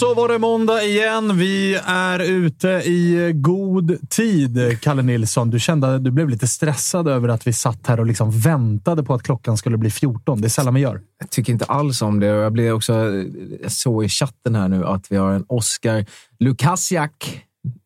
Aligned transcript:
Så 0.00 0.14
var 0.14 0.28
det 0.28 0.38
måndag 0.38 0.82
igen. 0.82 1.38
Vi 1.38 1.80
är 1.84 2.18
ute 2.18 2.68
i 2.68 3.32
god 3.34 4.10
tid. 4.10 4.80
Kalle 4.80 5.02
Nilsson, 5.02 5.50
du 5.50 5.60
kände 5.60 5.98
du 5.98 6.10
blev 6.10 6.28
lite 6.28 6.48
stressad 6.48 7.08
över 7.08 7.28
att 7.28 7.46
vi 7.46 7.52
satt 7.52 7.86
här 7.86 8.00
och 8.00 8.06
liksom 8.06 8.30
väntade 8.30 9.02
på 9.02 9.14
att 9.14 9.22
klockan 9.22 9.56
skulle 9.56 9.76
bli 9.76 9.90
14. 9.90 10.40
Det 10.40 10.46
är 10.46 10.48
sällan 10.48 10.74
vi 10.74 10.80
gör. 10.80 11.00
Jag 11.18 11.30
tycker 11.30 11.52
inte 11.52 11.64
alls 11.64 12.02
om 12.02 12.20
det. 12.20 12.26
Jag, 12.26 12.52
blev 12.52 12.74
också, 12.74 12.92
eh, 12.92 13.24
jag 13.62 13.72
såg 13.72 14.04
i 14.04 14.08
chatten 14.08 14.54
här 14.54 14.68
nu 14.68 14.86
att 14.86 15.06
vi 15.10 15.16
har 15.16 15.32
en 15.32 15.44
Oscar 15.48 16.06
Lukasiak 16.38 17.42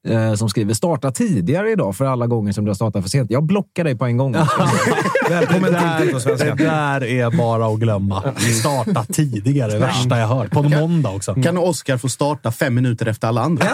eh, 0.09 0.35
som 0.35 0.49
skriver 0.49 0.75
“Starta 0.75 1.11
tidigare 1.11 1.71
idag 1.71 1.97
för 1.97 2.05
alla 2.05 2.27
gånger 2.27 2.53
som 2.53 2.65
du 2.65 2.71
har 2.71 2.75
startat 2.75 3.03
för 3.03 3.11
sent”. 3.11 3.31
Jag 3.31 3.43
blockar 3.45 3.85
dig 3.85 3.99
på 3.99 4.05
en 4.05 4.17
gång. 4.17 4.33
Välkommen 5.31 5.77
till 6.01 6.15
Det 6.15 6.21
Svenska. 6.21 6.55
där 6.55 7.05
är 7.05 7.31
bara 7.31 7.67
att 7.67 7.79
glömma. 7.79 8.23
Starta 8.61 9.05
tidigare. 9.05 9.79
Värsta 9.79 10.19
jag 10.19 10.29
hört. 10.29 10.51
På 10.51 10.61
en 10.61 10.71
måndag 10.81 11.11
också. 11.11 11.35
Kan 11.35 11.59
Oskar 11.59 11.99
få 11.99 12.09
starta 12.09 12.53
fem 12.53 12.75
minuter 12.75 13.07
efter 13.07 13.29
alla 13.29 13.41
andra? 13.43 13.67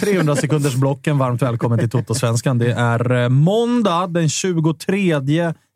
300 0.00 0.36
sekunders 0.36 0.74
blocken. 0.74 1.18
Varmt 1.18 1.42
välkommen 1.42 1.78
till 1.78 1.90
Toto-svenskan. 1.90 2.58
Det 2.58 2.72
är 2.72 3.22
eh, 3.22 3.28
måndag 3.28 4.06
den 4.06 4.28
23 4.28 5.20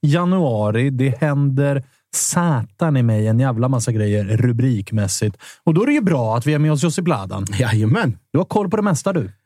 januari. 0.03 0.91
Det 0.91 1.21
händer 1.21 1.83
satan 2.15 2.97
i 2.97 3.03
mig 3.03 3.27
en 3.27 3.41
jävla 3.41 3.69
massa 3.69 3.93
grejer 3.93 4.25
rubrikmässigt. 4.25 5.37
Och 5.65 5.75
då 5.75 5.83
är 5.83 5.87
det 5.87 5.93
ju 5.93 6.01
bra 6.01 6.37
att 6.37 6.47
vi 6.47 6.55
är 6.55 6.59
med 6.59 6.73
oss 6.73 6.83
Josip 6.83 7.09
Ladan. 7.09 7.47
Jajamän! 7.59 8.19
Du 8.33 8.39
har 8.39 8.45
koll 8.45 8.71
på 8.71 8.77
det 8.77 8.83
mesta 8.83 9.13
du. 9.13 9.31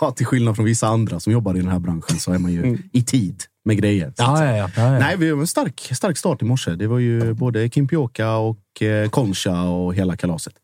Ja, 0.00 0.10
till 0.10 0.26
skillnad 0.26 0.56
från 0.56 0.64
vissa 0.64 0.86
andra 0.86 1.20
som 1.20 1.32
jobbar 1.32 1.54
i 1.54 1.58
den 1.58 1.68
här 1.68 1.78
branschen 1.78 2.18
så 2.18 2.32
är 2.32 2.38
man 2.38 2.52
ju 2.52 2.78
i 2.92 3.02
tid 3.02 3.42
med 3.64 3.76
grejer. 3.76 4.12
Ja, 4.16 4.44
ja, 4.44 4.56
ja. 4.56 4.70
ja. 4.76 4.98
Nej, 4.98 5.16
vi 5.16 5.30
har 5.30 5.40
en 5.40 5.46
stark, 5.46 5.90
stark 5.92 6.18
start 6.18 6.42
i 6.42 6.44
morse. 6.44 6.70
Det 6.70 6.86
var 6.86 6.98
ju 6.98 7.34
både 7.34 7.68
Kim 7.68 7.88
Pioka 7.88 8.30
och 8.36 8.82
eh, 8.82 9.08
Concha 9.08 9.62
och 9.62 9.94
hela 9.94 10.16
kalaset. 10.16 10.54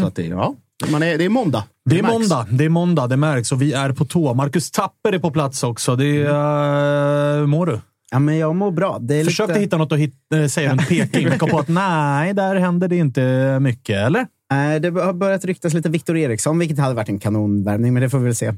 Så 0.00 0.06
att 0.06 0.16
det, 0.16 0.26
ja, 0.26 0.54
man 0.86 1.02
är, 1.02 1.18
det 1.18 1.24
är 1.24 1.28
måndag. 1.28 1.64
Det 1.84 1.98
är 1.98 2.02
märks. 2.02 2.12
måndag, 2.12 2.46
det 2.50 2.64
är 2.64 2.68
måndag, 2.68 3.06
det 3.06 3.16
märks 3.16 3.52
och 3.52 3.62
vi 3.62 3.72
är 3.72 3.92
på 3.92 4.04
tå. 4.04 4.34
Marcus 4.34 4.70
Tapper 4.70 5.12
är 5.12 5.18
på 5.18 5.30
plats 5.30 5.62
också. 5.62 5.96
Det 5.96 6.06
är, 6.06 7.34
uh, 7.34 7.38
hur 7.38 7.46
mår 7.46 7.66
du? 7.66 7.80
Ja, 8.10 8.18
men 8.18 8.38
jag 8.38 8.56
mår 8.56 8.70
bra. 8.70 8.98
Det 9.00 9.24
Försökte 9.24 9.52
lite... 9.52 9.60
hitta 9.60 9.76
något 9.76 9.92
att 9.92 9.98
hit, 9.98 10.14
eh, 10.34 10.46
säga 10.46 10.70
runt 10.72 10.88
Peking, 10.88 11.28
men 11.28 11.38
kom 11.38 11.50
på 11.50 11.58
att 11.58 11.68
nej, 11.68 12.34
där 12.34 12.56
händer 12.56 12.88
det 12.88 12.96
inte 12.96 13.58
mycket, 13.60 13.96
eller? 14.06 14.26
Nej, 14.50 14.80
det 14.80 14.90
har 14.90 15.12
börjat 15.12 15.44
ryktas 15.44 15.74
lite 15.74 15.88
Viktor 15.88 16.16
Eriksson, 16.16 16.58
vilket 16.58 16.78
hade 16.78 16.94
varit 16.94 17.08
en 17.08 17.18
kanonvärvning, 17.18 17.92
men 17.94 18.02
det 18.02 18.10
får 18.10 18.18
vi 18.18 18.24
väl 18.24 18.34
se 18.34 18.46
eh, 18.46 18.54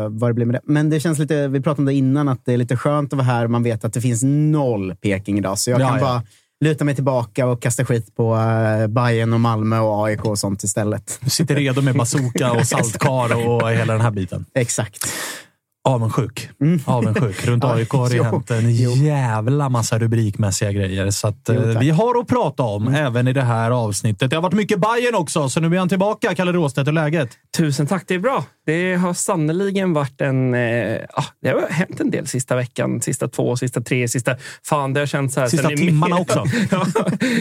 Mhm. 0.00 0.18
vad 0.18 0.30
det 0.30 0.34
blir 0.34 0.46
med 0.46 0.54
det. 0.54 0.60
Men 0.64 0.90
det 0.90 1.00
känns 1.00 1.18
lite, 1.18 1.48
vi 1.48 1.60
pratade 1.60 1.80
om 1.80 1.86
det 1.86 1.94
innan, 1.94 2.28
att 2.28 2.44
det 2.44 2.52
är 2.52 2.56
lite 2.56 2.76
skönt 2.76 3.12
att 3.12 3.16
vara 3.16 3.26
här. 3.26 3.46
Man 3.46 3.62
vet 3.62 3.84
att 3.84 3.92
det 3.92 4.00
finns 4.00 4.22
noll 4.24 4.94
Peking 5.02 5.38
idag, 5.38 5.58
så 5.58 5.70
jag 5.70 5.80
Ja, 5.80 5.88
kan 5.88 5.98
ja. 5.98 6.04
bara 6.04 6.22
luta 6.64 6.84
mig 6.84 6.94
tillbaka 6.94 7.46
och 7.46 7.62
kasta 7.62 7.84
skit 7.84 8.14
på 8.16 8.34
uh, 8.34 8.86
Bayern 8.86 9.32
och 9.32 9.40
Malmö 9.40 9.78
och 9.78 10.06
AIK 10.06 10.24
och 10.24 10.38
sånt 10.38 10.62
istället. 10.64 11.18
Du 11.20 11.30
sitter 11.30 11.54
redo 11.54 11.80
med 11.82 11.94
bazooka 11.96 12.52
och 12.52 12.66
saltkar 12.66 13.48
och 13.48 13.70
hela 13.70 13.92
den 13.92 14.02
här 14.02 14.10
biten. 14.10 14.44
Exakt. 14.54 15.06
Avundsjuk. 15.88 16.48
Avundsjuk. 16.84 17.46
Runt 17.46 17.64
AIK 17.74 17.90
har 17.90 18.10
det 18.10 18.24
hänt 18.24 18.50
en 18.50 18.74
jävla 19.04 19.68
massa 19.68 19.98
rubrikmässiga 19.98 20.72
grejer. 20.72 21.10
Så 21.10 21.28
att, 21.28 21.48
Jo, 21.48 21.54
eh, 21.54 21.78
vi 21.78 21.90
har 21.90 22.20
att 22.20 22.26
prata 22.26 22.62
om 22.62 22.88
även 22.88 23.28
i 23.28 23.32
det 23.32 23.42
här 23.42 23.70
avsnittet. 23.70 24.30
Det 24.30 24.36
har 24.36 24.42
varit 24.42 24.54
mycket 24.54 24.80
Bayern 24.80 25.14
också, 25.14 25.48
så 25.48 25.60
nu 25.60 25.74
är 25.74 25.78
han 25.78 25.88
tillbaka. 25.88 26.34
Kalle 26.34 26.52
Råstedt, 26.52 26.88
hur 26.88 26.92
läget? 26.92 27.28
Tusen 27.56 27.86
tack, 27.86 28.04
det 28.06 28.14
är 28.14 28.18
bra. 28.18 28.44
Det 28.66 28.94
har 28.94 29.14
sannoliken 29.14 29.92
varit 29.92 30.20
en... 30.20 30.54
Eh, 30.54 30.98
ah, 31.14 31.24
det 31.42 31.48
har 31.48 31.68
hänt 31.70 32.00
en 32.00 32.10
del 32.10 32.26
sista 32.26 32.56
veckan, 32.56 33.00
sista 33.00 33.28
två, 33.28 33.56
sista 33.56 33.80
tre, 33.80 34.08
sista... 34.08 34.36
Fan, 34.62 34.92
det 34.92 35.00
har 35.00 35.06
känts 35.06 35.34
så 35.34 35.40
här... 35.40 35.48
Sista 35.48 35.68
timmarna 35.68 36.16
också. 36.16 36.44
ja, 36.70 36.86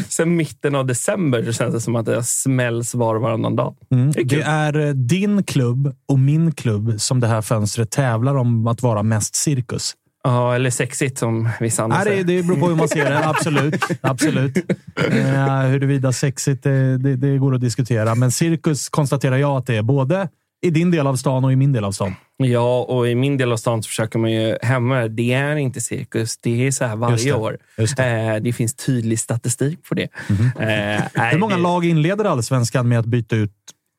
sen 0.10 0.36
mitten 0.36 0.76
av 0.76 0.86
december 0.86 1.44
så 1.44 1.54
känns 1.54 1.74
det 1.74 1.82
som 1.82 1.96
att 1.96 2.06
det 2.06 2.24
smälls 2.24 2.96
var 2.96 3.16
och 3.16 3.22
varannan 3.22 3.56
dag. 3.56 3.76
Det 3.90 3.96
är. 3.96 4.26
Det 4.26 4.42
är 4.42 4.88
eh, 4.88 4.94
din 4.94 5.44
klubb 5.44 5.96
och 6.08 6.20
min 6.20 6.52
klubb 6.52 7.02
som 7.02 7.20
det 7.20 7.28
här 7.28 7.42
fönstret 7.42 7.92
tävlar 7.92 8.33
om 8.36 8.68
att 8.68 8.82
vara 8.82 9.04
mest 9.04 9.36
cirkus. 9.36 9.94
Ja, 10.24 10.56
eller 10.56 10.70
sexigt 10.70 11.18
som 11.18 11.50
vissa 11.60 11.84
andra 11.84 11.98
Nej, 11.98 12.06
det, 12.06 12.12
säger. 12.12 12.42
det 12.42 12.48
beror 12.48 12.60
på 12.60 12.68
hur 12.68 12.76
man 12.76 12.88
ser 12.90 13.06
det. 13.10 13.26
Absolut. 13.30 13.84
absolut. 14.02 14.58
Eh, 15.12 15.60
huruvida 15.60 16.12
sexigt, 16.12 16.64
det, 16.64 16.98
det, 16.98 17.16
det 17.16 17.38
går 17.38 17.56
att 17.56 17.62
diskutera. 17.62 18.16
Men 18.16 18.32
cirkus 18.32 18.90
konstaterar 18.90 19.38
jag 19.38 19.58
att 19.58 19.66
det 19.66 19.76
är 19.76 19.82
både 19.82 20.30
i 20.62 20.70
din 20.70 20.92
del 20.92 21.08
av 21.08 21.16
stan 21.16 21.46
och 21.46 21.52
i 21.54 21.56
min 21.56 21.72
del 21.74 21.84
av 21.84 21.92
stan. 21.92 22.16
Ja, 22.38 22.82
och 22.84 23.08
i 23.08 23.16
min 23.16 23.38
del 23.38 23.52
av 23.52 23.58
stan 23.58 23.84
så 23.84 23.88
försöker 23.88 24.20
man 24.20 24.32
ju 24.32 24.58
hemma. 24.62 25.08
Det 25.08 25.34
är 25.34 25.56
inte 25.56 25.82
cirkus. 25.82 26.38
Det 26.38 26.68
är 26.68 26.72
så 26.72 26.86
här 26.86 26.92
Just 26.92 27.02
varje 27.02 27.26
det, 27.26 27.34
år. 27.34 27.58
just 27.78 27.98
det. 27.98 28.06
Eh, 28.06 28.36
det 28.36 28.54
finns 28.54 28.74
tydlig 28.76 29.20
statistik 29.20 29.84
på 29.90 29.96
det. 29.96 30.08
Eh, 30.30 31.04
nej, 31.16 31.32
Hur 31.32 31.40
många 31.40 31.58
lag 31.58 31.86
inleder 31.86 32.26
allsvenskan 32.26 32.88
med 32.88 33.00
att 33.00 33.06
byta 33.06 33.36
ut 33.36 33.52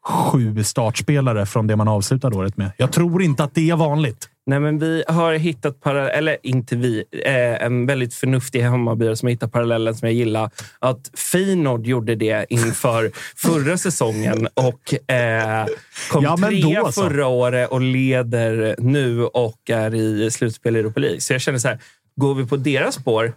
sju 0.05 0.65
startspelare 0.65 1.47
från 1.47 1.67
det 1.67 1.77
man 1.77 1.89
avslutade 1.89 2.37
året 2.37 2.56
med. 2.56 2.71
Jag 2.77 2.93
tror 2.93 3.23
inte 3.23 3.45
att 3.45 3.55
det 3.55 3.71
är 3.71 3.77
vanligt. 3.77 4.29
Nej, 4.47 4.61
men 4.61 4.79
vi 4.79 5.05
har 5.09 5.33
hittat 5.35 5.81
parallell, 5.81 6.11
eller 6.19 6.37
inte 6.43 6.77
vi, 6.77 7.05
eh, 7.25 7.65
en 7.67 7.87
väldigt 7.87 8.15
förnuftig 8.15 8.62
Hammarbyare 8.62 9.17
som 9.17 9.27
har 9.27 9.31
hittat 9.31 9.53
parallellen 9.53 9.95
som 9.95 10.09
jag 10.09 10.15
gillar. 10.15 10.51
Att 10.79 11.11
Feyenoord 11.33 11.87
gjorde 11.87 12.15
det 12.15 12.47
inför 12.49 13.11
förra 13.37 13.77
säsongen 13.79 14.49
och 14.55 15.11
eh, 15.15 15.67
kom 16.11 16.25
Ja, 16.25 16.37
trea 16.37 16.81
då 16.81 16.93
så. 16.93 17.03
förra 17.03 17.27
året 17.27 17.71
och 17.71 17.81
leder 17.81 18.75
nu 18.79 19.25
och 19.25 19.71
är 19.71 19.95
i 19.95 20.31
slutspel 20.31 20.77
i 20.77 20.79
Europa 20.79 21.01
League. 21.01 21.21
Så 21.21 21.33
jag 21.35 21.41
känner 21.41 21.59
så 21.59 21.69
här, 21.69 21.79
går 22.17 22.35
vi 22.35 22.47
på 22.47 22.56
deras 22.56 22.95
spår, 22.95 23.33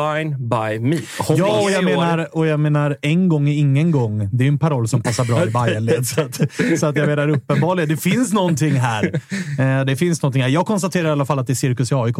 fine 0.00 0.48
by 0.48 0.78
me. 0.78 0.96
Ja, 1.28 1.62
och 1.62 1.70
jag, 1.70 1.84
menar, 1.84 2.36
och 2.36 2.46
jag 2.46 2.60
menar 2.60 2.96
en 3.02 3.28
gång 3.28 3.48
är 3.48 3.52
ingen 3.52 3.90
gång. 3.90 4.28
Det 4.32 4.44
är 4.44 4.48
en 4.48 4.58
paroll 4.58 4.88
som 4.88 5.02
passar 5.02 5.24
bra 5.24 5.44
i 5.46 5.50
Bayernled. 5.50 6.06
Så 6.06 6.20
att, 6.20 6.40
så 6.78 6.86
att 6.86 6.96
jag 6.96 7.06
menar 7.06 7.28
uppenbarligen, 7.28 7.88
det 7.88 7.96
finns 7.96 8.32
någonting 8.32 8.72
här. 8.72 9.20
Eh, 9.58 9.84
det 9.84 9.96
finns 9.96 10.22
någonting 10.22 10.42
här. 10.42 10.48
Jag 10.48 10.66
konstaterar 10.66 11.08
i 11.08 11.10
alla 11.10 11.26
fall 11.26 11.38
att 11.38 11.46
det 11.46 11.52
är 11.52 11.54
cirkus 11.54 11.92
i 11.92 11.94
AIK. 11.94 12.16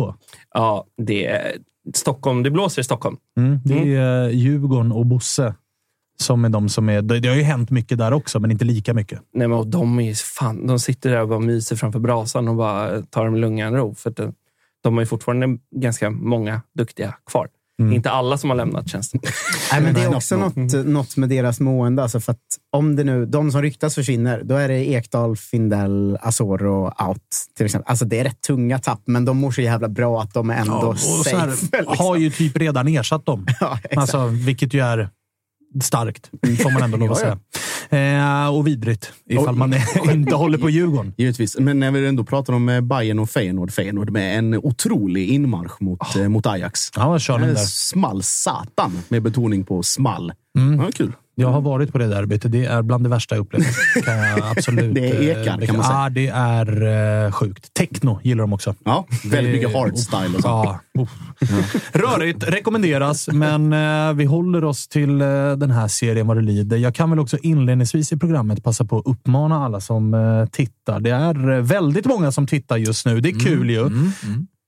Ja, 0.55 0.85
det 1.07 1.27
är 1.27 1.53
Stockholm. 1.95 2.43
Det 2.43 2.51
blåser 2.51 2.83
i 2.83 2.85
Stockholm. 2.85 3.17
Mm, 3.39 3.61
det 3.65 3.95
är 3.95 4.25
eh, 4.25 4.35
Djurgården 4.35 4.93
och 4.93 5.07
Bosse 5.07 5.55
som 6.21 6.45
är 6.45 6.49
de 6.49 6.69
som 6.69 6.89
är... 6.89 7.03
Det, 7.03 7.29
har 7.29 7.37
ju 7.37 7.43
hänt 7.43 7.71
mycket 7.71 7.99
där 7.99 8.13
också, 8.13 8.41
men 8.41 8.51
inte 8.51 8.65
lika 8.65 8.95
mycket. 8.95 9.21
Nej, 9.33 9.49
men 9.49 9.59
och 9.59 9.67
de, 9.67 10.01
är 10.01 10.15
fan, 10.15 10.67
de 10.67 10.79
sitter 10.79 11.11
där 11.11 11.23
och 11.23 11.29
bara 11.29 11.41
myser 11.41 11.77
framför 11.77 11.99
brasan 11.99 12.49
och 12.49 12.57
bara 12.57 13.03
tar 13.03 13.25
dem 13.25 13.37
lugn 13.37 13.73
ro. 13.77 13.95
För 13.95 14.11
att 14.11 14.17
de, 14.17 14.35
de 14.83 14.95
har 14.95 15.03
ju 15.03 15.07
fortfarande 15.07 15.59
ganska 15.77 16.11
många 16.11 16.63
duktiga 16.75 17.15
kvar. 17.31 17.49
Inte 17.81 18.11
alla 18.11 18.39
som 18.39 18.51
har 18.51 18.57
lämnat 18.57 18.89
tjänsten. 18.89 19.21
Nej, 19.73 19.81
men 19.81 19.95
det 19.95 20.01
är 20.03 20.17
också 20.17 20.37
något, 20.37 20.87
något 20.87 21.17
med 21.17 21.29
deras 21.29 21.61
mående. 21.61 22.03
Alltså 22.03 22.21
för 22.21 22.33
att 22.33 22.39
om 22.73 22.97
det 22.97 23.05
nu, 23.05 23.27
de 23.27 23.53
som 23.53 23.63
ryktas 23.63 23.95
försvinner, 23.95 24.43
då 24.45 24.55
är 24.57 24.69
det 24.69 24.89
Ekdal, 24.91 25.37
Findell, 25.37 26.19
Asoro 26.23 26.93
out. 27.09 27.19
Till 27.57 27.67
exempel. 27.67 27.91
Alltså 27.91 28.05
det 28.05 28.21
är 28.21 28.25
rätt 28.25 28.41
tunga 28.41 28.79
tapp, 28.79 29.01
men 29.05 29.25
de 29.25 29.37
mår 29.37 29.51
så 29.51 29.61
jävla 29.61 29.89
bra 29.89 30.23
att 30.23 30.35
de 30.35 30.51
är 30.51 30.55
ändå 30.57 30.75
och 30.75 30.99
så 30.99 31.25
safe. 31.25 31.37
här, 31.37 31.47
liksom. 31.73 31.97
har 32.07 32.17
ju 32.17 32.31
typ 32.31 32.57
redan 32.57 32.89
ersatt 32.89 33.27
dem. 33.27 33.47
Ja, 33.61 33.79
exakt. 33.83 33.97
Alltså, 33.97 34.27
vilket 34.27 34.75
ju 34.75 34.81
är 34.81 35.09
starkt, 35.83 36.31
får 36.63 36.71
man 36.71 36.83
ändå 36.83 36.97
lov 36.97 37.13
att 37.13 37.19
Ja, 37.19 37.25
säga. 37.25 37.39
Eh, 37.91 38.49
och 38.57 38.67
vidrigt, 38.67 39.13
ifall 39.29 39.55
man 39.57 39.75
inte 40.13 40.35
håller 40.35 40.59
på 40.59 40.71
Djurgården. 40.71 41.15
Givetvis. 41.17 41.57
Men 41.59 41.79
när 41.81 41.91
vi 41.91 42.07
ändå 42.07 42.25
pratar 42.25 42.53
om 42.53 42.69
eh, 42.69 42.81
Bayern 42.81 43.19
och 43.19 43.31
Feyenoord. 43.31 43.73
Feyenoord 43.73 44.11
med 44.11 44.39
en 44.39 44.55
otrolig 44.55 45.29
inmarsch 45.29 45.81
mot, 45.83 46.17
eh, 46.17 46.29
mot 46.29 46.47
Ajax. 46.47 46.81
Ja, 46.97 47.19
kör 47.19 47.39
ni 47.39 47.47
Eh, 47.47 47.53
där? 47.53 47.61
Small 47.61 48.23
satan, 48.23 48.99
med 49.09 49.23
betoning 49.23 49.65
på 49.65 49.83
small. 49.83 50.33
Mm. 50.59 50.81
Ja, 50.81 50.91
kul. 50.95 51.13
Jag 51.35 51.49
har 51.49 51.61
varit 51.61 51.93
på 51.93 51.99
det 51.99 52.07
derbyt. 52.07 52.43
Det 52.47 52.65
är 52.65 52.83
bland 52.83 53.05
det 53.05 53.09
värsta 53.09 53.35
jag 53.35 53.43
upplevt. 53.43 53.67
Absolut, 54.57 54.95
Det 54.95 55.09
är 55.09 55.23
ekar, 55.23 55.67
kan 55.67 55.77
man 55.77 55.85
säga. 55.85 55.99
Ja, 55.99 56.09
det 56.11 56.29
är 56.29 57.31
sjukt. 57.31 57.75
Techno 57.75 58.21
gillar 58.23 58.41
de 58.43 58.53
också. 58.53 58.75
Ja, 58.85 59.07
väldigt 59.25 59.53
mycket 59.55 59.73
hardstyle 59.75 60.37
och 60.37 60.43
så. 60.43 60.49
Ja. 60.49 60.81
Rörigt, 61.93 62.45
rekommenderas, 62.49 63.29
men 63.33 63.71
vi 64.17 64.25
håller 64.25 64.65
oss 64.65 64.89
till 64.89 65.19
den 65.59 65.71
här 65.71 65.89
serien 65.89 66.27
vad 66.27 66.37
det 66.37 66.43
lider. 66.43 66.77
Jag 66.77 66.95
kan 66.95 67.11
väl 67.11 67.19
också 67.19 67.37
inledningsvis 67.43 67.80
i 68.13 68.17
programmet 68.19 68.65
passa 68.65 68.85
på 68.85 68.99
att 68.99 69.07
uppmana 69.07 69.65
alla 69.65 69.81
som 69.81 70.15
eh, 70.15 70.47
tittar. 70.47 71.01
Det 71.01 71.11
är 71.11 71.51
eh, 71.51 71.63
väldigt 71.63 72.07
många 72.07 72.33
som 72.33 72.47
tittar 72.47 72.77
just 72.77 73.07
nu. 73.07 73.21
Det 73.21 73.29
är 73.29 73.41
kul 73.41 73.71
ju. 73.71 73.91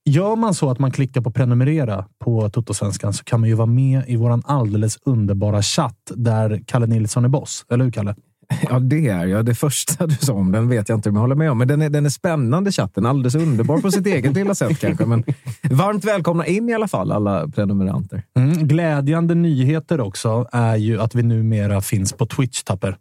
Gör 0.04 0.36
man 0.36 0.54
så 0.54 0.70
att 0.70 0.78
man 0.78 0.90
klickar 0.90 1.20
på 1.20 1.30
prenumerera 1.30 2.04
på 2.24 2.50
Totosvenskan 2.50 3.12
så 3.12 3.24
kan 3.24 3.40
man 3.40 3.48
ju 3.48 3.54
vara 3.54 3.66
med 3.66 4.02
i 4.06 4.16
våran 4.16 4.42
alldeles 4.44 4.98
underbara 5.04 5.62
chatt 5.62 6.12
där 6.14 6.62
Kalle 6.66 6.86
Nilsson 6.86 7.24
är 7.24 7.28
boss. 7.28 7.66
Eller 7.70 7.84
hur, 7.84 7.92
Kalle? 7.92 8.14
Ja, 8.70 8.78
det 8.78 9.08
är 9.08 9.26
jag. 9.26 9.44
Det 9.44 9.54
första 9.54 10.06
du 10.06 10.14
sa 10.14 10.32
om 10.32 10.52
den 10.52 10.68
vet 10.68 10.88
jag 10.88 10.98
inte 10.98 11.08
om 11.08 11.14
jag 11.14 11.20
håller 11.20 11.34
med 11.34 11.50
om. 11.50 11.58
Men 11.58 11.68
den 11.68 11.82
är, 11.82 11.90
den 11.90 12.06
är 12.06 12.10
spännande, 12.10 12.72
chatten. 12.72 13.06
Alldeles 13.06 13.34
underbar 13.34 13.78
på 13.78 13.90
sitt 13.90 14.06
eget 14.06 14.34
lilla 14.34 14.54
sätt 14.54 14.80
kanske. 14.80 15.06
Men 15.06 15.24
varmt 15.70 16.04
välkomna 16.04 16.46
in 16.46 16.68
i 16.68 16.74
alla 16.74 16.88
fall, 16.88 17.12
alla 17.12 17.48
prenumeranter. 17.48 18.22
Mm. 18.36 18.68
Glädjande 18.68 19.34
nyheter 19.34 20.00
också 20.00 20.48
är 20.52 20.76
ju 20.76 21.00
att 21.00 21.14
vi 21.14 21.22
numera 21.22 21.80
finns 21.80 22.12
på 22.12 22.26
Twitch, 22.26 22.62
Tapper. 22.62 22.96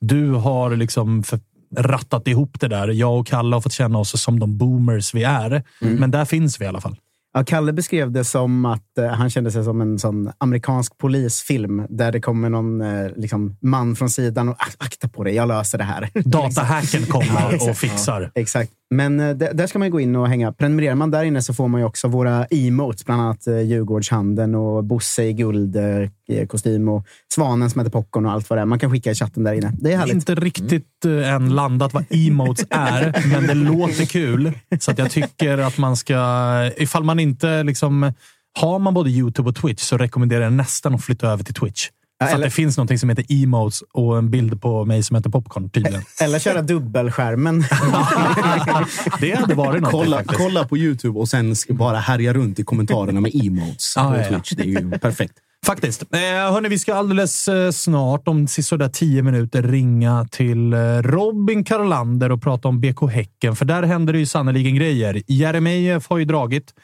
Du 0.00 0.30
har 0.30 0.76
liksom 0.76 1.22
för, 1.22 1.40
rattat 1.76 2.28
ihop 2.28 2.60
det 2.60 2.68
där. 2.68 2.88
Jag 2.88 3.20
och 3.20 3.26
Kalle 3.26 3.56
har 3.56 3.60
fått 3.60 3.72
känna 3.72 3.98
oss 3.98 4.22
som 4.22 4.38
de 4.38 4.58
boomers 4.58 5.14
vi 5.14 5.24
är. 5.24 5.62
Men 5.80 6.10
där 6.10 6.24
finns 6.24 6.60
vi 6.60 6.64
i 6.64 6.68
alla 6.68 6.80
fall. 6.80 6.96
Ja, 7.34 7.44
Kalle 7.44 7.72
beskrev 7.72 8.12
det 8.12 8.24
som 8.24 8.64
att 8.64 8.98
eh, 8.98 9.06
han 9.06 9.30
kände 9.30 9.50
sig 9.50 9.64
som 9.64 9.80
en 9.80 9.98
sån 9.98 10.30
amerikansk 10.38 10.98
polisfilm 10.98 11.86
där 11.88 12.12
det 12.12 12.20
kommer 12.20 12.50
någon 12.50 12.80
eh, 12.80 13.06
liksom, 13.16 13.56
man 13.62 13.96
från 13.96 14.10
sidan 14.10 14.48
och 14.48 14.54
"Ak- 14.56 14.76
akta 14.78 15.08
på 15.08 15.24
dig, 15.24 15.34
jag 15.34 15.48
löser 15.48 15.78
det 15.78 15.84
här. 15.84 16.10
Datahacken 16.24 17.02
Ja, 17.08 17.12
kommer 17.12 17.70
och 17.70 17.76
fixar. 17.76 18.30
Exakt. 18.34 18.72
Men 18.90 19.20
eh, 19.20 19.36
där 19.36 19.66
ska 19.66 19.78
man 19.78 19.90
gå 19.90 20.00
in 20.00 20.16
och 20.16 20.28
hänga. 20.28 20.52
Prenumererar 20.52 20.94
man 20.94 21.10
där 21.10 21.24
inne 21.24 21.42
så 21.42 21.54
får 21.54 21.68
man 21.68 21.84
också 21.84 22.08
våra 22.08 22.44
emotes, 22.44 23.04
bland 23.04 23.22
annat 23.22 23.46
eh, 23.46 23.60
Djurgårdshandeln 23.60 24.54
och 24.54 24.84
Bosse 24.84 25.24
i 25.24 25.32
guldkostym 25.32 26.88
och 26.88 27.06
Svanen 27.34 27.70
som 27.70 27.80
heter 27.80 27.90
Popcorn 27.90 28.26
och 28.26 28.32
allt 28.32 28.50
vad 28.50 28.58
det 28.58 28.60
är. 28.60 28.66
Man 28.66 28.78
kan 28.78 28.90
skicka 28.90 29.10
i 29.10 29.14
chatten 29.14 29.44
där 29.44 29.52
inne. 29.52 29.72
Det 29.78 29.92
är 29.92 29.96
härligt. 29.96 30.14
Inte 30.14 30.34
riktigt 30.34 31.04
eh, 31.04 31.34
än 31.34 31.54
landat 31.54 31.94
vad 31.94 32.04
emotes 32.10 32.66
är, 32.70 33.26
men 33.32 33.46
det 33.46 33.54
låter 33.54 34.06
kul. 34.06 34.52
Så 34.80 34.92
jag 34.96 35.10
tycker 35.10 35.58
att 35.58 35.78
man 35.78 35.96
ska... 35.96 36.70
Ifall 36.76 37.04
man 37.04 37.20
inte 37.20 37.62
liksom... 37.62 38.12
Har 38.60 38.78
man 38.78 38.94
både 38.94 39.10
YouTube 39.10 39.48
och 39.48 39.56
Twitch 39.56 39.82
så 39.82 39.98
rekommenderar 39.98 40.44
jag 40.44 40.52
nästan 40.52 40.94
att 40.94 41.04
flytta 41.04 41.28
över 41.28 41.44
till 41.44 41.54
Twitch. 41.54 41.88
Ja, 42.20 42.26
För 42.26 42.32
att 42.32 42.34
eller- 42.34 42.44
det 42.46 42.50
finns 42.50 42.78
något 42.78 43.00
som 43.00 43.08
heter 43.08 43.24
emotes 43.28 43.82
och 43.92 44.18
en 44.18 44.30
bild 44.30 44.60
på 44.62 44.84
mig 44.84 45.02
som 45.02 45.16
heter 45.16 45.30
popcorn 45.30 45.70
tydligen. 45.70 46.02
Eller 46.22 46.38
köra 46.38 46.62
dubbelskärmen. 46.62 47.64
Det 49.20 49.34
hade 49.34 49.54
varit 49.54 49.82
något 49.82 49.90
Kolla, 49.92 50.24
kolla 50.26 50.64
på 50.68 50.76
YouTube 50.78 51.18
och 51.18 51.28
sen 51.28 51.54
bara 51.68 51.96
härja 51.98 52.32
runt 52.32 52.58
i 52.58 52.64
kommentarerna 52.64 53.20
med 53.20 53.32
emotes 53.34 53.96
Ah, 53.96 54.10
på 54.10 54.16
ja. 54.18 54.24
Twitch. 54.28 54.50
Det 54.50 54.62
är 54.62 54.66
ju 54.66 54.90
perfekt. 54.98 55.34
Faktiskt. 55.66 56.02
Eh, 56.02 56.18
hörni, 56.20 56.68
vi 56.68 56.78
ska 56.78 56.94
alldeles 56.94 57.48
eh, 57.48 57.70
snart, 57.70 58.28
om 58.28 58.48
sådär 58.48 58.88
tio 58.88 59.22
minuter, 59.22 59.62
ringa 59.62 60.26
till 60.30 60.72
eh, 60.72 60.78
Robin 61.02 61.64
Karlander 61.64 62.32
och 62.32 62.42
prata 62.42 62.68
om 62.68 62.80
BK 62.80 63.10
Häcken. 63.10 63.56
För 63.56 63.64
där 63.64 63.82
händer 63.82 64.12
det 64.12 64.18
ju 64.18 64.26
sannoliken 64.26 64.74
grejer. 64.74 65.22
Jeremejeff 65.26 66.08
har 66.08 66.18
ju 66.18 66.24
dragit 66.24 66.74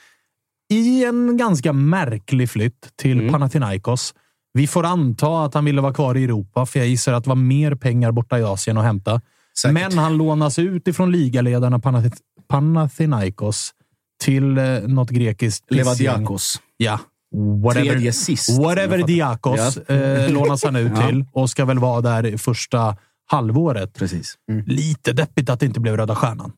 i 0.72 1.04
en 1.04 1.36
ganska 1.36 1.72
märklig 1.72 2.50
flytt 2.50 2.88
till 2.96 3.30
Panathinaikos. 3.30 4.14
Vi 4.54 4.66
får 4.66 4.84
anta 4.84 5.44
att 5.44 5.54
han 5.54 5.64
ville 5.64 5.80
vara 5.80 5.94
kvar 5.94 6.14
i 6.14 6.24
Europa, 6.24 6.66
för 6.66 6.78
jag 6.78 6.88
gissar 6.88 7.12
att 7.12 7.24
det 7.24 7.28
var 7.28 7.36
mer 7.36 7.74
pengar 7.74 8.12
borta 8.12 8.38
i 8.38 8.42
Asien 8.42 8.78
att 8.78 8.84
hämta. 8.84 9.20
Säkert. 9.62 9.72
Men 9.74 9.98
han 9.98 10.16
lånas 10.16 10.58
ut 10.58 10.88
ifrån 10.88 11.12
ligaledarna 11.12 11.78
Panath- 11.78 12.18
Panathinaikos 12.48 13.70
till 14.24 14.58
eh, 14.58 14.64
något 14.80 15.10
grekiskt. 15.10 15.64
Levadiakos. 15.70 16.60
Ja. 16.76 17.00
Whatever, 17.64 17.90
Tredje 17.90 18.12
sist. 18.12 18.58
whatever. 18.58 19.06
Diakos 19.06 19.76
eh, 19.76 20.30
lånas 20.32 20.64
han 20.64 20.76
ut 20.76 20.92
Ja. 20.96 21.06
till 21.08 21.24
och 21.32 21.50
ska 21.50 21.64
väl 21.64 21.78
vara 21.78 22.00
där 22.00 22.36
första 22.36 22.96
halvåret. 23.26 23.94
Precis. 23.98 24.34
Lite 24.66 25.12
deppigt 25.12 25.50
att 25.50 25.60
det 25.60 25.66
inte 25.66 25.80
blev 25.80 25.96
Röda 25.96 26.14
Stjärnan. 26.16 26.52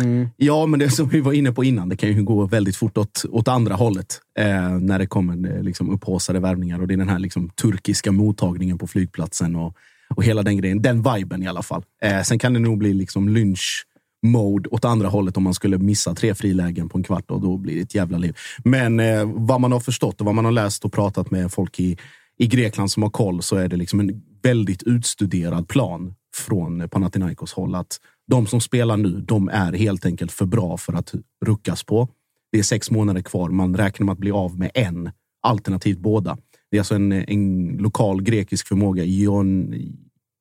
Mm. 0.00 0.28
Ja, 0.36 0.66
men 0.66 0.80
det 0.80 0.90
som 0.90 1.08
vi 1.08 1.20
var 1.20 1.32
inne 1.32 1.52
på 1.52 1.64
innan, 1.64 1.88
det 1.88 1.96
kan 1.96 2.08
ju 2.08 2.22
gå 2.22 2.46
väldigt 2.46 2.76
fort 2.76 2.98
åt, 2.98 3.24
åt 3.30 3.48
andra 3.48 3.74
hållet. 3.74 4.20
Eh, 4.38 4.70
när 4.70 4.98
det 4.98 5.06
kommer 5.06 5.56
eh, 5.56 5.62
liksom, 5.62 5.90
upphaussade 5.90 6.40
värvningar 6.40 6.80
och 6.80 6.88
det 6.88 6.94
är 6.94 6.98
den 6.98 7.08
här 7.08 7.18
liksom, 7.18 7.50
turkiska 7.50 8.12
mottagningen 8.12 8.78
på 8.78 8.86
flygplatsen 8.86 9.56
och, 9.56 9.76
och 10.16 10.24
hela 10.24 10.42
den 10.42 10.56
grejen. 10.56 10.82
Den 10.82 11.02
viben 11.02 11.42
i 11.42 11.48
alla 11.48 11.62
fall. 11.62 11.84
Eh, 12.02 12.22
sen 12.22 12.38
kan 12.38 12.52
det 12.52 12.60
nog 12.60 12.78
bli 12.78 12.94
liksom 12.94 13.28
lynch 13.28 13.86
mode 14.26 14.68
åt 14.68 14.84
andra 14.84 15.08
hållet 15.08 15.36
om 15.36 15.42
man 15.42 15.54
skulle 15.54 15.78
missa 15.78 16.14
tre 16.14 16.34
frilägen 16.34 16.88
på 16.88 16.98
en 16.98 17.04
kvart 17.04 17.30
och 17.30 17.40
då 17.40 17.56
blir 17.56 17.74
det 17.74 17.80
ett 17.80 17.94
jävla 17.94 18.18
liv. 18.18 18.36
Men 18.64 19.00
eh, 19.00 19.30
vad 19.34 19.60
man 19.60 19.72
har 19.72 19.80
förstått 19.80 20.20
och 20.20 20.26
vad 20.26 20.34
man 20.34 20.44
har 20.44 20.52
läst 20.52 20.84
och 20.84 20.92
pratat 20.92 21.30
med 21.30 21.52
folk 21.52 21.80
i, 21.80 21.96
i 22.38 22.46
Grekland 22.46 22.90
som 22.90 23.02
har 23.02 23.10
koll 23.10 23.42
så 23.42 23.56
är 23.56 23.68
det 23.68 23.76
liksom 23.76 24.00
en 24.00 24.22
väldigt 24.42 24.82
utstuderad 24.82 25.68
plan 25.68 26.14
från 26.36 26.88
Panathinaikos 26.88 27.52
håll 27.52 27.74
att 27.74 28.00
de 28.26 28.46
som 28.46 28.60
spelar 28.60 28.96
nu, 28.96 29.20
de 29.20 29.48
är 29.48 29.72
helt 29.72 30.06
enkelt 30.06 30.32
för 30.32 30.46
bra 30.46 30.76
för 30.76 30.92
att 30.92 31.14
ruckas 31.44 31.84
på. 31.84 32.08
Det 32.52 32.58
är 32.58 32.62
sex 32.62 32.90
månader 32.90 33.22
kvar. 33.22 33.50
Man 33.50 33.76
räknar 33.76 34.04
med 34.04 34.12
att 34.12 34.18
bli 34.18 34.30
av 34.30 34.58
med 34.58 34.70
en, 34.74 35.10
alternativt 35.42 35.98
båda. 35.98 36.38
Det 36.70 36.76
är 36.76 36.80
alltså 36.80 36.94
en, 36.94 37.12
en 37.12 37.68
lokal 37.68 38.22
grekisk 38.22 38.68
förmåga. 38.68 39.04
Ion, 39.04 39.74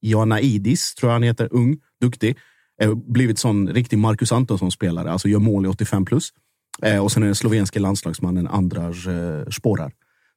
Ioanaidis, 0.02 0.96
tror 0.96 1.10
jag 1.10 1.16
han 1.16 1.24
heter. 1.24 1.48
Ung, 1.52 1.78
duktig. 2.02 2.38
Eh, 2.82 2.96
blivit 2.96 3.40
sån 3.40 3.70
riktig 3.70 3.98
Marcus 3.98 4.32
Antonsson-spelare. 4.32 5.12
Alltså 5.12 5.28
gör 5.28 5.40
mål 5.40 5.66
i 5.66 5.70
85 5.70 6.06
plus. 6.06 6.30
Eh, 6.82 7.04
och 7.04 7.12
sen 7.12 7.24
är 7.24 7.28
det 7.28 7.36
slovenske 7.36 7.80
landslagsmannen 7.80 8.48
Andras 8.48 9.08
eh, 9.08 9.46
Sporar. 9.50 9.92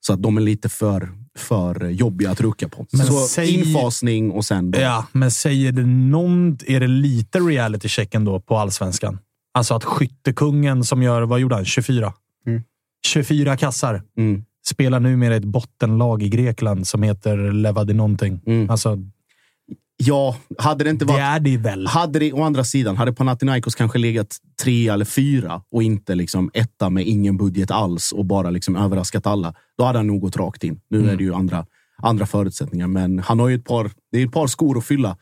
Så 0.07 0.13
att 0.13 0.23
de 0.23 0.37
är 0.37 0.41
lite 0.41 0.69
för, 0.69 1.09
för 1.39 1.89
jobbiga 1.89 2.31
att 2.31 2.41
rucka 2.41 2.69
på. 2.69 2.87
Men 2.93 3.07
så 3.07 3.21
säg- 3.21 3.55
infasning 3.55 4.31
och 4.31 4.45
sen... 4.45 4.71
Då. 4.71 4.81
Ja, 4.81 5.07
men 5.13 5.31
säger 5.31 5.73
det 5.73 5.87
någon... 5.87 6.59
Är 6.67 6.81
det 6.81 6.87
lite 6.87 7.39
reality 7.39 7.89
check 7.89 8.15
ändå 8.15 8.41
på 8.41 8.57
allsvenskan? 8.57 9.19
Alltså 9.55 9.75
att 9.75 9.85
skyttekungen 9.85 10.85
som 10.85 11.03
gör, 11.03 11.23
vad 11.23 11.41
gjorde 11.41 11.55
han? 11.55 11.65
24? 11.65 12.13
24 13.07 13.57
kassar. 13.57 14.03
Mm. 14.19 14.45
Spelar 14.67 15.01
numera 15.01 15.37
ett 15.37 15.45
bottenlag 15.45 16.23
i 16.23 16.29
Grekland 16.29 16.87
som 16.87 17.03
heter 17.03 17.53
Levadi 17.53 17.95
någonting. 17.95 18.41
Mm. 18.47 18.71
Alltså, 18.71 18.99
Ja, 19.97 20.37
hade 20.59 20.85
det 20.85 20.91
inte 20.91 21.05
Det 21.05 21.13
varit... 21.13 21.23
är 21.23 21.41
det 21.41 21.57
väl? 21.57 21.87
Hade 21.87 22.19
det 22.19 22.33
å 22.33 22.43
andra 22.43 22.65
sidan, 22.65 22.97
hade 22.97 23.13
Panathinaikos 23.13 23.75
kanske 23.75 23.99
legat 23.99 24.37
tre 24.63 24.89
eller 24.89 25.05
fyra 25.05 25.63
och 25.71 25.83
inte 25.83 26.15
liksom 26.15 26.51
etta 26.55 26.91
med 26.91 27.07
ingen 27.07 27.37
budget 27.37 27.71
alls 27.71 28.13
och 28.13 28.25
bara 28.25 28.51
liksom 28.51 28.77
överraskat 28.77 29.27
alla, 29.27 29.55
då 29.79 29.85
hade 29.85 29.99
han 29.99 30.07
nog 30.07 30.21
gått 30.21 30.37
rakt 30.37 30.65
in. 30.65 30.81
Nu 30.91 31.11
är 31.11 31.17
det 31.17 31.25
ju 31.25 31.35
andra, 31.35 31.67
andra 32.03 32.27
förutsättningar, 32.27 32.87
men 32.87 33.19
han 33.19 33.39
har 33.41 33.49
ju 33.49 33.55
ett 33.55 33.65
par, 33.65 33.91
det 34.13 34.19
är 34.23 34.27
ett 34.27 34.33
par 34.33 34.47
skor 34.47 34.79
att 34.79 34.85
fylla 34.85 35.17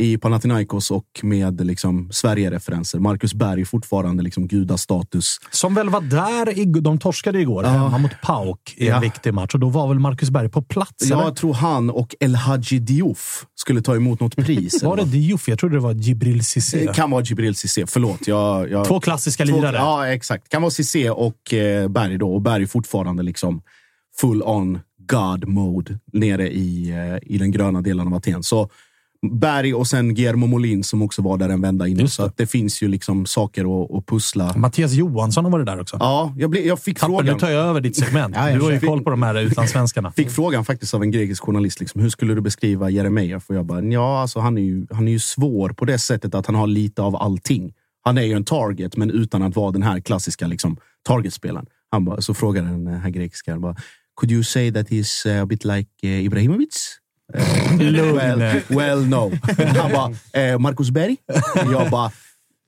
i 0.00 0.18
Panathinaikos 0.18 0.90
och 0.90 1.04
med 1.22 1.66
liksom 1.66 2.08
Sverige-referenser. 2.12 2.98
Marcus 2.98 3.34
Berg 3.34 3.64
fortfarande 3.64 4.22
liksom 4.22 4.48
gudastatus. 4.48 5.38
Som 5.50 5.74
väl 5.74 5.88
var 5.88 6.00
där. 6.00 6.58
I, 6.58 6.64
de 6.64 6.98
torskade 6.98 7.40
igår 7.40 7.62
hemma 7.64 7.98
mot 7.98 8.10
Pauk 8.22 8.74
i 8.76 8.86
en 8.88 8.94
Ja. 8.94 9.00
viktig 9.00 9.34
match 9.34 9.54
och 9.54 9.60
då 9.60 9.68
var 9.68 9.88
väl 9.88 9.98
Marcus 9.98 10.30
Berg 10.30 10.48
på 10.48 10.62
plats? 10.62 11.02
eller? 11.10 11.22
Jag 11.22 11.36
tror 11.36 11.54
han 11.54 11.90
och 11.90 12.14
El 12.20 12.34
Hadji 12.36 12.78
Diouf 12.78 13.46
skulle 13.54 13.82
ta 13.82 13.96
emot 13.96 14.20
något 14.20 14.36
pris. 14.36 14.82
Var 14.82 14.96
det 14.96 15.02
eller 15.02 15.12
Diouf? 15.12 15.48
Jag 15.48 15.58
trodde 15.58 15.74
det 15.76 15.80
var 15.80 15.92
Jibril 15.94 16.44
Cissé. 16.44 16.86
Det 16.86 16.94
kan 16.94 17.10
vara 17.10 17.22
Jibril 17.22 17.54
Cissé. 17.54 17.86
Förlåt. 17.86 18.26
Jag, 18.26 18.70
jag, 18.70 18.86
Två 18.86 19.00
klassiska 19.00 19.46
Två- 19.46 19.56
lirare. 19.56 19.76
Ja, 19.76 20.06
exakt. 20.08 20.48
Kan 20.48 20.62
vara 20.62 20.70
Cissé 20.70 21.10
och 21.10 21.54
eh, 21.54 21.88
Berg 21.88 22.18
då. 22.18 22.34
Och 22.34 22.42
Berg 22.42 22.66
fortfarande 22.66 23.22
liksom 23.22 23.62
full 24.20 24.42
on 24.42 24.78
God 25.08 25.48
mode 25.48 25.98
nere 26.12 26.48
i, 26.52 26.90
eh, 26.90 27.34
i 27.34 27.38
den 27.38 27.50
gröna 27.50 27.80
delen 27.82 28.06
av 28.06 28.14
Aten. 28.14 28.42
Så 28.42 28.70
Berg 29.26 29.74
och 29.74 29.86
sen 29.86 30.14
Guillermo 30.14 30.46
Molin 30.46 30.84
som 30.84 31.02
också 31.02 31.22
var 31.22 31.36
där 31.38 31.48
en 31.48 31.60
vända 31.60 31.86
innan. 31.86 32.08
Så 32.08 32.22
det. 32.22 32.28
att 32.28 32.36
det 32.36 32.46
finns 32.46 32.82
ju 32.82 32.88
liksom 32.88 33.26
saker 33.26 33.84
att, 33.84 33.90
att 33.90 34.06
pussla. 34.06 34.54
Mattias 34.56 34.92
Johansson 34.92 35.44
har 35.44 35.52
varit 35.52 35.66
där 35.66 35.80
också. 35.80 35.96
Ja, 36.00 36.34
jag, 36.36 36.50
blev, 36.50 36.66
jag 36.66 36.80
fick 36.80 36.98
Tappen, 36.98 37.16
nu 37.16 37.22
frågan. 37.22 37.38
tar 37.38 37.50
jag 37.50 37.66
över 37.66 37.80
ditt 37.80 37.96
segment. 37.96 38.34
Ja, 38.38 38.54
du 38.54 38.60
har 38.60 38.70
ju 38.70 38.80
kör. 38.80 38.86
koll 38.86 39.02
på 39.04 39.10
de 39.10 39.22
här 39.22 39.34
utlandssvenskarna. 39.34 40.12
Fick 40.12 40.30
frågan 40.30 40.64
faktiskt 40.64 40.94
av 40.94 41.02
en 41.02 41.10
grekisk 41.10 41.42
journalist. 41.42 41.80
Liksom, 41.80 42.00
hur 42.00 42.10
skulle 42.10 42.34
du 42.34 42.40
beskriva 42.40 42.90
Jeremejeff? 42.90 43.44
Och 43.48 43.56
jag 43.56 43.66
bara, 43.66 43.82
ja, 43.82 44.20
alltså, 44.20 44.40
han, 44.40 44.58
är 44.58 44.62
ju, 44.62 44.86
han 44.90 45.08
är 45.08 45.12
ju 45.12 45.18
svår 45.18 45.70
på 45.70 45.84
det 45.84 45.98
sättet 45.98 46.34
att 46.34 46.46
han 46.46 46.54
har 46.54 46.66
lite 46.66 47.02
av 47.02 47.16
allting. 47.16 47.72
Han 48.02 48.18
är 48.18 48.22
ju 48.22 48.32
en 48.32 48.44
target, 48.44 48.96
men 48.96 49.10
utan 49.10 49.42
att 49.42 49.56
vara 49.56 49.70
den 49.70 49.82
här 49.82 50.00
klassiska 50.00 50.46
liksom, 50.46 50.76
targetspelaren. 51.06 51.66
Han 51.90 52.04
bara, 52.04 52.20
så 52.20 52.34
frågar 52.34 52.62
den 52.62 52.86
här 52.86 53.10
grekiska, 53.10 53.58
bara, 53.58 53.76
could 54.20 54.32
you 54.32 54.44
say 54.44 54.72
that 54.72 54.88
he's 54.90 55.36
uh, 55.36 55.42
a 55.42 55.46
bit 55.46 55.64
like 55.64 55.90
uh, 56.04 56.24
Ibrahimovic? 56.24 56.98
Eh, 57.34 58.12
well, 58.12 58.62
well, 58.70 59.04
no. 59.04 59.30
Han 59.58 59.92
bara, 59.92 60.14
eh, 60.32 60.58
Marcus 60.58 60.90
Berg? 60.90 61.16
Jag 61.54 61.90
bara, 61.90 62.10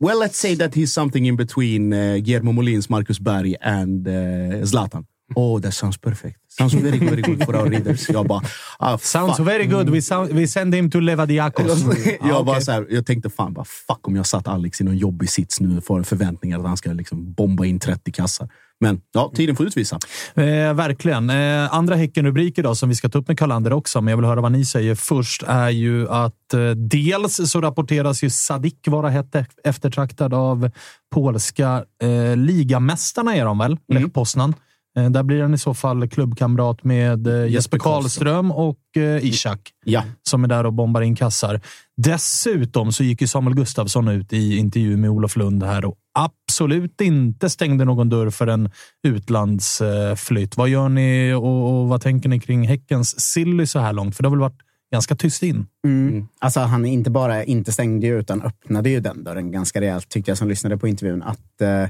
well, 0.01 0.19
let's 0.19 0.37
say 0.39 0.55
that 0.55 0.75
he's 0.75 0.93
something 0.93 1.27
in 1.27 1.37
between 1.37 1.93
uh, 1.93 2.19
Guillermo 2.23 2.53
Molins 2.53 2.89
Marcus 2.91 3.19
Berg 3.19 3.57
and 3.61 4.07
uh, 4.07 4.65
Zlatan. 4.65 5.05
Oh, 5.35 5.61
that 5.61 5.75
sounds 5.75 5.99
perfect. 5.99 6.37
Sounds 6.59 6.75
very, 6.75 6.99
very 6.99 7.23
good 7.23 7.45
for 7.45 7.57
our 7.57 7.69
readers. 7.71 8.09
Jag 8.09 8.27
bara, 8.27 8.43
ah, 8.79 8.99
Sounds 8.99 9.37
fuck. 9.37 9.47
very 9.47 9.67
good. 9.67 9.89
We, 9.91 10.03
sound, 10.03 10.33
we 10.33 10.47
send 10.47 10.75
him 10.75 10.91
to 10.91 11.01
Levadiakos. 11.01 11.85
jag, 12.29 12.47
bara 12.47 12.61
så 12.61 12.73
här, 12.73 12.87
jag 12.91 13.07
tänkte 13.07 13.31
fan, 13.31 13.53
bara, 13.53 13.65
fuck 13.65 14.09
om 14.09 14.17
jag 14.17 14.27
satt 14.27 14.49
Alex 14.49 14.81
i 14.81 14.85
någon 14.85 14.97
jobbig 14.99 15.31
sits 15.31 15.61
nu 15.61 15.81
för 15.81 16.03
förväntningar 16.03 16.59
att 16.59 16.67
han 16.67 16.77
ska 16.77 16.93
liksom 16.93 17.33
bomba 17.33 17.65
in 17.65 17.79
30 17.79 18.13
kassar. 18.13 18.49
Men 18.83 19.01
ja, 19.13 19.33
tiden 19.35 19.57
får 19.57 19.67
utvisa. 19.67 19.99
Eh, 20.35 20.75
verkligen. 20.75 21.31
Eh, 21.31 21.75
andra 21.75 21.95
Häcken-rubriker 21.95 22.63
då, 22.63 22.75
som 22.75 22.89
vi 22.89 22.95
ska 22.95 23.09
ta 23.09 23.19
upp 23.19 23.29
med 23.29 23.39
Karlander 23.39 23.73
också, 23.73 24.01
men 24.01 24.11
jag 24.13 24.17
vill 24.17 24.27
höra 24.27 24.41
vad 24.41 24.53
ni 24.53 24.65
säger 24.65 24.95
först, 24.95 25.43
är 25.47 25.69
ju 25.71 26.09
att 26.09 26.55
eh, 26.55 26.71
dels 26.71 27.51
så 27.51 27.61
rapporteras 27.61 28.23
ju 28.25 28.31
Sadik 28.31 28.79
vara 28.87 29.09
hett 29.09 29.35
e- 29.35 29.47
eftertraktad 29.65 30.35
av 30.35 30.71
polska 31.15 31.85
eh, 32.03 32.37
ligamästarna, 32.37 33.37
är 33.37 33.45
de 33.45 33.59
väl? 33.59 33.77
Lech 33.89 34.13
Poznan. 34.13 34.55
Eh, 34.99 35.11
där 35.11 35.23
blir 35.23 35.43
han 35.43 35.55
i 35.55 35.59
så 35.59 35.75
fall 35.75 36.09
klubbkamrat 36.09 36.85
med 36.85 37.27
eh, 37.27 37.47
Jesper 37.47 37.79
Karlström 37.79 38.51
och 38.51 38.97
eh, 38.97 39.25
Ishak 39.25 39.61
Ja, 39.85 40.05
som 40.23 40.45
är 40.45 40.49
där 40.49 40.67
och 40.67 40.73
bombar 40.73 41.03
in 41.03 41.17
kassar. 41.17 41.61
Dessutom 41.97 42.93
så 42.93 43.05
gick 43.05 43.21
ju 43.21 43.27
Samuel 43.27 43.57
Gustafsson 43.57 44.09
ut 44.09 44.33
i 44.33 44.57
intervju 44.57 44.97
med 44.97 45.11
Olof 45.11 45.37
Lund 45.37 45.63
här 45.63 45.85
och 45.85 45.95
absolut 46.15 47.01
inte 47.01 47.51
stängde 47.51 47.85
någon 47.85 48.09
dörr 48.09 48.31
för 48.31 48.47
en 48.47 48.71
utlandsflytt. 49.07 50.57
Vad 50.57 50.69
gör 50.69 50.89
ni 50.89 51.33
och, 51.33 51.81
och 51.81 51.89
vad 51.89 52.01
tänker 52.01 52.29
ni 52.29 52.41
kring 52.41 52.69
Häckens 52.69 53.21
silly 53.21 53.67
så 53.67 53.79
här 53.79 53.93
långt? 53.93 54.17
För 54.17 54.23
det 54.23 54.29
har 54.29 54.37
väl 54.37 54.41
varit 54.41 54.61
ganska 54.93 55.17
tyst 55.17 55.43
in. 55.43 55.67
Mm. 55.85 56.29
Alltså, 56.39 56.61
han 56.61 56.87
inte 56.87 57.11
bara 57.11 57.45
inte 57.45 57.73
stängde 57.73 58.07
ju, 58.07 58.21
utan 58.21 58.43
öppnade 58.43 58.91
ju 58.91 59.01
den 59.01 59.25
dörren 59.25 59.53
ganska 59.53 59.81
rejält, 59.81 60.09
tyckte 60.09 60.31
jag 60.31 60.39
som 60.39 60.49
lyssnade 60.49 60.79
på 60.79 60.89
intervjun. 60.89 61.23
Att, 61.23 61.61
eh, 61.61 61.87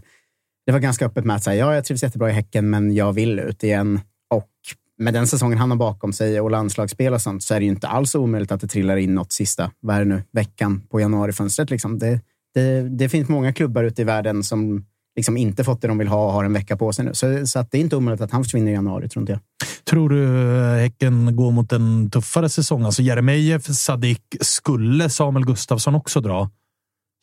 det 0.70 0.72
var 0.72 0.80
ganska 0.80 1.06
öppet 1.06 1.24
med 1.24 1.36
att 1.36 1.44
säga 1.44 1.66
ja, 1.66 1.74
jag 1.74 1.84
trivs 1.84 2.02
jättebra 2.02 2.30
i 2.30 2.32
Häcken, 2.32 2.70
men 2.70 2.94
jag 2.94 3.12
vill 3.12 3.38
ut 3.38 3.64
igen. 3.64 4.00
Och 4.30 4.50
med 4.98 5.14
den 5.14 5.26
säsongen 5.26 5.58
han 5.58 5.70
har 5.70 5.78
bakom 5.78 6.12
sig 6.12 6.40
och 6.40 6.50
landslagsspel 6.50 7.14
och 7.14 7.22
sånt 7.22 7.42
så 7.42 7.54
är 7.54 7.60
det 7.60 7.64
ju 7.64 7.70
inte 7.70 7.88
alls 7.88 8.14
omöjligt 8.14 8.52
att 8.52 8.60
det 8.60 8.66
trillar 8.66 8.96
in 8.96 9.14
något 9.14 9.32
sista, 9.32 9.70
vad 9.80 9.96
är 9.96 10.00
det 10.00 10.04
nu, 10.04 10.22
veckan 10.32 10.82
på 10.90 11.00
januarifönstret. 11.00 11.70
Liksom. 11.70 11.98
Det, 11.98 12.20
det, 12.54 12.88
det 12.88 13.08
finns 13.08 13.28
många 13.28 13.52
klubbar 13.52 13.84
ute 13.84 14.02
i 14.02 14.04
världen 14.04 14.42
som 14.42 14.84
liksom 15.16 15.36
inte 15.36 15.64
fått 15.64 15.82
det 15.82 15.88
de 15.88 15.98
vill 15.98 16.08
ha 16.08 16.26
och 16.26 16.32
har 16.32 16.44
en 16.44 16.52
vecka 16.52 16.76
på 16.76 16.92
sig 16.92 17.04
nu. 17.04 17.14
Så, 17.14 17.46
så 17.46 17.58
att 17.58 17.70
det 17.70 17.78
är 17.78 17.80
inte 17.80 17.96
omöjligt 17.96 18.20
att 18.20 18.30
han 18.30 18.44
försvinner 18.44 18.70
i 18.70 18.74
januari, 18.74 19.08
tror 19.08 19.22
inte 19.22 19.32
jag. 19.32 19.40
Tror 19.84 20.08
du 20.08 20.24
eh, 20.56 20.80
Häcken 20.80 21.36
går 21.36 21.50
mot 21.50 21.72
en 21.72 22.10
tuffare 22.10 22.48
säsong? 22.48 22.82
Alltså 22.84 23.02
Jeremejeff, 23.02 23.64
Sadik, 23.64 24.36
skulle 24.40 25.10
Samuel 25.10 25.46
Gustafsson 25.46 25.94
också 25.94 26.20
dra? 26.20 26.50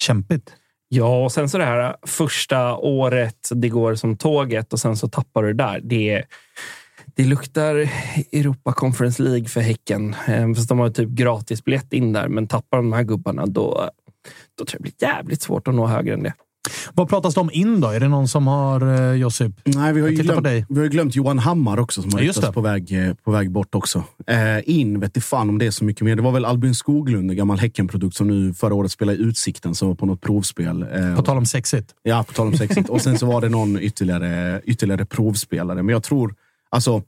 Kämpigt. 0.03 0.53
Ja, 0.89 1.23
och 1.23 1.31
sen 1.31 1.49
så 1.49 1.57
det 1.57 1.65
här 1.65 1.95
första 2.05 2.75
året, 2.75 3.49
det 3.51 3.69
går 3.69 3.95
som 3.95 4.17
tåget 4.17 4.73
och 4.73 4.79
sen 4.79 4.97
så 4.97 5.07
tappar 5.07 5.43
du 5.43 5.53
det 5.53 5.63
där. 5.63 5.79
Det, 5.83 6.23
det 7.15 7.23
luktar 7.23 7.75
Europa 8.31 8.73
Conference 8.73 9.23
League 9.23 9.45
för 9.45 9.61
Häcken. 9.61 10.15
Ehm, 10.27 10.55
fast 10.55 10.69
de 10.69 10.79
har 10.79 10.89
typ 10.89 11.09
gratisbiljett 11.09 11.93
in 11.93 12.13
där, 12.13 12.27
men 12.27 12.47
tappar 12.47 12.77
de 12.77 12.93
här 12.93 13.03
gubbarna 13.03 13.45
då, 13.45 13.89
då 14.57 14.65
tror 14.65 14.67
jag 14.73 14.79
det 14.79 14.97
blir 14.97 15.09
jävligt 15.09 15.41
svårt 15.41 15.67
att 15.67 15.75
nå 15.75 15.85
högre 15.85 16.13
än 16.13 16.23
det. 16.23 16.33
Vad 16.93 17.09
pratas 17.09 17.33
det 17.33 17.39
om 17.41 17.49
in 17.53 17.81
då? 17.81 17.87
Är 17.87 17.99
det 17.99 18.07
någon 18.07 18.27
som 18.27 18.47
har 18.47 19.09
eh, 19.11 19.11
Josip? 19.15 19.51
Nej, 19.65 19.93
vi 19.93 20.01
har, 20.01 20.07
ju 20.07 20.15
glömt, 20.15 20.47
vi 20.69 20.79
har 20.79 20.87
glömt 20.87 21.15
Johan 21.15 21.39
Hammar 21.39 21.79
också 21.79 22.01
som 22.01 22.13
har 22.13 22.21
Ja, 22.21 22.31
det. 22.41 22.51
på 22.51 22.61
väg, 22.61 23.07
eh, 23.07 23.13
på 23.13 23.31
väg 23.31 23.51
bort 23.51 23.75
också. 23.75 24.03
Eh, 24.27 24.37
in 24.69 24.99
vet 24.99 25.23
fan 25.23 25.49
om 25.49 25.57
det 25.57 25.65
är 25.65 25.71
så 25.71 25.85
mycket 25.85 26.01
mer. 26.01 26.15
Det 26.15 26.21
var 26.21 26.31
väl 26.31 26.45
Albin 26.45 26.75
Skoglund, 26.75 27.31
en 27.31 27.37
gammal 27.37 27.59
Häckenprodukt 27.59 28.15
som 28.15 28.27
nu 28.27 28.53
förra 28.53 28.73
året 28.73 28.91
spelade 28.91 29.17
i 29.17 29.21
Utsikten, 29.21 29.75
som 29.75 29.87
var 29.87 29.95
på 29.95 30.05
något 30.05 30.21
provspel. 30.21 30.85
Eh, 30.93 31.15
På 31.15 31.21
tal 31.21 31.37
om 31.37 31.45
sexigt. 31.45 31.89
Ja, 32.03 32.23
på 32.27 32.33
tal 32.33 32.47
om 32.47 32.57
sexigt. 32.57 32.89
Och 32.89 33.01
sen 33.01 33.17
så 33.19 33.25
var 33.25 33.41
det 33.41 33.49
någon 33.49 33.79
ytterligare, 33.79 34.61
ytterligare 34.65 35.05
provspelare. 35.05 35.83
Men 35.83 35.93
jag 35.93 36.03
tror, 36.03 36.35
alltså, 36.69 37.01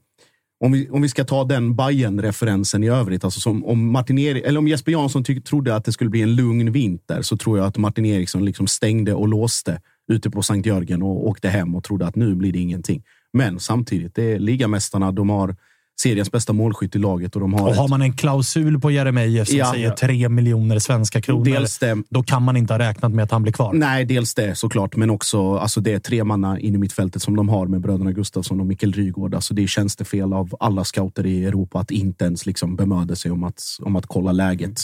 om 0.60 0.72
vi, 0.72 0.90
om 0.90 1.02
vi 1.02 1.08
ska 1.08 1.24
ta 1.24 1.44
den 1.44 1.76
bayern 1.76 2.20
referensen 2.20 2.84
i 2.84 2.88
övrigt. 2.88 3.24
Alltså 3.24 3.40
som, 3.40 3.64
om, 3.64 3.92
Martin 3.92 4.18
Eri- 4.18 4.42
eller 4.44 4.58
om 4.58 4.68
Jesper 4.68 4.92
Jansson 4.92 5.24
tyck, 5.24 5.44
trodde 5.44 5.74
att 5.74 5.84
det 5.84 5.92
skulle 5.92 6.10
bli 6.10 6.22
en 6.22 6.34
lugn 6.34 6.72
vinter 6.72 7.22
så 7.22 7.36
tror 7.36 7.58
jag 7.58 7.66
att 7.66 7.76
Martin 7.76 8.06
Eriksson 8.06 8.44
liksom 8.44 8.66
stängde 8.66 9.14
och 9.14 9.28
låste 9.28 9.80
ute 10.12 10.30
på 10.30 10.42
Sankt 10.42 10.66
Jörgen 10.66 11.02
och 11.02 11.28
åkte 11.28 11.48
hem 11.48 11.74
och 11.74 11.84
trodde 11.84 12.06
att 12.06 12.16
nu 12.16 12.34
blir 12.34 12.52
det 12.52 12.58
ingenting. 12.58 13.02
Men 13.32 13.60
samtidigt, 13.60 14.14
det 14.14 14.32
är 14.32 14.38
ligamästarna. 14.38 15.12
De 15.12 15.30
har 15.30 15.56
seriens 16.02 16.30
bästa 16.32 16.52
målskytt 16.52 16.96
i 16.96 16.98
laget 16.98 17.34
och 17.34 17.40
de 17.40 17.54
har, 17.54 17.68
Och 17.68 17.74
har 17.74 17.84
ett- 17.84 17.90
man 17.90 18.02
en 18.02 18.12
klausul 18.12 18.80
på 18.80 18.90
Jeremejeff 18.90 19.48
som 19.48 19.58
Ja. 19.58 19.72
säger 19.72 19.90
tre 19.90 20.28
miljoner 20.28 20.78
svenska 20.78 21.22
kronor, 21.22 21.44
dels 21.44 21.78
det, 21.78 22.02
då 22.10 22.22
kan 22.22 22.42
man 22.42 22.56
inte 22.56 22.72
ha 22.74 22.78
räknat 22.78 23.12
med 23.12 23.22
att 23.22 23.30
han 23.30 23.42
blir 23.42 23.52
kvar. 23.52 23.72
Nej, 23.72 24.04
dels 24.04 24.34
det 24.34 24.54
såklart, 24.58 24.96
men 24.96 25.10
också 25.10 25.54
alltså 25.56 25.80
det 25.80 25.92
är 25.92 25.98
tre 25.98 26.24
manna 26.24 26.58
in 26.60 26.74
i 26.74 26.78
mittfältet 26.78 27.22
som 27.22 27.36
de 27.36 27.48
har 27.48 27.66
med 27.66 27.80
bröderna 27.80 28.12
Gustafsson 28.12 28.60
och 28.60 28.66
Mikkel 28.66 28.92
Rygård. 28.92 29.34
Alltså 29.34 29.54
det 29.54 29.62
är 29.62 29.66
tjänstefel 29.66 30.32
av 30.32 30.54
alla 30.60 30.84
scouter 30.84 31.26
i 31.26 31.44
Europa 31.44 31.78
att 31.80 31.90
inte 31.90 32.24
ens 32.24 32.46
liksom 32.46 32.76
bemöda 32.76 33.16
sig 33.16 33.30
om 33.30 33.44
att, 33.44 33.62
om 33.82 33.96
att 33.96 34.06
kolla 34.06 34.32
läget. 34.32 34.80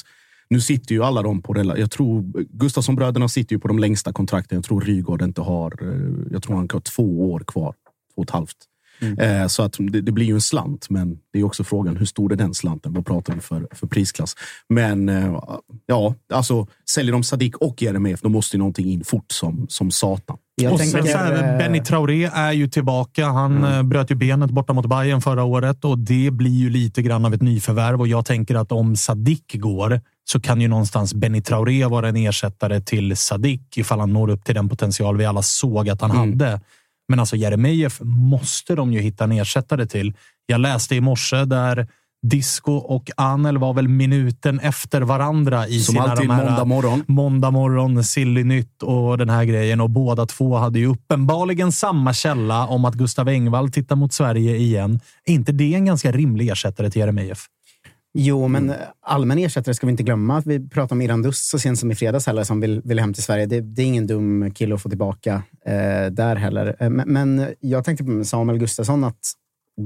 Nu 0.50 0.60
sitter 0.60 0.94
ju 0.94 1.02
alla 1.04 1.22
de 1.22 1.42
på... 1.42 1.74
Jag 1.76 1.90
tror 1.90 2.24
Gustafsson-bröderna 2.50 3.28
sitter 3.28 3.54
ju 3.56 3.60
på 3.60 3.68
de 3.68 3.78
längsta 3.78 4.12
kontrakten. 4.12 4.56
Jag 4.56 4.64
tror 4.64 4.80
Rygård 4.80 5.22
inte 5.22 5.40
har... 5.40 5.72
eh, 5.82 6.10
Jag 6.32 6.42
tror 6.42 6.56
han 6.56 6.68
har 6.72 6.80
två 6.80 7.32
år 7.32 7.40
kvar. 7.46 7.72
Två 7.72 8.22
och 8.22 8.24
ett 8.24 8.30
halvt. 8.30 8.56
Eh, 9.18 9.46
Så 9.46 9.62
att 9.62 9.76
det, 9.78 10.00
det 10.00 10.12
blir 10.12 10.26
ju 10.26 10.34
en 10.34 10.40
slant, 10.40 10.90
men 10.90 11.18
det 11.32 11.38
är 11.38 11.44
också 11.44 11.64
frågan 11.64 11.96
hur 11.96 12.06
stor 12.06 12.32
är 12.32 12.36
den 12.36 12.54
slanten? 12.54 12.92
Vad 12.92 13.06
pratar 13.06 13.34
vi 13.34 13.40
för, 13.40 13.66
för 13.72 13.86
prisklass? 13.86 14.34
Men 14.68 15.08
eh, 15.08 15.40
ja, 15.86 16.14
alltså 16.32 16.66
säljer 16.90 17.12
de 17.12 17.22
Sadik 17.22 17.56
och 17.56 17.82
Jeremejeff, 17.82 18.20
då 18.20 18.28
måste 18.28 18.56
ju 18.56 18.58
någonting 18.58 18.92
in 18.92 19.04
fort 19.04 19.32
som, 19.32 19.66
som 19.68 19.90
satan. 19.90 20.36
Jag 20.62 20.72
och 20.72 20.80
sen 20.80 20.92
tänker, 20.92 21.12
så 21.12 21.18
här, 21.18 21.58
Benny 21.58 21.82
Traoré 21.82 22.24
är 22.24 22.52
ju 22.52 22.68
tillbaka. 22.68 23.26
Han 23.26 23.64
eh, 23.64 23.82
bröt 23.82 24.10
ju 24.10 24.14
benet 24.14 24.50
borta 24.50 24.72
mot 24.72 24.86
Bayern 24.86 25.20
förra 25.20 25.44
året 25.44 25.84
och 25.84 25.98
det 25.98 26.30
blir 26.30 26.50
ju 26.50 26.70
lite 26.70 27.02
grann 27.02 27.24
av 27.24 27.34
ett 27.34 27.42
nyförvärv. 27.42 28.00
Och 28.00 28.08
jag 28.08 28.24
tänker 28.24 28.54
att 28.54 28.72
om 28.72 28.96
Sadik 28.96 29.54
går 29.54 30.00
så 30.24 30.40
kan 30.40 30.60
ju 30.60 30.68
någonstans 30.68 31.14
Benny 31.14 31.40
Traoré 31.42 31.84
vara 31.84 32.08
en 32.08 32.16
ersättare 32.16 32.80
till 32.80 33.16
Sadik 33.16 33.76
ifall 33.76 34.00
han 34.00 34.12
når 34.12 34.30
upp 34.30 34.44
till 34.44 34.54
den 34.54 34.68
potential 34.68 35.16
vi 35.16 35.24
alla 35.24 35.42
såg 35.42 35.88
att 35.88 36.00
han 36.00 36.10
hade. 36.10 36.60
Men 37.08 37.20
alltså 37.20 37.36
Jeremejeff 37.36 38.00
måste 38.04 38.74
de 38.74 38.92
ju 38.92 39.00
hitta 39.00 39.24
en 39.24 39.32
ersättare 39.32 39.86
till. 39.86 40.14
Jag 40.46 40.60
läste 40.60 40.94
i 40.94 41.00
morse 41.00 41.44
där 41.44 41.88
Disco 42.22 42.72
och 42.72 43.10
Anel 43.16 43.58
var 43.58 43.74
väl 43.74 43.88
minuten 43.88 44.60
efter 44.60 45.00
varandra 45.00 45.68
i 45.68 45.80
Som 45.80 45.94
sina 45.94 46.06
alltid 46.06 46.30
här, 46.30 46.44
måndag 46.44 46.64
morgon. 46.64 47.04
Måndag 47.06 47.50
morgon, 47.50 48.04
Silly-nytt 48.04 48.82
och 48.82 49.18
den 49.18 49.28
här 49.28 49.44
grejen. 49.44 49.80
Och 49.80 49.90
båda 49.90 50.26
två 50.26 50.56
hade 50.56 50.78
ju 50.78 50.86
uppenbarligen 50.86 51.72
samma 51.72 52.12
källa 52.12 52.66
om 52.66 52.84
att 52.84 52.94
Gustav 52.94 53.28
Engvall 53.28 53.70
tittar 53.70 53.96
mot 53.96 54.12
Sverige 54.12 54.56
igen. 54.56 55.00
Är 55.24 55.34
inte 55.34 55.52
det 55.52 55.74
en 55.74 55.84
ganska 55.84 56.12
rimlig 56.12 56.48
ersättare 56.48 56.90
till 56.90 57.00
Jeremejeff? 57.00 57.46
Jo, 58.18 58.48
men 58.48 58.72
allmän 59.02 59.38
ersättare 59.38 59.74
ska 59.74 59.86
vi 59.86 59.90
inte 59.90 60.02
glömma. 60.02 60.36
att 60.38 60.46
Vi 60.46 60.68
pratade 60.68 60.94
om 60.94 61.02
Irandus 61.02 61.48
så 61.48 61.58
sent 61.58 61.78
som 61.78 61.90
i 61.90 61.94
fredags 61.94 62.26
heller, 62.26 62.44
som 62.44 62.60
vill, 62.60 62.80
vill 62.84 63.00
hem 63.00 63.14
till 63.14 63.22
Sverige. 63.22 63.46
Det, 63.46 63.60
det 63.60 63.82
är 63.82 63.86
ingen 63.86 64.06
dum 64.06 64.50
kille 64.50 64.74
att 64.74 64.82
få 64.82 64.88
tillbaka 64.88 65.42
eh, 65.66 66.06
där 66.10 66.36
heller. 66.36 66.76
Eh, 66.80 66.90
Men, 66.90 67.08
men 67.12 67.46
jag 67.60 67.84
tänkte 67.84 68.04
på 68.04 68.24
Samuel 68.24 68.58
Gustafsson 68.58 69.04
att 69.04 69.18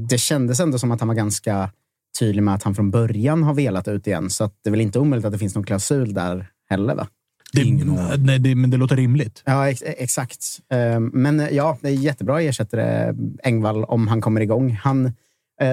det 0.08 0.18
kändes 0.18 0.60
ändå 0.60 0.78
som 0.78 0.90
att 0.90 1.00
han 1.00 1.08
var 1.08 1.14
ganska 1.14 1.70
tydlig 2.18 2.42
med 2.42 2.54
att 2.54 2.62
han 2.62 2.74
från 2.74 2.90
början 2.90 3.42
har 3.42 3.54
velat 3.54 3.88
ut 3.88 4.06
igen. 4.06 4.30
Så 4.30 4.44
att 4.44 4.54
det 4.64 4.68
är 4.68 4.70
väl 4.70 4.80
inte 4.80 4.98
omöjligt 4.98 5.26
att 5.26 5.32
det 5.32 5.38
finns 5.38 5.54
någon 5.54 5.64
klausul 5.64 6.14
där 6.14 6.46
heller, 6.70 6.94
va? 6.94 7.06
Det, 7.52 7.62
Ingen 7.62 7.90
aning. 7.98 8.26
nej, 8.26 8.38
det, 8.38 8.54
men 8.54 8.70
det 8.70 8.76
låter 8.76 8.96
rimligt. 8.96 9.42
Ja, 9.46 9.68
ex 9.68 9.82
exakt. 9.86 10.44
Eh, 10.72 11.00
Men 11.00 11.40
eh, 11.40 11.48
ja, 11.48 11.78
det 11.80 11.88
är 11.88 11.92
jättebra 11.92 12.40
ersättare, 12.42 13.14
Engvall, 13.42 13.84
om 13.84 14.08
han 14.08 14.20
kommer 14.20 14.40
igång. 14.40 14.78
Han, 14.82 15.06
eh, 15.06 15.12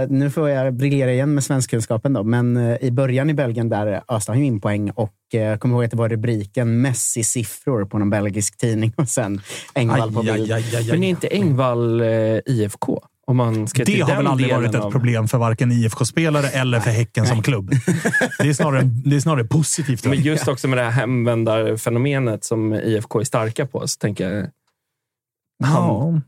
nu 0.10 0.32
får 0.32 0.50
jag 0.50 0.74
briljera 0.74 1.12
igen 1.12 1.34
med 1.34 1.44
svenskkunskapen, 1.44 2.14
då, 2.14 2.24
men 2.24 2.58
eh, 2.58 2.78
i 2.82 2.92
början 2.92 3.30
i 3.30 3.34
Belgien 3.34 3.70
där 3.70 4.02
öste 4.08 4.32
han 4.32 4.40
ju 4.40 4.46
in 4.46 4.62
poäng 4.62 4.92
och 4.92 5.36
eh, 5.36 5.58
kom 5.58 5.72
ihåg 5.72 5.84
att 5.84 5.92
det 5.92 5.98
var 5.98 6.10
rubriken 6.10 6.82
Messi-siffror 6.82 7.86
på 7.86 7.98
någon 7.98 8.10
belgisk 8.10 8.58
tidning 8.58 8.94
och 8.96 9.10
sen 9.10 9.42
Engvall 9.74 10.14
på 10.14 10.24
bild. 10.24 10.52
aj, 10.52 10.52
aj, 10.52 10.76
aj, 10.76 10.92
Men 10.92 11.04
är 11.04 11.10
inte 11.10 11.28
Engvall 11.28 12.02
eh, 12.02 12.08
IFK? 12.46 13.02
Om 13.28 13.38
man 13.38 13.68
ska 13.68 13.84
Det 13.84 14.02
har 14.02 14.16
väl 14.16 14.28
aldrig 14.28 14.54
varit 14.54 14.76
ett 14.76 14.82
av- 14.82 14.92
problem 14.92 15.28
för 15.28 15.38
varken 15.38 15.72
IFK-spelare 15.72 16.48
eller 16.48 16.80
för 16.80 16.92
Häcken 16.92 17.26
som 17.26 17.44
klubb. 17.44 17.70
Det 18.40 18.50
är 18.50 18.54
snarare, 18.54 18.82
det 18.84 19.16
är 19.16 19.20
snarare 19.20 19.44
positivt. 19.44 20.06
Men 20.06 20.22
just 20.22 20.48
också 20.48 20.68
med 20.68 20.78
det 20.78 20.84
här 20.84 20.92
hemvändarfenomenet 20.92 22.44
som 22.44 22.74
IFK 22.74 23.20
är 23.20 23.24
starka 23.24 23.66
på, 23.66 23.88
så 23.88 23.98
tänker 23.98 24.30
jag... 24.30 24.48
Ja. 25.64 26.22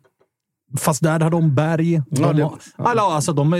Fast 0.77 1.03
där 1.03 1.19
har 1.19 1.29
de 1.29 1.55
Berg. 1.55 2.01
De 2.11 2.21
Ja, 2.23 2.33
det- 2.33 2.49
Alla, 2.83 3.01
alltså, 3.01 3.33
de, 3.33 3.51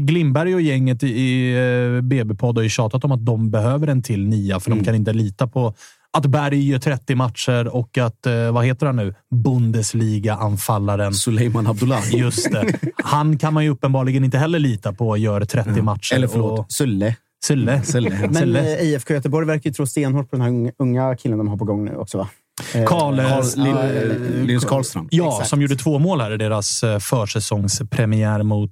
Glimberg 0.00 0.54
och 0.54 0.60
gänget 0.60 1.02
i, 1.02 1.52
eh, 1.96 2.00
BB-podd 2.02 2.56
har 2.58 2.62
ju 2.62 2.68
tjatat 2.68 3.04
om 3.04 3.12
att 3.12 3.26
de 3.26 3.50
behöver 3.50 3.86
en 3.86 4.02
till 4.02 4.26
nia, 4.28 4.60
för 4.60 4.70
de 4.70 4.84
kan 4.84 4.94
inte 4.94 5.12
lita 5.12 5.46
på 5.46 5.74
att 6.16 6.26
Berg 6.26 6.68
gör 6.68 6.78
30 6.78 7.14
matcher 7.14 7.68
och 7.76 7.98
att, 7.98 8.26
eh, 8.26 8.52
vad 8.52 8.64
heter 8.64 8.86
han 8.86 8.96
nu, 8.96 9.14
Bundesliga-anfallaren. 9.34 11.14
Suleiman 11.14 11.66
Abdullahi. 11.66 12.18
Just 12.18 12.52
det. 12.52 12.78
Han 13.04 13.38
kan 13.38 13.54
man 13.54 13.64
ju 13.64 13.70
uppenbarligen 13.70 14.24
inte 14.24 14.38
heller 14.38 14.58
lita 14.58 14.92
på 14.92 15.16
gör 15.16 15.40
30 15.44 15.82
matcher. 15.82 16.14
Eller 16.14 16.26
förlåt, 16.28 16.58
Och, 16.58 16.66
Sulle. 16.72 17.16
Sulle. 17.44 17.82
Sulle. 17.82 18.10
Men 18.20 18.34
Sulle. 18.34 18.78
eh, 18.80 18.88
IFK 18.88 19.14
Göteborg 19.14 19.46
verkar 19.46 19.70
ju 19.70 19.74
tro 19.74 19.86
stenhårt 19.86 20.30
på 20.30 20.36
den 20.36 20.44
här 20.64 20.72
unga 20.78 21.16
killen 21.16 21.38
de 21.38 21.48
har 21.48 21.56
på 21.56 21.64
gång 21.64 21.84
nu 21.84 21.96
också, 21.96 22.18
va? 22.18 22.28
Eh, 22.74 22.84
Karl, 22.84 23.18
eh, 23.18 23.38
eh, 23.38 24.44
Linus 24.46 24.64
Karlström. 24.64 25.08
Ja, 25.10 25.28
Exakt. 25.28 25.48
som 25.48 25.62
gjorde 25.62 25.76
två 25.76 25.98
mål 25.98 26.20
här 26.20 26.32
i 26.32 26.36
deras 26.36 26.84
försäsongspremiär 27.00 28.42
mot 28.42 28.70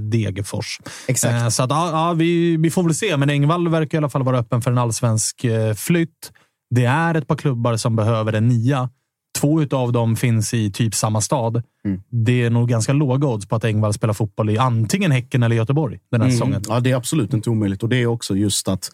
Degerfors. 0.00 0.80
Exakt. 1.08 1.52
Så 1.52 1.62
att, 1.62 1.70
ja, 1.70 2.14
vi, 2.16 2.56
vi 2.56 2.70
får 2.70 2.82
väl 2.82 2.94
se, 2.94 3.16
men 3.16 3.30
Engvall 3.30 3.68
verkar 3.68 3.98
i 3.98 3.98
alla 3.98 4.08
fall 4.08 4.22
vara 4.22 4.38
öppen 4.38 4.62
för 4.62 4.70
en 4.70 4.78
allsvensk 4.78 5.44
flytt. 5.76 6.32
Det 6.70 6.84
är 6.84 7.14
ett 7.14 7.26
par 7.26 7.36
klubbar 7.36 7.76
som 7.76 7.96
behöver 7.96 8.32
en 8.32 8.48
nia. 8.48 8.90
Två 9.38 9.66
av 9.70 9.92
dem 9.92 10.16
finns 10.16 10.54
i 10.54 10.72
typ 10.72 10.94
samma 10.94 11.20
stad. 11.20 11.62
Mm. 11.84 12.00
Det 12.10 12.42
är 12.42 12.50
nog 12.50 12.68
ganska 12.68 12.92
låga 12.92 13.28
odds 13.28 13.48
på 13.48 13.56
att 13.56 13.64
Engvall 13.64 13.92
spelar 13.92 14.14
fotboll 14.14 14.50
i 14.50 14.58
antingen 14.58 15.10
Häcken 15.10 15.42
eller 15.42 15.56
Göteborg 15.56 15.98
den 16.10 16.20
här 16.20 16.30
säsongen. 16.30 16.54
Mm. 16.54 16.64
Ja, 16.68 16.80
det 16.80 16.90
är 16.90 16.96
absolut 16.96 17.34
inte 17.34 17.50
omöjligt. 17.50 17.82
Och 17.82 17.88
det 17.88 17.96
är 17.96 18.06
också 18.06 18.36
just 18.36 18.68
att 18.68 18.90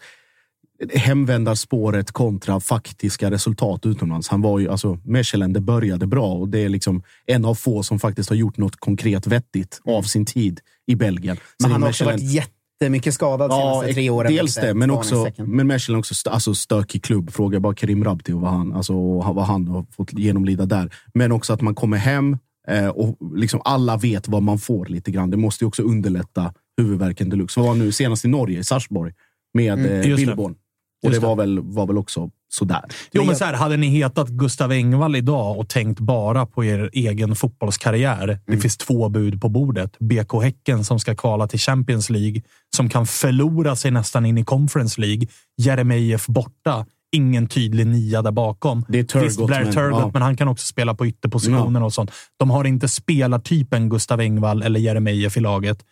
hemvändarspåret 0.93 2.11
kontra 2.11 2.59
faktiska 2.59 3.31
resultat 3.31 3.85
utomlands. 3.85 4.27
Han 4.27 4.41
var 4.41 4.59
ju, 4.59 4.69
alltså, 4.69 4.97
Mechelen, 5.03 5.53
det 5.53 5.61
började 5.61 6.07
bra 6.07 6.33
och 6.33 6.49
det 6.49 6.59
är 6.59 6.69
liksom 6.69 7.03
en 7.25 7.45
av 7.45 7.55
få 7.55 7.83
som 7.83 7.99
faktiskt 7.99 8.29
har 8.29 8.35
gjort 8.35 8.57
något 8.57 8.75
konkret 8.75 9.27
vettigt 9.27 9.81
av 9.85 10.03
sin 10.03 10.25
tid 10.25 10.59
i 10.87 10.95
Belgien. 10.95 11.37
Men 11.59 11.63
Sen 11.63 11.71
han 11.71 11.81
har 11.81 11.89
också 11.89 12.03
Mechelen- 12.03 12.19
varit 12.19 12.33
jättemycket 12.81 13.13
skadad 13.13 13.49
de 13.49 13.55
senaste 13.61 13.93
tre 13.93 14.09
åren. 14.09 14.33
dels 14.33 14.55
det, 14.55 14.73
men 14.73 14.91
också, 14.91 15.27
men 15.37 15.67
Mechelen 15.67 15.95
är 15.95 15.99
också 15.99 16.11
st- 16.11 16.29
alltså 16.29 16.53
stökig 16.55 17.03
klubb. 17.03 17.31
Fråga 17.31 17.59
bara 17.59 17.73
Karim 17.75 18.03
Rabti 18.03 18.31
och 18.33 18.41
vad 18.41 18.51
han, 18.51 18.73
alltså, 18.73 18.93
och 18.93 19.35
vad 19.35 19.45
han 19.45 19.67
har 19.67 19.85
fått 19.91 20.13
genomlida 20.13 20.65
där. 20.65 20.93
Men 21.13 21.31
också 21.31 21.53
att 21.53 21.61
man 21.61 21.75
kommer 21.75 21.97
hem 21.97 22.37
eh, 22.67 22.87
och 22.87 23.17
liksom 23.35 23.61
alla 23.65 23.97
vet 23.97 24.27
vad 24.27 24.43
man 24.43 24.59
får 24.59 24.85
lite 24.85 25.11
grann. 25.11 25.29
Det 25.31 25.37
måste 25.37 25.63
ju 25.63 25.67
också 25.67 25.83
underlätta 25.83 26.53
huvudvärken 26.81 27.29
deluxe. 27.29 27.59
Vad 27.59 27.67
var 27.69 27.75
nu 27.75 27.91
senast 27.91 28.25
i 28.25 28.27
Norge, 28.27 28.59
i 28.59 28.63
Sarpsborg, 28.63 29.13
med 29.53 29.73
Mm, 29.79 30.01
eh. 30.11 30.15
Billborn. 30.15 30.55
Och 31.03 31.09
det 31.11 31.19
det. 31.19 31.25
var 31.25 31.35
väl, 31.35 31.59
var 31.59 31.87
väl 31.87 31.97
också 31.97 32.29
sådär. 32.51 32.81
Jo, 33.11 33.23
men 33.23 33.35
så 33.35 33.45
här, 33.45 33.53
hade 33.53 33.77
ni 33.77 33.87
hetat 33.87 34.29
Gustav 34.29 34.71
Engvall 34.71 35.15
idag 35.15 35.57
och 35.59 35.69
tänkt 35.69 35.99
bara 35.99 36.45
på 36.45 36.65
er 36.65 36.89
egen 36.93 37.35
fotbollskarriär. 37.35 38.27
Det 38.27 38.39
Mm. 38.47 38.61
finns 38.61 38.77
två 38.77 39.09
bud 39.09 39.41
på 39.41 39.49
bordet. 39.49 39.99
BK 39.99 40.33
Häcken 40.43 40.83
som 40.85 40.99
ska 40.99 41.15
kvala 41.15 41.47
till 41.47 41.59
Champions 41.59 42.09
League, 42.09 42.41
som 42.75 42.89
kan 42.89 43.05
förlora 43.05 43.75
sig 43.75 43.91
nästan 43.91 44.25
in 44.25 44.37
i 44.37 44.43
Conference 44.43 45.01
League. 45.01 45.27
Jeremejeff 45.57 46.27
borta. 46.27 46.85
Ingen 47.11 47.47
tydlig 47.47 47.87
nia 47.87 48.21
där 48.21 48.31
bakom. 48.31 48.85
Det 48.87 48.99
är 48.99 49.03
Turgott, 49.03 49.27
Visst, 49.29 49.45
Blair 49.45 49.63
men- 49.63 49.73
Turgott, 49.73 49.99
ja. 50.01 50.09
men 50.13 50.21
han 50.21 50.37
kan 50.37 50.47
också 50.47 50.65
spela 50.65 50.93
på 50.95 51.07
ytterpositionen 51.07 51.83
och 51.83 51.93
sånt. 51.93 52.11
De 52.37 52.49
har 52.49 52.65
inte 52.65 52.87
spelartypen 52.87 53.89
Gustav 53.89 54.19
Engvall 54.21 54.61
eller 54.63 54.79
Jeremejeff 54.79 55.37
i 55.37 55.39
laget. 55.39 55.85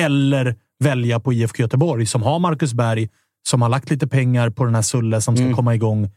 Eller 0.00 0.54
välja 0.84 1.20
på 1.20 1.32
IFK 1.32 1.62
Göteborg 1.62 2.06
som 2.06 2.22
har 2.22 2.38
Marcus 2.38 2.72
Berg, 2.74 3.08
som 3.48 3.62
har 3.62 3.68
lagt 3.68 3.90
lite 3.90 4.06
pengar 4.06 4.50
på 4.50 4.64
den 4.64 4.74
här 4.74 4.82
Sulle 4.82 5.20
som 5.20 5.36
ska 5.36 5.44
Mm. 5.44 5.56
komma 5.56 5.74
igång. 5.74 6.10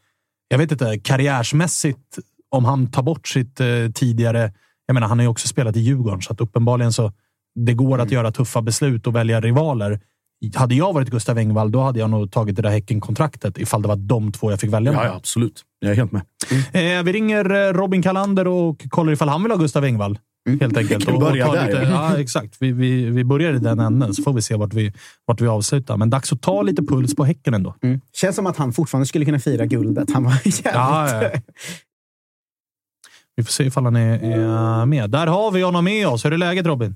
Jag 0.48 0.58
vet 0.58 0.72
inte, 0.72 1.00
karriärsmässigt, 1.00 2.18
om 2.50 2.66
han 2.66 2.92
tar 2.92 3.04
bort 3.04 3.28
sitt 3.28 3.60
eh, 3.60 3.68
tidigare... 3.94 4.54
Jag 4.86 4.94
menar, 4.94 5.08
han 5.08 5.20
har 5.20 5.24
ju 5.24 5.30
också 5.30 5.48
spelat 5.48 5.76
i 5.76 5.80
Djurgården, 5.80 6.22
så 6.22 6.34
att 6.34 6.42
uppenbarligen 6.42 6.94
så 6.94 7.12
det 7.56 7.74
går 7.74 7.94
Mm. 7.96 8.06
att 8.06 8.12
göra 8.12 8.32
tuffa 8.32 8.62
beslut 8.62 9.08
och 9.08 9.16
välja 9.16 9.42
rivaler. 9.42 10.00
Hade 10.56 10.76
jag 10.76 10.94
varit 10.94 11.10
Gustav 11.10 11.38
Engvall, 11.38 11.72
då 11.72 11.82
hade 11.82 12.00
jag 12.00 12.10
nog 12.10 12.32
tagit 12.32 12.56
det 12.56 12.62
där 12.62 12.70
Häcken-kontraktet 12.70 13.58
ifall 13.58 13.82
det 13.82 13.88
var 13.88 13.96
de 13.96 14.32
två 14.32 14.52
jag 14.52 14.60
fick 14.60 14.74
välja 14.74 14.94
Ja, 14.94 15.06
ja, 15.06 15.16
absolut. 15.16 15.63
Jag 15.80 15.92
är 15.92 15.96
helt 15.96 16.12
med. 16.12 16.22
Eh, 16.52 17.04
vi 17.04 17.13
ringer 17.13 17.52
eh, 17.52 17.74
Robin 17.74 18.02
Kalander 18.02 18.48
och 18.48 18.86
kollar 18.90 19.13
ifall 19.13 19.30
han 19.30 19.44
vill 19.44 19.52
ha 19.52 19.58
Gustav 19.60 19.84
Engvall. 19.84 20.20
Helt 20.48 20.78
enkelt. 20.78 21.06
Kan 21.06 21.14
vi 21.14 21.20
Och- 21.20 21.24
och 21.24 21.30
börja 21.32 21.52
där, 21.52 21.66
lite, 21.68 21.82
ja. 21.92 22.20
exakt. 22.20 22.56
Vi, 22.60 22.72
vi, 22.72 23.06
vi 23.10 23.24
börjar 23.24 23.54
i 23.54 23.60
den 23.60 23.80
änden, 23.80 24.14
så 24.14 24.24
får 24.24 24.34
vi 24.34 24.42
se 24.42 24.56
vart 24.56 24.74
vi, 24.74 24.94
vart 25.26 25.42
vi 25.42 25.48
avslutar. 25.48 25.98
Men 25.98 26.10
dags 26.10 26.34
att 26.34 26.42
ta 26.42 26.62
lite 26.62 26.82
puls 26.82 27.16
på 27.16 27.24
Häcken 27.26 27.54
ändå. 27.54 27.76
Mm. 27.82 28.02
Känns 28.14 28.36
som 28.36 28.48
att 28.48 28.58
han 28.58 28.74
fortfarande 28.74 29.06
skulle 29.06 29.26
kunna 29.26 29.40
fira 29.40 29.66
guldet. 29.66 30.12
Han 30.14 30.24
var 30.24 30.32
jävligt... 30.46 30.62
Ja, 30.66 31.24
ja. 31.24 31.32
Vi 33.36 33.44
får 33.44 33.52
se 33.52 33.64
ifall 33.64 33.84
han 33.86 33.96
är, 33.96 34.20
är 34.24 34.86
med. 34.86 35.10
Där 35.10 35.28
har 35.28 35.52
vi 35.52 35.62
honom 35.62 35.84
med 35.86 36.08
oss. 36.08 36.26
Hur 36.26 36.34
är 36.34 36.38
läget 36.38 36.66
Robin? 36.66 36.96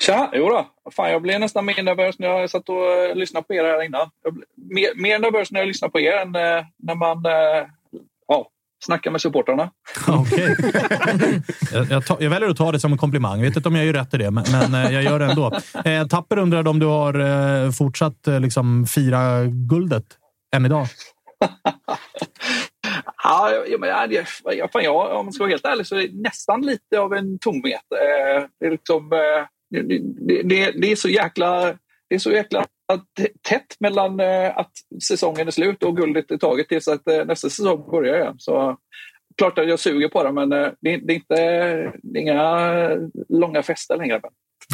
Tja, 0.00 0.30
jo 0.34 0.48
då. 0.48 0.66
Fan, 0.90 1.10
jag 1.10 1.22
blev 1.22 1.40
nästan 1.40 1.64
mer 1.64 1.82
nervös 1.82 2.18
när 2.18 2.28
jag 2.28 2.50
satt 2.50 2.68
och 2.68 2.86
eh, 2.92 3.14
lyssnade 3.16 3.46
på 3.46 3.54
er 3.54 3.64
här 3.64 3.82
innan. 3.84 4.10
Jag 4.24 4.34
blev 4.34 4.44
mer, 4.56 5.02
mer 5.02 5.18
nervös 5.18 5.50
när 5.52 5.60
jag 5.60 5.66
lyssnar 5.66 5.88
på 5.88 6.00
er 6.00 6.12
än 6.12 6.34
eh, 6.34 6.64
när 6.78 6.94
man 6.94 7.26
eh, 7.26 7.66
ja, 8.28 8.48
snackar 8.84 9.10
med 9.10 9.20
supportrarna. 9.20 9.70
Okej. 10.08 10.56
jag, 11.72 11.90
jag, 11.90 12.02
jag 12.20 12.30
väljer 12.30 12.48
att 12.48 12.56
ta 12.56 12.72
det 12.72 12.80
som 12.80 12.92
en 12.92 12.98
komplimang. 12.98 13.38
Jag 13.38 13.46
vet 13.46 13.56
inte 13.56 13.68
om 13.68 13.76
jag 13.76 13.86
gör 13.86 13.92
rätt 13.92 14.14
i 14.14 14.16
det, 14.16 14.30
men, 14.30 14.44
men 14.52 14.74
eh, 14.74 14.92
jag 14.92 15.02
gör 15.02 15.18
det 15.18 15.24
ändå. 15.24 15.60
Eh, 15.84 16.06
Tapper 16.06 16.38
undrade 16.38 16.70
om 16.70 16.78
du 16.78 16.86
har 16.86 17.14
eh, 17.20 17.70
fortsatt 17.70 18.28
eh, 18.28 18.40
liksom, 18.40 18.86
fira 18.86 19.44
guldet 19.44 20.04
än 20.56 20.66
idag? 20.66 20.86
Ja, 23.24 23.64
men, 23.78 23.88
ja, 23.88 24.06
det, 24.06 24.26
ja, 24.44 24.68
fan, 24.72 24.84
ja, 24.84 25.18
om 25.18 25.26
man 25.26 25.32
ska 25.32 25.42
vara 25.44 25.50
helt 25.50 25.64
ärlig 25.64 25.86
så 25.86 25.96
är 25.96 26.08
det 26.08 26.22
nästan 26.22 26.62
lite 26.62 27.00
av 27.00 27.14
en 27.14 27.38
tomhet. 27.38 27.82
Eh, 27.92 28.44
det, 28.60 28.66
är 28.66 28.70
liksom, 28.70 29.12
eh, 29.12 29.46
det, 29.70 30.42
det, 30.42 30.70
det 30.70 30.92
är 30.92 30.96
så 30.96 31.08
jäkla, 31.08 31.64
det 32.08 32.14
är 32.14 32.18
så 32.18 32.30
jäkla 32.30 32.66
tätt 33.48 33.76
mellan 33.80 34.20
eh, 34.20 34.58
att 34.58 34.72
säsongen 35.02 35.46
är 35.46 35.50
slut 35.50 35.82
och 35.82 35.96
guldet 35.96 36.30
är 36.30 36.36
taget 36.36 36.68
tills 36.68 36.88
att 36.88 37.08
eh, 37.08 37.24
nästa 37.24 37.50
säsong 37.50 37.90
börjar 37.90 38.20
igen. 38.20 38.34
Så 38.38 38.76
klart 39.36 39.58
att 39.58 39.68
jag 39.68 39.78
suger 39.78 40.08
på 40.08 40.24
det, 40.24 40.32
men 40.32 40.52
eh, 40.52 40.68
det, 40.80 40.90
är 40.90 41.10
inte, 41.10 41.34
det 42.02 42.18
är 42.18 42.22
inga 42.22 43.10
långa 43.28 43.62
fester 43.62 43.96
längre. 43.96 44.20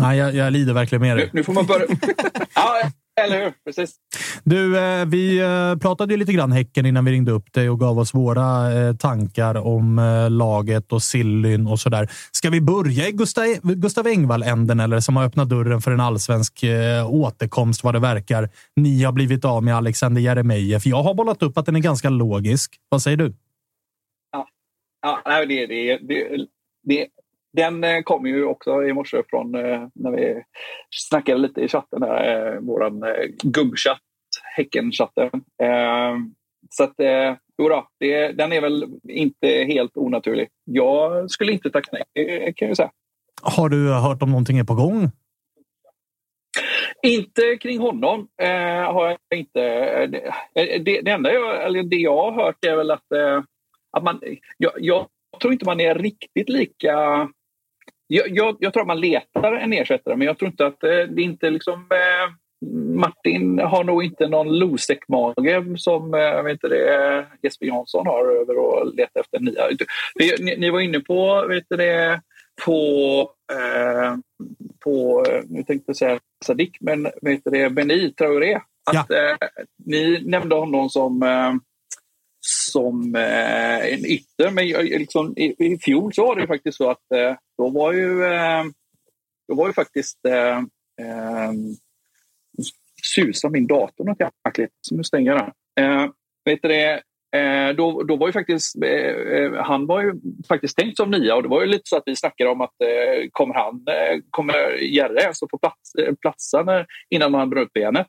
Nej, 0.00 0.18
jag, 0.18 0.34
jag 0.34 0.52
lider 0.52 0.74
verkligen 0.74 1.02
med 1.02 1.16
Nu, 1.16 1.22
dig. 1.22 1.30
nu 1.32 1.44
får 1.44 1.52
man 1.52 1.66
börja... 1.66 1.86
ja, 2.54 2.90
eller 3.24 3.44
hur? 3.44 3.52
Precis. 3.64 3.96
Du, 4.44 4.78
eh, 4.78 5.06
vi 5.06 5.38
eh, 5.38 5.78
pratade 5.78 6.14
ju 6.14 6.18
lite 6.18 6.32
grann 6.32 6.52
Häcken 6.52 6.86
innan 6.86 7.04
vi 7.04 7.10
ringde 7.10 7.32
upp 7.32 7.52
dig 7.52 7.70
och 7.70 7.80
gav 7.80 7.98
oss 7.98 8.14
våra 8.14 8.72
eh, 8.72 8.96
tankar 8.96 9.54
om 9.54 10.00
laget 10.30 10.92
och 10.92 11.02
Sillyn 11.02 11.66
och 11.66 11.80
sådär. 11.80 12.08
Ska 12.32 12.50
vi 12.50 12.60
börja 12.60 13.08
i 13.08 13.12
Gustav, 13.12 13.44
Gustav 13.62 14.06
Engvall-änden 14.06 14.80
eller 14.80 15.00
som 15.00 15.16
har 15.16 15.24
öppnat 15.24 15.48
dörren 15.48 15.80
för 15.80 15.90
en 15.90 16.00
allsvensk 16.00 16.64
återkomst 17.08 17.84
vad 17.84 17.94
det 17.94 18.00
verkar? 18.00 18.48
Ni 18.76 19.02
har 19.02 19.12
blivit 19.12 19.44
av 19.44 19.62
med 19.64 19.76
Alexander 19.76 20.20
Jeremejeff. 20.20 20.86
Jag 20.86 21.02
har 21.02 21.14
bollat 21.14 21.42
upp 21.42 21.58
att 21.58 21.66
den 21.66 21.76
är 21.76 21.80
ganska 21.80 22.10
logisk. 22.10 22.76
Vad 22.88 23.02
säger 23.02 23.16
du? 23.16 23.34
Ja, 25.02 25.22
nej, 25.26 25.46
det, 25.46 25.66
det, 25.66 25.98
det, 25.98 26.46
det, 26.82 27.06
den 27.52 27.84
eh, 27.84 28.02
kom 28.02 28.26
ju 28.26 28.44
också 28.44 28.82
i 28.84 28.92
morse 28.92 29.22
från 29.28 29.54
eh, 29.54 29.88
när 29.94 30.10
vi 30.10 30.42
snackade 30.90 31.38
lite 31.38 31.60
i 31.60 31.68
chatten, 31.68 32.00
där, 32.00 32.46
eh, 32.46 33.10
eh, 33.10 33.26
gubbchatt, 33.42 34.00
Häcken-chatten. 34.56 35.30
Så 36.70 36.84
att, 36.84 37.00
eh, 37.00 37.34
jo 37.58 37.68
då, 37.68 37.88
det, 38.00 38.32
den 38.32 38.52
är 38.52 38.60
väl 38.60 38.86
inte 39.08 39.48
helt 39.48 39.96
onaturlig. 39.96 40.48
Jag 40.64 41.30
skulle 41.30 41.52
inte 41.52 41.70
tacka 41.70 41.90
nej, 41.92 42.54
kan 42.56 42.68
jag 42.68 42.76
säga. 42.76 42.90
Har 43.42 43.68
du 43.68 43.92
hört 43.92 44.22
om 44.22 44.30
någonting 44.30 44.58
är 44.58 44.64
på 44.64 44.74
gång? 44.74 45.10
Inte 47.02 47.56
kring 47.56 47.78
honom 47.78 48.28
eh, 48.42 48.92
har 48.92 49.16
jag 49.28 49.38
inte. 49.38 49.60
Det, 50.06 50.32
det, 50.78 51.00
det 51.00 51.10
enda 51.10 51.32
jag, 51.32 51.66
eller 51.66 51.82
det 51.82 51.96
jag 51.96 52.30
har 52.30 52.44
hört 52.44 52.64
är 52.64 52.76
väl 52.76 52.90
att, 52.90 53.12
eh, 53.12 53.42
att 53.92 54.04
man... 54.04 54.20
Jag, 54.56 54.72
jag, 54.76 55.06
tror 55.40 55.52
inte 55.52 55.64
man 55.64 55.80
är 55.80 55.94
riktigt 55.94 56.48
lika... 56.48 57.28
Jag, 58.10 58.28
jag, 58.28 58.56
jag, 58.60 58.72
tror 58.72 58.80
att 58.80 58.86
man 58.86 59.00
letar 59.00 59.52
en 59.52 59.72
ersättare, 59.72 60.16
men 60.16 60.26
jag 60.26 60.38
tror 60.38 60.50
inte 60.50 60.66
att 60.66 60.84
eh, 60.84 60.90
det 60.90 61.22
inte 61.22 61.50
liksom... 61.50 61.80
Eh, 61.90 62.34
Martin 62.94 63.58
har 63.58 63.84
nog 63.84 64.04
inte 64.04 64.28
någon 64.28 64.58
Losec-mage 64.58 65.64
som 65.76 66.14
äh, 66.14 66.42
vet 66.42 66.60
det, 66.60 67.26
Jesper 67.42 67.66
Jansson 67.66 68.06
har 68.06 68.40
över 68.40 68.82
att 68.82 68.94
leta 68.94 69.20
efter 69.20 69.40
nya. 69.40 69.68
Ni, 70.38 70.56
ni 70.56 70.70
var 70.70 70.80
inne 70.80 71.00
på 71.00 71.46
vet 71.48 71.64
det, 71.68 72.20
på, 72.64 73.30
eh, 73.52 74.16
på 74.84 75.24
nu 75.48 75.62
tänkte 75.62 75.90
jag 75.90 75.96
säga 75.96 76.18
Sadik, 76.44 76.76
men 76.80 77.08
vet 77.22 77.40
det, 77.44 77.70
Beni 77.70 78.12
Traoré. 78.12 78.54
Att, 78.90 79.06
ja. 79.08 79.16
eh, 79.16 79.36
ni 79.84 80.22
nämnde 80.26 80.54
honom 80.54 80.90
som, 80.90 81.22
eh, 81.22 81.54
som 82.68 83.14
eh, 83.14 83.92
en 83.92 84.06
ytter, 84.06 84.50
men 84.50 84.68
liksom, 84.68 85.34
i, 85.36 85.54
i 85.58 85.78
fjol 85.78 86.14
så 86.14 86.26
var 86.26 86.36
det 86.36 86.46
faktiskt 86.46 86.76
så 86.76 86.90
att 86.90 87.12
eh, 87.14 87.34
då 87.58 87.68
var 87.68 87.92
ju, 87.92 88.24
eh, 88.24 88.64
då 89.48 89.54
var 89.54 89.66
ju 89.66 89.72
faktiskt 89.72 90.24
eh, 90.26 90.58
eh, 91.06 91.52
susar 93.14 93.50
min 93.50 93.66
dator 93.66 94.04
något 94.04 94.20
jäkligt, 94.20 94.72
så 94.80 94.96
nu 94.96 95.04
stänger 95.04 95.32
jag 95.32 95.52
den. 95.76 95.84
Eh, 95.84 96.10
vet 96.44 96.62
det, 96.62 97.02
Eh, 97.36 97.74
då, 97.74 98.02
då 98.02 98.16
var 98.16 98.26
ju 98.26 98.32
faktiskt, 98.32 98.82
eh, 98.82 98.90
eh 98.90 99.52
han 99.64 99.86
var 99.86 100.02
ju 100.02 100.12
faktiskt 100.48 100.76
tänkt 100.76 100.96
som 100.96 101.10
nia 101.10 101.34
och 101.34 101.42
det 101.42 101.48
var 101.48 101.60
ju 101.60 101.66
lite 101.66 101.82
så 101.84 101.96
att 101.96 102.02
vi 102.06 102.16
snackade 102.16 102.50
om 102.50 102.60
att 102.60 102.80
eh, 102.80 103.28
kommer 103.32 103.54
han, 103.54 103.84
eh, 103.88 104.18
kommer 104.30 104.82
Jerre 104.82 105.26
alltså 105.26 105.46
få 105.50 105.58
plats, 105.58 105.94
eh, 105.94 106.14
platsa 106.14 106.62
när, 106.62 106.86
innan 107.10 107.34
han 107.34 107.50
bröt 107.50 107.72
benet? 107.72 108.06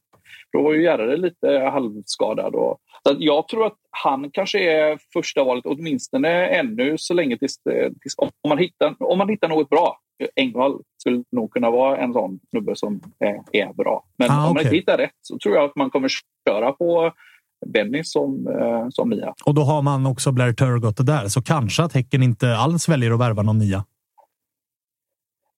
Då 0.54 0.64
var 0.64 0.74
ju 0.74 0.84
Järre 0.84 1.18
lite 1.18 1.48
halvskadad. 1.74 2.56
Och, 2.56 2.78
så 3.08 3.16
jag 3.20 3.48
tror 3.48 3.66
att 3.66 3.78
han 3.92 4.32
kanske 4.32 4.60
är 4.60 5.00
första 5.14 5.44
valet, 5.44 5.66
åtminstone 5.66 6.48
ännu 6.48 6.98
så 6.98 7.14
länge 7.14 7.38
tills, 7.38 7.56
tills 8.02 8.16
om, 8.18 8.30
man 8.48 8.58
hittar, 8.58 8.96
om 9.00 9.18
man 9.18 9.30
hittar 9.30 9.48
något 9.48 9.70
bra. 9.70 10.00
Engvall 10.36 10.82
skulle 10.98 11.24
nog 11.32 11.52
kunna 11.52 11.72
vara 11.72 11.98
en 11.98 12.14
sån 12.14 12.40
snubbe 12.50 12.76
som 12.76 13.02
är, 13.20 13.42
är 13.52 13.74
bra. 13.74 14.04
Men 14.18 14.32
ah, 14.32 14.48
om 14.48 14.54
man 14.54 14.64
inte 14.64 14.76
hittar 14.76 14.98
rätt 14.98 15.18
så 15.22 15.38
tror 15.38 15.56
jag 15.56 15.66
att 15.66 15.76
man 15.76 15.90
kommer 15.90 16.10
köra 16.48 16.72
på 16.72 17.12
Benny 17.66 18.04
som, 18.04 18.48
eh, 18.48 18.88
som 18.90 19.10
nia. 19.10 19.34
Och 19.46 19.54
då 19.54 19.62
har 19.62 19.82
man 19.82 20.06
också 20.06 20.32
Blair 20.32 20.54
Turgott 20.54 21.06
där, 21.06 21.28
så 21.28 21.42
kanske 21.42 21.84
att 21.84 21.94
Häcken 21.94 22.24
inte 22.24 22.56
alls 22.56 22.90
väljer 22.90 23.12
att 23.12 23.20
värva 23.20 23.42
någon 23.42 23.58
nia? 23.58 23.86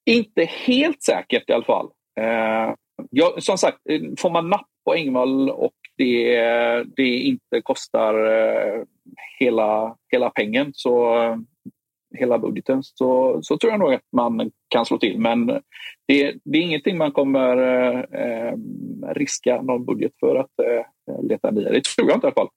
Inte 0.05 0.45
helt 0.45 1.03
säkert 1.03 1.49
i 1.49 1.53
alla 1.53 1.65
fall. 1.65 1.85
Eh, 2.19 2.73
ja, 3.09 3.35
som 3.37 3.57
sagt, 3.57 3.77
eh, 3.89 4.01
får 4.17 4.29
man 4.29 4.49
napp 4.49 4.67
på 4.85 4.93
Engvall 4.93 5.49
och 5.49 5.73
det, 5.97 6.39
det 6.95 7.17
inte 7.17 7.61
kostar 7.63 8.13
eh, 8.13 8.83
hela, 9.39 9.95
hela 10.11 10.29
pengen 10.29 10.71
så 10.73 11.23
eh, 11.23 11.37
hela 12.17 12.39
budgeten 12.39 12.83
så, 12.83 13.39
så 13.41 13.57
tror 13.57 13.71
jag 13.71 13.79
nog 13.79 13.93
att 13.93 14.07
man 14.15 14.51
kan 14.67 14.85
slå 14.85 14.97
till. 14.97 15.19
Men 15.19 15.45
det, 16.07 16.35
det 16.43 16.57
är 16.57 16.61
ingenting 16.61 16.97
man 16.97 17.11
kommer 17.11 17.57
eh, 17.97 18.53
riska 19.15 19.61
någon 19.61 19.85
budget 19.85 20.11
för 20.19 20.35
att 20.35 20.59
eh, 20.59 21.23
leta 21.23 21.51
nya. 21.51 21.71
Det 21.71 21.83
tror 21.83 22.09
jag 22.09 22.17
inte 22.17 22.27
i 22.27 22.29
alla 22.29 22.33
fall. 22.33 22.49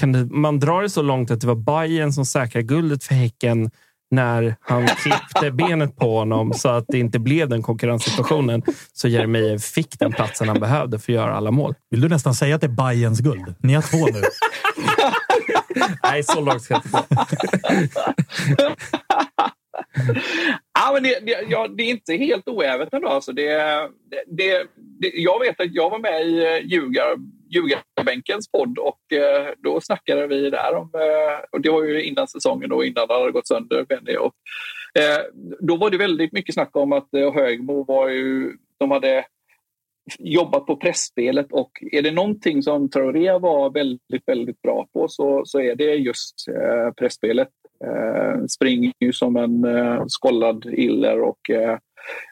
Kan 0.00 0.12
det, 0.12 0.24
man 0.24 0.58
dra 0.58 0.80
det 0.80 0.90
så 0.90 1.02
långt 1.02 1.30
att 1.30 1.40
det 1.40 1.46
var 1.46 1.54
Bayern 1.54 2.12
som 2.12 2.24
säkrade 2.24 2.66
guldet 2.66 3.04
för 3.04 3.14
Häcken 3.14 3.70
när 4.10 4.56
han 4.60 4.86
klippte 4.86 5.50
benet 5.50 5.96
på 5.96 6.18
honom 6.18 6.52
så 6.52 6.68
att 6.68 6.84
det 6.88 6.98
inte 6.98 7.18
blev 7.18 7.48
den 7.48 7.62
konkurrenssituationen. 7.62 8.62
Så 8.92 9.08
Jeremejeff 9.08 9.62
fick 9.62 9.98
den 9.98 10.12
platsen 10.12 10.48
han 10.48 10.60
behövde 10.60 10.98
för 10.98 11.12
att 11.12 11.16
göra 11.16 11.34
alla 11.34 11.50
mål. 11.50 11.74
Vill 11.90 12.00
du 12.00 12.08
nästan 12.08 12.34
säga 12.34 12.54
att 12.54 12.60
det 12.60 12.66
är 12.66 12.68
Bayerns 12.68 13.20
guld? 13.20 13.54
Ni 13.58 13.74
har 13.74 13.82
två 13.82 14.06
nu. 14.06 14.22
Nej, 16.02 16.22
så 16.22 16.40
långt 16.40 16.62
ska 16.62 16.74
jag 16.74 16.82
inte 16.84 17.06
ja, 20.74 20.90
men 20.92 21.02
det, 21.02 21.20
det, 21.26 21.46
ja, 21.48 21.68
det 21.68 21.82
är 21.82 21.90
inte 21.90 22.14
helt 22.14 22.48
oävet 22.48 22.94
ändå. 22.94 23.08
Alltså 23.08 23.32
det, 23.32 23.56
det, 24.26 24.66
det, 25.00 25.12
jag 25.14 25.40
vet 25.40 25.60
att 25.60 25.74
jag 25.74 25.90
var 25.90 25.98
med 25.98 26.26
i 26.26 26.44
eh, 26.44 26.66
Ljugar, 26.66 27.16
Ljugarbänkens 27.50 28.50
podd 28.50 28.78
och 28.78 29.12
eh, 29.12 29.48
då 29.58 29.80
snackade 29.80 30.26
vi 30.26 30.50
där 30.50 30.74
om, 30.74 30.90
eh, 30.94 31.44
och 31.52 31.60
det 31.60 31.70
var 31.70 31.84
ju 31.84 32.02
innan 32.02 32.28
säsongen 32.28 32.72
och 32.72 32.84
innan 32.84 33.08
det 33.08 33.14
hade 33.14 33.32
gått 33.32 33.48
sönder, 33.48 33.84
Benny. 33.84 34.16
Och, 34.16 34.34
eh, 34.94 35.22
då 35.60 35.76
var 35.76 35.90
det 35.90 35.98
väldigt 35.98 36.32
mycket 36.32 36.54
snack 36.54 36.76
om 36.76 36.92
att 36.92 37.14
eh, 37.14 37.34
Högmo 37.34 37.84
var 37.84 38.08
ju, 38.08 38.56
de 38.78 38.90
hade 38.90 39.24
jobbat 40.18 40.66
på 40.66 40.76
pressspelet 40.76 41.52
och 41.52 41.70
är 41.92 42.02
det 42.02 42.10
någonting 42.10 42.62
som 42.62 42.90
Traoré 42.90 43.38
var 43.38 43.70
väldigt, 43.70 44.22
väldigt 44.28 44.62
bra 44.62 44.86
på 44.92 45.08
så, 45.08 45.42
så 45.44 45.60
är 45.60 45.74
det 45.74 45.94
just 45.94 46.48
eh, 46.48 46.92
pressspelet. 46.92 47.48
Eh, 47.84 48.44
springer 48.46 48.92
ju 49.00 49.12
som 49.12 49.36
en 49.36 49.64
eh, 49.64 50.04
skollad 50.06 50.66
iller 50.66 51.20
och 51.20 51.50
eh, 51.50 51.78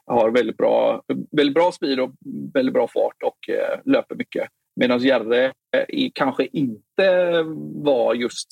har 0.07 0.31
väldigt 0.31 0.57
bra, 0.57 1.03
väldigt 1.31 1.55
bra 1.55 1.73
speed 1.73 2.01
och 2.01 2.11
väldigt 2.55 2.75
bra 2.75 2.89
fart 2.89 3.23
och 3.25 3.49
eh, 3.49 3.81
löper 3.85 4.15
mycket. 4.15 4.49
Medan 4.79 4.99
Järre 4.99 5.45
eh, 5.47 6.09
kanske 6.15 6.49
inte 6.53 7.43
var 7.75 8.15
just 8.15 8.49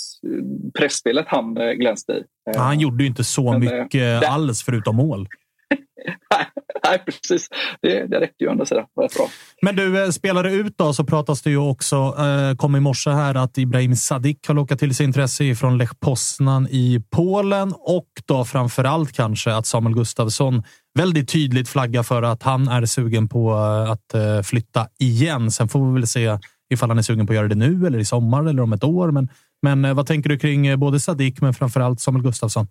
pressspelet 0.79 1.27
han 1.29 1.57
eh, 1.57 1.73
glänste 1.73 2.13
i. 2.13 2.23
Han 2.57 2.81
gjorde 2.81 3.03
ju 3.05 3.09
inte 3.09 3.25
så 3.25 3.53
Men, 3.53 3.61
mycket 3.61 4.25
alls 4.29 4.63
förutom 4.63 4.97
mål. 4.97 5.29
Nej, 6.85 7.03
precis. 7.07 7.49
Det, 7.83 8.07
det 8.07 8.21
räckte 8.21 8.45
ju 8.45 8.51
ändå 8.51 8.67
sådär. 8.67 8.85
Det 8.97 9.15
bra. 9.17 9.29
Men 9.63 9.77
du, 9.77 10.05
eh, 10.05 10.11
spelade 10.11 10.53
ut 10.53 10.79
då 10.79 10.93
så 10.93 11.05
pratas 11.05 11.43
det 11.43 11.51
ju 11.51 11.57
också, 11.57 11.97
eh, 11.97 12.57
kom 12.57 12.77
i 12.77 12.81
morse 12.81 13.11
här, 13.11 13.35
att 13.35 13.59
Ibrahim 13.59 13.97
Sadik 13.97 14.49
har 14.49 14.55
lockat 14.55 14.79
till 14.79 14.95
sig 14.95 15.07
intresse 15.07 15.55
från 15.55 15.79
Lech 15.79 16.01
Poznan 16.01 16.69
i 16.71 17.03
Polen 17.11 17.73
och 17.77 18.09
då 18.25 18.45
framför 18.45 18.85
allt 18.85 19.13
kanske 19.13 19.55
att 19.55 19.67
Samuel 19.67 19.95
Gustafsson 19.95 20.63
väldigt 20.97 21.29
tydligt 21.29 21.69
flaggar 21.69 22.03
för 22.03 22.23
att 22.23 22.43
han 22.43 22.69
är 22.69 22.87
sugen 22.87 23.29
på 23.29 23.51
eh, 23.51 23.91
att 23.91 24.15
eh, 24.15 24.43
flytta 24.43 24.89
igen. 24.99 25.51
Sen 25.51 25.69
får 25.69 25.87
vi 25.87 25.95
väl 25.95 26.07
se 26.07 26.39
ifall 26.73 26.91
han 26.91 26.99
är 26.99 27.03
sugen 27.03 27.27
på 27.27 27.33
att 27.33 27.37
göra 27.37 27.49
det 27.49 27.55
nu 27.55 27.87
eller 27.87 27.99
i 27.99 28.05
sommar 28.05 28.45
eller 28.45 28.63
om 28.63 28.73
ett 28.73 28.85
år. 28.85 29.11
Men, 29.11 29.29
men 29.63 29.85
eh, 29.85 29.95
vad 29.95 30.07
tänker 30.07 30.31
du 30.31 30.39
kring 30.39 30.79
både 30.79 31.01
Sadik 31.01 31.41
men 31.41 31.55
framför 31.55 31.81
allt 31.81 32.01
Samuel 32.01 32.25
Gustafsson? 32.25 32.67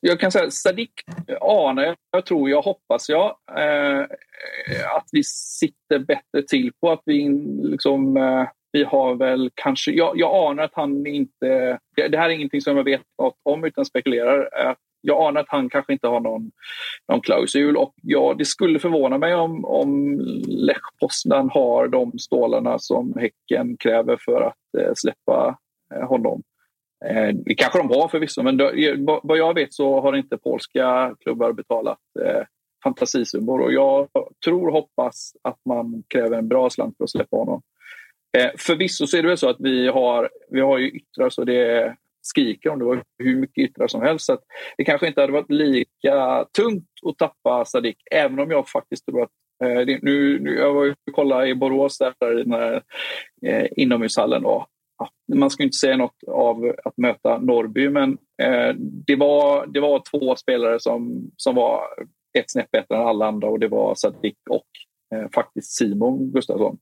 Jag 0.00 0.20
kan 0.20 0.32
säga 0.32 0.50
Sadik 0.50 0.92
anar 1.40 1.96
jag, 2.10 2.26
tror 2.26 2.50
jag, 2.50 2.62
hoppas 2.62 3.08
jag, 3.08 3.36
eh, 3.58 4.00
att 4.96 5.08
vi 5.12 5.24
sitter 5.24 5.98
bättre 5.98 6.42
till 6.48 6.72
på. 6.80 6.90
Att 6.90 7.02
vi 7.04 7.28
liksom, 7.62 8.16
eh, 8.16 8.44
vi 8.72 8.84
har 8.84 9.14
väl 9.14 9.50
kanske, 9.54 9.90
jag, 9.90 10.12
jag 10.18 10.50
anar 10.50 10.62
att 10.62 10.74
han 10.74 11.06
inte, 11.06 11.78
det, 11.96 12.08
det, 12.08 12.18
här 12.18 12.30
är 12.30 12.34
ingenting 12.34 12.60
som 12.60 12.76
jag 12.76 12.84
vet 12.84 13.02
något 13.22 13.36
om 13.42 13.64
utan 13.64 13.84
spekulerar. 13.84 14.48
Eh, 14.60 14.74
jag 15.00 15.28
anar 15.28 15.40
att 15.40 15.48
han 15.48 15.70
kanske 15.70 15.92
inte 15.92 16.08
har 16.08 16.20
någon, 16.20 16.50
någon 17.08 17.20
klausul 17.20 17.76
och 17.76 17.94
ja, 18.02 18.34
det 18.38 18.44
skulle 18.44 18.78
förvåna 18.78 19.18
mig 19.18 19.34
om, 19.34 19.64
om 19.64 20.18
Lech 20.46 20.82
Poznan 21.00 21.50
har 21.50 21.88
de 21.88 22.18
stålarna 22.18 22.78
som 22.78 23.14
Häcken 23.20 23.76
kräver 23.76 24.16
för 24.16 24.42
att 24.42 24.82
eh, 24.82 24.92
släppa 24.94 25.58
eh, 25.94 26.08
honom. 26.08 26.42
Eh, 27.04 27.34
det 27.34 27.54
kanske 27.54 27.78
de 27.78 27.88
har 27.88 28.08
förvisso, 28.08 28.42
men 28.42 28.60
vad 29.22 29.38
jag 29.38 29.54
vet 29.54 29.74
så 29.74 30.00
har 30.00 30.16
inte 30.16 30.38
polska 30.38 31.16
klubbar 31.20 31.52
betalat 31.52 31.98
eh, 32.24 32.42
fantasisummor 32.84 33.60
och 33.60 33.72
jag 33.72 34.08
tror 34.44 34.66
och 34.66 34.72
hoppas 34.72 35.32
att 35.42 35.58
man 35.68 36.02
kräver 36.08 36.38
en 36.38 36.48
bra 36.48 36.70
slant 36.70 36.96
för 36.96 37.04
att 37.04 37.10
släppa 37.10 37.36
honom. 37.36 37.62
Eh, 38.38 38.50
förvisso 38.58 39.06
så 39.06 39.16
är 39.16 39.22
det 39.22 39.28
väl 39.28 39.38
så 39.38 39.48
att 39.48 39.60
vi 39.60 39.88
har, 39.88 40.30
vi 40.50 40.60
har 40.60 40.78
ju 40.78 40.90
yttrar 40.90 41.30
så 41.30 41.44
det 41.44 41.96
skriker 42.22 42.70
om 42.70 42.78
det 42.78 42.84
var 42.84 43.02
hur 43.18 43.36
mycket 43.36 43.70
yttrar 43.70 43.88
som 43.88 44.02
helst. 44.02 44.26
Så 44.26 44.38
det 44.76 44.84
kanske 44.84 45.06
inte 45.06 45.20
hade 45.20 45.32
varit 45.32 45.50
lika 45.50 46.44
tungt 46.56 46.88
att 47.08 47.18
tappa 47.18 47.64
Sadik, 47.64 47.96
även 48.10 48.40
om 48.40 48.50
jag 48.50 48.68
faktiskt 48.68 49.06
tror 49.06 49.22
att 49.22 49.30
eh, 49.64 49.80
det, 49.80 50.02
nu, 50.02 50.38
nu, 50.38 50.54
jag 50.54 50.74
var 50.74 50.84
ju 50.84 50.90
och 50.90 51.14
kollade 51.14 51.48
i 51.48 51.54
Borås 51.54 51.98
där 51.98 52.38
i 52.38 52.42
den 52.42 52.52
här 52.52 52.82
eh, 53.46 53.66
inomhushallen 53.76 54.44
man 55.34 55.50
ska 55.50 55.62
inte 55.62 55.76
säga 55.76 55.96
något 55.96 56.24
av 56.28 56.74
att 56.84 56.96
möta 56.96 57.38
Norrby, 57.38 57.88
men 57.88 58.18
eh, 58.42 58.74
det, 59.06 59.16
var, 59.16 59.66
det 59.66 59.80
var 59.80 60.02
två 60.10 60.36
spelare 60.36 60.80
som, 60.80 61.30
som 61.36 61.54
var 61.54 61.80
ett 62.38 62.50
snäpp 62.50 62.70
bättre 62.70 62.96
än 62.96 63.02
alla 63.02 63.26
andra 63.26 63.48
och 63.48 63.60
det 63.60 63.68
var 63.68 63.94
Sadik 63.94 64.38
och 64.50 64.66
eh, 65.14 65.30
faktiskt 65.34 65.72
Simon 65.72 66.32
Gustafsson. 66.32 66.78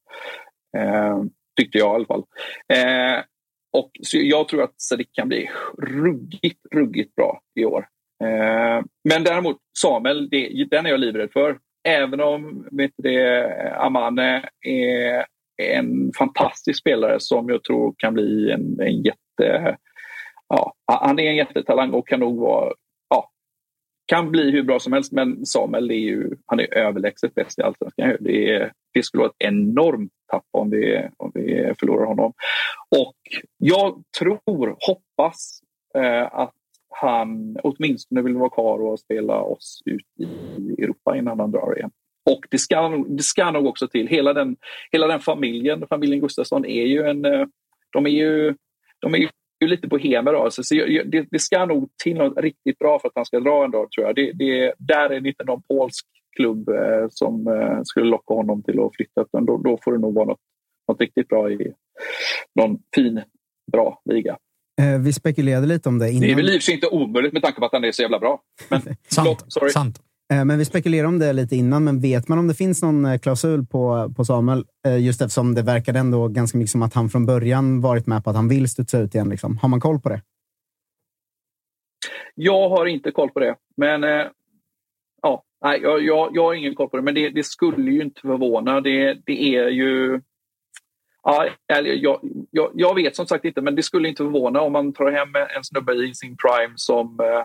Eh, 0.77 1.23
tyckte 1.61 1.79
jag 1.79 1.93
i 1.93 1.95
alla 1.95 2.07
fall. 2.07 2.25
Eh, 2.73 3.25
och 3.73 3.91
så 4.03 4.19
jag 4.19 4.49
tror 4.49 4.63
att 4.63 4.81
Sadik 4.81 5.09
kan 5.13 5.29
bli 5.29 5.51
ruggigt, 5.79 6.61
ruggigt 6.75 7.15
bra 7.15 7.41
i 7.55 7.65
år. 7.65 7.87
Eh, 8.25 8.85
men 9.09 9.25
däremot 9.25 9.57
Samuel, 9.79 10.29
det, 10.31 10.65
den 10.71 10.87
är 10.87 10.91
jag 10.91 11.01
livrädd 11.01 11.33
för. 11.33 11.59
Även 11.89 12.21
om 12.21 12.69
vet 12.71 12.91
det, 12.97 13.77
Amane 13.77 14.49
är 14.67 15.27
en 15.61 16.13
fantastisk 16.19 16.81
spelare 16.81 17.17
som 17.21 17.49
jag 17.49 17.65
tror 17.65 17.95
kan 17.99 18.15
bli 18.15 18.51
en, 18.51 18.81
en 18.81 19.03
jätte... 19.03 19.77
Ja, 20.49 20.75
han 20.87 21.19
är 21.19 21.25
en 21.25 21.37
jättetalang 21.37 21.91
och 21.91 22.09
kan 22.09 22.21
nog 22.21 22.41
vara 22.41 22.73
ja, 23.09 23.31
kan 24.07 24.31
bli 24.31 24.51
hur 24.51 24.63
bra 24.63 24.79
som 24.79 24.93
helst, 24.93 25.13
men 25.13 25.47
Samuel 25.47 25.91
är 25.91 25.95
ju 25.95 26.31
han 26.47 26.61
är 26.61 26.75
överlägset 26.75 27.35
bäst 27.35 27.59
i 27.59 27.63
allsvenskan. 27.63 28.17
Det, 28.21 28.51
är, 28.51 28.73
det 28.95 29.03
skulle 29.03 29.21
vara 29.21 29.31
ett 29.31 29.49
enormt 29.49 30.13
tapp 30.31 30.47
om 30.51 30.71
vi, 30.71 31.09
om 31.17 31.31
vi 31.35 31.73
förlorar 31.81 32.07
honom. 32.07 32.33
Och 32.97 33.17
jag 33.59 34.03
tror, 34.19 34.77
hoppas 34.87 35.61
eh, 35.95 36.35
att 36.35 36.55
han 36.89 37.57
åtminstone 37.63 38.23
vill 38.23 38.37
vara 38.37 38.51
kvar 38.51 38.79
och 38.79 39.01
spela 39.01 39.41
oss 39.41 39.83
ut 39.85 40.07
i 40.19 40.83
Europa 40.83 41.17
innan 41.17 41.41
han 41.41 41.51
drar 41.51 41.77
igen. 41.77 41.91
Och 42.25 42.47
det 42.51 42.59
ska, 42.59 42.89
det 43.09 43.23
ska 43.23 43.51
nog 43.51 43.67
också 43.67 43.89
till, 43.89 44.09
hela 44.09 44.33
den, 44.33 44.57
hela 44.93 45.07
den 45.07 45.21
familjen, 45.21 45.87
familjen 45.89 46.21
Gustafsson 46.21 46.65
är 46.65 46.85
ju 46.85 47.03
en, 47.03 47.25
eh, 47.25 47.47
de 47.93 48.07
är 48.07 48.11
ju, 48.11 48.55
de 49.01 49.15
är 49.15 49.19
ju 49.19 49.29
lite 49.67 49.89
bohemer 49.89 50.33
av 50.33 50.51
sig. 50.51 50.65
Så 50.65 50.75
det, 50.75 51.27
det, 51.31 51.39
ska 51.39 51.67
nog 51.67 51.91
till 52.03 52.17
något 52.17 52.39
riktigt 52.39 52.79
bra 52.79 52.99
för 52.99 53.09
att 53.09 53.15
han 53.15 53.27
ska 53.27 53.41
dra 53.41 53.65
en 53.65 53.71
dag, 53.71 53.91
tror 53.91 54.07
jag. 54.07 54.17
Det, 54.17 54.33
det, 54.33 54.75
där 54.79 55.11
är 55.11 55.21
det 55.21 55.29
inte 55.29 55.45
någon 55.45 55.63
polsk 55.63 56.07
klubb 56.37 56.69
eh, 56.69 57.07
som 57.11 57.47
eh, 57.47 57.81
skulle 57.85 58.07
locka 58.07 58.35
honom 58.35 58.63
till 58.63 58.81
att 58.81 58.97
flytta, 58.97 59.21
utan 59.21 59.47
då, 59.47 59.57
då 59.57 59.79
får 59.85 59.93
det 59.93 59.99
nog 59.99 60.15
vara 60.15 60.27
något, 60.27 60.41
något 60.89 61.01
riktigt 61.01 61.29
bra 61.29 61.51
i 61.51 61.73
någon 62.55 62.79
fin, 62.95 63.21
bra 63.73 64.03
liga. 64.05 64.37
Eh, 64.81 65.01
vi 65.01 65.13
spekulerade 65.13 65.67
lite 65.67 65.89
om 65.89 65.99
det 65.99 66.11
innan. 66.11 66.21
Det 66.21 66.33
är 66.33 66.37
väl 66.37 66.49
i 66.51 66.73
inte 66.73 66.87
omöjligt 66.87 67.33
med 67.33 67.43
tanke 67.43 67.61
på 67.61 67.67
att 67.67 67.73
han 67.73 67.85
är 67.85 67.93
så 67.93 68.03
jävla 68.03 68.19
bra. 68.19 68.41
Men, 68.69 68.81
sant, 69.09 69.45
sorry. 69.49 69.71
sant. 69.71 70.01
Eh, 70.31 70.45
men 70.45 70.59
vi 70.59 70.65
spekulerade 70.65 71.09
om 71.09 71.19
det 71.19 71.33
lite 71.33 71.57
innan, 71.57 71.85
men 71.85 72.01
vet 72.01 72.29
man 72.29 72.39
om 72.39 72.49
det 72.49 72.55
finns 72.55 72.83
någon 72.83 73.05
eh, 73.05 73.19
klausul 73.19 73.67
på, 73.67 74.13
på 74.17 74.25
Samuel? 74.25 74.65
Eh, 74.87 75.05
just 75.05 75.21
eftersom 75.21 75.55
det 75.55 75.63
verkar 75.63 75.95
ändå 75.95 76.29
ganska 76.29 76.59
mycket 76.59 76.71
som 76.71 76.83
att 76.83 76.95
han 76.95 77.09
från 77.09 77.27
början 77.27 77.81
varit 77.81 78.07
med 78.07 78.25
på 78.25 78.31
att 78.31 78.37
han 78.37 78.49
vill 78.49 78.69
studsa 78.69 78.99
ut 78.99 79.15
igen. 79.15 79.29
Liksom. 79.29 79.59
Har 79.59 79.69
man 79.69 79.81
koll 79.81 80.01
på 80.01 80.09
det? 80.09 80.23
Jag 82.35 82.69
har 82.69 82.87
inte 82.87 83.11
koll 83.11 83.31
på 83.31 83.41
det, 83.41 83.57
men 83.77 84.03
ja, 85.23 85.43
nej, 85.65 85.81
jag, 85.83 86.03
jag, 86.03 86.31
jag 86.35 86.43
har 86.43 86.55
ingen 86.55 86.75
koll 86.75 86.89
på 86.89 86.97
det. 86.97 87.03
Men 87.03 87.15
det, 87.15 87.31
det 87.31 87.45
skulle 87.45 87.91
ju 87.91 88.03
inte 88.03 88.21
förvåna. 88.21 88.81
Det, 88.81 89.15
det 89.27 89.57
är 89.57 89.69
ju 89.69 90.21
Ja, 91.23 91.49
jag, 91.67 92.19
jag, 92.51 92.71
jag, 92.75 92.95
vet 92.95 93.17
som 93.17 93.27
sagt 93.27 93.45
inte, 93.45 93.61
men 93.61 93.75
det 93.75 93.83
skulle 93.83 94.09
inte 94.09 94.23
förvåna 94.23 94.61
om 94.61 94.73
man 94.73 94.93
tar 94.93 95.11
hem 95.11 95.29
en 95.57 95.65
snubbe 95.65 95.93
i 95.93 96.15
sin 96.15 96.37
prime 96.37 96.73
som, 96.77 97.21
eh, 97.21 97.45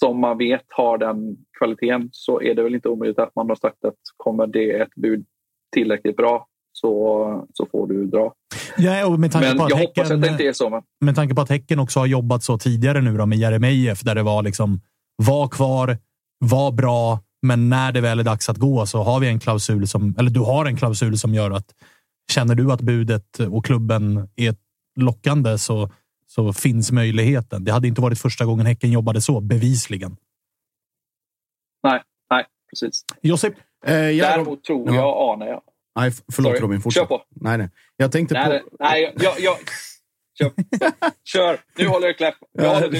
som 0.00 0.20
man 0.20 0.38
vet 0.38 0.64
har 0.68 0.98
den 0.98 1.36
kvaliteten 1.58 2.08
så 2.12 2.42
är 2.42 2.54
det 2.54 2.62
väl 2.62 2.74
inte 2.74 2.88
omöjligt 2.88 3.18
att 3.18 3.34
man 3.36 3.48
har 3.48 3.56
sagt 3.56 3.84
att 3.84 3.94
kommer 4.16 4.46
det 4.46 4.70
ett 4.70 4.94
bud 4.94 5.24
tillräckligt 5.74 6.16
bra 6.16 6.46
så, 6.72 7.46
så 7.54 7.66
får 7.72 7.86
du 7.86 8.06
dra. 8.06 8.32
Ja, 8.76 9.06
och 9.06 9.20
med 9.20 9.32
tanke 9.32 9.48
men 9.48 9.58
på 9.58 9.64
att 9.64 9.70
jag 9.70 9.76
häcken, 9.76 10.02
hoppas 10.02 10.10
att 10.10 10.22
det 10.22 10.28
inte 10.28 10.44
är 10.44 10.52
så. 10.52 10.70
Men... 10.70 10.82
Med 11.00 11.14
tanke 11.14 11.34
på 11.34 11.40
att 11.40 11.48
Häcken 11.48 11.78
också 11.78 12.00
har 12.00 12.06
jobbat 12.06 12.42
så 12.42 12.58
tidigare 12.58 13.00
nu 13.00 13.16
då 13.16 13.26
med 13.26 13.38
Jeremejeff 13.38 14.00
där 14.00 14.14
det 14.14 14.22
var 14.22 14.42
liksom 14.42 14.80
var 15.16 15.48
kvar, 15.48 15.98
var 16.38 16.72
bra, 16.72 17.20
men 17.42 17.68
när 17.68 17.92
det 17.92 18.00
väl 18.00 18.20
är 18.20 18.24
dags 18.24 18.48
att 18.48 18.56
gå 18.56 18.86
så 18.86 19.02
har 19.02 19.20
vi 19.20 19.28
en 19.28 19.40
klausul 19.40 19.88
som, 19.88 20.14
eller 20.18 20.30
du 20.30 20.40
har 20.40 20.66
en 20.66 20.76
klausul 20.76 21.18
som 21.18 21.34
gör 21.34 21.50
att 21.50 21.74
Känner 22.32 22.54
du 22.54 22.72
att 22.72 22.80
budet 22.80 23.38
och 23.50 23.64
klubben 23.64 24.28
är 24.36 24.54
lockande 25.00 25.58
så, 25.58 25.90
så 26.34 26.52
finns 26.52 26.92
möjligheten. 26.92 27.64
Det 27.64 27.72
hade 27.72 27.88
inte 27.88 28.00
varit 28.00 28.18
första 28.18 28.44
gången 28.44 28.66
Häcken 28.66 28.90
jobbade 28.90 29.20
så, 29.20 29.40
bevisligen. 29.40 30.16
Nej, 31.82 32.02
nej, 32.30 32.44
precis. 32.70 33.04
Josip? 33.22 33.54
Eh, 33.86 33.94
jag... 33.94 34.30
Däremot 34.30 34.64
tror 34.64 34.94
jag, 34.94 35.32
anar 35.34 35.46
jag. 35.46 35.62
Nej, 35.96 36.12
förlåt 36.32 36.50
Sorry. 36.50 36.60
Robin. 36.60 36.80
Fortsätt. 36.80 37.00
Kör 37.00 37.06
på. 37.06 37.22
Nej, 37.30 37.58
nej. 37.58 37.70
Jag 37.96 38.12
tänkte 38.12 38.34
nej, 38.34 38.60
på... 38.60 38.76
Nej, 38.80 39.14
jag, 39.16 39.40
jag, 39.40 39.56
Kör. 40.38 40.52
Kör. 41.24 41.60
Nu 41.78 41.86
håller 41.86 42.06
jag 42.06 42.16
kläpp. 42.16 42.34
Ja, 42.52 42.80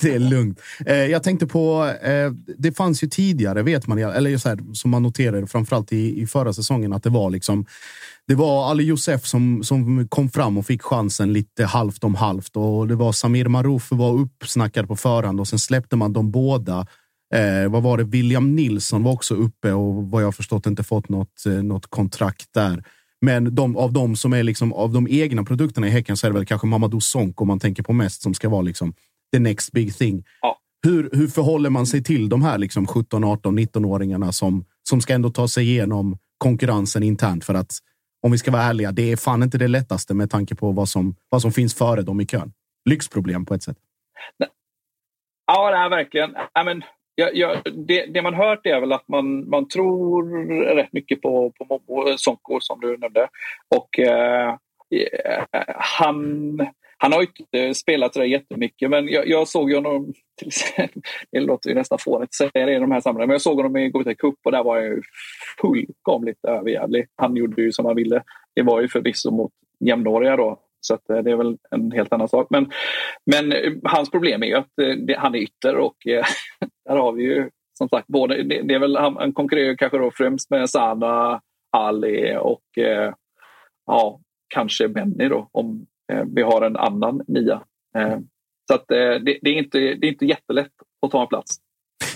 det 0.00 0.14
är 0.14 0.18
lugnt. 0.18 0.60
Eh, 0.86 0.96
jag 0.96 1.22
tänkte 1.22 1.46
på, 1.46 1.94
eh, 2.02 2.30
det 2.58 2.72
fanns 2.72 3.04
ju 3.04 3.08
tidigare, 3.08 3.62
vet 3.62 3.86
man, 3.86 3.98
eller 3.98 4.38
så 4.38 4.48
här, 4.48 4.58
som 4.74 4.90
man 4.90 5.02
noterade 5.02 5.46
framförallt 5.46 5.92
i, 5.92 6.22
i 6.22 6.26
förra 6.26 6.52
säsongen, 6.52 6.92
att 6.92 7.02
det 7.02 7.10
var 7.10 7.30
liksom 7.30 7.66
det 8.28 8.34
var 8.34 8.70
Ali 8.70 8.84
Josef 8.84 9.26
som, 9.26 9.64
som 9.64 10.08
kom 10.08 10.28
fram 10.28 10.58
och 10.58 10.66
fick 10.66 10.82
chansen 10.82 11.32
lite 11.32 11.64
halvt 11.64 12.04
om 12.04 12.14
halvt. 12.14 12.56
Och 12.56 12.88
det 12.88 12.94
var 12.94 13.12
Samir 13.12 13.48
Marouf 13.48 13.88
var 13.90 14.12
uppsnackad 14.12 14.88
på 14.88 14.96
förhand 14.96 15.40
och 15.40 15.48
sen 15.48 15.58
släppte 15.58 15.96
man 15.96 16.12
de 16.12 16.30
båda. 16.30 16.86
Eh, 17.34 17.70
vad 17.70 17.82
var 17.82 17.98
det? 17.98 18.04
William 18.04 18.54
Nilsson 18.54 19.02
var 19.02 19.12
också 19.12 19.34
uppe 19.34 19.72
och 19.72 19.94
vad 19.94 20.22
jag 20.22 20.34
förstått 20.34 20.66
inte 20.66 20.82
fått 20.82 21.08
något, 21.08 21.46
eh, 21.46 21.52
något 21.52 21.86
kontrakt 21.86 22.48
där. 22.54 22.84
Men 23.20 23.54
de, 23.54 23.76
av 23.76 23.92
de 23.92 24.16
som 24.16 24.32
är 24.32 24.42
liksom 24.42 24.72
av 24.72 24.92
de 24.92 25.06
egna 25.10 25.44
produkterna 25.44 25.86
i 25.86 25.90
Häcken 25.90 26.16
så 26.16 26.26
är 26.26 26.30
det 26.30 26.38
väl 26.38 26.46
kanske 26.46 26.66
Mamadou 26.66 27.00
Sonko 27.00 27.44
man 27.44 27.60
tänker 27.60 27.82
på 27.82 27.92
mest 27.92 28.22
som 28.22 28.34
ska 28.34 28.48
vara 28.48 28.62
liksom 28.62 28.94
the 29.32 29.38
next 29.38 29.72
big 29.72 29.96
thing. 29.96 30.24
Ja. 30.40 30.58
Hur, 30.84 31.10
hur 31.12 31.28
förhåller 31.28 31.70
man 31.70 31.86
sig 31.86 32.04
till 32.04 32.28
de 32.28 32.42
här 32.42 32.58
liksom 32.58 32.86
17, 32.86 33.24
18, 33.24 33.58
19-åringarna 33.58 34.32
som, 34.32 34.64
som 34.88 35.00
ska 35.00 35.14
ändå 35.14 35.30
ta 35.30 35.48
sig 35.48 35.70
igenom 35.70 36.18
konkurrensen 36.38 37.02
internt? 37.02 37.44
För 37.44 37.54
att 37.54 37.78
om 38.22 38.32
vi 38.32 38.38
ska 38.38 38.50
vara 38.50 38.62
ärliga, 38.62 38.92
det 38.92 39.12
är 39.12 39.16
fan 39.16 39.42
inte 39.42 39.58
det 39.58 39.68
lättaste 39.68 40.14
med 40.14 40.30
tanke 40.30 40.54
på 40.54 40.72
vad 40.72 40.88
som, 40.88 41.14
vad 41.28 41.42
som 41.42 41.52
finns 41.52 41.74
före 41.74 42.02
dem 42.02 42.20
i 42.20 42.26
kön. 42.26 42.52
Lyxproblem 42.84 43.44
på 43.46 43.54
ett 43.54 43.62
sätt. 43.62 43.76
Ja, 45.46 45.70
det 45.70 45.76
är 45.76 45.88
verkligen. 45.88 46.30
I 46.30 46.64
men, 46.64 46.82
jag, 47.14 47.36
jag, 47.36 47.62
det, 47.86 48.06
det, 48.06 48.22
man 48.22 48.34
hört 48.34 48.66
är 48.66 48.80
väl 48.80 48.92
att 48.92 49.08
man, 49.08 49.50
man 49.50 49.68
tror 49.68 50.74
rätt 50.74 50.92
mycket 50.92 51.22
på, 51.22 51.50
på 51.50 51.64
Momo 51.64 52.08
eh, 52.08 52.14
Sonko 52.16 52.60
som 52.60 52.80
du 52.80 52.96
nämnde. 52.96 53.28
Och 53.68 53.98
eh, 53.98 54.48
eh 54.90 55.64
han, 55.76 56.60
han 57.02 57.12
har 57.12 57.22
inte 57.22 57.58
eh, 57.58 57.72
spelat 57.72 58.12
det 58.12 58.26
jättemycket, 58.26 58.90
men 58.90 59.08
jag, 59.08 59.28
jag 59.28 59.48
såg 59.48 59.72
honom, 59.72 60.12
till 60.38 60.48
exempel, 60.48 61.02
det 61.32 61.40
låter 61.40 61.68
ju 61.68 61.74
nästan 61.74 61.98
fånigt 61.98 62.28
att 62.28 62.34
säga 62.34 62.66
det 62.66 62.72
i 62.72 62.78
de 62.78 62.92
här 62.92 63.00
sammanhangen, 63.00 63.28
men 63.28 63.34
jag 63.34 63.40
såg 63.40 63.56
honom 63.56 63.76
i 63.76 63.88
Gothia 63.88 64.14
Cup 64.14 64.34
och 64.44 64.52
där 64.52 64.64
var 64.64 64.76
jag 64.76 64.86
ju 64.86 65.02
fullkomligt 65.60 66.44
överjävlig. 66.44 67.06
Han 67.16 67.36
gjorde 67.36 67.62
ju 67.62 67.72
som 67.72 67.86
han 67.86 67.96
ville. 67.96 68.22
Det 68.54 68.62
var 68.62 68.80
ju 68.80 68.88
förvisso 68.88 69.30
mot 69.30 69.52
jämnåriga 69.80 70.36
då, 70.36 70.60
så 70.80 70.94
eh, 70.94 71.22
det 71.22 71.30
är 71.30 71.36
väl 71.36 71.56
en 71.70 71.92
helt 71.92 72.12
annan 72.12 72.28
sak. 72.28 72.46
Men, 72.50 72.70
men 73.26 73.52
eh, 73.52 73.72
hans 73.84 74.10
problem 74.10 74.42
är 74.42 74.46
ju 74.46 74.54
att 74.54 74.78
eh, 74.82 74.96
det, 75.06 75.18
han 75.18 75.34
är 75.34 75.38
ytter 75.38 75.76
och 75.76 75.96
där 76.84 76.96
har 76.96 77.12
vi 77.12 77.22
ju 77.22 77.50
som 77.78 77.88
sagt 77.88 78.06
både, 78.06 78.42
det, 78.42 78.62
det 78.62 78.74
är 78.74 78.78
väl, 78.78 78.96
han 78.96 79.32
konkurrerar 79.32 79.76
kanske 79.76 79.98
då 79.98 80.10
främst 80.14 80.50
med 80.50 80.70
Sana, 80.70 81.40
Ali 81.76 82.36
och 82.40 82.64
ja, 83.86 84.20
kanske 84.48 84.88
Benny 84.88 85.28
då 85.28 85.48
om 85.52 85.86
vi 86.26 86.42
har 86.42 86.62
en 86.62 86.76
annan 86.76 87.22
nia. 87.28 87.62
Så 88.68 88.74
att 88.74 88.84
det, 88.88 89.18
det, 89.18 89.48
är 89.50 89.58
inte, 89.58 89.78
det 89.78 90.06
är 90.06 90.12
inte 90.12 90.26
jättelätt 90.26 90.72
att 91.06 91.12
ta 91.12 91.22
en 91.22 91.28
plats. 91.28 91.56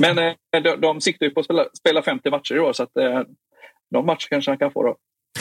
Men 0.01 0.17
de, 0.63 0.77
de 0.81 1.01
siktar 1.01 1.27
ju 1.27 1.33
på 1.33 1.41
att 1.41 1.47
spela, 1.47 1.65
spela 1.79 2.03
50 2.03 2.31
matcher 2.31 2.55
i 2.55 2.61
år 2.61 2.73
så 2.73 2.83
att 2.83 2.93
de 3.91 4.07
matcher 4.07 4.29
kanske 4.31 4.51
han 4.51 4.59
kan 4.59 4.73
få 4.73 4.83
då. 4.83 4.97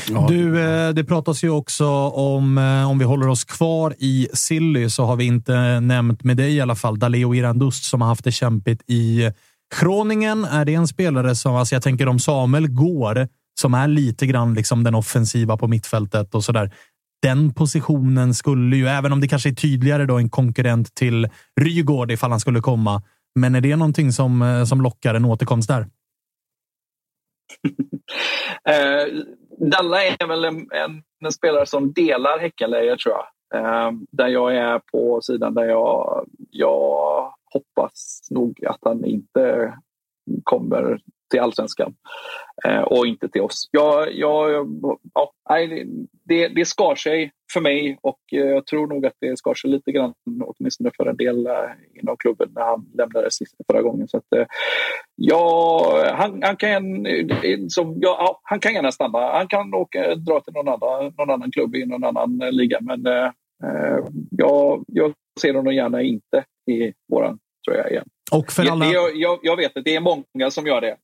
Ja. 0.10 0.26
Du, 0.30 0.62
eh, 0.64 0.90
det 0.90 1.04
pratas 1.04 1.44
ju 1.44 1.50
också 1.50 1.86
om, 2.10 2.58
eh, 2.58 2.90
om 2.90 3.00
vi 3.00 3.06
håller 3.06 3.28
oss 3.28 3.44
kvar 3.44 3.96
i 3.98 4.28
Silly, 4.34 4.90
så 4.90 5.04
har 5.04 5.16
vi 5.16 5.26
inte 5.26 5.80
nämnt 5.80 6.24
med 6.24 6.38
dig 6.38 6.56
i 6.56 6.62
alla 6.62 6.76
fall, 6.76 7.00
Daleo 7.00 7.36
Irandust 7.36 7.84
som 7.84 8.02
har 8.02 8.08
haft 8.08 8.24
det 8.24 8.32
kämpigt 8.32 8.82
i 8.88 9.32
Groningen. 9.80 10.46
Är 10.46 10.66
det 10.66 10.74
en 10.74 10.88
spelare 10.88 11.36
som, 11.36 11.56
alltså 11.56 11.76
jag 11.76 11.84
tänker 11.84 12.08
om 12.08 12.20
Samuel 12.20 12.68
går, 12.68 13.28
som 13.60 13.74
är 13.74 13.88
lite 13.88 14.26
grann 14.26 14.54
liksom 14.54 14.84
den 14.84 14.96
offensiva 14.96 15.58
på 15.58 15.68
mittfältet 15.68 16.36
och 16.36 16.44
så 16.44 16.52
där. 16.52 16.72
Den 17.26 17.54
positionen 17.54 18.34
skulle 18.34 18.76
ju, 18.76 18.88
även 18.88 19.12
om 19.12 19.22
det 19.22 19.28
kanske 19.28 19.50
är 19.50 19.54
tydligare 19.54 20.06
då, 20.06 20.18
en 20.18 20.30
konkurrent 20.30 20.96
till 20.96 21.30
Rygård 21.62 22.12
ifall 22.12 22.32
han 22.32 22.40
skulle 22.40 22.60
komma. 22.60 23.02
Men 23.36 23.56
är 23.56 23.62
det 23.62 23.76
någonting 23.76 24.12
som, 24.12 24.42
eh, 24.42 24.64
som 24.64 24.82
lockar 24.82 25.16
en 25.16 25.26
återkomst 25.26 25.70
där? 25.70 25.82
eh, 28.70 29.24
Dalla 29.72 30.04
är 30.04 30.28
väl 30.28 30.46
en, 30.46 30.56
en, 30.56 31.04
en 31.26 31.32
spelare 31.32 31.66
som 31.66 31.94
delar 31.94 32.40
Häckenläger 32.40 32.96
tror 32.96 33.16
jag. 33.16 33.26
Eh, 33.60 33.92
där 34.12 34.28
jag 34.28 34.56
är 34.56 34.80
på 34.92 35.22
sidan 35.22 35.54
där 35.54 35.66
jag, 35.66 36.26
jag 36.50 37.34
hoppas 37.54 38.28
nog 38.32 38.66
att 38.66 38.80
han 38.82 39.06
inte 39.06 39.74
kommer 40.44 41.00
till 41.36 41.44
allsvenskan 41.44 41.94
eh, 42.66 42.80
och 42.80 43.08
inte 43.08 43.30
till 43.30 43.42
oss. 43.42 43.70
Jag, 43.72 44.14
jag, 44.14 44.68
ja, 45.14 45.32
det, 46.24 46.48
det 46.48 46.66
skar 46.66 46.96
sig 46.96 47.32
för 47.54 47.62
mig 47.62 47.98
och 48.02 48.20
eh, 48.32 48.40
jag 48.40 48.66
tror 48.66 48.88
nog 48.88 49.06
att 49.06 49.14
det 49.20 49.38
skar 49.38 49.54
sig 49.54 49.70
lite 49.70 49.92
grann 49.92 50.14
åtminstone 50.46 50.92
för 50.98 51.06
en 51.06 51.18
del 51.18 51.48
eh, 51.48 51.54
inom 52.02 52.18
klubben 52.18 52.50
när 52.56 52.62
han 52.62 52.86
lämnade 52.94 53.32
sist 53.32 53.56
förra 53.72 53.82
gången. 53.82 54.08
Så 54.08 54.18
att, 54.18 54.34
eh, 54.36 54.46
ja, 55.16 56.14
han, 56.14 56.44
han, 56.44 56.56
kan, 56.56 56.84
som, 57.70 57.98
ja, 58.00 58.40
han 58.44 58.60
kan 58.60 58.74
gärna 58.74 58.92
stanna. 58.92 59.20
Han 59.20 59.48
kan 59.48 59.74
åka, 59.74 60.16
dra 60.16 60.40
till 60.40 60.54
någon 60.54 60.68
annan, 60.68 61.14
någon 61.18 61.30
annan 61.30 61.52
klubb 61.52 61.76
i 61.76 61.86
någon 61.86 62.04
annan 62.04 62.38
liga 62.38 62.78
men 62.82 63.06
eh, 63.06 63.32
jag, 64.32 64.84
jag 64.88 65.14
ser 65.42 65.54
honom 65.54 65.74
gärna 65.74 66.02
inte 66.02 66.44
i 66.72 66.94
våran 67.12 67.40
tröja 67.68 67.90
igen. 67.90 68.06
Och 68.32 68.52
för 68.52 68.72
alla... 68.72 68.86
jag, 68.86 69.16
jag, 69.16 69.40
jag, 69.42 69.58
vet 69.58 69.78
att 69.78 69.84
det 69.84 69.96
är 69.96 70.00
många 70.00 70.52
som 70.52 70.68
gör 70.68 70.82
det. 70.82 70.98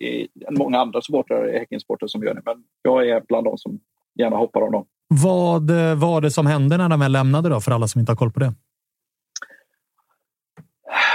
Eh, 0.00 0.26
många 0.50 0.78
andra 0.78 1.02
supportrar, 1.02 1.52
Häckensportrar 1.52 2.08
som 2.08 2.22
gör 2.22 2.34
det. 2.34 2.42
Men 2.44 2.64
jag 2.82 3.08
är 3.08 3.22
bland 3.28 3.46
de 3.46 3.58
som 3.58 3.80
gärna 4.14 4.36
hoppar 4.36 4.60
av 4.60 4.72
dem. 4.72 4.86
Vad 5.08 5.70
var 5.96 6.20
det 6.20 6.30
som 6.30 6.46
hände 6.46 6.76
när 6.76 6.88
de 6.88 7.00
väl 7.00 7.12
lämnade 7.12 7.48
då, 7.48 7.60
för 7.60 7.72
alla 7.72 7.88
som 7.88 8.00
inte 8.00 8.12
har 8.12 8.16
koll 8.16 8.32
på 8.32 8.40
det? 8.40 8.52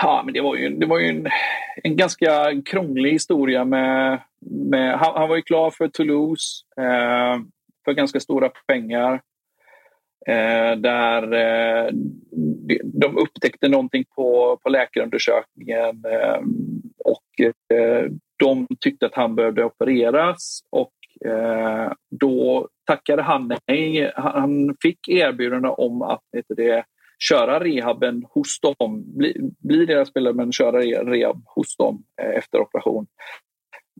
Ja, 0.02 0.22
men 0.26 0.34
det 0.34 0.42
var 0.42 0.56
ju, 0.56 0.70
det 0.70 0.86
var 0.86 1.00
ju 1.00 1.08
en, 1.08 1.28
en 1.84 1.96
ganska 1.96 2.62
krånglig 2.66 3.12
historia 3.12 3.66
med... 3.66 4.22
med 4.42 5.00
han, 5.00 5.14
han 5.16 5.30
var 5.30 5.36
ju 5.36 5.42
klar 5.42 5.72
för 5.72 5.88
Toulouse 5.88 6.66
eh, 6.78 7.42
för 7.86 7.94
ganska 7.94 8.20
stora 8.20 8.50
pengar. 8.68 9.22
Eh, 10.28 10.78
där 10.78 11.34
eh, 11.34 11.90
de 12.84 13.18
upptäckte 13.18 13.70
någonting 13.70 14.06
på, 14.16 14.60
på 14.64 14.70
läkarundersökningen 14.70 16.04
eh, 16.06 16.40
och 17.06 17.42
eh, 17.78 18.06
de 18.40 18.68
tyckte 18.80 19.06
att 19.06 19.16
han 19.16 19.36
behövde 19.36 19.66
opereras 19.66 20.62
och 20.70 20.94
eh, 21.30 21.92
då 22.10 22.68
tackade 22.86 23.22
han 23.22 23.54
nej. 23.68 24.12
Han 24.16 24.76
fick 24.82 25.10
erbjudande 25.10 25.68
om 25.68 26.02
att 26.02 26.24
heter 26.36 26.56
det, 26.56 26.84
köra 27.20 27.60
rehaben 27.60 28.26
hos 28.30 28.60
dem, 28.60 29.04
bli, 29.18 29.52
bli 29.60 29.86
deras 29.86 30.10
spelare 30.10 30.34
men 30.34 30.52
köra 30.52 30.80
rehab 30.82 31.44
hos 31.46 31.78
dem 31.78 32.04
eh, 32.22 32.30
efter 32.30 32.60
operation. 32.60 33.08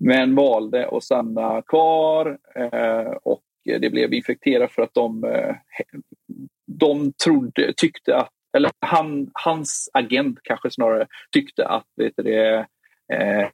Men 0.02 0.36
valde 0.36 0.90
att 0.90 1.04
stanna 1.04 1.62
kvar 1.62 2.38
eh, 2.56 3.12
och 3.24 3.44
Eh, 3.70 3.80
det 3.80 3.90
blev 3.90 4.14
infekterat 4.14 4.72
för 4.72 4.82
att 4.82 4.94
de, 4.94 5.24
eh, 5.24 5.56
de 6.68 7.14
trodde, 7.14 7.74
tyckte 7.78 8.18
att, 8.18 8.30
eller 8.58 8.72
han, 8.80 9.30
hans 9.34 9.90
agent 9.94 10.40
kanske 10.44 10.72
snarare 10.72 11.08
tyckte 11.32 11.68
att 11.68 11.86
vet 11.96 12.14
det, 12.16 12.66
eh, 13.14 13.48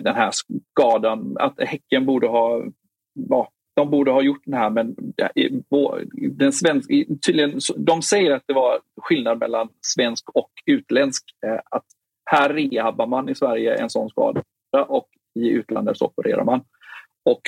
den 0.00 0.14
här 0.14 0.30
skadan, 0.30 1.36
att 1.40 1.60
Häcken 1.60 2.06
borde 2.06 2.26
ha 2.26 2.64
ja, 3.28 3.50
de 3.76 3.90
borde 3.90 4.10
ha 4.10 4.22
gjort 4.22 4.42
den 4.44 4.54
här 4.54 4.70
men 4.70 4.96
den 6.30 6.52
svensk, 6.52 6.90
tydligen, 7.26 7.60
de 7.76 8.02
säger 8.02 8.30
att 8.30 8.42
det 8.46 8.52
var 8.52 8.80
skillnad 8.96 9.38
mellan 9.38 9.68
svensk 9.86 10.30
och 10.30 10.50
utländsk. 10.66 11.24
Att 11.70 11.84
här 12.24 12.48
rehabbar 12.48 13.06
man 13.06 13.28
i 13.28 13.34
Sverige 13.34 13.74
en 13.74 13.90
sån 13.90 14.10
skada 14.10 14.42
och 14.88 15.08
i 15.34 15.48
utlandet 15.48 15.98
så 15.98 16.06
opererar 16.06 16.44
man. 16.44 16.60
Och 17.24 17.40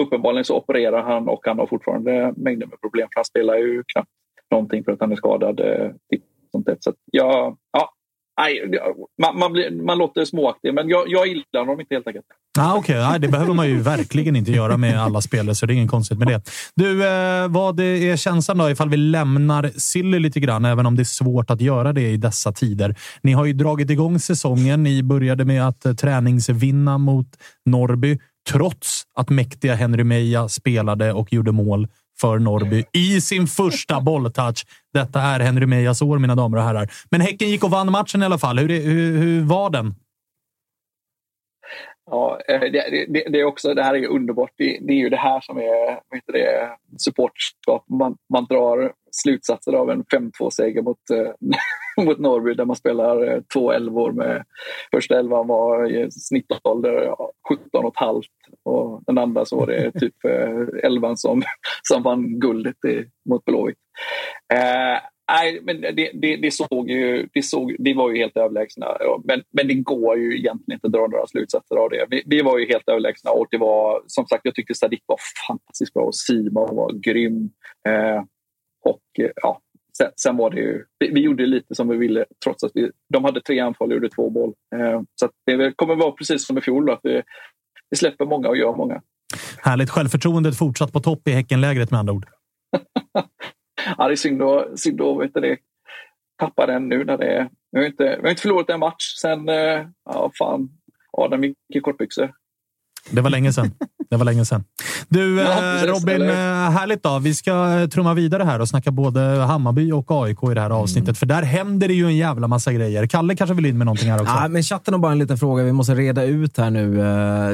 uppenbarligen 0.00 0.44
så 0.44 0.56
opererar 0.56 1.02
han 1.02 1.28
och 1.28 1.40
han 1.46 1.58
har 1.58 1.66
fortfarande 1.66 2.34
mängder 2.36 2.66
med 2.66 2.80
problem 2.80 3.08
för 3.12 3.18
han 3.18 3.24
spelar 3.24 3.56
ju 3.56 3.82
knappt 3.92 4.10
någonting 4.50 4.84
för 4.84 4.92
att 4.92 5.00
han 5.00 5.12
är 5.12 5.16
skadad. 5.16 5.60
Eh, 5.60 5.90
sånt 6.52 6.66
där. 6.66 6.76
Så 6.80 6.92
ja, 7.12 7.56
ja, 7.72 7.94
Nej, 8.40 8.80
man, 9.22 9.38
man, 9.38 9.52
blir, 9.52 9.82
man 9.82 9.98
låter 9.98 10.24
småaktig, 10.24 10.74
men 10.74 10.88
jag, 10.88 11.04
jag 11.08 11.26
gillar 11.26 11.58
honom 11.58 11.80
inte 11.80 11.94
helt 11.94 12.06
enkelt. 12.06 12.26
Ah, 12.58 12.76
Okej, 12.76 13.06
okay. 13.06 13.18
det 13.18 13.28
behöver 13.28 13.54
man 13.54 13.68
ju 13.68 13.80
verkligen 13.80 14.36
inte 14.36 14.50
göra 14.50 14.76
med 14.76 15.02
alla 15.02 15.20
spelare, 15.20 15.54
så 15.54 15.66
det 15.66 15.72
är 15.72 15.74
inget 15.74 15.90
konstigt 15.90 16.18
med 16.18 16.28
det. 16.28 16.42
Du, 16.76 17.06
eh, 17.06 17.48
vad 17.48 17.80
är 17.80 18.16
känslan 18.16 18.58
då 18.58 18.70
ifall 18.70 18.88
vi 18.88 18.96
lämnar 18.96 19.70
Silly 19.76 20.18
lite 20.18 20.40
grann, 20.40 20.64
även 20.64 20.86
om 20.86 20.96
det 20.96 21.02
är 21.02 21.04
svårt 21.04 21.50
att 21.50 21.60
göra 21.60 21.92
det 21.92 22.10
i 22.10 22.16
dessa 22.16 22.52
tider? 22.52 22.94
Ni 23.22 23.32
har 23.32 23.44
ju 23.44 23.52
dragit 23.52 23.90
igång 23.90 24.18
säsongen. 24.18 24.82
Ni 24.82 25.02
började 25.02 25.44
med 25.44 25.68
att 25.68 25.86
eh, 25.86 25.92
träningsvinna 25.92 26.98
mot 26.98 27.28
Norrby, 27.66 28.18
trots 28.52 29.02
att 29.14 29.30
mäktiga 29.30 29.74
Henry 29.74 30.04
Meja 30.04 30.48
spelade 30.48 31.12
och 31.12 31.32
gjorde 31.32 31.52
mål 31.52 31.88
för 32.20 32.38
Norrby 32.38 32.84
i 32.92 33.20
sin 33.20 33.46
första 33.46 34.00
bolltouch. 34.00 34.66
Detta 34.92 35.20
är 35.20 35.40
Henry 35.40 35.66
Mejas 35.66 36.02
år, 36.02 36.18
mina 36.18 36.34
damer 36.34 36.56
och 36.56 36.64
herrar. 36.64 36.90
Men 37.10 37.20
Häcken 37.20 37.48
gick 37.48 37.64
och 37.64 37.70
vann 37.70 37.92
matchen 37.92 38.22
i 38.22 38.24
alla 38.24 38.38
fall. 38.38 38.58
Hur, 38.58 38.68
hur, 38.68 39.18
hur 39.18 39.42
var 39.42 39.70
den? 39.70 39.94
Ja, 42.10 42.40
eh, 42.48 42.60
det, 42.60 43.06
det, 43.08 43.24
det, 43.28 43.40
är 43.40 43.44
också, 43.44 43.74
det 43.74 43.82
här 43.82 43.94
är 43.94 44.06
underbart. 44.06 44.50
Det, 44.56 44.78
det 44.80 44.92
är 44.92 44.98
ju 44.98 45.08
det 45.08 45.16
här 45.16 45.40
som 45.40 45.58
är 45.58 46.00
det, 46.32 46.70
supportskap. 46.98 47.84
Man, 47.88 48.16
man 48.32 48.44
drar 48.44 48.92
slutsatser 49.10 49.72
av 49.72 49.90
en 49.90 50.04
5-2-seger 50.04 50.82
mot, 50.82 51.10
äh, 51.10 51.56
mot 52.06 52.18
Norrby 52.18 52.54
där 52.54 52.64
man 52.64 52.76
spelar 52.76 53.26
äh, 53.26 53.40
två 53.52 53.72
elvor 53.72 54.12
med 54.12 54.44
första 54.94 55.18
elvan 55.18 55.46
var 55.46 55.90
i 55.90 56.10
snittålder 56.10 57.14
17 57.48 57.84
och 57.84 57.92
ett 57.92 58.00
halvt 58.00 58.28
och 58.62 59.02
den 59.06 59.18
andra 59.18 59.44
så 59.44 59.56
var 59.56 59.66
det 59.66 59.92
typ 60.00 60.24
äh, 60.24 60.82
elvan 60.82 61.16
som, 61.16 61.42
som 61.82 62.02
vann 62.02 62.40
guldet 62.40 62.84
i, 62.84 63.04
mot 63.28 63.44
Blåvitt. 63.44 63.78
Äh, 64.52 65.00
Nej, 65.28 65.60
men 65.62 65.80
det, 65.80 66.10
det, 66.14 66.36
det, 66.36 66.50
såg 66.50 66.90
ju, 66.90 67.28
det, 67.32 67.42
såg, 67.42 67.76
det 67.78 67.94
var 67.94 68.10
ju 68.10 68.18
helt 68.18 68.36
överlägsna. 68.36 68.86
Men, 69.24 69.42
men 69.50 69.68
det 69.68 69.74
går 69.74 70.18
ju 70.18 70.38
egentligen 70.38 70.76
inte 70.76 70.86
att 70.86 70.92
dra 70.92 71.06
några 71.06 71.26
slutsatser 71.26 71.76
av 71.76 71.90
det. 71.90 72.06
Vi, 72.10 72.22
vi 72.26 72.42
var 72.42 72.58
ju 72.58 72.66
helt 72.66 72.88
överlägsna 72.88 73.30
och 73.30 73.46
det 73.50 73.58
var 73.58 74.02
som 74.06 74.26
sagt, 74.26 74.40
jag 74.44 74.54
tyckte 74.54 74.74
Sadik 74.74 75.02
var 75.06 75.18
fantastiskt 75.48 75.94
bra 75.94 76.02
och 76.02 76.16
Simon 76.16 76.76
var 76.76 76.92
grym. 76.92 77.50
Eh, 77.88 78.22
och 78.84 79.02
ja, 79.42 79.60
sen, 79.98 80.10
sen, 80.16 80.36
var 80.36 80.50
det 80.50 80.60
ju, 80.60 80.84
vi, 80.98 81.10
vi, 81.14 81.20
gjorde 81.20 81.46
lite 81.46 81.74
som 81.74 81.88
vi 81.88 81.96
ville 81.96 82.24
trots 82.44 82.64
att 82.64 82.70
vi, 82.74 82.90
de 83.12 83.24
hade 83.24 83.40
tre 83.40 83.60
anfall 83.60 83.88
och 83.88 83.94
gjorde 83.94 84.08
två 84.08 84.30
mål. 84.30 84.54
Eh, 84.76 85.02
så 85.14 85.28
det 85.46 85.76
kommer 85.76 85.94
vara 85.94 86.12
precis 86.12 86.46
som 86.46 86.58
i 86.58 86.60
fjol, 86.60 86.86
då, 86.86 86.92
att 86.92 87.00
vi, 87.02 87.22
vi 87.90 87.96
släpper 87.96 88.24
många 88.24 88.48
och 88.48 88.56
gör 88.56 88.76
många. 88.76 89.02
Härligt. 89.58 89.90
Självförtroendet 89.90 90.58
fortsatt 90.58 90.92
på 90.92 91.00
topp 91.00 91.28
i 91.28 91.32
Häckenlägret 91.32 91.90
med 91.90 92.00
andra 92.00 92.12
ord. 92.12 92.26
ja, 93.98 94.06
det 94.06 94.14
är 94.14 94.16
synd 94.16 94.42
att, 94.42 94.80
synd 94.80 95.00
att 95.00 95.20
vet 95.20 95.34
det, 95.34 95.58
tappa 96.38 96.66
den 96.66 96.88
nu 96.88 97.04
när 97.04 97.18
det 97.18 97.26
är... 97.26 97.48
Vi 97.70 97.78
har 97.78 97.86
inte, 97.86 98.04
vi 98.04 98.22
har 98.22 98.30
inte 98.30 98.42
förlorat 98.42 98.70
en 98.70 98.80
match 98.80 99.14
sen... 99.20 99.48
Eh, 99.48 99.86
ja, 100.04 100.30
fan. 100.38 100.68
Adam 101.12 101.44
gick 101.44 101.56
i 101.74 101.80
kortbyxor. 101.80 102.32
Det 103.10 103.20
var 103.20 103.30
länge 103.30 103.52
sedan. 103.52 103.70
Det 104.14 104.18
var 104.18 104.24
länge 104.24 104.44
sedan. 104.44 104.64
Du, 105.08 105.36
ja, 105.40 105.80
eh, 105.80 105.86
Robin, 105.86 106.14
eller? 106.14 106.64
Eh, 106.66 106.70
härligt 106.70 107.02
då. 107.02 107.18
Vi 107.18 107.34
ska 107.34 107.86
trumma 107.92 108.14
vidare 108.14 108.42
här 108.42 108.60
och 108.60 108.68
snacka 108.68 108.90
både 108.90 109.20
Hammarby 109.20 109.92
och 109.92 110.10
AIK 110.10 110.38
i 110.50 110.54
det 110.54 110.60
här 110.60 110.70
avsnittet, 110.70 111.08
mm. 111.08 111.14
för 111.14 111.26
där 111.26 111.42
händer 111.42 111.88
det 111.88 111.94
ju 111.94 112.06
en 112.06 112.16
jävla 112.16 112.48
massa 112.48 112.72
grejer. 112.72 113.06
Kalle 113.06 113.36
kanske 113.36 113.54
vill 113.54 113.66
in 113.66 113.78
med 113.78 113.84
någonting 113.84 114.10
här 114.10 114.20
också? 114.20 114.34
Ja, 114.34 114.48
men 114.48 114.62
chatten 114.62 114.94
har 114.94 114.98
bara 114.98 115.12
en 115.12 115.18
liten 115.18 115.38
fråga 115.38 115.64
vi 115.64 115.72
måste 115.72 115.94
reda 115.94 116.24
ut 116.24 116.58
här 116.58 116.70
nu. 116.70 116.96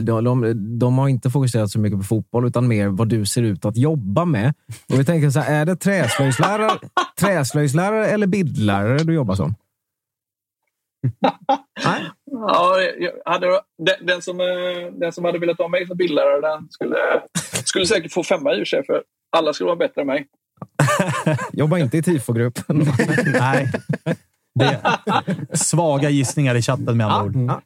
De, 0.00 0.24
de, 0.24 0.52
de, 0.78 0.98
har 0.98 1.08
inte 1.08 1.30
fokuserat 1.30 1.70
så 1.70 1.78
mycket 1.78 1.98
på 1.98 2.04
fotboll, 2.04 2.46
utan 2.46 2.68
mer 2.68 2.88
vad 2.88 3.08
du 3.08 3.26
ser 3.26 3.42
ut 3.42 3.64
att 3.64 3.76
jobba 3.76 4.24
med. 4.24 4.54
Och 4.92 5.00
vi 5.00 5.04
tänker 5.04 5.30
så 5.30 5.40
här, 5.40 5.60
är 5.60 5.64
det 5.64 5.76
träslöjdslärare, 5.76 6.78
träslöjdslärare 7.20 8.06
eller 8.06 8.26
bildlärare 8.26 8.98
du 8.98 9.14
jobbar 9.14 9.34
som? 9.34 9.54
ja, 12.48 12.76
hade, 13.24 13.46
den, 13.78 14.06
den, 14.06 14.22
som, 14.22 14.40
eh, 14.40 14.92
den 14.92 15.12
som 15.12 15.24
hade 15.24 15.38
velat 15.38 15.58
ha 15.58 15.68
mig 15.68 15.86
som 15.86 15.96
bildlärare 15.96 16.40
den 16.40 16.68
skulle, 16.70 16.96
skulle 17.64 17.86
säkert 17.86 18.12
få 18.12 18.22
femma 18.22 18.54
i 18.54 18.62
och 18.62 18.68
sig, 18.68 18.86
för 18.86 19.02
alla 19.36 19.52
skulle 19.52 19.66
vara 19.66 19.76
bättre 19.76 20.00
än 20.00 20.06
mig. 20.06 20.26
Jobba 21.52 21.78
inte 21.78 21.98
i 21.98 22.02
tifogruppen. 22.02 22.86
Nej. 23.40 23.72
Det 24.54 24.80
svaga 25.52 26.10
gissningar 26.10 26.54
i 26.54 26.62
chatten 26.62 26.96
med 26.96 27.06
andra 27.06 27.40
ord. 27.40 27.62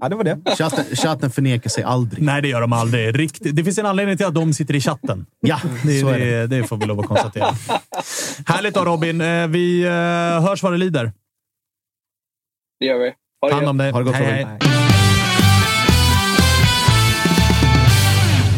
Ja, 0.00 0.08
det 0.08 0.16
var 0.16 0.24
det. 0.24 0.56
Chatten, 0.56 0.84
chatten 0.96 1.30
förnekar 1.30 1.70
sig 1.70 1.84
aldrig. 1.84 2.22
Nej, 2.22 2.42
det 2.42 2.48
gör 2.48 2.60
de 2.60 2.72
aldrig. 2.72 3.18
Riktigt. 3.18 3.56
Det 3.56 3.64
finns 3.64 3.78
en 3.78 3.86
anledning 3.86 4.16
till 4.16 4.26
att 4.26 4.34
de 4.34 4.52
sitter 4.52 4.74
i 4.74 4.80
chatten. 4.80 5.26
Ja, 5.40 5.60
det, 5.84 6.00
så 6.00 6.08
är 6.08 6.18
det. 6.18 6.46
det, 6.46 6.46
det 6.46 6.64
får 6.64 6.76
vi 6.76 6.86
lov 6.86 7.00
att 7.00 7.06
konstatera. 7.06 7.46
Härligt 8.46 8.74
då, 8.74 8.84
Robin. 8.84 9.20
Eh, 9.20 9.46
vi 9.46 9.84
eh, 9.84 10.48
hörs 10.48 10.62
vad 10.62 10.72
det 10.72 10.78
lider. 10.78 11.12
Det 12.80 12.86
gör 12.86 12.98
vi. 12.98 13.12
Ha 13.44 13.48
det 13.48 13.54
Hand 13.54 13.68
om 13.68 13.78
dig. 13.78 13.92
Ha 13.92 13.98
det 13.98 14.04
gott, 14.04 14.14
hej, 14.14 14.46
hej. 14.46 14.58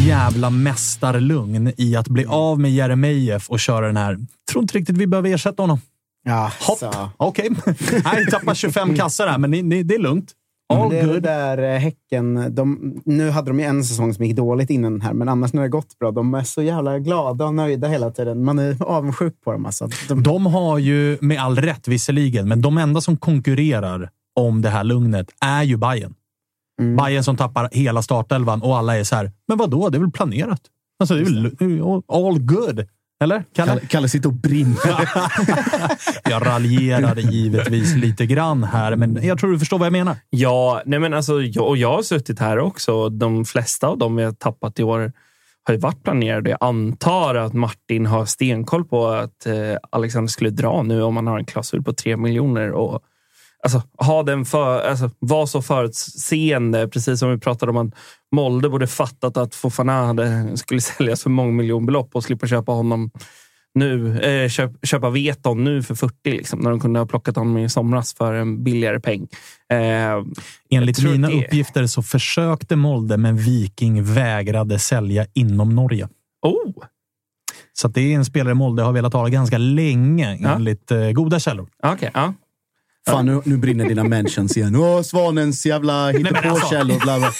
Jävla 0.07 0.51
mästarlugn 0.51 1.73
i 1.77 1.97
att 1.97 2.09
bli 2.09 2.25
av 2.25 2.61
med 2.61 2.73
Jeremejeff 2.73 3.51
och 3.51 3.61
köra 3.61 3.87
den 3.87 3.97
här. 3.97 4.19
Tror 4.51 4.63
inte 4.63 4.79
riktigt 4.79 4.97
vi 4.97 5.07
behöver 5.07 5.35
ersätta 5.35 5.63
honom. 5.63 5.81
Ja, 6.25 6.53
Hopp. 6.61 6.79
Okej. 7.17 7.51
Okay. 7.51 8.01
Nej, 8.05 8.27
tappar 8.27 8.55
25 8.55 8.97
kassar 8.97 9.29
här, 9.29 9.39
men 9.39 9.51
ni, 9.51 9.63
ni, 9.63 9.83
det 9.83 9.95
är 9.95 9.99
lugnt. 9.99 10.33
All 10.69 10.91
det 10.91 11.03
good. 11.03 11.23
där 11.23 11.75
eh, 11.75 11.79
Häcken, 11.79 12.55
de, 12.55 12.95
nu 13.05 13.31
hade 13.31 13.51
de 13.51 13.61
ju 13.61 13.67
en 13.67 13.85
säsong 13.85 14.15
som 14.15 14.25
gick 14.25 14.37
dåligt 14.37 14.71
innan 14.71 14.93
den 14.93 15.01
här, 15.01 15.13
men 15.13 15.29
annars 15.29 15.53
när 15.53 15.63
det 15.63 15.69
gått 15.69 15.99
bra. 15.99 16.11
De 16.11 16.35
är 16.35 16.43
så 16.43 16.63
jävla 16.63 16.99
glada 16.99 17.45
och 17.45 17.55
nöjda 17.55 17.89
hela 17.89 18.11
tiden. 18.11 18.45
Man 18.45 18.59
är 18.59 18.83
avundsjuk 18.83 19.35
på 19.45 19.53
dem. 19.53 19.67
Alltså. 19.67 19.89
De, 20.09 20.23
de 20.23 20.47
har 20.47 20.79
ju, 20.79 21.19
med 21.21 21.41
all 21.41 21.57
rätt 21.57 21.89
visserligen, 21.89 22.49
men 22.49 22.63
de 22.63 22.79
enda 22.79 23.01
som 23.01 23.17
konkurrerar 23.17 24.11
om 24.37 24.63
det 24.63 24.71
här 24.71 24.85
lugnet 24.85 25.31
är 25.41 25.63
ju 25.63 25.77
Bayern. 25.77 26.15
Mm. 26.81 26.97
Bayern 26.97 27.25
som 27.25 27.37
tappar 27.37 27.69
hela 27.73 28.03
startelvan 28.03 28.63
och 28.63 28.77
alla 28.77 28.97
är 28.97 29.05
så 29.05 29.17
här, 29.17 29.33
men 29.49 29.59
vad 29.59 29.71
då? 29.71 29.89
Det 29.89 29.99
är 29.99 30.01
väl 30.01 30.11
planerat? 30.11 30.61
Alltså, 30.99 31.15
det 31.15 31.21
är 31.21 31.69
väl 31.69 32.03
all 32.09 32.39
good. 32.39 32.87
Eller? 33.21 33.45
Kalle? 33.55 33.73
Kalle, 33.73 33.87
Kalle 33.87 34.09
sitter 34.09 34.29
och 34.29 34.35
brinner. 34.35 35.11
jag 36.31 36.47
raljerar 36.47 37.17
givetvis 37.17 37.95
lite 37.95 38.27
grann 38.27 38.65
här, 38.65 38.97
men 38.97 39.19
jag 39.23 39.39
tror 39.39 39.53
du 39.53 39.59
förstår 39.59 39.79
vad 39.79 39.87
jag 39.87 39.93
menar. 39.93 40.17
Ja, 40.31 40.83
nej 40.87 40.99
men 40.99 41.15
alltså, 41.15 41.43
jag, 41.43 41.69
och 41.69 41.77
jag 41.77 41.95
har 41.95 42.03
suttit 42.03 42.39
här 42.39 42.59
också. 42.59 43.09
De 43.09 43.45
flesta 43.45 43.87
av 43.87 43.99
dem 43.99 44.17
vi 44.17 44.25
har 44.25 44.33
tappat 44.33 44.79
i 44.79 44.83
år 44.83 45.13
har 45.65 45.75
ju 45.75 45.81
varit 45.81 46.03
planerade. 46.03 46.51
Jag 46.51 46.59
antar 46.61 47.35
att 47.35 47.53
Martin 47.53 48.07
har 48.07 48.25
stenkoll 48.25 48.85
på 48.85 49.09
att 49.09 49.47
eh, 49.47 49.77
Alexander 49.91 50.29
skulle 50.29 50.51
dra 50.51 50.83
nu 50.83 51.03
om 51.03 51.15
man 51.15 51.27
har 51.27 51.39
en 51.39 51.45
klausul 51.45 51.83
på 51.83 51.93
tre 51.93 52.17
miljoner. 52.17 52.71
Och, 52.73 53.03
alltså, 53.63 53.83
ha 53.99 54.23
den 54.23 54.45
för, 54.45 54.81
alltså, 54.89 55.11
var 55.19 55.47
så 55.47 55.63
förutseende, 55.63 56.89
precis 56.89 57.19
som 57.21 57.31
vi 57.31 57.39
pratade 57.39 57.71
om 57.71 57.77
att 57.77 57.95
Molde 58.33 58.69
borde 58.69 58.87
fattat 58.87 59.37
att 59.37 59.55
Fofana 59.55 60.07
hade, 60.07 60.57
skulle 60.57 60.81
säljas 60.97 61.23
för 61.23 61.31
mångmiljonbelopp 61.31 62.11
och 62.17 62.25
slippa 62.25 62.47
köpa 62.47 62.73
honom 62.73 63.11
nu, 63.75 64.21
eh, 64.21 64.49
köp, 64.49 64.73
köpa 64.87 65.11
Veton 65.11 65.65
nu 65.65 65.83
för 65.83 65.95
40 65.95 66.15
liksom, 66.31 66.59
när 66.61 66.71
de 66.71 66.81
kunde 66.81 66.99
ha 67.01 67.07
plockat 67.07 67.37
honom 67.37 67.59
i 67.59 67.69
somras 67.69 68.15
för 68.15 68.35
en 68.35 68.65
billigare 68.65 69.01
peng. 69.01 69.29
Eh, 69.73 70.25
Enligt 70.71 71.03
mina 71.05 71.29
det- 71.29 71.35
uppgifter 71.45 71.87
så 71.87 72.03
försökte 72.03 72.77
Molde, 72.77 73.17
men 73.17 73.37
Viking 73.37 74.05
vägrade 74.05 74.79
sälja 74.79 75.27
inom 75.35 75.75
Norge. 75.75 76.09
oh, 76.43 76.85
Så 77.73 77.89
det 77.89 78.01
är 78.01 78.15
en 78.17 78.25
spelare 78.25 78.55
Molde 78.55 78.83
har 78.83 78.93
velat 78.93 79.13
ha 79.13 79.27
ganska 79.29 79.59
länge, 79.59 80.37
Ja. 80.41 80.55
enligt 80.55 80.91
eh, 80.91 81.11
goda 81.11 81.39
källor. 81.41 81.69
okej. 81.83 82.11
ja. 82.15 82.35
Fan, 83.09 83.27
nu, 83.27 83.41
nu 83.45 83.57
brinner 83.57 83.89
dina 83.89 84.05
mentions 84.05 84.57
igen. 84.57 84.77
Åh, 84.77 85.03
Svanens 85.03 85.67
jävla 85.67 85.93
alltså- 85.93 86.19
hittepåkällor. 86.19 87.01
bla 87.01 87.19
bla. 87.19 87.31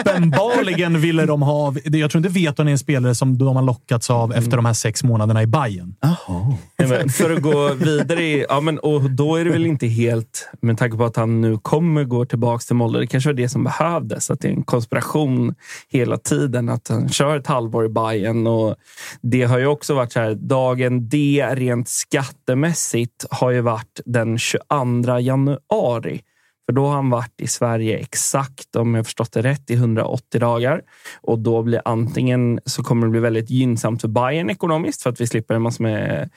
Uppenbarligen 0.00 1.00
ville 1.00 1.26
de 1.26 1.42
ha... 1.42 1.74
Jag 1.84 2.10
tror 2.10 2.26
inte 2.26 2.40
Veton 2.40 2.68
är 2.68 2.72
en 2.72 2.78
spelare 2.78 3.14
som 3.14 3.38
de 3.38 3.56
har 3.56 3.62
lockats 3.62 4.10
av 4.10 4.32
efter 4.32 4.56
de 4.56 4.64
här 4.64 4.72
sex 4.72 5.04
månaderna 5.04 5.42
i 5.42 5.46
Bayern. 5.46 5.94
Jaha. 6.00 6.56
Nej, 6.78 6.88
men 6.88 7.08
för 7.08 7.30
att 7.30 7.42
gå 7.42 7.74
vidare, 7.74 8.22
i, 8.22 8.46
ja, 8.48 8.60
men, 8.60 8.78
och 8.78 9.10
då 9.10 9.36
är 9.36 9.44
det 9.44 9.50
väl 9.50 9.66
inte 9.66 9.86
helt, 9.86 10.48
med 10.60 10.78
tanke 10.78 10.96
på 10.96 11.04
att 11.04 11.16
han 11.16 11.40
nu 11.40 11.58
kommer 11.58 12.04
gå 12.04 12.24
tillbaka 12.24 12.62
till 12.62 12.76
Molde, 12.76 13.00
det 13.00 13.06
kanske 13.06 13.28
var 13.28 13.34
det 13.34 13.48
som 13.48 13.64
behövdes. 13.64 14.30
Att 14.30 14.40
det 14.40 14.48
är 14.48 14.52
en 14.52 14.62
konspiration 14.62 15.54
hela 15.88 16.16
tiden, 16.16 16.68
att 16.68 16.88
han 16.88 17.08
kör 17.08 17.36
ett 17.36 17.46
halvår 17.46 17.84
i 17.84 17.88
Bayern 17.88 18.46
och 18.46 18.76
Det 19.22 19.42
har 19.42 19.58
ju 19.58 19.66
också 19.66 19.94
varit 19.94 20.12
så 20.12 20.20
här, 20.20 20.34
dagen 20.34 21.08
D 21.08 21.46
rent 21.52 21.88
skattemässigt 21.88 23.26
har 23.30 23.50
ju 23.50 23.60
varit 23.60 24.00
den 24.04 24.38
22 24.52 25.18
januari. 25.18 26.22
För 26.66 26.72
då 26.72 26.86
har 26.86 26.94
han 26.94 27.10
varit 27.10 27.40
i 27.40 27.46
Sverige 27.46 27.98
exakt, 27.98 28.76
om 28.76 28.94
jag 28.94 29.04
förstått 29.04 29.32
det 29.32 29.42
rätt, 29.42 29.70
i 29.70 29.74
180 29.74 30.40
dagar. 30.40 30.82
Och 31.20 31.38
då 31.38 31.62
blir 31.62 31.82
antingen 31.84 32.60
så 32.64 32.82
kommer 32.82 33.06
det 33.06 33.10
bli 33.10 33.20
väldigt 33.20 33.50
gynnsamt 33.50 34.00
för 34.00 34.08
Bayern 34.08 34.50
ekonomiskt 34.50 35.02
för 35.02 35.10
att 35.10 35.20
vi 35.20 35.26
slipper 35.26 35.54
en 35.54 35.62
massa 35.62 35.82
med 35.82 36.30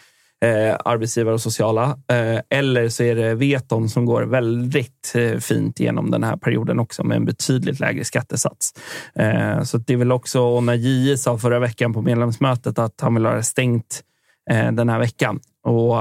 eh, 0.44 0.76
arbetsgivare 0.86 1.34
och 1.34 1.42
sociala. 1.42 2.00
Eh, 2.08 2.40
eller 2.50 2.90
så 2.90 3.04
är 3.04 3.16
det 3.16 3.36
Veton 3.36 3.90
som 3.90 4.06
går 4.06 4.24
väldigt 4.24 5.14
eh, 5.16 5.38
fint 5.38 5.80
genom 5.80 6.12
den 6.12 6.24
här 6.24 6.38
perioden 6.38 6.80
också 6.80 7.04
med 7.04 7.18
en 7.18 7.26
betydligt 7.26 7.80
lägre 7.80 8.04
skattesats. 8.04 8.74
Eh, 9.16 9.64
så 9.64 9.78
det 9.78 9.94
är 9.94 9.98
väl 9.98 10.12
också, 10.12 10.42
och 10.42 10.64
när 10.64 10.74
JE 10.74 11.18
sa 11.18 11.38
förra 11.38 11.60
veckan 11.60 11.94
på 11.94 12.02
medlemsmötet 12.02 12.80
att 12.80 13.02
han 13.02 13.14
vill 13.14 13.26
ha 13.26 13.34
det 13.34 13.44
stängt 13.44 14.04
eh, 14.52 14.72
den 14.72 14.90
här 14.90 15.00
veckan. 15.00 15.40
Och 15.64 15.96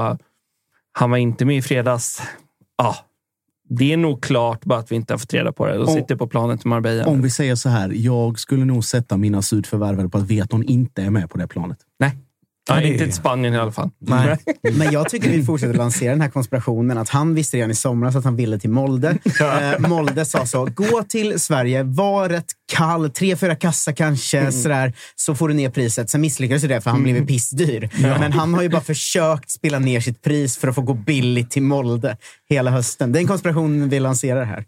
han 0.97 1.09
var 1.11 1.17
inte 1.17 1.45
med 1.45 1.57
i 1.57 1.61
fredags. 1.61 2.21
Ja, 2.77 2.95
det 3.69 3.93
är 3.93 3.97
nog 3.97 4.23
klart, 4.23 4.65
bara 4.65 4.79
att 4.79 4.91
vi 4.91 4.95
inte 4.95 5.13
har 5.13 5.17
fått 5.17 5.33
reda 5.33 5.51
på 5.51 5.65
det. 5.65 5.77
De 5.77 5.87
sitter 5.87 6.15
på 6.15 6.27
planet 6.27 6.65
i 6.65 6.67
Marbella. 6.67 7.07
Om 7.07 7.21
vi 7.21 7.29
säger 7.29 7.55
så 7.55 7.69
här, 7.69 7.91
jag 7.95 8.39
skulle 8.39 8.65
nog 8.65 8.85
sätta 8.85 9.17
mina 9.17 9.41
sydförvärvare 9.41 10.09
på 10.09 10.17
att 10.17 10.23
Veton 10.23 10.63
inte 10.63 11.03
är 11.03 11.09
med 11.09 11.29
på 11.29 11.37
det 11.37 11.47
planet. 11.47 11.77
Nej, 11.99 12.17
Nej 12.69 12.81
Nej. 12.81 12.91
inte 12.91 13.05
till 13.05 13.13
Spanien 13.13 13.53
i 13.53 13.57
alla 13.57 13.71
fall. 13.71 13.89
Nej. 13.99 14.37
Men 14.73 14.91
jag 14.91 15.09
tycker 15.09 15.29
vi 15.29 15.43
fortsätter 15.43 15.73
lansera 15.73 16.11
den 16.11 16.21
här 16.21 16.29
konspirationen. 16.29 16.97
Att 16.97 17.09
han 17.09 17.35
visste 17.35 17.57
redan 17.57 17.71
i 17.71 17.75
somras 17.75 18.15
att 18.15 18.23
han 18.23 18.35
ville 18.35 18.59
till 18.59 18.69
Molde. 18.69 19.17
Eh, 19.45 19.79
Molde 19.79 20.25
sa 20.25 20.45
så, 20.45 20.65
gå 20.65 21.03
till 21.03 21.39
Sverige, 21.39 21.83
var 21.83 22.29
rätt 22.29 22.45
kall, 22.73 23.09
tre, 23.09 23.35
fyra 23.35 23.55
kassa 23.55 23.93
kanske, 23.93 24.51
sådär, 24.51 24.93
så 25.15 25.35
får 25.35 25.47
du 25.47 25.53
ner 25.53 25.69
priset. 25.69 26.09
Sen 26.09 26.21
misslyckades 26.21 26.63
det 26.63 26.81
för 26.81 26.91
han 26.91 27.03
blev 27.03 27.27
pissdyr. 27.27 27.89
Men 28.01 28.31
han 28.33 28.53
har 28.53 28.61
ju 28.61 28.69
bara 28.69 28.81
försökt 28.81 29.51
spela 29.51 29.79
ner 29.79 29.99
sitt 29.99 30.21
pris 30.21 30.57
för 30.57 30.67
att 30.67 30.75
få 30.75 30.81
gå 30.81 30.93
billigt 30.93 31.51
till 31.51 31.63
Molde 31.63 32.17
hela 32.49 32.71
hösten. 32.71 33.11
Det 33.11 33.19
är 33.19 33.21
en 33.21 33.27
konspiration 33.27 33.89
vi 33.89 33.99
lanserar 33.99 34.43
här. 34.43 34.65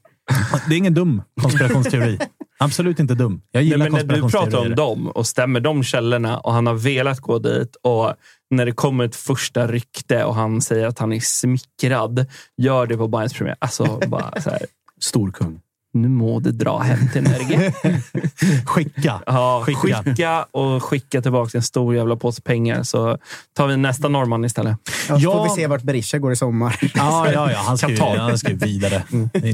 Det 0.68 0.76
är 0.76 0.78
ingen 0.78 0.93
dum 0.93 1.22
konspirationsteori. 1.41 2.20
Absolut 2.60 2.99
inte 2.99 3.16
dum. 3.16 3.41
Jag 3.51 3.64
gillar 3.64 3.78
Nej, 3.78 3.89
men 3.91 4.08
när 4.08 4.16
du 4.16 4.30
pratar 4.30 4.58
om 4.58 4.76
dem 4.76 5.08
och 5.08 5.28
stämmer 5.28 5.60
de 5.60 5.84
källorna 5.84 6.39
och 6.39 6.53
han 6.53 6.68
har 6.68 6.74
velat 6.74 7.20
gå 7.20 7.39
dit 7.39 7.76
och 7.84 8.14
när 8.49 8.66
det 8.66 8.72
kommer 8.72 9.05
ett 9.05 9.16
första 9.16 9.68
rykte 9.68 10.24
och 10.24 10.36
han 10.36 10.62
säger 10.62 10.88
att 10.88 10.99
han 10.99 11.14
är 11.14 11.20
smickrad, 11.20 12.26
gör 12.58 12.88
det 12.88 12.97
på 12.97 13.08
Bayerns 13.08 13.34
premiär. 13.34 13.55
Alltså, 13.60 13.99
bara 14.08 14.41
så 14.41 14.49
här, 14.49 14.66
Stor 14.99 15.32
kung. 15.32 15.60
Nu 15.93 16.07
må 16.09 16.39
det 16.39 16.51
dra 16.51 16.77
hem 16.79 16.99
till 17.13 17.23
Norge. 17.23 17.73
Skicka. 18.65 19.21
Ja, 19.25 19.63
Skicka. 19.65 20.03
skicka. 20.03 20.45
och 20.51 20.83
skicka 20.83 21.21
tillbaka 21.21 21.57
en 21.57 21.61
stor 21.61 21.95
jävla 21.95 22.15
påse 22.15 22.41
pengar 22.41 22.83
så 22.83 23.17
tar 23.57 23.67
vi 23.67 23.77
nästa 23.77 24.07
norrman 24.07 24.45
istället. 24.45 24.77
Ja, 25.09 25.15
så 25.19 25.23
Ja. 25.23 25.31
får 25.33 25.43
vi 25.43 25.49
se 25.61 25.67
vart 25.67 25.81
Berisha 25.81 26.17
går 26.17 26.31
i 26.31 26.35
sommar. 26.35 26.75
Ja, 26.95 27.31
ja, 27.31 27.51
ja. 27.51 27.57
Han 27.65 27.77
ska, 27.77 27.89
ju, 27.89 27.97
han 28.01 28.38
ska 28.38 28.49
ju 28.49 28.55
vidare. 28.57 29.03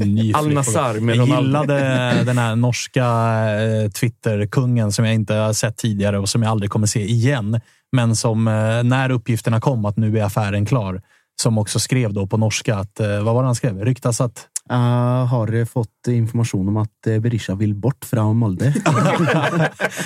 Ny 0.04 0.32
Al 0.32 0.44
gång. 0.54 1.04
med 1.06 1.16
Jag 1.16 1.28
gillade 1.28 1.78
den 2.26 2.38
här 2.38 2.56
norska 2.56 3.04
eh, 3.04 3.90
Twitter-kungen 3.90 4.92
som 4.92 5.04
jag 5.04 5.14
inte 5.14 5.34
har 5.34 5.52
sett 5.52 5.76
tidigare 5.76 6.18
och 6.18 6.28
som 6.28 6.42
jag 6.42 6.50
aldrig 6.50 6.70
kommer 6.70 6.86
se 6.86 7.04
igen. 7.04 7.60
Men 7.92 8.16
som 8.16 8.48
eh, 8.48 8.82
när 8.82 9.10
uppgifterna 9.10 9.60
kom 9.60 9.84
att 9.84 9.96
nu 9.96 10.18
är 10.18 10.24
affären 10.24 10.66
klar, 10.66 11.02
som 11.42 11.58
också 11.58 11.78
skrev 11.78 12.12
då 12.12 12.26
på 12.26 12.36
norska 12.36 12.76
att, 12.76 13.00
eh, 13.00 13.06
vad 13.22 13.34
var 13.34 13.42
det 13.42 13.46
han 13.48 13.54
skrev? 13.54 13.84
Ryktas 13.84 14.20
att 14.20 14.46
Uh, 14.72 15.26
har 15.26 15.54
eh, 15.54 15.64
fått 15.64 16.08
information 16.08 16.68
om 16.68 16.76
att 16.76 16.90
uh, 17.08 17.18
Berisha 17.18 17.54
vill 17.54 17.74
bort 17.74 18.04
från 18.04 18.36
Molde. 18.36 18.66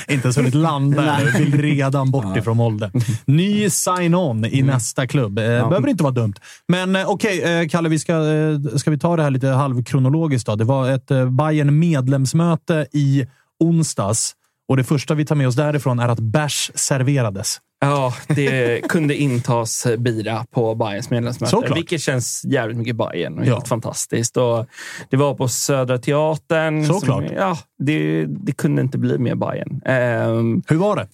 inte 0.09 0.27
ens 0.27 0.39
hunnit 0.39 0.55
landa 0.55 1.17
ännu. 1.17 1.31
Vill 1.31 1.63
redan 1.63 2.11
bort 2.11 2.37
ifrån 2.37 2.57
Molde. 2.57 2.91
Ny 3.25 3.71
sign-on 3.71 4.45
i 4.45 4.63
nästa 4.63 5.07
klubb. 5.07 5.39
Eh, 5.39 5.45
Behöver 5.45 5.89
inte 5.89 6.03
vara 6.03 6.15
dumt. 6.15 6.35
Men 6.69 6.97
eh, 6.97 7.11
okej, 7.11 7.61
eh, 7.61 7.69
Kalle, 7.69 7.89
vi 7.89 7.99
ska, 7.99 8.13
eh, 8.13 8.77
ska 8.77 8.91
vi 8.91 8.99
ta 8.99 9.17
det 9.17 9.23
här 9.23 9.31
lite 9.31 9.49
halvkronologiskt. 9.49 10.47
Då? 10.47 10.57
Det 10.57 10.65
var 10.65 10.91
ett 10.91 11.11
eh, 11.11 11.31
Bayern 11.31 11.79
medlemsmöte 11.79 12.87
i 12.93 13.27
onsdags. 13.61 14.35
Och 14.69 14.77
det 14.77 14.85
första 14.85 15.15
vi 15.15 15.25
tar 15.25 15.35
med 15.35 15.49
oss 15.49 15.57
därifrån 15.57 15.99
är 15.99 16.09
att 16.09 16.21
bärs 16.21 16.71
serverades. 16.75 17.59
Ja, 17.81 18.15
det 18.29 18.81
kunde 18.89 19.15
intas 19.17 19.87
bira 19.99 20.47
på 20.51 20.75
Bayerns 20.75 21.11
medlemsmöte, 21.11 21.51
Såklart. 21.51 21.77
vilket 21.79 22.01
känns 22.01 22.45
jävligt 22.45 22.77
mycket 22.79 22.97
Bayern 22.97 23.39
och 23.39 23.47
Ja. 23.47 23.55
helt 23.55 23.69
fantastiskt. 23.69 24.37
Och 24.37 24.67
det 25.11 25.17
var 25.17 25.35
på 25.35 25.49
Södra 25.49 25.99
Teatern. 25.99 26.87
Såklart. 26.87 27.27
Som, 27.29 27.37
ja, 27.37 27.59
det, 27.79 28.25
det 28.29 28.53
kunde 28.53 28.83
inte 28.83 28.99
bli 28.99 29.19
mer 29.19 29.35
Bayern. 29.35 29.81
Ehm, 29.85 30.63
Hur 30.67 30.77
var 30.77 30.97
det? 30.97 31.07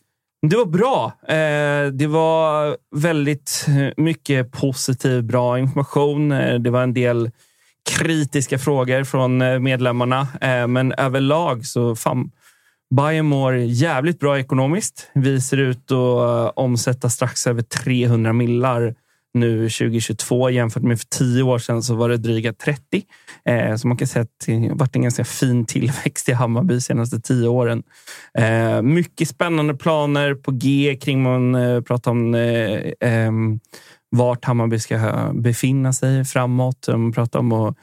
det 0.49 0.57
var 0.57 0.65
bra. 0.67 1.13
Eh, 1.29 1.93
det 1.93 2.07
var 2.07 2.77
väldigt 2.97 3.67
mycket 3.97 4.53
positiv, 4.53 5.25
bra 5.25 5.59
information. 5.59 6.33
Eh, 6.33 6.55
det 6.55 6.71
var 6.71 6.83
en 6.83 6.95
del 6.95 7.31
kritiska 7.91 8.59
frågor 8.59 9.05
från 9.05 9.43
eh, 9.43 9.59
medlemmarna, 9.59 10.29
men 10.69 10.93
överlag 10.93 11.67
så 11.67 11.97
fan, 11.97 12.31
Bayern 12.91 13.27
mår 13.27 13.57
jävligt 13.57 14.21
bra 14.21 14.39
ekonomiskt. 14.39 15.11
Vi 15.15 15.41
ser 15.41 15.57
ut 15.57 15.85
att 15.85 15.91
eh, 15.91 16.53
omsätta 16.57 17.11
strax 17.11 17.47
över 17.47 17.63
300 17.63 18.33
millar 18.33 18.95
nu 19.35 19.71
2022 19.71 20.51
jämfört 20.51 20.83
med 20.83 20.99
för 20.99 21.07
tio 21.07 21.43
år 21.43 21.59
sedan 21.59 21.83
så 21.83 21.95
var 21.95 22.09
det 22.09 22.17
dryga 22.17 22.53
30. 22.53 23.05
Eh, 23.45 23.77
så 23.77 23.89
man 23.89 23.97
kan 23.97 24.09
säga 24.09 24.23
att 24.23 24.47
det 24.47 24.53
har 24.53 24.77
varit 24.77 24.97
en 24.97 25.03
ganska 25.03 25.25
fin 25.25 25.67
tillväxt 25.67 26.29
i 26.29 26.33
Hammarby 26.33 26.75
de 26.75 26.81
senaste 26.81 27.21
tio 27.21 27.49
åren. 27.49 27.83
Eh, 28.39 28.83
mycket 28.83 29.29
spännande 29.29 29.75
planer 29.75 30.35
på 30.35 30.51
G 30.51 30.99
kring 31.01 31.23
man 31.23 31.55
eh, 31.55 31.81
pratar 31.81 32.11
om 32.11 32.35
eh, 32.35 32.93
ehm, 33.01 33.61
vart 34.15 34.45
Hammarby 34.45 34.79
ska 34.79 35.31
befinna 35.35 35.93
sig 35.93 36.25
framåt. 36.25 36.89
Man 36.89 37.13
pratar 37.13 37.39
om 37.39 37.53
att 37.53 37.77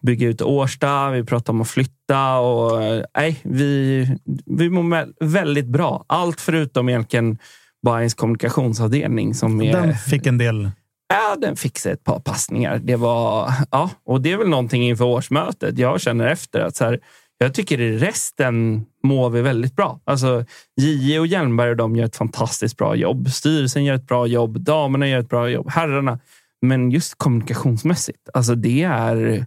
bygga 0.00 0.28
ut 0.28 0.42
Årsta, 0.42 1.10
vi 1.10 1.24
pratar 1.24 1.52
om 1.52 1.60
att 1.60 1.68
flytta. 1.68 2.38
Och, 2.38 2.80
nej, 3.16 3.40
vi, 3.42 4.06
vi 4.46 4.70
mår 4.70 4.82
vä- 4.82 5.12
väldigt 5.20 5.66
bra. 5.66 6.04
Allt 6.06 6.40
förutom 6.40 6.88
egentligen 6.88 7.38
Bayerns 7.86 8.14
kommunikationsavdelning. 8.14 9.34
Som 9.34 9.62
är, 9.62 9.72
Den 9.72 9.94
fick 9.94 10.26
en 10.26 10.38
del... 10.38 10.70
Ja, 11.08 11.36
den 11.36 11.56
fick 11.56 11.78
sig 11.78 11.92
ett 11.92 12.04
par 12.04 12.20
passningar. 12.20 12.78
Det 12.78 12.96
var, 12.96 13.52
ja, 13.70 13.90
och 14.04 14.20
det 14.20 14.32
är 14.32 14.36
väl 14.36 14.48
någonting 14.48 14.82
inför 14.88 15.04
årsmötet. 15.04 15.78
Jag 15.78 16.00
känner 16.00 16.26
efter 16.26 16.60
att 16.60 16.76
så 16.76 16.84
här, 16.84 17.00
jag 17.38 17.54
tycker 17.54 17.80
i 17.80 17.98
resten 17.98 18.86
mår 19.02 19.30
vi 19.30 19.42
väldigt 19.42 19.76
bra. 19.76 20.00
Alltså, 20.04 20.44
J.E. 20.76 21.18
och 21.18 21.26
Hjelmberg 21.26 21.70
och 21.70 21.76
de 21.76 21.96
gör 21.96 22.04
ett 22.04 22.16
fantastiskt 22.16 22.76
bra 22.76 22.96
jobb. 22.96 23.28
Styrelsen 23.30 23.84
gör 23.84 23.94
ett 23.94 24.06
bra 24.06 24.26
jobb. 24.26 24.60
Damerna 24.60 25.08
gör 25.08 25.18
ett 25.18 25.28
bra 25.28 25.48
jobb. 25.48 25.70
Herrarna. 25.70 26.18
Men 26.62 26.90
just 26.90 27.18
kommunikationsmässigt, 27.18 28.28
alltså 28.34 28.54
det 28.54 28.82
är... 28.82 29.46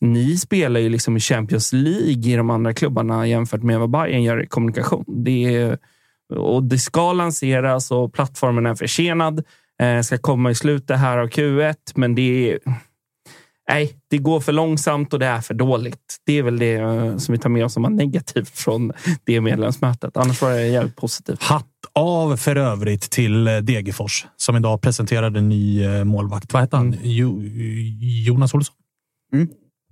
Ni 0.00 0.36
spelar 0.36 0.80
ju 0.80 0.88
liksom 0.88 1.16
i 1.16 1.20
Champions 1.20 1.72
League 1.72 2.32
i 2.32 2.36
de 2.36 2.50
andra 2.50 2.74
klubbarna 2.74 3.26
jämfört 3.26 3.62
med 3.62 3.80
vad 3.80 3.90
Bayern 3.90 4.22
gör 4.22 4.42
i 4.42 4.46
kommunikation. 4.46 5.04
Det 5.06 5.54
är, 5.54 5.78
och 6.36 6.62
det 6.62 6.78
ska 6.78 7.12
lanseras 7.12 7.90
och 7.90 8.12
plattformen 8.12 8.66
är 8.66 8.74
försenad. 8.74 9.44
Eh, 9.82 10.00
ska 10.00 10.18
komma 10.18 10.50
i 10.50 10.54
slutet 10.54 10.98
här 10.98 11.18
av 11.18 11.28
Q1, 11.28 11.76
men 11.94 12.14
det 12.14 12.52
är... 12.52 12.58
Nej, 13.68 13.92
det 14.10 14.18
går 14.18 14.40
för 14.40 14.52
långsamt 14.52 15.12
och 15.12 15.18
det 15.18 15.26
är 15.26 15.40
för 15.40 15.54
dåligt. 15.54 16.16
Det 16.26 16.38
är 16.38 16.42
väl 16.42 16.58
det 16.58 16.74
eh, 16.74 17.16
som 17.16 17.32
vi 17.32 17.38
tar 17.38 17.48
med 17.48 17.64
oss 17.64 17.72
som 17.72 17.82
var 17.82 17.90
negativt 17.90 18.48
från 18.58 18.92
det 19.24 19.40
medlemsmötet. 19.40 20.16
Annars 20.16 20.42
var 20.42 20.50
det 20.50 20.66
jävligt 20.66 20.96
positivt. 20.96 21.42
Hatt 21.42 21.66
av 21.92 22.36
för 22.36 22.56
övrigt 22.56 23.10
till 23.10 23.48
eh, 23.48 23.56
Degerfors 23.56 24.26
som 24.36 24.56
idag 24.56 24.80
presenterade 24.80 25.38
en 25.38 25.48
ny 25.48 25.84
eh, 25.84 26.04
målvakt. 26.04 26.52
Vad 26.52 26.62
heter 26.62 26.76
han? 26.76 26.96
Jo, 27.02 27.42
Jonas 28.26 28.54
Olsson? 28.54 28.74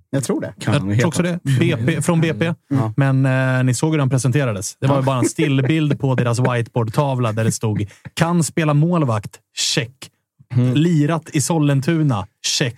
Jag 0.09 0.23
tror 0.23 0.41
det. 0.41 0.53
Kan 0.59 0.89
Jag 0.89 0.99
tror 0.99 1.07
också 1.07 1.23
det. 1.23 1.39
BP, 1.43 2.01
från 2.01 2.21
BP. 2.21 2.53
Ja. 2.69 2.93
Men 2.97 3.25
eh, 3.25 3.63
ni 3.63 3.73
såg 3.73 3.91
hur 3.91 3.97
den 3.97 4.09
presenterades. 4.09 4.77
Det 4.79 4.87
var 4.87 4.97
ju 4.97 5.03
bara 5.03 5.17
en 5.17 5.25
stillbild 5.25 5.99
på 5.99 6.15
deras 6.15 6.39
whiteboardtavla 6.39 7.31
där 7.31 7.43
det 7.43 7.51
stod 7.51 7.85
“Kan 8.13 8.43
spela 8.43 8.73
målvakt? 8.73 9.39
Check. 9.57 10.09
Lirat 10.75 11.29
i 11.33 11.41
Sollentuna? 11.41 12.27
Check. 12.45 12.77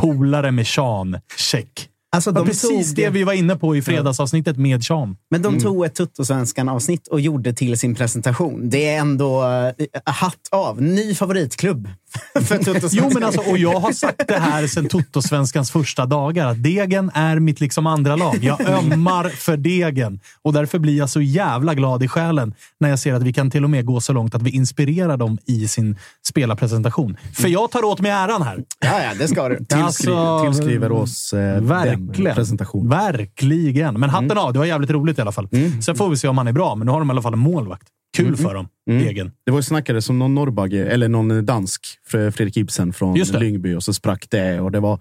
Polare 0.00 0.50
med 0.52 0.66
Sean? 0.66 1.16
Check.” 1.36 1.88
Alltså, 2.14 2.32
de 2.32 2.46
precis 2.46 2.86
tog- 2.88 2.96
det 2.96 3.10
vi 3.10 3.24
var 3.24 3.32
inne 3.32 3.56
på 3.56 3.76
i 3.76 3.82
fredagsavsnittet 3.82 4.56
med 4.56 4.84
Sean. 4.84 5.16
Men 5.30 5.42
de 5.42 5.60
tog 5.60 5.84
ett 5.84 5.94
Tuttosvenskan-avsnitt 5.94 7.08
och 7.08 7.20
gjorde 7.20 7.52
till 7.52 7.78
sin 7.78 7.94
presentation. 7.94 8.70
Det 8.70 8.88
är 8.88 8.98
ändå 9.00 9.42
eh, 9.42 9.72
hatt 10.04 10.48
av. 10.50 10.82
Ny 10.82 11.14
favoritklubb 11.14 11.88
för 12.44 12.58
Tuttosvenskan. 12.58 12.90
Jo, 12.92 13.10
men 13.14 13.24
alltså, 13.24 13.40
och 13.40 13.58
jag 13.58 13.80
har 13.80 13.92
sagt 13.92 14.28
det 14.28 14.38
här 14.38 14.66
sedan 14.66 14.88
Toto-svenskans 14.88 15.70
första 15.70 16.06
dagar. 16.06 16.46
Att 16.46 16.62
Degen 16.62 17.10
är 17.14 17.38
mitt 17.38 17.60
liksom 17.60 17.86
andra 17.86 18.16
lag. 18.16 18.38
Jag 18.42 18.60
ömmar 18.68 19.28
för 19.28 19.56
Degen. 19.56 20.20
Och 20.42 20.52
därför 20.52 20.78
blir 20.78 20.98
jag 20.98 21.10
så 21.10 21.20
jävla 21.20 21.74
glad 21.74 22.02
i 22.02 22.08
själen 22.08 22.54
när 22.80 22.88
jag 22.88 22.98
ser 22.98 23.14
att 23.14 23.22
vi 23.22 23.32
kan 23.32 23.50
till 23.50 23.64
och 23.64 23.70
med 23.70 23.84
gå 23.86 24.00
så 24.00 24.12
långt 24.12 24.34
att 24.34 24.42
vi 24.42 24.50
inspirerar 24.50 25.16
dem 25.16 25.38
i 25.46 25.68
sin 25.68 25.96
spelarpresentation. 26.26 27.16
För 27.34 27.48
jag 27.48 27.70
tar 27.70 27.84
åt 27.84 28.00
mig 28.00 28.10
äran 28.10 28.42
här. 28.42 28.64
Ja, 28.80 29.02
ja, 29.02 29.10
det 29.18 29.28
ska 29.28 29.48
du. 29.48 29.56
Tillskri- 29.56 29.82
Alltså, 29.84 30.40
tillskriver 30.44 30.92
oss 30.92 31.32
eh, 31.32 31.60
Verkligen. 31.62 32.34
presentationen. 32.34 32.88
Verkligen. 32.88 34.00
Men 34.00 34.10
hatten 34.10 34.38
av. 34.38 34.52
Det 34.52 34.58
var 34.58 34.66
jävligt 34.66 34.90
roligt 34.90 35.18
i 35.18 35.20
alla 35.20 35.32
fall. 35.32 35.48
Sen 35.84 35.96
får 35.96 36.08
vi 36.08 36.16
se 36.16 36.28
om 36.28 36.38
han 36.38 36.48
är 36.48 36.52
bra, 36.52 36.74
men 36.74 36.86
nu 36.86 36.92
har 36.92 36.98
de 36.98 37.10
i 37.10 37.12
alla 37.12 37.22
fall 37.22 37.32
en 37.32 37.38
målvakt. 37.38 37.86
Kul 38.14 38.36
för 38.36 38.54
dem, 38.54 38.68
Degen. 38.86 39.32
Det 39.46 39.50
var 39.52 39.58
ju 39.58 39.62
snackade 39.62 40.02
som 40.02 40.18
någon 40.18 40.34
norrbagge, 40.34 40.86
eller 40.86 41.08
någon 41.08 41.46
dansk, 41.46 41.86
Fre- 42.12 42.30
Fredrik 42.30 42.56
Ibsen 42.56 42.92
från 42.92 43.14
det. 43.14 43.38
Lyngby 43.38 43.74
och 43.74 43.82
så 43.82 43.92
sprack 43.92 44.26
det. 44.30 44.60
Och 44.60 44.70
det 44.72 44.80
var 44.80 44.98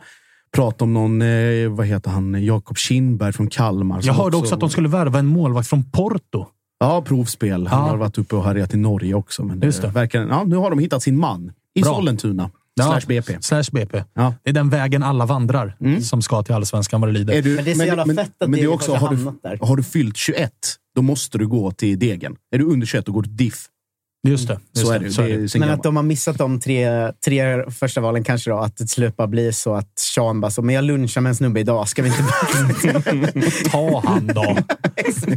prat 0.55 0.81
om 0.81 0.93
någon, 0.93 1.21
eh, 1.21 1.69
vad 1.69 1.85
heter 1.87 2.09
han, 2.11 2.43
Jakob 2.45 2.77
Kindberg 2.77 3.33
från 3.33 3.47
Kalmar. 3.47 3.99
Jag 4.03 4.13
hörde 4.13 4.37
också 4.37 4.53
att 4.53 4.59
de 4.59 4.69
skulle 4.69 4.89
värva 4.89 5.19
en 5.19 5.25
målvakt 5.25 5.67
från 5.69 5.83
Porto. 5.91 6.45
Ja, 6.79 7.01
provspel. 7.01 7.67
Han 7.67 7.79
Ja. 7.85 7.89
har 7.89 7.97
varit 7.97 8.17
uppe 8.17 8.35
och 8.35 8.43
härjat 8.43 8.73
i 8.73 8.77
Norge 8.77 9.13
också. 9.13 9.43
Men 9.43 9.59
det 9.59 9.81
det. 9.81 9.87
Verkar, 9.87 10.21
ja, 10.27 10.43
nu 10.43 10.55
har 10.55 10.69
de 10.69 10.79
hittat 10.79 11.03
sin 11.03 11.19
man 11.19 11.51
i 11.75 11.81
Bra. 11.81 11.93
Sollentuna. 11.95 12.49
Ja, 12.75 12.83
Slash 12.83 13.07
BP. 13.07 13.37
Slash 13.41 13.63
BP. 13.71 14.03
Ja. 14.13 14.33
Det 14.43 14.49
är 14.49 14.53
den 14.53 14.69
vägen 14.69 15.03
alla 15.03 15.25
vandrar 15.25 15.75
som 16.01 16.21
ska 16.21 16.43
till 16.43 16.53
allsvenskan 16.55 17.01
vad 17.01 17.09
det 17.09 17.13
lider. 17.13 17.33
Är 17.33 17.41
du, 17.41 17.55
Men 17.55 17.65
det 17.65 17.71
är 17.71 17.75
så 17.75 17.83
jävla 17.85 18.05
fett 18.05 18.19
att 18.19 18.33
men 18.39 18.51
det 18.51 18.57
är 18.57 18.61
Degen 18.61 18.73
också, 18.73 18.93
har, 18.95 19.09
du, 19.15 19.31
där. 19.43 19.57
har 19.61 19.75
du 19.75 19.83
fyllt 19.83 20.17
21, 20.17 20.51
då 20.95 21.01
måste 21.01 21.37
du 21.37 21.47
gå 21.47 21.71
till 21.71 21.99
Degen. 21.99 22.35
Är 22.55 22.57
du 22.59 22.65
under 22.65 22.87
21 22.87 23.07
och 23.07 23.13
går 23.13 23.23
till 23.23 23.37
DIF. 23.37 23.65
Just 24.27 24.47
det. 24.47 24.59
Just 24.75 24.87
Så 24.87 24.93
är 24.93 24.99
det. 24.99 25.11
Så 25.11 25.21
är 25.21 25.27
det 25.27 25.37
Men 25.37 25.47
gammalt. 25.61 25.79
att 25.79 25.83
de 25.83 25.95
har 25.95 26.03
missat 26.03 26.37
de 26.37 26.59
tre, 26.59 27.11
tre 27.25 27.71
första 27.71 28.01
valen 28.01 28.23
kanske 28.23 28.49
då. 28.49 28.57
Att 28.57 28.77
det 28.77 28.83
till 28.83 28.89
slut 28.89 29.15
bara 29.17 29.27
blir 29.27 29.51
så 29.51 29.73
att 29.75 29.99
Sean 29.99 30.41
bara 30.41 30.51
så, 30.51 30.61
men 30.61 30.75
jag 30.75 30.83
lunchar 30.83 31.21
med 31.21 31.29
en 31.29 31.35
snubbe 31.35 31.59
idag. 31.59 31.87
Ska 31.89 32.01
vi 32.03 32.09
inte. 32.09 33.41
Ta 33.71 34.01
han 34.05 34.27
då. 34.27 34.57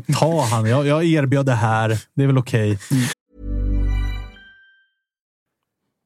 Ta 0.18 0.44
han. 0.44 0.66
Jag, 0.66 0.86
jag 0.86 1.04
erbjöd 1.04 1.46
det 1.46 1.52
här. 1.54 1.98
Det 2.16 2.22
är 2.22 2.26
väl 2.26 2.38
okej. 2.38 2.78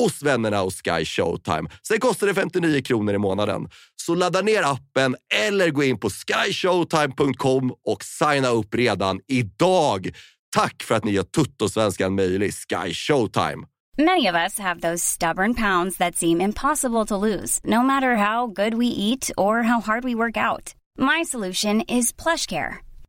hos 0.00 0.22
vännerna 0.22 0.58
hos 0.60 0.74
Sky 0.74 1.04
Showtime. 1.04 1.68
Sen 1.88 2.00
kostar 2.00 2.26
det 2.26 2.34
59 2.34 2.82
kronor 2.82 3.14
i 3.14 3.18
månaden. 3.18 3.68
Så 4.06 4.14
ladda 4.14 4.40
ner 4.40 4.62
appen 4.62 5.16
eller 5.34 5.70
gå 5.70 5.84
in 5.84 5.98
på 6.00 6.10
skyshowtime.com 6.10 7.72
och 7.86 8.04
signa 8.04 8.48
upp 8.48 8.74
redan 8.74 9.20
idag. 9.28 10.10
Tack 10.54 10.82
för 10.82 10.94
att 10.94 11.04
ni 11.04 11.10
gör 11.10 11.22
Tuttosvenskan 11.22 12.14
möjlig, 12.14 12.54
Sky 12.54 12.94
Showtime. 12.94 13.66
Many 13.98 14.26
of 14.26 14.34
us 14.34 14.58
have 14.58 14.80
those 14.80 15.04
stubborn 15.04 15.54
pounds 15.54 15.96
that 15.98 16.16
seem 16.16 16.40
impossible 16.40 17.04
to 17.04 17.16
lose, 17.16 17.60
no 17.64 17.82
matter 17.82 18.16
how 18.16 18.46
good 18.46 18.74
we 18.74 18.86
eat 18.86 19.30
or 19.36 19.62
how 19.62 19.80
hard 19.80 20.04
we 20.04 20.14
work 20.14 20.36
out. 20.36 20.74
My 20.98 21.24
solution 21.24 21.82
is 21.82 22.12
plush 22.12 22.46
care. 22.46 22.80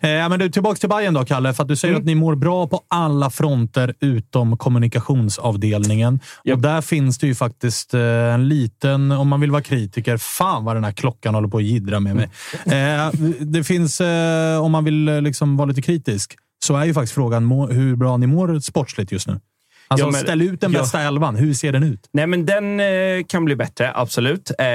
Eh, 0.00 0.28
men 0.28 0.38
du, 0.38 0.50
tillbaka 0.50 0.76
till 0.78 0.88
Bayern 0.88 1.14
då, 1.14 1.24
Kalle. 1.24 1.54
För 1.54 1.64
du 1.64 1.76
säger 1.76 1.94
Mm. 1.94 2.02
att 2.02 2.06
ni 2.06 2.14
mår 2.14 2.34
bra 2.34 2.66
på 2.66 2.80
alla 2.88 3.30
fronter 3.30 3.94
utom 4.00 4.56
kommunikationsavdelningen. 4.58 6.20
Och 6.52 6.58
där 6.58 6.80
finns 6.80 7.18
det 7.18 7.26
ju 7.26 7.34
faktiskt 7.34 7.94
eh, 7.94 8.00
en 8.34 8.48
liten, 8.48 9.12
om 9.12 9.28
man 9.28 9.40
vill 9.40 9.50
vara 9.50 9.62
kritiker, 9.62 10.16
fan 10.16 10.64
vad 10.64 10.76
den 10.76 10.84
här 10.84 10.92
klockan 10.92 11.34
håller 11.34 11.48
på 11.48 11.56
att 11.56 11.62
jiddra 11.64 12.00
med 12.00 12.16
mig. 12.16 12.30
Mm. 12.64 13.06
Eh, 13.06 13.20
det 13.40 13.64
finns, 13.64 14.00
eh, 14.00 14.62
om 14.64 14.72
man 14.72 14.84
vill 14.84 15.08
eh, 15.08 15.22
liksom 15.22 15.56
vara 15.56 15.66
lite 15.66 15.82
kritisk, 15.82 16.36
så 16.64 16.76
är 16.76 16.84
ju 16.84 16.94
faktiskt 16.94 17.14
frågan 17.14 17.50
hur 17.70 17.96
bra 17.96 18.16
ni 18.16 18.26
mår 18.26 18.60
sportsligt 18.60 19.12
just 19.12 19.28
nu. 19.28 19.40
Alltså, 19.88 20.06
Ja, 20.06 20.10
men- 20.10 20.20
ställ 20.20 20.42
ut 20.42 20.60
den 20.60 20.72
bästa 20.72 21.00
elvan. 21.00 21.36
Hur 21.36 21.54
ser 21.54 21.72
den 21.72 21.82
ut? 21.82 22.08
Nej, 22.12 22.26
men 22.26 22.46
den 22.46 22.80
eh, 22.80 23.24
kan 23.28 23.44
bli 23.44 23.56
bättre, 23.56 23.92
absolut. 23.94 24.50
Eh, 24.58 24.66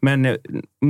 men 0.00 0.24
eh, 0.26 0.34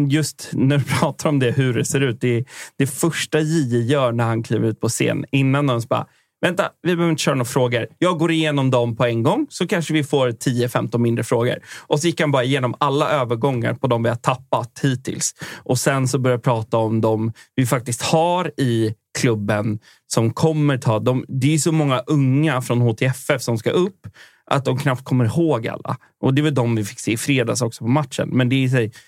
just 0.09 0.51
när 0.53 0.79
du 0.79 0.85
pratar 1.01 1.29
om 1.29 1.39
det, 1.39 1.51
hur 1.51 1.75
det 1.75 1.85
ser 1.85 2.01
ut. 2.01 2.21
Det, 2.21 2.45
det 2.79 2.87
första 2.87 3.41
JJ 3.41 3.93
gör 3.93 4.13
när 4.13 4.25
han 4.25 4.43
kliver 4.43 4.69
ut 4.69 4.81
på 4.81 4.89
scen, 4.89 5.25
innan 5.31 5.67
de 5.67 5.83
bara 5.89 6.07
Vänta, 6.43 6.71
vi 6.83 6.97
behöver 6.97 7.11
inte 7.11 7.23
köra 7.23 7.35
några 7.35 7.45
frågor. 7.45 7.87
Jag 7.99 8.19
går 8.19 8.31
igenom 8.31 8.71
dem 8.71 8.97
på 8.97 9.05
en 9.05 9.23
gång, 9.23 9.47
så 9.51 9.67
kanske 9.67 9.95
vi 9.95 10.05
får 10.05 10.29
10-15 10.29 10.99
mindre 10.99 11.25
frågor. 11.25 11.59
Och 11.87 12.01
så 12.01 12.07
gick 12.07 12.21
han 12.21 12.31
bara 12.31 12.45
igenom 12.45 12.75
alla 12.79 13.11
övergångar 13.11 13.75
på 13.75 13.87
de 13.87 14.03
vi 14.03 14.09
har 14.09 14.17
tappat 14.17 14.81
hittills. 14.83 15.35
Och 15.65 15.79
sen 15.79 16.09
så 16.09 16.19
började 16.19 16.35
jag 16.37 16.43
prata 16.43 16.77
om 16.77 17.01
de 17.01 17.33
vi 17.55 17.67
faktiskt 17.67 18.03
har 18.03 18.53
i 18.61 18.95
klubben 19.23 19.79
som 20.07 20.33
kommer 20.33 20.79
ta... 20.79 20.99
De, 20.99 21.25
det 21.29 21.55
är 21.55 21.59
så 21.59 21.73
många 21.73 21.99
unga 21.99 22.63
från 22.63 22.81
HTFF 22.81 23.43
som 23.43 23.59
ska 23.59 23.71
upp 23.71 24.07
att 24.47 24.65
de 24.65 24.79
knappt 24.79 25.05
kommer 25.05 25.25
ihåg 25.25 25.69
alla. 25.69 25.97
Och 26.21 26.35
det 26.35 26.43
var 26.43 26.51
de 26.51 26.75
vi 26.75 26.85
fick 26.85 27.01
se 27.01 27.13
i 27.13 27.17
fredags 27.17 27.63
också 27.63 27.85
på 27.85 27.91
matchen. 27.91 28.29
Men 28.33 28.49
det 28.49 28.65
är, 28.65 28.69
så 28.69 28.99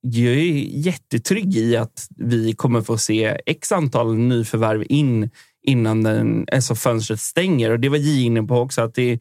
jag 0.00 0.34
är 0.34 0.52
jättetrygg 0.86 1.56
i 1.56 1.76
att 1.76 2.08
vi 2.16 2.52
kommer 2.52 2.82
få 2.82 2.98
se 2.98 3.40
x 3.46 3.72
antal 3.72 4.16
nyförvärv 4.16 4.84
in 4.88 5.30
innan 5.62 6.02
den, 6.02 6.46
alltså 6.52 6.74
fönstret 6.74 7.20
stänger. 7.20 7.70
Och 7.70 7.80
det 7.80 7.88
var 7.88 7.96
J 7.96 8.24
inne 8.24 8.42
på 8.42 8.56
också, 8.56 8.82
att 8.82 8.94
det 8.94 9.12
är 9.12 9.18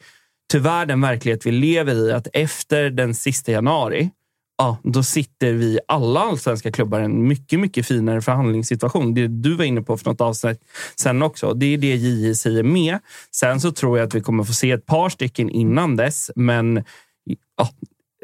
tyvärr 0.52 0.86
den 0.86 1.02
verklighet 1.02 1.46
vi 1.46 1.52
lever 1.52 1.96
i. 1.96 2.12
Att 2.12 2.28
efter 2.34 2.90
den 2.90 3.16
sista 3.16 3.52
januari, 3.52 4.10
ja, 4.58 4.78
då 4.84 5.04
sitter 5.04 5.54
vi 5.54 5.80
alla 5.88 6.20
allsvenska 6.20 6.72
klubbar 6.72 7.00
i 7.00 7.04
en 7.04 7.28
mycket, 7.28 7.60
mycket 7.60 7.88
finare 7.88 8.22
förhandlingssituation. 8.22 9.14
Det 9.14 9.28
du 9.28 9.56
var 9.56 9.66
inne 9.66 9.82
på 9.82 9.98
för 9.98 10.10
något 10.10 10.22
avsnitt 10.22 10.62
sen 10.96 11.22
också. 11.22 11.54
Det 11.54 11.66
är 11.66 11.78
det 11.78 11.96
JJ 11.96 12.36
säger 12.36 12.64
med. 12.64 13.00
Sen 13.32 13.62
så 13.62 13.72
tror 13.72 13.98
jag 13.98 14.08
att 14.08 14.16
vi 14.16 14.22
kommer 14.22 14.44
få 14.44 14.54
se 14.54 14.72
ett 14.72 14.86
par 14.86 15.10
stycken 15.10 15.50
innan 15.50 15.96
dess, 15.96 16.32
men 16.36 16.84
ja, 17.58 17.70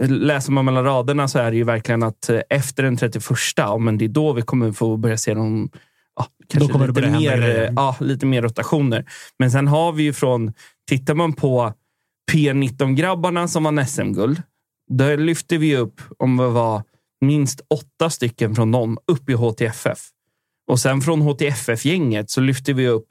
läser 0.08 0.52
man 0.52 0.66
mellan 0.66 0.84
raderna 0.84 1.28
så 1.28 1.40
är 1.40 1.52
det 1.52 1.58
ju 1.58 1.64
verkligen 1.64 2.04
att 2.04 2.30
eh, 2.30 2.40
efter 2.50 2.84
den 2.84 2.98
31, 2.98 3.24
ja, 3.56 3.78
men 3.78 3.98
det 3.98 4.06
är 4.06 4.10
då 4.10 4.34
vi 4.34 4.42
kommer 4.42 4.72
få 4.72 4.98
börja 4.98 5.18
se 5.18 5.34
dem 5.34 5.70
Ja, 6.16 6.28
kanske 6.48 6.88
lite, 6.88 7.10
mer, 7.10 7.74
ja, 7.76 7.96
lite 8.00 8.26
mer 8.26 8.42
rotationer. 8.42 9.06
Men 9.40 9.52
sen 9.52 9.68
har 9.68 9.92
vi 9.92 10.04
ju 10.04 10.14
från, 10.14 10.54
tittar 10.90 11.14
man 11.14 11.34
på 11.34 11.74
P19-grabbarna 12.32 13.48
som 13.48 13.64
vann 13.64 13.88
SM-guld, 13.88 14.42
där 14.98 15.18
lyfte 15.18 15.58
vi 15.58 15.76
upp, 15.76 16.02
om 16.18 16.38
det 16.38 16.48
var 16.48 16.84
minst 17.22 17.62
åtta 17.70 18.10
stycken 18.10 18.56
från 18.56 18.72
dem, 18.72 18.98
upp 19.08 19.30
i 19.30 19.34
HTFF. 19.34 20.00
Och 20.68 20.80
sen 20.80 21.02
från 21.02 21.22
HTFF-gänget 21.22 22.30
så 22.30 22.42
lyfte 22.42 22.74
vi 22.74 22.88
upp, 22.88 23.08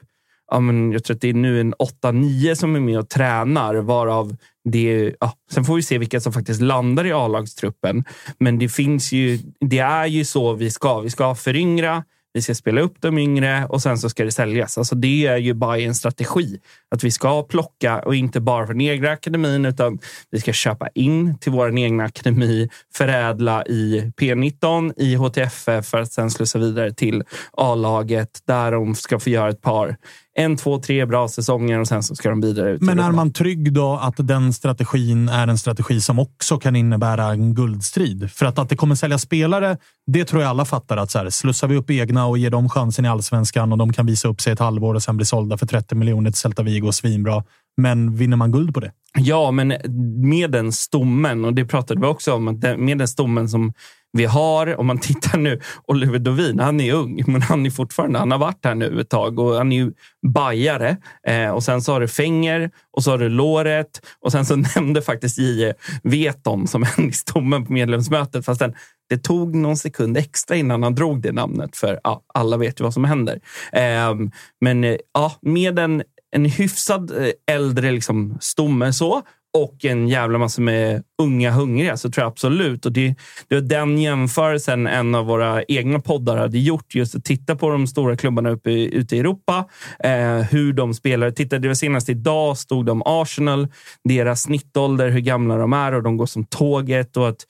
ja, 0.51 0.59
men 0.59 0.91
jag 0.91 1.03
tror 1.03 1.15
att 1.15 1.21
det 1.21 1.29
är 1.29 1.33
nu 1.33 1.61
en 1.61 1.73
8-9 1.73 2.55
som 2.55 2.75
är 2.75 2.79
med 2.79 2.99
och 2.99 3.09
tränar, 3.09 3.75
varav 3.75 4.35
det 4.69 5.15
ja, 5.19 5.33
sen 5.51 5.65
får 5.65 5.75
vi 5.75 5.83
se 5.83 5.97
vilka 5.97 6.19
som 6.19 6.33
faktiskt 6.33 6.61
landar 6.61 7.05
i 7.05 7.11
A-lagstruppen. 7.11 8.03
Men 8.39 8.59
det 8.59 8.69
finns 8.69 9.11
ju, 9.11 9.39
det 9.59 9.79
är 9.79 10.05
ju 10.05 10.25
så 10.25 10.53
vi 10.53 10.71
ska. 10.71 10.99
Vi 10.99 11.09
ska 11.09 11.35
föryngra, 11.35 12.03
vi 12.33 12.41
ska 12.41 12.55
spela 12.55 12.81
upp 12.81 12.95
de 12.99 13.17
yngre 13.17 13.65
och 13.65 13.81
sen 13.81 13.97
så 13.97 14.09
ska 14.09 14.23
det 14.23 14.31
säljas. 14.31 14.77
Alltså 14.77 14.95
det 14.95 15.27
är 15.27 15.37
ju 15.37 15.53
Bayerns 15.53 15.97
strategi. 15.97 16.59
Att 16.91 17.03
vi 17.03 17.11
ska 17.11 17.43
plocka, 17.43 17.99
och 17.99 18.15
inte 18.15 18.39
bara 18.39 18.67
från 18.67 18.81
egna 18.81 19.09
akademin, 19.09 19.65
utan 19.65 19.99
vi 20.31 20.39
ska 20.39 20.53
köpa 20.53 20.87
in 20.95 21.37
till 21.37 21.51
vår 21.51 21.79
egna 21.79 22.03
akademi, 22.03 22.69
förädla 22.93 23.65
i 23.65 24.11
P19, 24.17 24.93
i 24.97 25.15
HTFF 25.15 25.85
för 25.85 26.01
att 26.01 26.11
sen 26.11 26.31
slussa 26.31 26.59
vidare 26.59 26.93
till 26.93 27.23
A-laget 27.51 28.41
där 28.45 28.71
de 28.71 28.95
ska 28.95 29.19
få 29.19 29.29
göra 29.29 29.49
ett 29.49 29.61
par, 29.61 29.97
en, 30.35 30.57
två, 30.57 30.79
tre 30.79 31.05
bra 31.05 31.27
säsonger 31.27 31.79
och 31.79 31.87
sen 31.87 32.03
så 32.03 32.15
ska 32.15 32.29
de 32.29 32.41
vidare 32.41 32.71
ut. 32.71 32.81
Men 32.81 32.99
är 32.99 33.11
man 33.11 33.33
trygg 33.33 33.73
då 33.73 33.99
att 34.01 34.13
den 34.17 34.53
strategin 34.53 35.29
är 35.29 35.47
en 35.47 35.57
strategi 35.57 36.01
som 36.01 36.19
också 36.19 36.59
kan 36.59 36.75
innebära 36.75 37.25
en 37.25 37.55
guldstrid? 37.55 38.31
För 38.31 38.45
att, 38.45 38.59
att 38.59 38.69
det 38.69 38.75
kommer 38.75 38.95
sälja 38.95 39.17
spelare, 39.17 39.77
det 40.07 40.25
tror 40.25 40.41
jag 40.41 40.49
alla 40.49 40.65
fattar. 40.65 40.97
att 40.97 41.11
så 41.11 41.19
här, 41.19 41.29
Slussar 41.29 41.67
vi 41.67 41.75
upp 41.75 41.89
egna 41.89 42.25
och 42.25 42.37
ger 42.37 42.49
dem 42.49 42.69
chansen 42.69 43.05
i 43.05 43.07
allsvenskan 43.07 43.71
och 43.71 43.77
de 43.77 43.93
kan 43.93 44.05
visa 44.05 44.27
upp 44.27 44.41
sig 44.41 44.53
ett 44.53 44.59
halvår 44.59 44.93
och 44.95 45.03
sen 45.03 45.17
bli 45.17 45.25
sålda 45.25 45.57
för 45.57 45.65
30 45.65 45.95
miljoner 45.95 46.31
till 46.31 46.39
Celta 46.39 46.63
Vigo, 46.63 46.91
svinbra. 46.91 47.43
Men 47.77 48.15
vinner 48.15 48.37
man 48.37 48.51
guld 48.51 48.73
på 48.73 48.79
det? 48.79 48.91
Ja, 49.17 49.51
men 49.51 49.73
med 50.21 50.51
den 50.51 50.71
stommen, 50.71 51.45
och 51.45 51.53
det 51.53 51.65
pratade 51.65 52.01
vi 52.01 52.07
också 52.07 52.33
om, 52.33 52.45
med 52.77 52.97
den 52.97 53.07
stommen 53.07 53.49
som 53.49 53.73
vi 54.13 54.25
har, 54.25 54.79
om 54.79 54.87
man 54.87 54.97
tittar 54.99 55.37
nu, 55.37 55.59
Oliver 55.87 56.19
Dovin, 56.19 56.59
han 56.59 56.81
är 56.81 56.93
ung, 56.93 57.23
men 57.27 57.41
han 57.41 57.65
är 57.65 57.69
fortfarande, 57.69 58.19
han 58.19 58.31
har 58.31 58.37
varit 58.37 58.65
här 58.65 58.75
nu 58.75 59.01
ett 59.01 59.09
tag 59.09 59.39
och 59.39 59.55
han 59.55 59.71
är 59.71 59.75
ju 59.75 59.91
bajare. 60.27 60.97
Eh, 61.27 61.49
och 61.49 61.63
sen 61.63 61.81
så 61.81 61.93
har 61.93 61.99
du 61.99 62.07
Fenger 62.07 62.71
och 62.91 63.03
så 63.03 63.11
har 63.11 63.17
du 63.17 63.29
Låret 63.29 64.01
och 64.19 64.31
sen 64.31 64.45
så 64.45 64.55
nämnde 64.75 65.01
faktiskt 65.01 65.37
J.E. 65.37 65.73
Veton 66.03 66.67
som 66.67 66.85
en 66.97 67.09
i 67.09 67.11
stommen 67.11 67.65
på 67.65 67.73
medlemsmötet, 67.73 68.45
fast 68.45 68.59
den, 68.59 68.73
det 69.09 69.17
tog 69.17 69.55
någon 69.55 69.77
sekund 69.77 70.17
extra 70.17 70.55
innan 70.55 70.83
han 70.83 70.95
drog 70.95 71.21
det 71.21 71.31
namnet, 71.31 71.77
för 71.77 71.99
ja, 72.03 72.23
alla 72.33 72.57
vet 72.57 72.79
ju 72.79 72.83
vad 72.83 72.93
som 72.93 73.03
händer. 73.03 73.39
Eh, 73.71 74.15
men 74.61 74.83
eh, 74.83 74.97
ja, 75.13 75.33
med 75.41 75.79
en, 75.79 76.03
en 76.35 76.45
hyfsad 76.45 77.11
eh, 77.11 77.55
äldre 77.55 77.91
liksom, 77.91 78.37
stomme 78.41 78.93
så 78.93 79.23
och 79.57 79.85
en 79.85 80.07
jävla 80.07 80.37
massa 80.37 80.61
med 80.61 81.03
unga 81.21 81.51
hungriga 81.51 81.97
så 81.97 82.09
tror 82.09 82.23
jag 82.23 82.31
absolut. 82.31 82.85
Och 82.85 82.91
det, 82.91 83.15
det 83.47 83.55
var 83.55 83.61
den 83.61 83.97
jämförelsen 83.97 84.87
en 84.87 85.15
av 85.15 85.25
våra 85.25 85.63
egna 85.63 85.99
poddar 85.99 86.37
hade 86.37 86.59
gjort. 86.59 86.95
Just 86.95 87.15
att 87.15 87.25
titta 87.25 87.55
på 87.55 87.69
de 87.69 87.87
stora 87.87 88.17
klubbarna 88.17 88.49
uppe 88.49 88.71
i, 88.71 88.95
ute 88.95 89.15
i 89.15 89.19
Europa. 89.19 89.65
Eh, 89.99 90.37
hur 90.37 90.73
de 90.73 90.93
spelar. 90.93 91.31
Titta, 91.31 91.59
det 91.59 91.67
var 91.67 91.75
senast 91.75 92.09
idag 92.09 92.57
stod 92.57 92.85
de 92.85 92.91
om 92.91 93.21
Arsenal. 93.21 93.67
Deras 94.03 94.41
snittålder, 94.41 95.09
hur 95.09 95.19
gamla 95.19 95.57
de 95.57 95.73
är 95.73 95.93
och 95.93 96.03
de 96.03 96.17
går 96.17 96.25
som 96.25 96.45
tåget. 96.45 97.17
och 97.17 97.29
att 97.29 97.45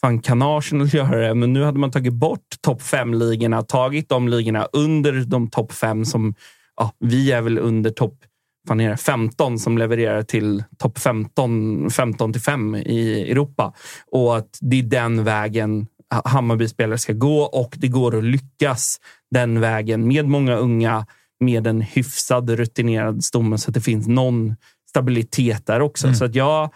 fan 0.00 0.20
kan 0.20 0.42
Arsenal 0.42 0.88
göra 0.94 1.28
det? 1.28 1.34
Men 1.34 1.52
nu 1.52 1.62
hade 1.62 1.78
man 1.78 1.90
tagit 1.90 2.12
bort 2.12 2.46
topp 2.60 2.82
fem-ligorna, 2.82 3.62
tagit 3.62 4.08
de 4.08 4.28
ligorna 4.28 4.68
under 4.72 5.12
de 5.12 5.50
topp 5.50 5.72
fem 5.72 6.04
som 6.04 6.34
ja, 6.76 6.92
vi 6.98 7.32
är 7.32 7.40
väl 7.40 7.58
under 7.58 7.90
topp 7.90 8.14
fan 8.68 8.80
är 8.80 8.90
det, 8.90 8.96
15 8.96 9.58
som 9.58 9.78
levererar 9.78 10.22
till 10.22 10.64
topp 10.78 10.98
15, 10.98 11.90
15 11.90 12.32
till 12.32 12.42
5 12.42 12.74
i 12.74 13.30
Europa. 13.30 13.72
Och 14.10 14.36
att 14.36 14.58
det 14.60 14.78
är 14.78 14.82
den 14.82 15.24
vägen 15.24 15.86
Ha- 16.14 16.22
Hammarby-spelare 16.28 16.98
ska 16.98 17.12
gå 17.12 17.42
och 17.42 17.74
det 17.78 17.88
går 17.88 18.18
att 18.18 18.24
lyckas 18.24 19.00
den 19.30 19.60
vägen 19.60 20.08
med 20.08 20.26
många 20.28 20.56
unga, 20.56 21.06
med 21.40 21.66
en 21.66 21.80
hyfsad 21.80 22.50
rutinerad 22.50 23.24
stomme 23.24 23.58
så 23.58 23.70
att 23.70 23.74
det 23.74 23.80
finns 23.80 24.08
någon 24.08 24.56
stabilitet 24.88 25.66
där 25.66 25.80
också. 25.80 26.14
Så 26.14 26.24
att 26.24 26.34
jag 26.34 26.70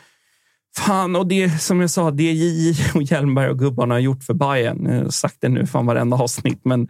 Fan, 0.76 1.16
och 1.16 1.26
det 1.26 1.62
som 1.62 1.80
jag 1.80 1.90
sa, 1.90 2.10
det 2.10 2.32
J 2.32 2.74
och 2.94 3.02
Hjelmberg 3.02 3.50
och 3.50 3.58
gubbarna 3.58 3.94
har 3.94 3.98
gjort 3.98 4.24
för 4.24 4.34
Bayern. 4.34 4.86
Jag 4.86 5.02
har 5.04 5.10
sagt 5.10 5.36
det 5.40 5.48
nu 5.48 5.66
fan 5.66 5.86
varenda 5.86 6.16
avsnitt, 6.16 6.60
men 6.64 6.88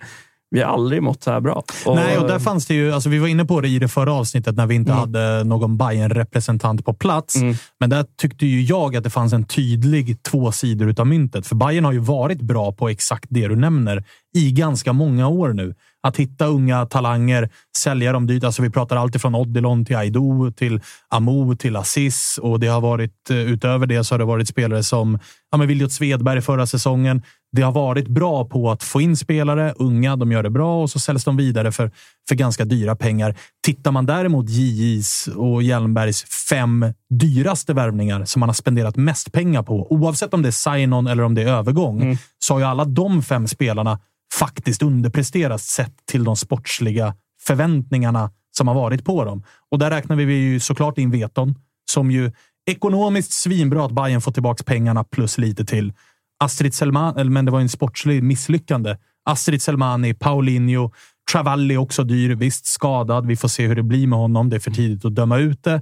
vi 0.55 0.61
har 0.63 0.73
aldrig 0.73 1.03
mått 1.03 1.23
så 1.23 1.31
här 1.31 1.41
bra. 1.41 1.63
Och- 1.87 1.97
Nej, 1.97 2.19
och 2.19 2.29
där 2.29 2.39
fanns 2.39 2.67
det 2.67 2.75
ju, 2.75 2.93
alltså 2.93 3.09
vi 3.09 3.19
var 3.19 3.29
inne 3.29 3.45
på 3.45 3.61
det 3.61 3.69
i 3.69 3.79
det 3.79 3.89
förra 3.89 4.13
avsnittet 4.13 4.57
när 4.57 4.67
vi 4.67 4.75
inte 4.75 4.93
Mm. 4.93 5.01
hade 5.01 5.45
någon 5.45 5.77
bayern 5.77 6.11
representant 6.11 6.85
på 6.85 6.95
plats. 6.95 7.37
Men 7.81 7.91
där 7.91 8.05
tyckte 8.21 8.47
ju 8.47 8.63
jag 8.63 8.97
att 8.97 9.05
det 9.05 9.11
fanns 9.11 9.33
en 9.33 9.45
tydlig 9.45 10.23
två 10.23 10.53
sidor 10.53 10.89
utav 10.89 11.07
myntet. 11.07 11.47
För 11.47 11.55
Bayern 11.57 11.85
har 11.85 11.93
ju 11.93 11.99
varit 11.99 12.41
bra 12.41 12.73
på 12.73 12.89
exakt 12.89 13.25
det 13.29 13.49
du 13.49 13.57
nämner 13.57 14.05
i 14.37 14.53
ganska 14.53 14.93
många 14.93 15.29
år 15.29 15.53
nu. 15.53 15.75
Att 16.03 16.17
hitta 16.17 16.47
unga 16.47 16.87
talanger, 16.87 17.49
sälja 17.79 18.13
dem 18.13 18.27
dyrt. 18.27 18.45
Alltså 18.45 18.63
vi 18.63 18.71
pratar 18.71 18.97
allt 18.97 19.15
ifrån 19.15 19.35
Odilon 19.35 19.85
till 19.85 19.97
Aido, 19.97 20.51
till 20.57 20.81
Amo, 21.11 21.57
till 21.57 21.77
Assis. 21.77 22.39
Och 22.43 22.61
det 22.61 22.67
har 22.67 22.81
varit, 22.81 23.31
eh, 23.31 23.37
utöver 23.37 23.87
det 23.87 24.05
så 24.05 24.15
har 24.15 24.19
det 24.19 24.25
varit 24.25 24.49
spelare 24.49 24.83
som 24.83 25.19
ja, 25.51 25.59
men 25.59 25.69
Viljot 25.69 25.93
Svedberg 25.93 26.41
förra 26.43 26.67
säsongen. 26.67 27.23
Det 27.55 27.63
har 27.63 27.73
varit 27.73 28.09
bra 28.09 28.45
på 28.45 28.71
att 28.71 28.83
få 28.83 29.01
in 29.01 29.17
spelare, 29.17 29.75
unga, 29.77 30.17
de 30.17 30.33
gör 30.33 30.43
det 30.43 30.51
bra 30.51 30.83
och 30.83 30.91
så 30.91 30.99
säljs 30.99 31.25
de 31.25 31.37
vidare 31.37 31.73
för, 31.73 31.91
för 32.29 32.35
ganska 32.35 32.65
dyra 32.65 32.97
pengar. 32.97 33.35
Tittar 33.65 33.93
man 33.93 34.07
däremot 34.07 34.49
JJs 34.49 35.29
och 35.37 35.63
Hjelmbergs 35.63 36.25
fem 36.49 36.87
dyraste 37.11 37.73
värvningar 37.73 38.25
som 38.25 38.41
man 38.41 38.49
har 38.49 38.55
spenderat 38.55 38.97
mest 38.97 39.33
pengar 39.33 39.63
på, 39.63 39.93
oavsett 39.93 40.35
om 40.35 40.43
det 40.43 40.49
är 40.49 40.51
sign-on 40.51 41.07
eller 41.07 41.23
om 41.23 41.35
det 41.35 41.43
är 41.43 41.47
övergång, 41.47 42.19
så 42.39 42.55
har 42.55 42.59
ju 42.59 42.67
alla 42.67 42.85
de 42.85 43.23
fem 43.23 43.49
spelarna 43.49 44.01
faktiskt 44.35 44.83
underpresterat 44.83 45.61
sett 45.61 45.95
till 46.07 46.25
de 46.25 46.37
sportsliga 46.37 47.15
förväntningarna 47.43 48.31
som 48.57 48.69
har 48.69 48.75
varit 48.75 49.05
på 49.05 49.25
dem. 49.25 49.43
Och 49.71 49.79
där 49.79 49.91
räknar 49.91 50.17
vi 50.17 50.35
ju 50.35 50.61
såklart 50.61 50.99
in 50.99 51.11
Veton 51.11 51.55
som 51.91 52.11
ju 52.11 52.33
ekonomiskt 52.67 53.33
svinbra 53.33 53.85
att 53.85 53.93
Bayern 53.93 54.21
får 54.21 54.33
tillbaka 54.33 54.65
pengarna 54.65 55.05
plus 55.05 55.39
lite 55.39 55.65
till. 55.65 55.93
Astrid 56.39 56.75
Selman, 56.75 57.33
men 57.33 57.45
det 57.45 57.51
var 57.51 57.61
en 57.61 57.69
sportslig 57.69 58.23
misslyckande. 58.23 58.97
Astrid 59.25 59.63
Selmani, 59.63 60.15
Paulinho, 60.15 60.93
Travalli 61.33 61.77
också 61.77 62.05
dyr. 62.05 62.35
Visst 62.35 62.67
skadad. 62.67 63.27
Vi 63.27 63.37
får 63.37 63.49
se 63.49 63.67
hur 63.67 63.77
det 63.77 63.83
blir 63.83 64.07
med 64.07 64.19
honom. 64.19 64.51
Det 64.51 64.57
är 64.57 64.61
för 64.61 64.71
tidigt 64.71 65.05
att 65.05 65.15
döma 65.15 65.39
ut 65.39 65.65
det. 65.65 65.75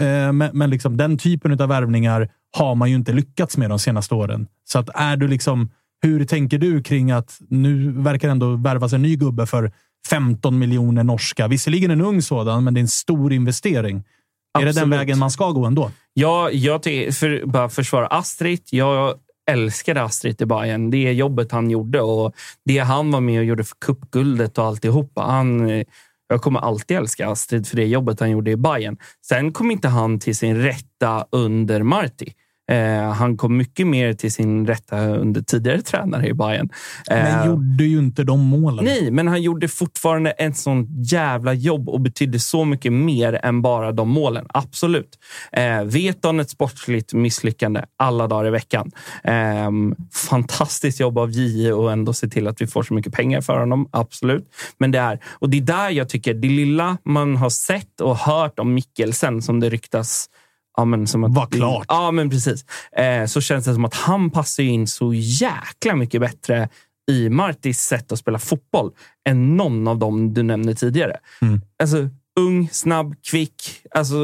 Eh, 0.00 0.32
men, 0.32 0.50
men 0.52 0.70
liksom, 0.70 0.96
den 0.96 1.18
typen 1.18 1.60
av 1.60 1.68
värvningar 1.68 2.28
har 2.56 2.74
man 2.74 2.90
ju 2.90 2.94
inte 2.94 3.12
lyckats 3.12 3.56
med 3.56 3.70
de 3.70 3.78
senaste 3.78 4.14
åren. 4.14 4.46
Så 4.64 4.78
att 4.78 4.88
är 4.94 5.16
du 5.16 5.28
liksom, 5.28 5.70
hur 6.02 6.24
tänker 6.24 6.58
du 6.58 6.82
kring 6.82 7.10
att 7.10 7.38
nu 7.48 7.92
verkar 7.92 8.28
ändå 8.28 8.56
värvas 8.56 8.92
en 8.92 9.02
ny 9.02 9.16
gubbe 9.16 9.46
för 9.46 9.72
15 10.08 10.58
miljoner 10.58 11.04
norska? 11.04 11.48
Visserligen 11.48 11.90
en 11.90 12.00
ung 12.00 12.22
sådan, 12.22 12.64
men 12.64 12.74
det 12.74 12.80
är 12.80 12.82
en 12.82 12.88
stor 12.88 13.32
investering. 13.32 14.04
Absolut. 14.54 14.76
Är 14.76 14.80
det 14.80 14.80
den 14.80 14.90
vägen 14.90 15.18
man 15.18 15.30
ska 15.30 15.50
gå 15.50 15.66
ändå? 15.66 15.90
Ja, 16.14 16.50
jag 16.50 16.84
för, 16.84 17.46
bara 17.46 17.68
försvara 17.68 18.06
Astrid. 18.06 18.60
Jag 18.70 19.14
älskade 19.50 20.02
Astrid 20.02 20.42
i 20.42 20.46
Bayern. 20.46 20.90
Det 20.90 21.12
jobbet 21.12 21.52
han 21.52 21.70
gjorde 21.70 22.00
och 22.00 22.34
det 22.64 22.78
han 22.78 23.10
var 23.10 23.20
med 23.20 23.38
och 23.38 23.44
gjorde 23.44 23.64
för 23.64 23.76
cupguldet 23.86 24.58
och 24.58 24.64
alltihopa. 24.64 25.22
Han, 25.22 25.68
jag 26.28 26.42
kommer 26.42 26.60
alltid 26.60 26.96
älska 26.96 27.28
Astrid 27.28 27.66
för 27.66 27.76
det 27.76 27.86
jobbet 27.86 28.20
han 28.20 28.30
gjorde 28.30 28.50
i 28.50 28.56
Bayern. 28.56 28.96
Sen 29.26 29.52
kom 29.52 29.70
inte 29.70 29.88
han 29.88 30.18
till 30.18 30.36
sin 30.36 30.56
rätta 30.56 31.26
under 31.32 31.82
Marti. 31.82 32.32
Eh, 32.70 33.12
han 33.12 33.36
kom 33.36 33.56
mycket 33.56 33.86
mer 33.86 34.12
till 34.12 34.32
sin 34.32 34.66
rätta 34.66 35.06
under 35.08 35.42
tidigare 35.42 35.82
tränare 35.82 36.26
i 36.26 36.34
Bayern. 36.34 36.68
Eh, 37.10 37.16
men 37.16 37.46
gjorde 37.46 37.84
ju 37.84 37.98
inte 37.98 38.24
de 38.24 38.40
målen. 38.40 38.84
Nej, 38.84 39.10
men 39.10 39.28
han 39.28 39.42
gjorde 39.42 39.68
fortfarande 39.68 40.30
ett 40.30 40.56
sånt 40.56 40.88
jävla 41.12 41.54
jobb 41.54 41.88
och 41.88 42.00
betydde 42.00 42.38
så 42.38 42.64
mycket 42.64 42.92
mer 42.92 43.40
än 43.42 43.62
bara 43.62 43.92
de 43.92 44.08
målen. 44.08 44.46
Absolut. 44.48 45.18
Eh, 45.52 45.84
vet 45.84 46.24
han 46.24 46.40
ett 46.40 46.50
sportsligt 46.50 47.12
misslyckande 47.12 47.82
alla 47.96 48.26
dagar 48.26 48.46
i 48.46 48.50
veckan. 48.50 48.90
Eh, 49.24 49.70
fantastiskt 50.12 51.00
jobb 51.00 51.18
av 51.18 51.30
JE 51.30 51.72
och 51.72 51.92
ändå 51.92 52.12
se 52.12 52.28
till 52.28 52.48
att 52.48 52.60
vi 52.60 52.66
får 52.66 52.82
så 52.82 52.94
mycket 52.94 53.12
pengar 53.12 53.40
för 53.40 53.58
honom. 53.58 53.88
Absolut. 53.90 54.44
Men 54.78 54.90
det 54.90 54.98
är, 54.98 55.20
och 55.24 55.50
det 55.50 55.56
är 55.56 55.62
där 55.62 55.90
jag 55.90 56.08
tycker 56.08 56.34
det 56.34 56.48
lilla 56.48 56.98
man 57.04 57.36
har 57.36 57.50
sett 57.50 58.00
och 58.00 58.16
hört 58.16 58.58
om 58.58 58.74
Mikkelsen 58.74 59.42
som 59.42 59.60
det 59.60 59.68
ryktas 59.68 60.28
Ja, 60.76 60.84
men 60.84 61.06
som 61.06 61.24
att, 61.24 61.34
var 61.34 61.46
klart. 61.46 61.86
Ja, 61.88 62.10
men 62.10 62.30
precis. 62.30 62.64
Eh, 62.92 63.26
så 63.26 63.40
känns 63.40 63.64
det 63.64 63.74
som 63.74 63.84
att 63.84 63.94
han 63.94 64.30
passar 64.30 64.62
in 64.62 64.86
så 64.86 65.14
jäkla 65.14 65.96
mycket 65.96 66.20
bättre 66.20 66.68
i 67.10 67.28
Martis 67.28 67.80
sätt 67.80 68.12
att 68.12 68.18
spela 68.18 68.38
fotboll 68.38 68.92
än 69.28 69.56
någon 69.56 69.88
av 69.88 69.98
dem 69.98 70.34
du 70.34 70.42
nämnde 70.42 70.74
tidigare. 70.74 71.16
Mm. 71.42 71.60
Alltså, 71.82 72.08
ung, 72.40 72.68
snabb, 72.72 73.14
kvick. 73.30 73.62
Alltså, 73.90 74.16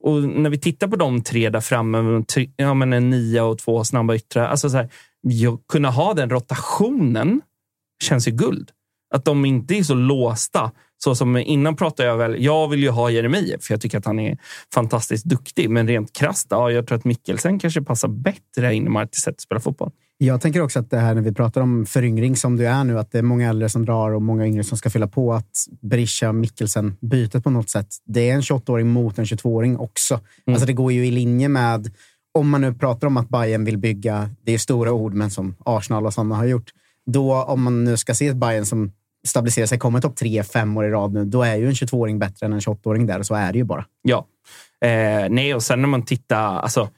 och 0.00 0.22
när 0.22 0.50
vi 0.50 0.58
tittar 0.58 0.88
på 0.88 0.96
de 0.96 1.22
tre 1.22 1.50
där 1.50 1.60
framme, 1.60 2.24
ja, 2.56 2.74
men 2.74 2.92
en 2.92 3.10
nia 3.10 3.44
och 3.44 3.58
två 3.58 3.84
snabba 3.84 4.14
yttrar. 4.14 4.46
Alltså, 4.46 4.70
så 4.70 4.76
här, 4.76 4.88
kunna 5.68 5.90
ha 5.90 6.14
den 6.14 6.30
rotationen 6.30 7.40
känns 8.02 8.28
ju 8.28 8.32
guld. 8.32 8.70
Att 9.14 9.24
de 9.24 9.44
inte 9.44 9.74
är 9.74 9.82
så 9.82 9.94
låsta 9.94 10.70
så 11.04 11.14
som 11.14 11.36
innan 11.36 11.76
pratade 11.76 12.08
jag 12.08 12.16
väl, 12.16 12.44
jag 12.44 12.68
vill 12.68 12.82
ju 12.82 12.90
ha 12.90 13.10
Jeremejeff 13.10 13.62
för 13.62 13.74
jag 13.74 13.80
tycker 13.80 13.98
att 13.98 14.04
han 14.04 14.18
är 14.18 14.38
fantastiskt 14.74 15.24
duktig. 15.24 15.70
Men 15.70 15.88
rent 15.88 16.12
krasst, 16.12 16.46
ja, 16.50 16.70
jag 16.70 16.86
tror 16.86 16.98
att 16.98 17.04
Mikkelsen 17.04 17.58
kanske 17.58 17.82
passar 17.82 18.08
bättre 18.08 18.74
in 18.74 18.86
i 18.86 18.88
Martis 18.88 19.22
sätt 19.22 19.34
att 19.34 19.40
spela 19.40 19.60
fotboll. 19.60 19.90
Jag 20.18 20.40
tänker 20.40 20.60
också 20.60 20.78
att 20.78 20.90
det 20.90 20.98
här 20.98 21.14
när 21.14 21.22
vi 21.22 21.32
pratar 21.32 21.60
om 21.60 21.86
föryngring 21.86 22.36
som 22.36 22.56
du 22.56 22.66
är 22.66 22.84
nu, 22.84 22.98
att 22.98 23.12
det 23.12 23.18
är 23.18 23.22
många 23.22 23.48
äldre 23.48 23.68
som 23.68 23.84
drar 23.84 24.10
och 24.10 24.22
många 24.22 24.46
yngre 24.46 24.64
som 24.64 24.78
ska 24.78 24.90
fylla 24.90 25.08
på. 25.08 25.32
Att 25.32 25.66
Berisha 25.82 26.32
Mikkelsen 26.32 26.96
bytet 27.00 27.44
på 27.44 27.50
något 27.50 27.70
sätt. 27.70 27.88
Det 28.06 28.30
är 28.30 28.34
en 28.34 28.40
28-åring 28.40 28.88
mot 28.88 29.18
en 29.18 29.24
22-åring 29.24 29.78
också. 29.78 30.14
Mm. 30.14 30.54
Alltså 30.54 30.66
det 30.66 30.72
går 30.72 30.92
ju 30.92 31.06
i 31.06 31.10
linje 31.10 31.48
med, 31.48 31.90
om 32.34 32.50
man 32.50 32.60
nu 32.60 32.74
pratar 32.74 33.06
om 33.06 33.16
att 33.16 33.28
Bayern 33.28 33.64
vill 33.64 33.78
bygga, 33.78 34.30
det 34.44 34.54
är 34.54 34.58
stora 34.58 34.92
ord, 34.92 35.14
men 35.14 35.30
som 35.30 35.56
Arsenal 35.64 36.06
och 36.06 36.14
sådana 36.14 36.34
har 36.34 36.44
gjort. 36.44 36.70
Då 37.06 37.42
om 37.42 37.62
man 37.62 37.84
nu 37.84 37.96
ska 37.96 38.14
se 38.14 38.26
ett 38.26 38.36
Bayern 38.36 38.66
som 38.66 38.92
stabilisera 39.24 39.66
sig, 39.66 39.78
kommer 39.78 40.00
topp 40.00 40.16
tre 40.16 40.42
fem 40.42 40.76
år 40.76 40.84
i 40.84 40.90
rad 40.90 41.12
nu, 41.12 41.24
då 41.24 41.42
är 41.42 41.56
ju 41.56 41.66
en 41.66 41.72
22-åring 41.72 42.18
bättre 42.18 42.46
än 42.46 42.52
en 42.52 42.60
28-åring 42.60 43.06
där. 43.06 43.22
Så 43.22 43.34
är 43.34 43.52
det 43.52 43.58
ju 43.58 43.64
bara. 43.64 43.84
Ja. 44.02 44.26
Eh, 44.80 45.28
nej, 45.30 45.54
och 45.54 45.62
sen 45.62 45.80
när 45.80 45.88
man 45.88 46.04
tittar, 46.04 46.58
alltså, 46.58 46.88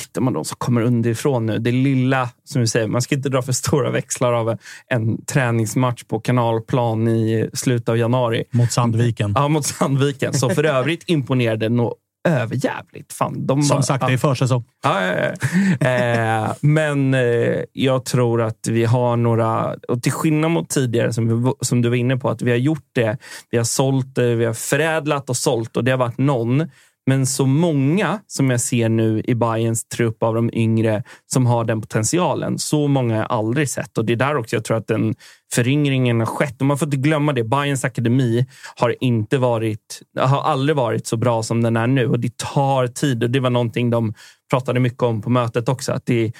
tittar 0.00 0.20
man 0.20 0.32
de 0.32 0.44
som 0.44 0.56
kommer 0.58 0.80
underifrån 0.80 1.46
nu, 1.46 1.58
det 1.58 1.70
lilla, 1.70 2.28
som 2.44 2.60
vi 2.60 2.66
säger, 2.66 2.86
man 2.86 3.02
ska 3.02 3.14
inte 3.14 3.28
dra 3.28 3.42
för 3.42 3.52
stora 3.52 3.90
växlar 3.90 4.32
av 4.32 4.58
en 4.88 5.24
träningsmatch 5.24 6.04
på 6.04 6.20
kanalplan 6.20 7.08
i 7.08 7.50
slutet 7.52 7.88
av 7.88 7.98
januari. 7.98 8.44
Mot 8.50 8.72
Sandviken. 8.72 9.32
Ja, 9.36 9.48
mot 9.48 9.66
Sandviken. 9.66 10.34
Så 10.34 10.50
för 10.50 10.64
övrigt 10.78 11.02
imponerade 11.06 11.68
nog 11.68 11.94
överjävligt. 12.24 13.12
Fan, 13.12 13.46
de 13.46 13.62
Som 13.62 13.82
sagt, 13.82 14.06
det 14.06 14.12
är 14.12 14.18
försäsong. 14.18 14.64
Ja, 14.82 15.06
ja, 15.06 15.34
ja. 15.80 15.88
eh, 15.88 16.52
men 16.60 17.14
eh, 17.14 17.60
jag 17.72 18.04
tror 18.04 18.42
att 18.42 18.68
vi 18.68 18.84
har 18.84 19.16
några... 19.16 19.74
Och 19.88 20.02
till 20.02 20.12
skillnad 20.12 20.50
mot 20.50 20.68
tidigare, 20.68 21.12
som, 21.12 21.44
vi, 21.44 21.52
som 21.60 21.82
du 21.82 21.88
var 21.88 21.96
inne 21.96 22.16
på, 22.16 22.30
att 22.30 22.42
vi 22.42 22.50
har 22.50 22.58
gjort 22.58 22.88
det. 22.92 23.18
Vi 23.50 23.56
har 23.58 23.64
sålt 23.64 24.14
det, 24.14 24.34
vi 24.34 24.44
har 24.44 24.54
förädlat 24.54 25.30
och 25.30 25.36
sålt 25.36 25.76
och 25.76 25.84
det 25.84 25.90
har 25.90 25.98
varit 25.98 26.18
någon 26.18 26.68
men 27.06 27.26
så 27.26 27.46
många 27.46 28.20
som 28.26 28.50
jag 28.50 28.60
ser 28.60 28.88
nu 28.88 29.22
i 29.24 29.34
Bayerns 29.34 29.84
trupp 29.84 30.22
av 30.22 30.34
de 30.34 30.50
yngre 30.52 31.02
som 31.32 31.46
har 31.46 31.64
den 31.64 31.80
potentialen, 31.80 32.58
så 32.58 32.88
många 32.88 33.14
har 33.14 33.20
jag 33.20 33.32
aldrig 33.32 33.70
sett. 33.70 33.98
Och 33.98 34.04
det 34.04 34.12
är 34.12 34.16
där 34.16 34.36
också 34.36 34.56
jag 34.56 34.64
tror 34.64 34.76
att 34.76 34.86
den 34.86 35.14
föryngringen 35.52 36.20
har 36.20 36.26
skett. 36.26 36.60
Och 36.60 36.66
man 36.66 36.78
får 36.78 36.86
inte 36.86 36.96
glömma 36.96 37.32
det. 37.32 37.44
Bayerns 37.44 37.84
akademi 37.84 38.46
har 38.76 38.96
inte 39.00 39.38
varit, 39.38 40.02
har 40.18 40.42
aldrig 40.42 40.76
varit 40.76 41.06
så 41.06 41.16
bra 41.16 41.42
som 41.42 41.62
den 41.62 41.76
är 41.76 41.86
nu 41.86 42.06
och 42.06 42.20
det 42.20 42.36
tar 42.36 42.86
tid. 42.86 43.22
Och 43.22 43.30
det 43.30 43.40
var 43.40 43.50
någonting 43.50 43.90
de 43.90 44.14
pratade 44.50 44.80
mycket 44.80 45.02
om 45.02 45.22
på 45.22 45.30
mötet 45.30 45.68
också. 45.68 45.92
Att 45.92 46.06
det 46.06 46.32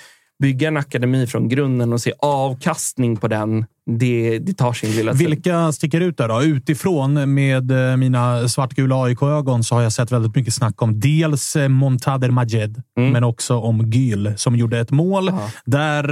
bygga 0.43 0.69
en 0.69 0.77
akademi 0.77 1.27
från 1.27 1.49
grunden 1.49 1.93
och 1.93 2.01
se 2.01 2.13
avkastning 2.19 3.17
på 3.17 3.29
den, 3.29 3.67
det, 3.87 4.39
det 4.39 4.55
tar 4.55 4.73
sin 4.73 4.91
lilla 4.91 5.13
tid. 5.13 5.29
Vilka 5.29 5.73
sticker 5.73 6.01
ut 6.01 6.17
där 6.17 6.29
då? 6.29 6.43
Utifrån 6.43 7.35
med 7.35 7.91
eh, 7.91 7.97
mina 7.97 8.49
svartgula 8.49 9.03
AIK-ögon 9.03 9.65
så 9.65 9.75
har 9.75 9.83
jag 9.83 9.93
sett 9.93 10.13
väldigt 10.13 10.35
mycket 10.35 10.55
snack 10.55 10.83
om 10.83 11.01
dels 11.01 11.57
eh, 11.57 11.69
Montader 11.69 12.31
Majed, 12.31 12.83
mm. 12.99 13.13
men 13.13 13.25
också 13.25 13.59
om 13.59 13.91
Gyl 13.91 14.33
som 14.37 14.57
gjorde 14.57 14.79
ett 14.79 14.91
mål 14.91 15.29
Aha. 15.29 15.51
där 15.65 16.05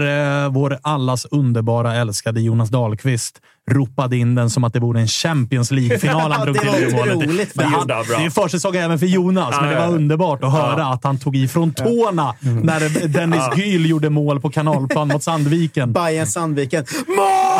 eh, 0.44 0.52
vår 0.52 0.78
allas 0.82 1.26
underbara 1.30 1.94
älskade 1.94 2.40
Jonas 2.40 2.68
Dahlqvist 2.70 3.40
ropade 3.70 4.16
in 4.16 4.34
den 4.34 4.50
som 4.50 4.64
att 4.64 4.72
det 4.72 4.80
vore 4.80 5.00
en 5.00 5.08
Champions 5.08 5.70
League-final 5.70 6.32
han 6.32 6.46
drog 6.46 6.58
till 6.58 6.70
det 6.70 6.96
målet. 6.96 7.54
Det, 7.54 7.64
han, 7.64 7.86
det 7.86 7.94
är 7.94 8.30
försäsong 8.30 8.76
även 8.76 8.98
för 8.98 9.06
Jonas, 9.06 9.54
men 9.60 9.70
det 9.70 9.76
var 9.76 9.88
underbart 9.88 10.44
att 10.44 10.52
höra 10.52 10.86
att 10.86 11.04
han 11.04 11.18
tog 11.18 11.36
ifrån 11.36 11.72
tårna 11.72 12.34
när 12.40 13.08
Dennis 13.08 13.42
Gyl 13.56 13.90
gjorde 13.90 14.10
mål 14.10 14.40
på 14.40 14.50
kanalplan 14.50 15.08
mot 15.08 15.22
Sandviken. 15.22 15.92
Bayern 15.92 16.26
Sandviken. 16.26 16.84
Mål! 17.06 17.59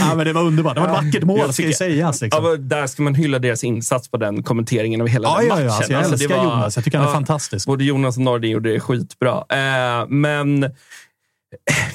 Ja, 0.00 0.14
men 0.16 0.26
det 0.26 0.32
var 0.32 0.42
underbart. 0.42 0.74
Det 0.74 0.80
var 0.80 0.88
ett 0.88 1.04
vackert 1.04 1.24
mål, 1.24 1.52
ska 1.52 1.62
ju 1.62 1.72
sägas. 1.72 2.22
Liksom. 2.22 2.44
Ja, 2.44 2.56
där 2.56 2.86
ska 2.86 3.02
man 3.02 3.14
hylla 3.14 3.38
deras 3.38 3.64
insats 3.64 4.10
på 4.10 4.16
den 4.16 4.42
kommenteringen 4.42 5.00
av 5.00 5.06
hela 5.06 5.28
ja, 5.28 5.38
den 5.38 5.46
ja, 5.48 5.54
matchen. 5.54 5.66
Ja, 5.66 5.76
alltså, 5.76 5.92
jag 5.92 5.98
alltså, 5.98 6.14
älskar 6.14 6.36
var, 6.36 6.44
Jonas. 6.44 6.76
Jag 6.76 6.84
tycker 6.84 6.98
han 6.98 7.08
är 7.08 7.12
fantastisk. 7.12 7.66
Både 7.66 7.84
Jonas 7.84 8.16
och 8.16 8.22
Nordin 8.22 8.50
gjorde 8.50 8.72
det 8.72 8.80
skitbra. 8.80 9.44
Eh, 9.48 10.06
men 10.08 10.70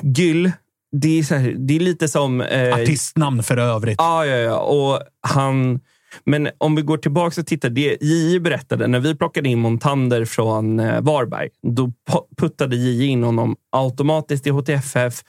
Gyll 0.01 0.51
det 1.01 1.19
är, 1.19 1.39
här, 1.39 1.55
det 1.57 1.75
är 1.75 1.79
lite 1.79 2.07
som... 2.07 2.41
Eh, 2.41 2.73
Artistnamn 2.73 3.43
för 3.43 3.57
övrigt. 3.57 3.95
Ja, 3.97 4.25
ja, 4.25 4.35
ja. 4.35 4.57
Och 4.59 4.99
han, 5.21 5.79
men 6.23 6.49
om 6.57 6.75
vi 6.75 6.81
går 6.81 6.97
tillbaka 6.97 7.41
och 7.41 7.47
tittar. 7.47 7.69
Det 7.69 7.97
J 8.01 8.39
berättade, 8.39 8.87
när 8.87 8.99
vi 8.99 9.15
plockade 9.15 9.49
in 9.49 9.59
Montander 9.59 10.25
från 10.25 10.79
eh, 10.79 11.01
Varberg, 11.01 11.49
då 11.61 11.91
puttade 12.37 12.75
J 12.75 13.05
in 13.05 13.23
honom 13.23 13.55
automatiskt 13.71 14.47
i 14.47 14.49
HTFF 14.49 15.23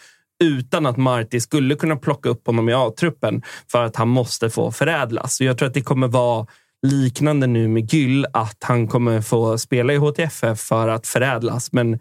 utan 0.44 0.86
att 0.86 0.96
Marti 0.96 1.40
skulle 1.40 1.74
kunna 1.74 1.96
plocka 1.96 2.28
upp 2.28 2.46
honom 2.46 2.68
i 2.68 2.74
A-truppen 2.74 3.42
för 3.70 3.84
att 3.84 3.96
han 3.96 4.08
måste 4.08 4.50
få 4.50 4.72
förädlas. 4.72 5.36
Så 5.36 5.44
jag 5.44 5.58
tror 5.58 5.68
att 5.68 5.74
det 5.74 5.82
kommer 5.82 6.08
vara 6.08 6.46
liknande 6.86 7.46
nu 7.46 7.68
med 7.68 7.92
Gyll, 7.92 8.26
att 8.32 8.56
han 8.60 8.88
kommer 8.88 9.20
få 9.20 9.58
spela 9.58 9.92
i 9.92 9.96
HTFF 9.96 10.60
för 10.60 10.88
att 10.88 11.06
förädlas. 11.06 11.72
Men 11.72 11.98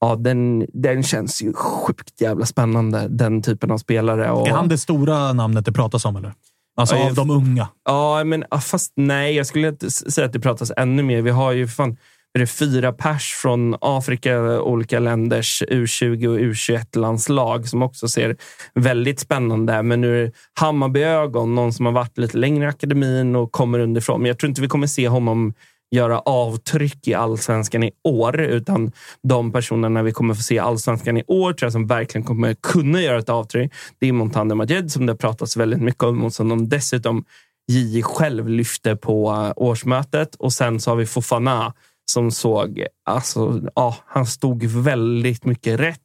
ja, 0.00 0.16
den, 0.16 0.66
den 0.72 1.02
känns 1.02 1.42
ju 1.42 1.52
sjukt 1.52 2.20
jävla 2.20 2.46
spännande, 2.46 3.06
den 3.08 3.42
typen 3.42 3.70
av 3.70 3.78
spelare. 3.78 4.30
Och... 4.30 4.48
Är 4.48 4.52
han 4.52 4.68
det 4.68 4.78
stora 4.78 5.32
namnet 5.32 5.64
det 5.64 5.72
pratas 5.72 6.04
om? 6.04 6.16
eller? 6.16 6.32
Alltså 6.76 6.96
av 6.96 7.14
de 7.14 7.30
unga? 7.30 7.68
Ja, 7.84 8.24
men 8.24 8.44
fast 8.60 8.92
nej. 8.96 9.36
Jag 9.36 9.46
skulle 9.46 9.68
inte 9.68 9.90
säga 9.90 10.24
att 10.24 10.32
det 10.32 10.40
pratas 10.40 10.72
ännu 10.76 11.02
mer. 11.02 11.22
Vi 11.22 11.30
har 11.30 11.52
ju 11.52 11.68
fan 11.68 11.96
är 12.34 12.38
det 12.38 12.46
fyra 12.46 12.92
pers 12.92 13.34
från 13.34 13.76
Afrika, 13.80 14.60
olika 14.60 14.98
länders 15.00 15.62
U20 15.62 16.26
och 16.26 16.38
U21-landslag 16.38 17.68
som 17.68 17.82
också 17.82 18.08
ser 18.08 18.36
väldigt 18.74 19.20
spännande. 19.20 19.82
Men 19.82 20.00
nu 20.00 20.20
är 20.20 20.24
det 20.24 20.32
Hammarbyögon, 20.60 21.54
någon 21.54 21.72
som 21.72 21.86
har 21.86 21.92
varit 21.92 22.18
lite 22.18 22.38
längre 22.38 22.64
i 22.64 22.68
akademin 22.68 23.36
och 23.36 23.52
kommer 23.52 23.78
underifrån. 23.78 24.20
Men 24.20 24.28
jag 24.28 24.38
tror 24.38 24.48
inte 24.48 24.60
vi 24.60 24.68
kommer 24.68 24.86
se 24.86 25.08
honom 25.08 25.54
göra 25.90 26.18
avtryck 26.18 27.08
i 27.08 27.14
allsvenskan 27.14 27.82
i 27.82 27.90
år, 28.04 28.40
utan 28.40 28.92
de 29.22 29.52
personerna 29.52 30.02
vi 30.02 30.12
kommer 30.12 30.34
få 30.34 30.42
se 30.42 30.54
i 30.54 30.58
allsvenskan 30.58 31.16
i 31.16 31.24
år 31.26 31.52
tror 31.52 31.66
jag 31.66 31.72
som 31.72 31.86
verkligen 31.86 32.24
kommer 32.24 32.54
kunna 32.54 33.02
göra 33.02 33.18
ett 33.18 33.28
avtryck. 33.28 33.72
Det 33.98 34.08
är 34.08 34.12
Montander 34.12 34.54
Majed 34.54 34.92
som 34.92 35.06
det 35.06 35.16
pratats 35.16 35.56
väldigt 35.56 35.82
mycket 35.82 36.02
om 36.02 36.24
och 36.24 36.32
som 36.32 36.48
de 36.48 36.68
dessutom 36.68 37.24
JJ 37.72 38.02
själv 38.02 38.48
lyfte 38.48 38.96
på 38.96 39.52
årsmötet. 39.56 40.34
Och 40.34 40.52
sen 40.52 40.80
så 40.80 40.90
har 40.90 40.96
vi 40.96 41.06
Fofana 41.06 41.74
som 42.10 42.30
såg, 42.30 42.86
alltså, 43.04 43.60
ja, 43.74 43.96
han 44.06 44.26
stod 44.26 44.64
väldigt 44.64 45.44
mycket 45.44 45.80
rätt. 45.80 46.00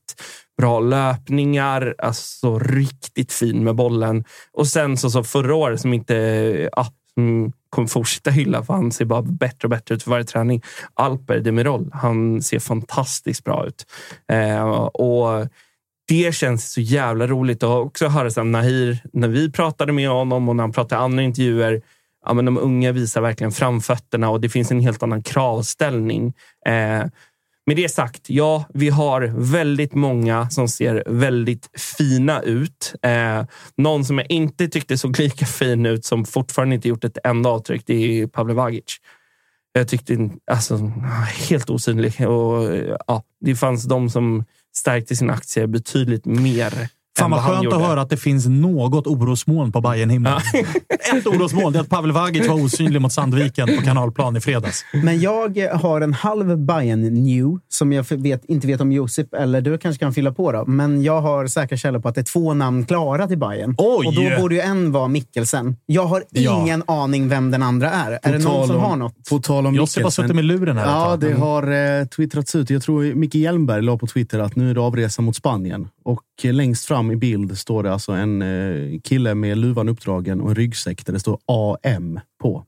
Bra 0.57 0.79
löpningar, 0.79 1.95
alltså 1.97 2.59
riktigt 2.59 3.31
fin 3.31 3.63
med 3.63 3.75
bollen. 3.75 4.23
Och 4.53 4.67
sen 4.67 4.97
så, 4.97 5.09
så 5.09 5.23
förra 5.23 5.55
året 5.55 5.81
som 5.81 5.93
inte, 5.93 6.13
ja, 6.75 6.87
som 7.13 7.51
kommer 7.69 7.87
fortsätta 7.87 8.31
hylla 8.31 8.63
för 8.63 8.73
han 8.73 8.91
ser 8.91 9.05
bara 9.05 9.21
bättre 9.21 9.65
och 9.65 9.69
bättre 9.69 9.95
ut 9.95 10.03
för 10.03 10.11
varje 10.11 10.25
träning. 10.25 10.61
Alper 10.93 11.39
Demirol, 11.39 11.89
han 11.93 12.41
ser 12.41 12.59
fantastiskt 12.59 13.43
bra 13.43 13.67
ut. 13.67 13.85
Eh, 14.31 14.69
och 14.81 15.47
det 16.07 16.35
känns 16.35 16.71
så 16.71 16.81
jävla 16.81 17.27
roligt 17.27 17.63
att 17.63 17.85
också 17.85 18.07
höra 18.07 18.31
sen 18.31 18.51
Nahir, 18.51 18.99
när 19.13 19.27
vi 19.27 19.51
pratade 19.51 19.93
med 19.93 20.09
honom 20.09 20.49
och 20.49 20.55
när 20.55 20.63
han 20.63 20.71
pratade 20.71 21.01
i 21.01 21.03
andra 21.03 21.23
intervjuer. 21.23 21.81
Ja, 22.25 22.33
men 22.33 22.45
de 22.45 22.57
unga 22.57 22.91
visar 22.91 23.21
verkligen 23.21 23.51
framfötterna 23.51 24.29
och 24.29 24.41
det 24.41 24.49
finns 24.49 24.71
en 24.71 24.79
helt 24.79 25.03
annan 25.03 25.23
kravställning. 25.23 26.33
Eh, 26.65 27.05
med 27.65 27.75
det 27.75 27.89
sagt, 27.89 28.29
ja, 28.29 28.65
vi 28.73 28.89
har 28.89 29.33
väldigt 29.37 29.93
många 29.93 30.49
som 30.49 30.67
ser 30.67 31.03
väldigt 31.07 31.69
fina 31.97 32.41
ut. 32.41 32.95
Eh, 33.01 33.45
någon 33.77 34.05
som 34.05 34.17
jag 34.17 34.31
inte 34.31 34.67
tyckte 34.67 34.97
såg 34.97 35.19
lika 35.19 35.45
fin 35.45 35.85
ut, 35.85 36.05
som 36.05 36.25
fortfarande 36.25 36.75
inte 36.75 36.87
gjort 36.87 37.03
ett 37.03 37.17
enda 37.23 37.49
avtryck, 37.49 37.83
det 37.85 37.93
är 37.93 38.27
Pavle 38.27 38.53
Vagic. 38.53 38.97
Jag 39.73 39.87
tyckte 39.87 40.29
alltså, 40.51 40.91
helt 41.49 41.69
osynlig. 41.69 42.27
Och, 42.27 42.75
ja, 43.07 43.23
det 43.41 43.55
fanns 43.55 43.83
de 43.83 44.09
som 44.09 44.45
stärkte 44.75 45.15
sina 45.15 45.33
aktier 45.33 45.67
betydligt 45.67 46.25
mer 46.25 46.89
Fan 47.19 47.31
vad 47.31 47.43
skönt 47.43 47.73
att 47.73 47.81
höra 47.81 48.01
att 48.01 48.09
det 48.09 48.17
finns 48.17 48.47
något 48.47 49.07
orosmoln 49.07 49.71
på 49.71 49.81
Bayern 49.81 50.09
himlen 50.09 50.33
Ett 51.15 51.27
orosmoln 51.27 51.75
är 51.75 51.79
att 51.79 51.89
Pavel 51.89 52.11
Vagic 52.11 52.47
var 52.47 52.55
osynlig 52.63 53.01
mot 53.01 53.13
Sandviken 53.13 53.67
på 53.77 53.81
kanalplan 53.83 54.37
i 54.37 54.41
fredags. 54.41 54.85
Men 54.93 55.19
jag 55.21 55.57
har 55.73 56.01
en 56.01 56.13
halv 56.13 56.57
Bayern 56.57 57.01
new 57.23 57.59
som 57.69 57.93
jag 57.93 58.05
vet, 58.11 58.45
inte 58.45 58.67
vet 58.67 58.81
om 58.81 58.91
Josip 58.91 59.33
eller 59.33 59.61
du 59.61 59.77
kanske 59.77 59.99
kan 59.99 60.13
fylla 60.13 60.31
på. 60.33 60.51
Då. 60.51 60.65
Men 60.67 61.03
jag 61.03 61.21
har 61.21 61.47
säkra 61.47 61.77
källor 61.77 61.99
på 61.99 62.09
att 62.09 62.15
det 62.15 62.21
är 62.21 62.25
två 62.25 62.53
namn 62.53 62.85
klara 62.85 63.27
till 63.27 63.37
Bayern. 63.37 63.75
Oj! 63.77 64.07
Och 64.07 64.13
då 64.15 64.41
borde 64.41 64.55
ju 64.55 64.61
en 64.61 64.91
vara 64.91 65.07
Mikkelsen. 65.07 65.75
Jag 65.85 66.05
har 66.05 66.23
Ja. 66.31 66.61
ingen 66.61 66.83
aning 66.87 67.29
vem 67.29 67.51
den 67.51 67.63
andra 67.63 67.91
är. 67.91 68.19
är 68.23 68.31
det 68.31 68.39
någon 68.43 68.67
som 68.67 68.75
om, 68.75 68.81
har 68.81 68.95
något? 68.95 69.29
På 69.29 69.39
tal 69.39 69.67
om 69.67 69.75
Josip 69.75 70.03
har 70.03 70.11
suttit 70.11 70.35
med 70.35 70.45
luren 70.45 70.77
här. 70.77 70.85
Ja, 70.85 71.17
det 71.17 71.33
har 71.33 71.99
eh, 71.99 72.05
twittrats 72.05 72.55
ut. 72.55 72.69
Jag 72.69 72.81
tror 72.81 73.13
Micke 73.15 73.35
Hjelmberg 73.35 73.81
la 73.81 73.97
på 73.97 74.07
Twitter 74.07 74.39
att 74.39 74.55
nu 74.55 74.69
är 74.69 74.73
det 74.73 74.81
avresa 74.81 75.21
mot 75.21 75.35
Spanien. 75.35 75.87
Och 76.09 76.23
eh, 76.43 76.53
längst 76.53 76.85
fram 76.85 77.11
i 77.11 77.15
bild 77.15 77.57
står 77.57 77.83
det 77.83 77.93
alltså 77.93 78.11
en 78.11 78.41
eh, 78.41 78.99
kille 79.03 79.35
med 79.35 79.57
luvan 79.57 79.89
uppdragen 79.89 80.41
och 80.41 80.49
en 80.49 80.55
ryggsäck 80.55 81.05
där 81.05 81.13
det 81.13 81.19
står 81.19 81.39
AM 81.45 82.19
på. 82.41 82.65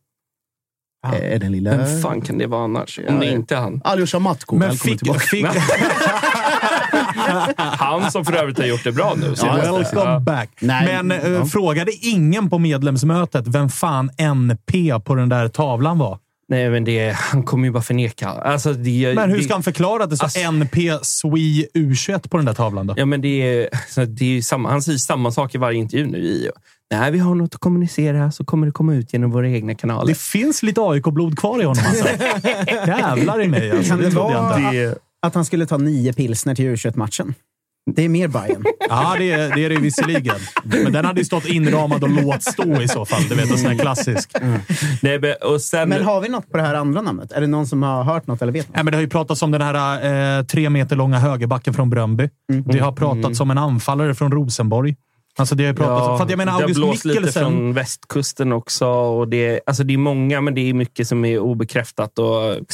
Ah. 1.08 1.14
Eh, 1.14 1.36
Är 1.36 1.40
den 1.40 1.52
lilla... 1.52 1.78
Vem 1.78 2.02
fan 2.02 2.22
kan 2.22 2.38
det 2.38 2.48
vara 2.48 2.64
annars? 2.64 3.00
Om 3.08 3.20
det 3.20 3.32
inte 3.32 3.56
är 3.56 3.60
han. 3.60 3.82
Aljosha 3.84 4.20
Matko, 4.20 4.56
Men 4.56 4.70
välkommen 4.70 4.98
fick, 4.98 5.00
tillbaka. 5.00 5.20
fick, 5.20 5.46
Han 7.58 8.12
som 8.12 8.26
för 8.26 8.34
övrigt 8.34 8.58
har 8.58 8.66
gjort 8.66 8.84
det 8.84 8.92
bra 8.92 9.14
nu. 9.18 9.34
Ja, 9.42 9.56
welcome 9.56 10.02
ja. 10.02 10.20
back. 10.20 10.50
Nej, 10.60 11.04
Men 11.04 11.34
ja. 11.34 11.46
frågade 11.46 11.92
ingen 11.92 12.50
på 12.50 12.60
medlemsmötet 12.60 13.48
vem 13.48 13.70
fan 13.70 14.10
NP 14.18 15.00
på 15.06 15.16
den 15.16 15.30
där 15.30 15.48
tavlan 15.48 15.98
var? 15.98 16.20
Nej, 16.52 16.70
men 16.70 16.84
det, 16.84 17.12
han 17.18 17.44
kommer 17.44 17.66
ju 17.66 17.72
bara 17.72 17.84
förneka. 17.84 18.30
Alltså, 18.30 18.74
det, 18.74 19.14
Men 19.16 19.30
hur 19.30 19.38
det, 19.38 19.44
ska 19.44 19.54
han 19.54 19.64
förklara 19.64 20.04
att 20.04 20.10
det 20.10 20.16
står 20.18 20.26
Alltså- 20.26 20.40
NP 20.40 20.76
SWE 21.04 21.66
U21 21.74 22.30
på 22.30 22.38
den 22.38 22.46
där 22.46 22.54
tavlan 22.54 22.88
då? 22.88 22.94
Ja, 22.98 23.06
men 23.06 23.22
det 23.22 23.28
är, 23.28 24.06
det 24.06 24.26
är 24.26 24.30
ju 24.30 24.42
samma, 24.42 24.70
han 24.70 24.82
säger 24.82 24.98
samma 24.98 25.32
sak 25.32 25.56
i 25.56 25.58
varje 25.58 25.78
intervju 25.80 26.06
nu. 26.06 26.18
I, 26.18 26.50
Nej, 26.92 27.12
vi 27.12 27.20
har 27.20 27.36
något 27.36 27.56
att 27.56 27.60
kommunicera 27.62 28.32
så 28.32 28.46
kommer 28.46 28.66
det 28.68 28.72
komma 28.72 28.94
ut 28.94 29.14
genom 29.14 29.32
våra 29.32 29.50
egna 29.50 29.76
kanaler. 29.76 30.08
Det 30.08 30.18
finns 30.20 30.64
lite 30.64 30.82
AIK-blod 30.82 31.40
kvar 31.40 31.62
i 31.62 31.64
honom 31.66 31.84
alltså. 31.88 32.08
Jävlar 32.88 33.42
i 33.42 33.48
mig 33.48 33.72
alltså. 33.72 33.90
Kan 33.90 34.00
det 34.00 34.10
Det 34.10 34.16
vara- 34.16 34.58
inte. 34.58 34.96
Att 35.22 35.36
han 35.36 35.46
skulle 35.46 35.66
ta 35.66 35.78
nio 35.78 36.14
pilsner 36.14 36.56
till 36.56 36.66
U21-matchen. 36.66 37.34
Det 37.86 38.06
är 38.06 38.10
mer 38.10 38.28
Bayern. 38.28 38.64
Ja, 38.90 39.16
det 39.18 39.32
är 39.32 39.56
det, 39.56 39.66
är 39.66 39.70
det 39.70 39.76
visserligen. 39.76 40.36
Men 40.64 40.94
den 40.94 41.06
hade 41.06 41.20
ju 41.20 41.26
stått 41.26 41.46
inramad 41.46 42.04
och 42.04 42.10
låt 42.10 42.44
stå 42.44 42.82
i 42.82 42.88
så 42.88 43.06
fall. 43.06 43.24
Du 43.30 43.36
vet, 43.36 43.52
en 43.52 43.58
sån 43.58 43.72
här 43.72 43.78
klassisk. 43.78 44.32
Nej, 45.02 45.20
men, 45.20 45.34
och 45.42 45.62
sen, 45.62 45.90
Men 45.90 46.04
har 46.04 46.22
vi 46.22 46.30
något 46.30 46.52
på 46.52 46.58
det 46.58 46.64
här 46.64 46.76
andra 46.76 47.02
namnet? 47.02 47.32
Är 47.32 47.42
det 47.42 47.48
någon 47.48 47.68
som 47.68 47.84
har 47.84 48.04
hört 48.04 48.28
något 48.28 48.42
eller 48.42 48.52
vet 48.52 48.68
något? 48.68 48.76
Nej, 48.76 48.84
men 48.84 48.92
det 48.92 48.98
har 48.98 49.02
ju 49.02 49.10
pratats 49.10 49.42
om 49.42 49.52
den 49.52 49.62
här 49.62 50.40
eh, 50.40 50.44
tre 50.46 50.70
meter 50.70 50.96
långa 50.96 51.20
högerbacken 51.20 51.74
från 51.74 51.90
Bröndby. 51.90 52.30
Det 52.66 52.80
har 52.80 52.92
pratats 52.92 53.40
om 53.40 53.52
en 53.52 53.58
anfallare 53.58 54.16
från 54.16 54.32
Rosenborg. 54.32 54.96
Alltså 55.38 55.56
det 55.56 55.64
har 55.64 55.70
ju 55.72 55.76
pratats 55.76 56.08
om... 56.08 56.18
För 56.18 56.30
jag 56.30 56.38
menar, 56.38 56.52
det 56.52 56.56
har 56.56 56.62
August 56.62 56.78
blåst 56.80 57.06
lite 57.06 57.32
från 57.32 57.74
västkusten 57.74 58.52
också. 58.52 58.86
Och 58.88 59.28
det, 59.28 59.62
alltså 59.66 59.84
det 59.84 59.94
är 59.94 59.98
många, 59.98 60.42
men 60.42 60.54
det 60.56 60.70
är 60.70 60.74
mycket 60.74 61.08
som 61.08 61.26
är 61.26 61.40
obekräftat. 61.40 62.20
Och, 62.20 62.26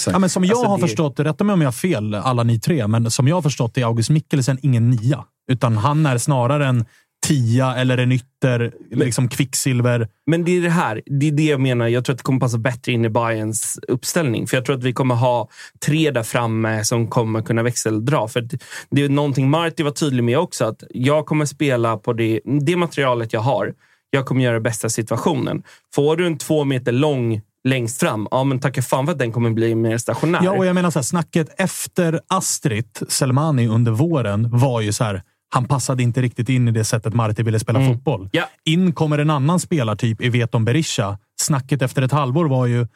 Ja, 0.07 0.19
men 0.19 0.29
som 0.29 0.43
jag 0.45 0.51
Alltså, 0.51 0.67
har 0.67 0.77
det- 0.77 0.81
förstått, 0.81 1.19
rätta 1.19 1.43
mig 1.43 1.53
om 1.53 1.61
jag 1.61 1.67
har 1.67 1.71
fel, 1.71 2.15
alla 2.15 2.43
ni 2.43 2.59
tre, 2.59 2.87
men 2.87 3.11
som 3.11 3.27
jag 3.27 3.35
har 3.35 3.41
förstått 3.41 3.77
är 3.77 3.85
August 3.85 4.09
Mikkelsen 4.09 4.57
ingen 4.61 4.89
nia. 4.89 5.23
Utan 5.51 5.77
han 5.77 6.05
är 6.05 6.17
snarare 6.17 6.65
en 6.67 6.85
tia 7.25 7.75
eller 7.75 7.97
en 7.97 8.11
ytter, 8.11 8.73
liksom 8.91 9.29
kvicksilver. 9.29 10.07
Men 10.25 10.43
det 10.43 10.57
är 10.57 10.61
det 10.61 10.69
här. 10.69 11.01
Det 11.05 11.27
är 11.27 11.31
det 11.31 11.43
jag 11.45 11.59
menar. 11.59 11.87
Jag 11.87 12.05
tror 12.05 12.13
att 12.13 12.17
det 12.17 12.23
kommer 12.23 12.39
passa 12.39 12.57
bättre 12.57 12.91
in 12.91 13.05
i 13.05 13.09
Bayerns 13.09 13.79
uppställning. 13.87 14.47
För 14.47 14.57
jag 14.57 14.65
tror 14.65 14.75
att 14.75 14.83
vi 14.83 14.93
kommer 14.93 15.15
ha 15.15 15.49
tre 15.85 16.11
där 16.11 16.23
framme 16.23 16.83
som 16.83 17.07
kommer 17.07 17.41
kunna 17.41 17.63
växeldra. 17.63 18.27
För 18.27 18.47
det 18.89 19.03
är 19.03 19.09
någonting 19.09 19.49
Marti 19.49 19.83
var 19.83 19.91
tydlig 19.91 20.23
med 20.23 20.39
också. 20.39 20.65
Att 20.65 20.83
jag 20.89 21.25
kommer 21.25 21.45
spela 21.45 21.97
på 21.97 22.13
det, 22.13 22.39
det 22.61 22.75
materialet 22.75 23.33
jag 23.33 23.41
har. 23.41 23.73
Jag 24.09 24.25
kommer 24.25 24.43
göra 24.43 24.59
bästa 24.59 24.89
situationen. 24.89 25.63
Får 25.95 26.17
du 26.17 26.27
en 26.27 26.37
två 26.37 26.63
meter 26.63 26.91
lång 26.91 27.41
längst 27.67 27.99
fram, 27.99 28.27
ja 28.31 28.43
men 28.43 28.59
tacka 28.59 28.81
fan 28.81 29.05
för 29.05 29.13
att 29.13 29.19
den 29.19 29.31
kommer 29.31 29.49
bli 29.49 29.75
mer 29.75 29.97
stationär. 29.97 30.39
Ja, 30.43 30.51
och 30.51 30.65
jag 30.65 30.73
menar 30.73 30.91
så 30.91 30.99
här, 30.99 31.03
snacket 31.03 31.49
efter 31.57 32.21
Astrid 32.27 32.99
Selmani 33.07 33.67
under 33.67 33.91
våren 33.91 34.49
var 34.57 34.81
ju 34.81 34.93
så 34.93 35.03
här. 35.03 35.21
Han 35.49 35.65
passade 35.65 36.03
inte 36.03 36.21
riktigt 36.21 36.49
in 36.49 36.67
i 36.67 36.71
det 36.71 36.83
sättet 36.83 37.13
Marti 37.13 37.43
ville 37.43 37.59
spela 37.59 37.79
Mm. 37.79 37.93
fotboll. 37.93 38.29
Ja. 38.31 38.43
In 38.65 38.93
kommer 38.93 39.17
en 39.19 39.29
annan 39.29 39.59
spelartyp 39.59 40.21
i 40.21 40.29
Veton 40.29 40.65
Berisha. 40.65 41.17
Snacket 41.41 41.81
efter 41.81 42.01
ett 42.01 42.11
halvår 42.11 42.45
var 42.45 42.65
ju 42.65 42.87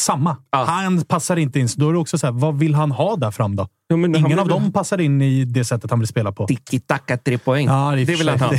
samma. 0.00 0.36
Ja. 0.50 0.64
Han 0.64 1.04
passar 1.04 1.36
inte 1.36 1.60
in. 1.60 1.68
Så 1.68 1.80
då 1.80 1.88
är 1.88 1.92
det 1.92 1.98
också 1.98 2.18
så 2.18 2.26
här, 2.26 2.32
vad 2.32 2.58
vill 2.58 2.74
han 2.74 2.90
ha 2.90 3.16
där 3.16 3.30
fram 3.30 3.56
då? 3.56 3.68
Ja, 3.88 3.96
Ingen 3.96 4.38
av 4.38 4.48
dem 4.48 4.72
passar 4.72 5.00
in 5.00 5.22
i 5.22 5.44
det 5.44 5.64
sättet 5.64 5.90
han 5.90 6.00
vill 6.00 6.08
spela 6.08 6.32
på. 6.32 6.46
Tiki-taka, 6.46 7.16
tre 7.16 7.38
poäng. 7.38 7.66
Ja, 7.66 7.90
det 7.96 8.04
det 8.04 8.14
vill 8.14 8.28
han 8.28 8.40
ha. 8.40 8.52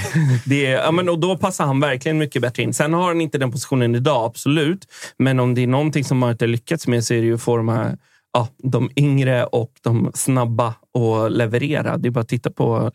Det 0.46 0.66
är, 0.66 0.72
ja, 0.84 0.92
men, 0.92 1.10
och 1.10 1.20
då 1.20 1.38
passar 1.38 1.66
han 1.66 1.80
verkligen 1.80 2.18
mycket 2.18 2.42
bättre 2.42 2.64
in. 2.64 2.74
Sen 2.74 2.94
har 2.94 3.08
han 3.08 3.22
inte 3.22 3.38
den 3.38 3.52
positionen 3.52 3.96
idag, 3.96 4.26
absolut. 4.26 4.86
Men 5.20 5.40
om 5.40 5.54
det 5.56 5.62
är 5.64 5.68
någonting 5.68 6.04
som 6.04 6.18
Marta 6.18 6.46
lyckats 6.46 6.88
med 6.88 7.04
så 7.04 7.14
är 7.14 7.18
det 7.18 7.26
ju 7.26 7.34
att 7.34 7.42
få 7.42 7.58
de 7.58 7.70
här 7.70 7.98
ja, 8.34 8.48
de 8.64 8.90
yngre 8.96 9.46
och 9.46 9.72
de 9.84 10.12
snabba 10.14 10.68
att 10.68 11.32
leverera. 11.32 11.98
Det 11.98 12.08
är 12.08 12.12
bara 12.12 12.20
att 12.22 12.28
titta 12.30 12.52
på 12.52 12.92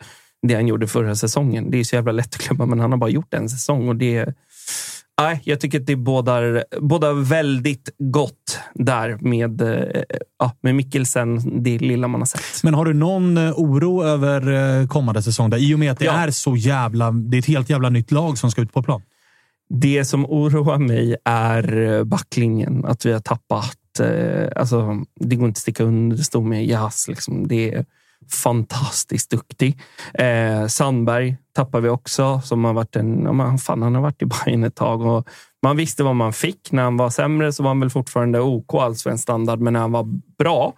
det 0.47 0.55
han 0.55 0.67
gjorde 0.69 0.87
förra 0.87 1.15
säsongen. 1.15 1.71
Det 1.71 1.79
är 1.81 1.85
så 1.85 1.95
jävla 1.97 2.13
lätt 2.13 2.35
att 2.35 2.43
glömma, 2.49 2.67
men 2.67 2.81
han 2.81 2.91
har 2.91 2.99
bara 2.99 3.11
gjort 3.11 3.35
en 3.35 3.49
säsong. 3.49 3.89
Och 3.89 3.97
det, 3.97 4.35
nej, 5.21 5.41
jag 5.45 5.61
tycker 5.61 5.81
att 5.81 5.87
det 5.87 5.97
bådar, 5.97 6.65
bådar 6.81 7.13
väldigt 7.13 7.91
gott 7.99 8.59
där 8.75 9.19
med, 9.21 9.61
eh, 9.61 10.03
ja, 10.39 10.53
med 10.61 10.75
Mikkelsen, 10.75 11.63
det 11.63 11.79
lilla 11.79 12.09
man 12.09 12.21
har 12.21 12.27
sett. 12.27 12.63
Men 12.63 12.75
har 12.75 12.85
du 12.85 12.95
någon 12.95 13.37
eh, 13.39 13.53
oro 13.57 14.05
över 14.05 14.53
eh, 14.81 14.87
kommande 14.89 15.23
säsong? 15.23 15.51
Där? 15.51 15.59
I 15.59 15.75
och 15.75 15.79
med 15.79 15.93
att 15.93 15.99
det 15.99 16.05
Ja. 16.05 16.13
är 16.13 16.31
så 16.31 16.57
jävla... 16.57 17.11
Det 17.11 17.37
är 17.37 17.39
ett 17.39 17.47
helt 17.47 17.71
jävla 17.71 17.89
nytt 17.91 18.11
lag 18.13 18.39
som 18.39 18.51
ska 18.51 18.63
ut 18.63 18.73
på 18.73 18.83
plan. 18.83 19.03
Det 19.69 20.05
som 20.05 20.27
oroar 20.27 20.79
mig 20.79 21.17
är 21.25 22.05
backlinjen. 22.05 22.85
Att 22.85 23.07
vi 23.07 23.13
har 23.13 23.21
tappat... 23.21 23.77
Alltså, 24.57 25.05
det 25.21 25.37
går 25.37 25.49
inte 25.49 25.59
att 25.59 25.63
sticka 25.63 25.85
under 25.85 26.17
stol 26.17 26.45
med 26.45 26.67
Jas. 26.67 27.09
Liksom. 27.09 27.49
Det 27.49 27.85
fantastiskt 28.33 29.31
duktig. 29.31 29.81
Eh, 30.15 30.67
Sandberg 30.67 31.37
tappar 31.55 31.81
vi 31.81 31.89
också, 31.89 32.41
som 32.45 32.65
har 32.65 32.73
varit 32.73 32.97
en... 32.97 33.23
Ja, 33.23 33.59
fan, 33.59 33.83
han 33.83 33.95
har 33.95 34.03
varit 34.03 34.23
i 34.23 34.27
Bayern 34.27 34.65
ett 34.65 34.75
tag. 34.75 35.03
Och 35.03 35.29
man 35.63 35.77
visste 35.77 36.05
vad 36.05 36.17
man 36.17 36.33
fick. 36.33 36.73
När 36.73 36.83
han 36.83 36.97
var 36.97 37.11
sämre 37.11 37.53
så 37.53 37.63
var 37.63 37.71
han 37.71 37.81
väl 37.81 37.91
fortfarande 37.91 38.41
OK 38.41 38.75
allsvensk 38.75 39.23
standard, 39.23 39.61
men 39.61 39.73
när 39.73 39.81
han 39.81 39.93
var 39.93 40.05
bra, 40.39 40.75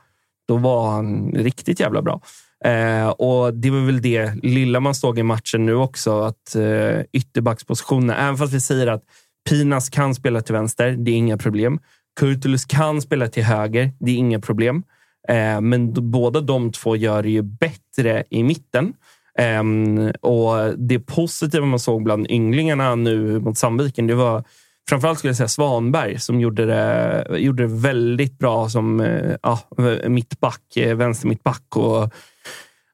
då 0.49 0.57
var 0.57 0.91
han 0.91 1.33
riktigt 1.33 1.81
jävla 1.81 2.03
bra. 2.03 2.21
Eh, 2.65 3.09
och 3.09 3.55
Det 3.55 3.71
var 3.71 3.87
väl 3.87 4.03
det 4.03 4.35
lilla 4.43 4.81
man 4.81 4.95
såg 4.95 5.19
i 5.19 5.23
matchen 5.23 5.67
nu 5.67 5.75
också, 5.75 6.21
att 6.21 6.55
eh, 6.55 7.01
ytterbackspositionen, 7.13 8.11
även 8.11 8.37
fast 8.37 8.53
vi 8.53 8.61
säger 8.61 8.87
att 8.87 9.03
Pinas 9.49 9.89
kan 9.89 10.15
spela 10.15 10.41
till 10.41 10.55
vänster, 10.55 10.91
det 10.91 11.11
är 11.11 11.15
inga 11.15 11.39
problem. 11.39 11.79
Kurtulus 12.21 12.65
kan 12.65 13.03
spela 13.03 13.29
till 13.29 13.45
höger, 13.45 13.93
det 14.01 14.11
är 14.11 14.17
inga 14.17 14.41
problem. 14.41 14.83
Eh, 15.29 15.61
men 15.61 16.11
båda 16.11 16.41
de 16.41 16.73
två 16.73 16.97
gör 16.97 17.23
det 17.23 17.31
ju 17.31 17.43
bättre 17.43 18.25
i 18.31 18.43
mitten. 18.43 18.95
Ehm, 19.39 20.11
och 20.21 20.79
Det 20.79 20.99
positiva 20.99 21.67
man 21.67 21.79
såg 21.79 22.03
bland 22.03 22.31
ynglingarna 22.31 22.95
nu 22.95 23.41
mot 23.41 23.59
Sandviken, 23.59 24.07
det 24.07 24.15
var 24.15 24.45
framförallt 24.89 25.19
skulle 25.19 25.31
jag 25.31 25.37
säga 25.37 25.49
Svanberg 25.49 26.21
som 26.21 26.41
gjorde 26.41 26.67
det, 26.67 27.27
gjorde 27.39 27.63
det 27.63 27.75
väldigt 27.75 28.39
bra 28.39 28.69
som 28.69 29.01
eh, 29.01 29.37
ja, 29.43 29.61
mittback, 30.09 30.77
eh, 30.77 30.97
vänster 30.97 31.29
mittback. 31.29 31.77
Och, 31.77 32.13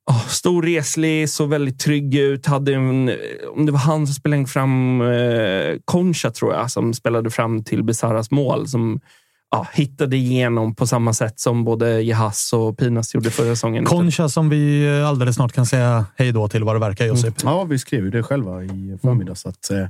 Oh, 0.06 0.26
stor, 0.26 0.62
reslig, 0.62 1.30
såg 1.30 1.48
väldigt 1.48 1.80
trygg 1.80 2.14
ut. 2.14 2.46
Hade 2.46 2.74
en, 2.74 3.12
om 3.54 3.66
det 3.66 3.72
var 3.72 3.78
han 3.78 4.06
som 4.06 4.14
spelade 4.14 4.46
fram 4.46 5.00
eh, 5.00 5.76
Concha, 5.84 6.30
tror 6.30 6.54
jag, 6.54 6.70
som 6.70 6.94
spelade 6.94 7.30
fram 7.30 7.64
till 7.64 7.82
Besaras 7.82 8.30
mål. 8.30 8.68
Som 8.68 9.00
ja, 9.54 9.66
hittade 9.72 10.16
igenom 10.16 10.74
på 10.74 10.86
samma 10.86 11.12
sätt 11.12 11.40
som 11.40 11.64
både 11.64 12.00
Jehas 12.00 12.52
och 12.52 12.78
Pinas 12.78 13.14
gjorde 13.14 13.30
förra 13.30 13.54
säsongen. 13.54 13.84
Concha 13.84 14.28
som 14.28 14.48
vi 14.48 14.88
alldeles 15.06 15.36
snart 15.36 15.52
kan 15.52 15.66
säga 15.66 16.06
hej 16.16 16.32
då 16.32 16.48
till 16.48 16.64
vad 16.64 16.74
det 16.74 16.80
verkar, 16.80 17.04
Josip. 17.04 17.34
Ja, 17.44 17.64
vi 17.64 17.78
skrev 17.78 18.04
ju 18.04 18.10
det 18.10 18.22
själva 18.22 18.64
i 18.64 18.98
förmiddags. 19.02 19.46
Att, 19.46 19.70
eh, 19.70 19.86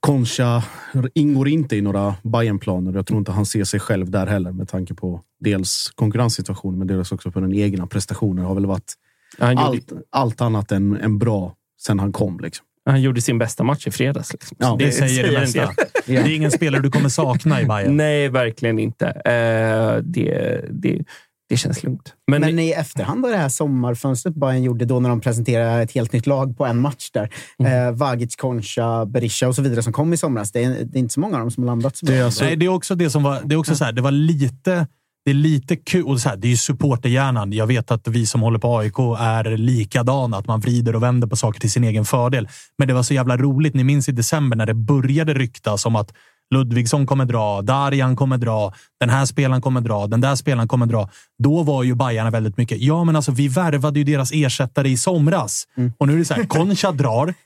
Concha 0.00 0.62
ingår 1.14 1.48
inte 1.48 1.76
i 1.76 1.80
några 1.80 2.14
Bayern-planer. 2.22 2.92
Jag 2.92 3.06
tror 3.06 3.18
inte 3.18 3.32
han 3.32 3.46
ser 3.46 3.64
sig 3.64 3.80
själv 3.80 4.10
där 4.10 4.26
heller 4.26 4.52
med 4.52 4.68
tanke 4.68 4.94
på 4.94 5.20
dels 5.40 5.92
konkurrenssituationen, 5.94 6.78
men 6.78 6.88
dels 6.88 7.12
också 7.12 7.30
på 7.30 7.40
den 7.40 7.54
egna 7.54 7.86
prestationen. 7.86 8.44
har 8.44 8.54
väl 8.54 8.66
varit 8.66 8.94
allt, 9.38 9.92
allt 10.10 10.40
annat 10.40 10.72
än, 10.72 10.96
än 10.96 11.18
bra 11.18 11.54
sen 11.82 12.00
han 12.00 12.12
kom. 12.12 12.40
Liksom. 12.40 12.66
Han 12.86 13.02
gjorde 13.02 13.20
sin 13.20 13.38
bästa 13.38 13.64
match 13.64 13.86
i 13.86 13.90
fredags. 13.90 14.32
Liksom. 14.32 14.56
Ja, 14.60 14.66
Så 14.66 14.76
Det 14.76 14.92
säger 14.92 15.30
det 15.30 15.40
mesta. 15.40 15.70
Det 16.06 16.16
är 16.16 16.34
ingen 16.34 16.50
spelare 16.50 16.82
du 16.82 16.90
kommer 16.90 17.08
sakna 17.08 17.60
i 17.60 17.64
Bayern. 17.64 17.96
Nej, 17.96 18.28
verkligen 18.28 18.78
inte. 18.78 19.06
Eh, 19.06 20.02
det, 20.02 20.60
det, 20.70 20.98
det 21.48 21.56
känns 21.56 21.82
lugnt. 21.82 22.14
Men, 22.30 22.40
Men 22.40 22.58
i 22.58 22.70
efterhand 22.70 23.24
av 23.24 23.30
det 23.30 23.36
här 23.36 23.48
sommarfönstret 23.48 24.34
Bayern 24.34 24.62
gjorde 24.62 24.84
då 24.84 25.00
när 25.00 25.08
de 25.08 25.20
presenterade 25.20 25.82
ett 25.82 25.92
helt 25.92 26.12
nytt 26.12 26.26
lag 26.26 26.56
på 26.56 26.66
en 26.66 26.80
match 26.80 27.10
där. 27.12 27.30
Mm. 27.58 27.88
Eh, 27.88 27.92
Vagic, 27.92 28.36
Concha, 28.36 29.06
Berisha 29.06 29.48
och 29.48 29.54
så 29.54 29.62
vidare 29.62 29.82
som 29.82 29.92
kom 29.92 30.12
i 30.12 30.16
somras. 30.16 30.52
Det 30.52 30.64
är, 30.64 30.68
det 30.84 30.98
är 30.98 31.00
inte 31.00 31.14
så 31.14 31.20
många 31.20 31.34
av 31.34 31.40
dem 31.40 31.50
som 31.50 31.62
har 31.62 31.66
landat 31.66 31.96
så 31.96 32.06
bra. 32.06 32.30
Nej, 32.40 32.56
det 32.56 32.66
är 32.66 32.68
också 32.68 32.94
det 32.94 33.10
som 33.10 33.22
var... 33.22 33.40
Det 33.44 33.54
är 33.54 33.56
också 33.56 33.76
så 33.76 33.84
här, 33.84 33.92
det 33.92 34.02
var 34.02 34.10
lite... 34.10 34.86
Det 35.24 35.30
är 35.30 35.34
lite 35.34 35.76
kul. 35.76 36.04
Och 36.04 36.20
så 36.20 36.28
här, 36.28 36.36
det 36.36 36.46
är 36.46 36.50
ju 36.50 36.56
supporterhjärnan. 36.56 37.52
Jag 37.52 37.66
vet 37.66 37.90
att 37.90 38.08
vi 38.08 38.26
som 38.26 38.40
håller 38.40 38.58
på 38.58 38.78
AIK 38.78 38.98
är 39.18 39.56
likadana. 39.56 40.36
Att 40.36 40.46
man 40.46 40.60
vrider 40.60 40.96
och 40.96 41.02
vänder 41.02 41.28
på 41.28 41.36
saker 41.36 41.60
till 41.60 41.70
sin 41.70 41.84
egen 41.84 42.04
fördel. 42.04 42.48
Men 42.78 42.88
det 42.88 42.94
var 42.94 43.02
så 43.02 43.14
jävla 43.14 43.36
roligt. 43.36 43.74
Ni 43.74 43.84
minns 43.84 44.08
i 44.08 44.12
december 44.12 44.56
när 44.56 44.66
det 44.66 44.74
började 44.74 45.34
ryktas 45.34 45.86
om 45.86 45.96
att 45.96 46.12
Ludvigsson 46.54 47.06
kommer 47.06 47.24
dra, 47.24 47.62
Darjan 47.62 48.16
kommer 48.16 48.38
dra, 48.38 48.72
den 49.00 49.10
här 49.10 49.26
spelaren 49.26 49.62
kommer 49.62 49.80
dra, 49.80 50.06
den 50.06 50.20
där 50.20 50.34
spelaren 50.34 50.68
kommer 50.68 50.86
dra. 50.86 51.10
Då 51.38 51.62
var 51.62 51.82
ju 51.82 51.94
Bajarna 51.94 52.30
väldigt 52.30 52.56
mycket. 52.56 52.80
Ja, 52.80 53.04
men 53.04 53.16
alltså 53.16 53.32
vi 53.32 53.48
värvade 53.48 53.98
ju 53.98 54.04
deras 54.04 54.32
ersättare 54.32 54.88
i 54.88 54.96
somras. 54.96 55.64
Och 55.98 56.06
nu 56.06 56.14
är 56.14 56.18
det 56.18 56.24
så 56.24 56.34
här, 56.34 56.44
Concha 56.44 56.92
drar. 56.92 57.34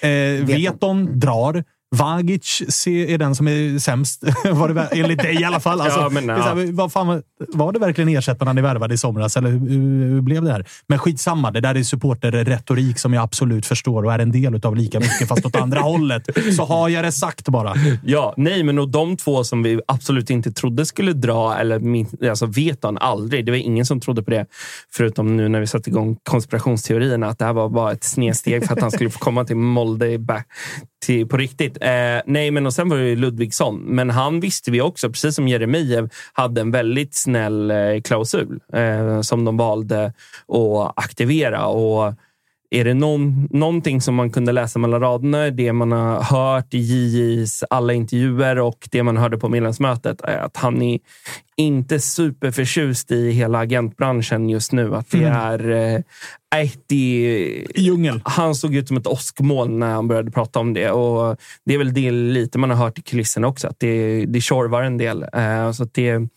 Eh, 0.00 0.44
Veton 0.44 1.18
drar. 1.20 1.64
Vagic 1.94 2.62
är 2.86 3.18
den 3.18 3.34
som 3.34 3.48
är 3.48 3.78
sämst, 3.78 4.24
var 4.44 4.68
det, 4.68 4.88
enligt 4.92 5.18
dig 5.18 5.40
i 5.40 5.44
alla 5.44 5.60
fall. 5.60 5.80
Alltså, 5.86 6.00
Ja, 6.00 6.08
men, 6.08 6.26
så 6.26 6.42
här, 6.42 6.72
vad 6.72 6.92
fan, 6.92 7.22
var 7.48 7.72
det 7.72 7.78
verkligen 7.78 8.08
ersättarna 8.08 8.52
ni 8.52 8.60
värvade 8.62 8.94
i 8.94 8.98
somras, 8.98 9.36
eller 9.36 9.50
hur, 9.50 9.68
hur, 9.68 10.10
hur 10.10 10.20
blev 10.20 10.44
det 10.44 10.52
här? 10.52 10.66
Men 10.88 10.98
skitsamma, 10.98 11.50
det 11.50 11.60
där 11.60 11.74
är 11.74 11.82
supporterretorik 11.82 12.98
som 12.98 13.12
jag 13.12 13.22
absolut 13.22 13.66
förstår 13.66 14.04
och 14.04 14.12
är 14.12 14.18
en 14.18 14.32
del 14.32 14.66
av 14.66 14.76
lika 14.76 15.00
mycket, 15.00 15.28
fast 15.28 15.46
åt 15.46 15.56
andra 15.56 15.80
hållet. 15.92 16.28
Så 16.56 16.64
har 16.64 16.88
jag 16.88 17.04
det 17.04 17.12
sagt 17.12 17.48
bara. 17.48 17.74
Ja, 18.04 18.34
nej, 18.36 18.62
men 18.62 18.78
och 18.78 18.88
de 18.88 19.16
två 19.16 19.44
som 19.44 19.62
vi 19.62 19.80
absolut 19.88 20.30
inte 20.30 20.52
trodde 20.52 20.86
skulle 20.86 21.12
dra, 21.12 21.56
eller 21.56 21.78
min, 21.78 22.06
alltså 22.30 22.46
vet 22.46 22.84
han 22.84 22.98
aldrig. 22.98 23.46
Det 23.46 23.52
var 23.52 23.58
ingen 23.58 23.86
som 23.86 24.00
trodde 24.00 24.22
på 24.22 24.30
det, 24.30 24.46
förutom 24.92 25.36
nu 25.36 25.48
när 25.48 25.60
vi 25.60 25.66
satte 25.66 25.90
igång 25.90 26.16
konspirationsteorierna, 26.22 27.26
att 27.26 27.38
det 27.38 27.44
här 27.44 27.52
var 27.52 27.68
bara 27.68 27.92
ett 27.92 28.04
snedsteg 28.04 28.66
för 28.66 28.72
att 28.72 28.80
han 28.80 28.90
skulle 28.90 29.10
få 29.10 29.18
komma 29.18 29.44
till 29.44 29.56
Molde 29.56 30.18
back, 30.18 30.46
till, 31.06 31.28
på 31.28 31.36
riktigt. 31.36 31.75
Eh, 31.80 32.22
nej, 32.26 32.50
men 32.50 32.66
och 32.66 32.74
sen 32.74 32.88
var 32.88 32.96
det 32.96 33.16
Ludvigsson, 33.16 33.76
men 33.76 34.10
han 34.10 34.40
visste 34.40 34.70
vi 34.70 34.80
också, 34.80 35.08
precis 35.08 35.34
som 35.34 35.48
Jeremejeff, 35.48 36.10
hade 36.32 36.60
en 36.60 36.70
väldigt 36.70 37.14
snäll 37.14 37.70
eh, 37.70 38.00
klausul 38.04 38.60
eh, 38.72 39.20
som 39.20 39.44
de 39.44 39.56
valde 39.56 40.12
att 40.48 40.92
aktivera. 40.96 41.66
Och 41.66 42.14
är 42.70 42.84
det 42.84 42.94
någon, 42.94 43.48
någonting 43.50 44.00
som 44.00 44.14
man 44.14 44.30
kunde 44.30 44.52
läsa 44.52 44.78
mellan 44.78 45.00
raderna, 45.00 45.50
det 45.50 45.72
man 45.72 45.92
har 45.92 46.22
hört 46.22 46.74
i 46.74 46.78
JJs 46.78 47.64
alla 47.70 47.92
intervjuer 47.92 48.58
och 48.58 48.88
det 48.90 49.02
man 49.02 49.16
hörde 49.16 49.38
på 49.38 49.48
medlemsmötet, 49.48 50.20
är 50.20 50.38
att 50.38 50.56
han 50.56 50.82
är 50.82 50.98
inte 51.56 52.00
superförtjust 52.00 53.10
i 53.12 53.30
hela 53.30 53.58
agentbranschen 53.58 54.48
just 54.50 54.72
nu. 54.72 54.94
Att 54.94 55.10
det 55.10 55.24
är... 55.24 55.70
Eh, 55.70 56.00
nej, 56.54 56.72
det, 56.86 57.66
Djungel. 57.76 58.20
han 58.24 58.54
såg 58.54 58.74
ut 58.74 58.88
som 58.88 58.96
ett 58.96 59.06
åskmoln 59.06 59.78
när 59.78 59.94
han 59.94 60.08
började 60.08 60.30
prata 60.30 60.58
om 60.58 60.74
det. 60.74 60.90
Och 60.90 61.36
Det 61.64 61.74
är 61.74 61.78
väl 61.78 61.94
det 61.94 62.10
lite 62.10 62.58
man 62.58 62.70
har 62.70 62.76
hört 62.76 62.98
i 62.98 63.02
kulisserna 63.02 63.46
också, 63.46 63.68
att 63.68 63.80
det, 63.80 64.24
det 64.26 64.40
tjorvar 64.40 64.82
en 64.82 64.98
del. 64.98 65.22
Eh, 65.22 65.72
så 65.72 65.84
det, 65.84 65.90
Det 65.92 66.08
är 66.12 66.28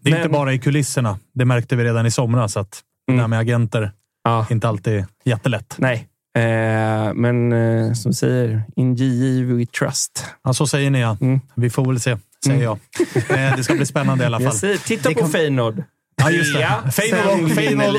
Men- 0.00 0.16
inte 0.16 0.28
bara 0.28 0.52
i 0.52 0.58
kulisserna. 0.58 1.18
Det 1.34 1.44
märkte 1.44 1.76
vi 1.76 1.84
redan 1.84 2.06
i 2.06 2.10
somras, 2.10 2.56
att 2.56 2.80
det 3.06 3.16
där 3.16 3.28
med 3.28 3.38
agenter 3.38 3.92
ja, 4.24 4.46
inte 4.50 4.68
alltid 4.68 5.04
jättelätt. 5.24 5.74
nej. 5.78 6.08
Eh, 6.38 7.14
men 7.14 7.52
eh, 7.52 7.92
som 7.92 8.12
säger, 8.12 8.62
in 8.76 8.94
JJ 8.94 9.44
we 9.44 9.66
trust. 9.66 10.26
Ja, 10.44 10.52
så 10.54 10.66
säger 10.66 10.90
ni 10.90 11.00
ja. 11.00 11.16
Mm. 11.20 11.40
Vi 11.54 11.70
får 11.70 11.84
väl 11.86 12.00
se, 12.00 12.16
säger 12.44 12.62
jag. 12.62 12.78
Eh, 13.28 13.56
det 13.56 13.64
ska 13.64 13.74
bli 13.74 13.86
spännande 13.86 14.24
i 14.24 14.26
alla 14.26 14.40
fall. 14.44 14.52
Säger, 14.52 14.76
titta 14.78 15.08
Det 15.08 15.14
på 15.14 15.28
Feyenoord. 15.28 15.82
Ja, 16.16 16.30
just 16.30 16.54
det. 16.54 16.60
Ja, 16.60 16.90
Feyenoord, 16.90 17.50
Feyenoord 17.50 17.96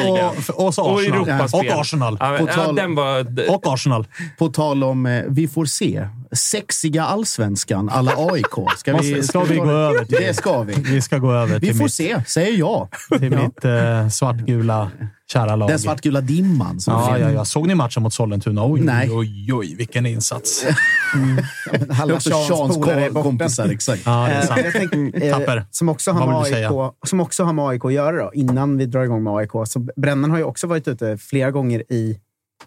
och, 0.58 0.66
och, 0.66 0.74
så 0.74 0.84
Och 0.84 1.00
Arsenal. 1.00 1.28
Europaspel. 1.30 1.70
och 1.74 1.80
Arsenal. 1.82 2.18
Ja, 2.20 2.32
men, 2.32 2.46
På 2.46 2.52
ja, 2.52 2.54
tal- 2.56 2.76
den 2.76 2.96
var... 2.96 3.50
Och 3.50 3.74
Arsenal. 3.74 4.08
På 4.38 4.48
tal 4.50 4.84
om 4.84 5.06
eh, 5.06 5.24
vi 5.28 5.48
får 5.48 5.66
se. 5.66 6.08
Sexiga 6.32 7.04
allsvenskan 7.04 7.90
alla 7.90 8.12
AIK. 8.18 8.78
Ska 8.78 8.92
vi, 8.98 8.98
Måste- 9.16 9.24
ska 9.28 9.44
vi 9.44 9.56
gå 9.58 9.72
över 9.72 10.06
till 10.06 10.18
Det 10.20 10.34
ska 10.34 10.64
vi. 10.64 10.74
Vi 10.74 11.02
ska 11.02 11.18
gå 11.18 11.32
över 11.34 11.60
Vi 11.60 11.68
till 11.68 11.76
får 11.78 11.84
mitt, 11.84 11.94
se, 11.94 12.24
säger 12.28 12.58
jag. 12.58 12.88
till 13.20 13.30
mitt 13.38 13.66
eh, 13.66 14.08
svartgula 14.10 14.92
kära 15.34 15.56
lag. 15.56 15.70
Den 15.70 15.80
svartgula 15.80 16.22
dimman. 16.22 16.80
Som 16.80 16.94
Ja, 16.94 17.18
ja, 17.18 17.32
ja. 17.32 17.46
Såg 17.46 17.68
ni 17.68 17.76
matchen 17.76 18.04
mot 18.04 18.14
Sollentuna? 18.14 18.66
Oj, 18.66 18.80
Nej. 18.82 19.10
oj, 19.12 19.54
oj, 19.54 19.76
vilken 19.76 20.06
insats. 20.06 20.66
Halva 21.90 22.16
också 22.16 22.30
Seans 22.30 22.78
kompisar. 23.14 23.70
Exakt. 23.70 24.02
Ja, 24.06 24.12
det 24.28 24.34
är 24.34 24.40
Eh, 24.42 24.46
sant. 24.48 24.62
jag 24.64 24.74
tänker, 24.74 25.26
eh, 25.28 25.38
Tapper. 25.38 25.66
Som 25.72 25.90
också, 25.90 26.12
har 26.12 26.20
Vad 26.20 26.30
med 26.30 26.38
vill 26.44 26.52
du 26.52 26.56
säga? 26.56 26.70
AIK, 26.70 26.94
som 27.08 27.20
också 27.20 27.44
har 27.44 27.54
med 27.54 27.66
AIK 27.66 27.86
att 27.86 27.94
göra, 27.94 28.24
då, 28.24 28.32
innan 28.34 28.78
vi 28.78 28.86
drar 28.86 29.04
igång 29.04 29.24
med 29.24 29.34
AIK. 29.34 29.52
Så 29.66 29.88
Brännan 29.96 30.32
har 30.32 30.38
ju 30.38 30.44
också 30.44 30.68
varit 30.68 30.88
ute 30.88 31.18
flera 31.18 31.52
gånger 31.52 31.84
i, 31.94 32.18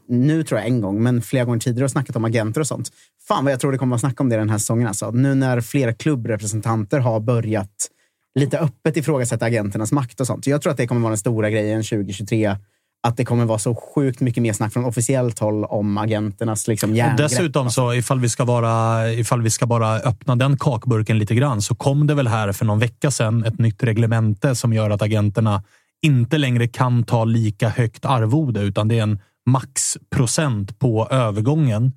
nu 0.09 0.45
tror 0.45 0.61
jag 0.61 0.69
en 0.69 0.81
gång, 0.81 1.03
men 1.03 1.23
flera 1.23 1.45
gånger 1.45 1.59
tidigare 1.59 1.85
och 1.85 1.91
snackat 1.91 2.17
om 2.17 2.25
agenter 2.25 2.61
och 2.61 2.67
sånt. 2.67 2.91
Fan 3.29 3.45
vad 3.45 3.53
jag 3.53 3.61
tror 3.61 3.73
det 3.73 3.79
kommer 3.79 3.95
att 3.95 4.01
snacka 4.01 4.23
om 4.23 4.29
det 4.29 4.37
den 4.37 4.51
här 4.51 4.59
säsongen. 4.59 4.89
Alltså. 4.89 5.11
Nu 5.11 5.35
när 5.35 5.61
flera 5.61 5.93
klubbrepresentanter 5.93 6.99
har 6.99 7.21
börjat 7.21 7.89
lite 8.35 8.59
öppet 8.59 8.97
ifrågasätta 8.97 9.45
agenternas 9.45 9.93
makt 9.93 10.21
och 10.21 10.27
sånt. 10.27 10.45
Så 10.45 10.51
jag 10.51 10.63
tror 10.63 10.71
att 10.71 10.77
det 10.77 10.87
kommer 10.87 11.01
vara 11.01 11.11
den 11.11 11.19
stora 11.19 11.51
grejen 11.51 11.83
2023. 11.83 12.57
Att 13.07 13.17
det 13.17 13.25
kommer 13.25 13.45
vara 13.45 13.59
så 13.59 13.75
sjukt 13.75 14.21
mycket 14.21 14.43
mer 14.43 14.53
snack 14.53 14.73
från 14.73 14.85
officiellt 14.85 15.39
håll 15.39 15.65
om 15.65 15.99
agenternas 15.99 16.69
liksom, 16.69 16.95
järngrepp. 16.95 17.19
dessutom, 17.19 17.71
så 17.71 17.95
ifall 17.95 18.21
vi, 18.21 18.29
ska 18.29 18.45
vara, 18.45 19.13
ifall 19.13 19.43
vi 19.43 19.51
ska 19.51 19.67
bara 19.67 19.97
öppna 19.97 20.37
den 20.37 20.59
kakburken 20.59 21.19
lite 21.19 21.35
grann, 21.35 21.63
så 21.63 21.75
kom 21.75 22.07
det 22.07 22.15
väl 22.15 22.29
här 22.29 22.53
för 22.53 22.65
någon 22.65 22.79
vecka 22.79 23.11
sedan 23.11 23.45
ett 23.45 23.59
nytt 23.59 23.83
reglemente 23.83 24.55
som 24.55 24.73
gör 24.73 24.91
att 24.91 25.03
agenterna 25.03 25.63
inte 26.03 26.39
längre 26.39 26.69
kan 26.69 27.05
ta 27.05 27.25
lika 27.25 27.69
högt 27.69 28.05
arvode, 28.05 28.61
utan 28.61 28.89
det 28.89 28.99
är 28.99 29.03
en 29.03 29.19
maxprocent 29.47 30.79
på 30.79 31.09
övergången. 31.11 31.93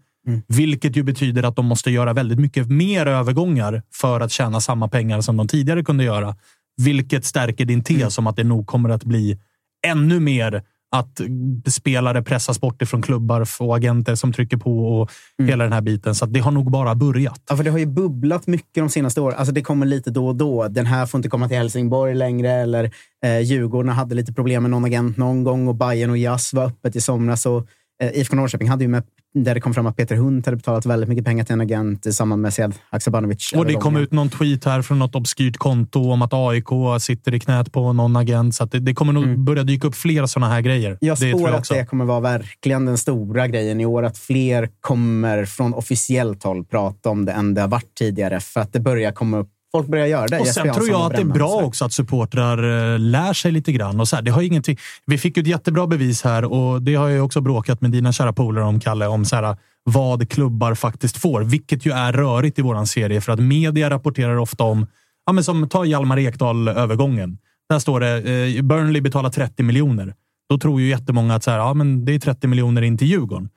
Vilket 0.47 0.95
ju 0.95 1.03
betyder 1.03 1.43
att 1.43 1.55
de 1.55 1.65
måste 1.65 1.91
göra 1.91 2.13
väldigt 2.13 2.39
mycket 2.39 2.69
mer 2.69 3.05
övergångar 3.05 3.83
för 3.93 4.21
att 4.21 4.31
tjäna 4.31 4.61
samma 4.61 4.87
pengar 4.87 5.21
som 5.21 5.37
de 5.37 5.47
tidigare 5.47 5.83
kunde 5.83 6.03
göra. 6.03 6.35
Vilket 6.77 7.25
stärker 7.25 7.65
din 7.65 7.83
tes 7.83 8.17
om 8.17 8.27
att 8.27 8.35
det 8.35 8.43
nog 8.43 8.67
kommer 8.67 8.89
att 8.89 9.03
bli 9.03 9.39
ännu 9.87 10.19
mer 10.19 10.63
att 10.99 11.21
spelare 11.67 12.23
pressas 12.23 12.61
bort 12.61 12.81
ifrån 12.81 13.01
klubbar 13.01 13.47
och 13.59 13.75
agenter 13.75 14.15
som 14.15 14.33
trycker 14.33 14.57
på 14.57 14.79
och 14.79 15.11
hela 15.43 15.63
den 15.63 15.73
här 15.73 15.81
biten. 15.81 16.15
Så 16.15 16.25
det 16.25 16.39
har 16.39 16.51
nog 16.51 16.71
bara 16.71 16.95
börjat. 16.95 17.41
Ja, 17.49 17.57
för 17.57 17.63
det 17.63 17.69
har 17.69 17.77
ju 17.77 17.85
bubblat 17.85 18.47
mycket 18.47 18.75
de 18.75 18.89
senaste 18.89 19.21
åren. 19.21 19.37
Alltså 19.37 19.53
det 19.53 19.61
kommer 19.61 19.85
lite 19.85 20.11
då 20.11 20.27
och 20.27 20.35
då. 20.35 20.67
Den 20.67 20.85
här 20.85 21.05
får 21.05 21.17
inte 21.17 21.29
komma 21.29 21.47
till 21.47 21.57
Helsingborg 21.57 22.15
längre. 22.15 22.51
Eller 22.51 22.91
eh, 23.25 23.39
Djurgården 23.39 23.91
hade 23.91 24.15
lite 24.15 24.33
problem 24.33 24.63
med 24.63 24.71
någon 24.71 24.85
agent 24.85 25.17
någon 25.17 25.43
gång 25.43 25.67
och 25.67 25.75
Bayern 25.75 26.09
och 26.09 26.17
Jazz 26.17 26.53
var 26.53 26.65
öppet 26.65 26.95
i 26.95 27.01
somras. 27.01 27.45
Och, 27.45 27.67
IFK 28.03 28.35
Norrköping 28.35 28.69
hade 28.69 28.83
ju 28.83 28.87
med, 28.87 29.03
där 29.33 29.53
det 29.53 29.61
kom 29.61 29.73
fram 29.73 29.85
att 29.85 29.97
Peter 29.97 30.15
Hunt 30.15 30.45
hade 30.45 30.57
betalat 30.57 30.85
väldigt 30.85 31.09
mycket 31.09 31.25
pengar 31.25 31.43
till 31.43 31.53
en 31.53 31.61
agent 31.61 32.05
i 32.05 32.13
samband 32.13 32.41
med 32.41 32.53
Sead 32.53 32.75
Haksabanovic. 32.91 33.53
Och 33.55 33.65
det 33.65 33.73
kom 33.73 33.97
ut 33.97 34.11
någon 34.11 34.29
tweet 34.29 34.65
här 34.65 34.81
från 34.81 34.99
något 34.99 35.15
obskyrt 35.15 35.57
konto 35.57 36.11
om 36.11 36.21
att 36.21 36.33
AIK 36.33 36.67
sitter 36.99 37.33
i 37.33 37.39
knät 37.39 37.71
på 37.71 37.93
någon 37.93 38.15
agent. 38.15 38.55
Så 38.55 38.65
det, 38.65 38.79
det 38.79 38.93
kommer 38.93 39.13
nog 39.13 39.39
börja 39.39 39.63
dyka 39.63 39.87
upp 39.87 39.95
fler 39.95 40.25
sådana 40.25 40.53
här 40.53 40.61
grejer. 40.61 40.97
Jag 41.01 41.17
det 41.19 41.29
spår 41.29 41.49
jag 41.49 41.57
att 41.57 41.69
det 41.69 41.85
kommer 41.85 42.05
vara 42.05 42.19
verkligen 42.19 42.85
den 42.85 42.97
stora 42.97 43.47
grejen 43.47 43.81
i 43.81 43.85
år. 43.85 44.03
Att 44.03 44.17
fler 44.17 44.69
kommer 44.81 45.45
från 45.45 45.73
officiellt 45.73 46.43
håll 46.43 46.65
prata 46.65 47.09
om 47.09 47.25
det 47.25 47.31
än 47.31 47.53
det 47.53 47.61
har 47.61 47.67
varit 47.67 47.95
tidigare. 47.97 48.39
För 48.39 48.61
att 48.61 48.73
det 48.73 48.79
börjar 48.79 49.11
komma 49.11 49.37
upp. 49.37 49.49
Folk 49.76 49.88
börjar 49.88 50.07
göra 50.07 50.28
det. 50.28 50.39
Och 50.39 50.47
sen 50.47 50.73
tror 50.73 50.89
jag 50.89 51.01
att 51.01 51.15
det 51.15 51.21
är 51.21 51.26
bra 51.26 51.49
så. 51.49 51.63
också 51.63 51.86
att 51.86 51.93
supportrar 51.93 52.93
eh, 52.93 52.99
lär 52.99 53.34
sig 53.34 53.51
lite 53.51 53.71
grann. 53.71 53.99
Och 53.99 54.07
så 54.07 54.15
här, 54.15 54.23
det 54.23 54.32
har 54.32 54.41
ingenting, 54.41 54.78
vi 55.05 55.17
fick 55.17 55.38
ju 55.38 55.41
ett 55.41 55.47
jättebra 55.47 55.88
bevis 55.88 56.23
här 56.23 56.45
och 56.45 56.82
det 56.82 56.95
har 56.95 57.09
jag 57.09 57.26
också 57.26 57.41
bråkat 57.41 57.82
med 57.82 57.91
dina 57.91 58.11
kära 58.11 58.34
polare 58.34 58.65
om, 58.65 58.80
Kalle. 58.80 59.07
Om 59.07 59.26
så 59.26 59.36
här, 59.36 59.57
vad 59.84 60.30
klubbar 60.30 60.76
faktiskt 60.76 61.17
får, 61.17 61.41
vilket 61.41 61.86
ju 61.86 61.91
är 61.91 62.13
rörigt 62.13 62.59
i 62.59 62.61
våran 62.61 62.88
serie 62.88 63.21
för 63.21 63.32
att 63.32 63.39
media 63.39 63.89
rapporterar 63.89 64.38
ofta 64.38 64.63
om, 64.63 64.88
ja, 65.26 65.34
men 65.34 65.43
som 65.43 65.69
ta 65.69 65.86
Hjalmar 65.86 66.19
Ekdal-övergången. 66.19 67.38
Där 67.69 67.80
står 67.80 67.99
det 67.99 68.17
eh, 68.57 68.61
Burnley 68.61 69.01
betalar 69.01 69.30
30 69.30 69.63
miljoner. 69.63 70.13
Då 70.49 70.57
tror 70.57 70.82
ju 70.82 70.88
jättemånga 70.88 71.36
att 71.36 71.43
så 71.43 71.51
här, 71.51 71.57
ja, 71.57 71.73
men 71.73 72.05
det 72.05 72.15
är 72.15 72.19
30 72.19 72.47
miljoner 72.47 72.82
in 72.82 72.97
till 72.97 73.07
Djurgården. 73.07 73.49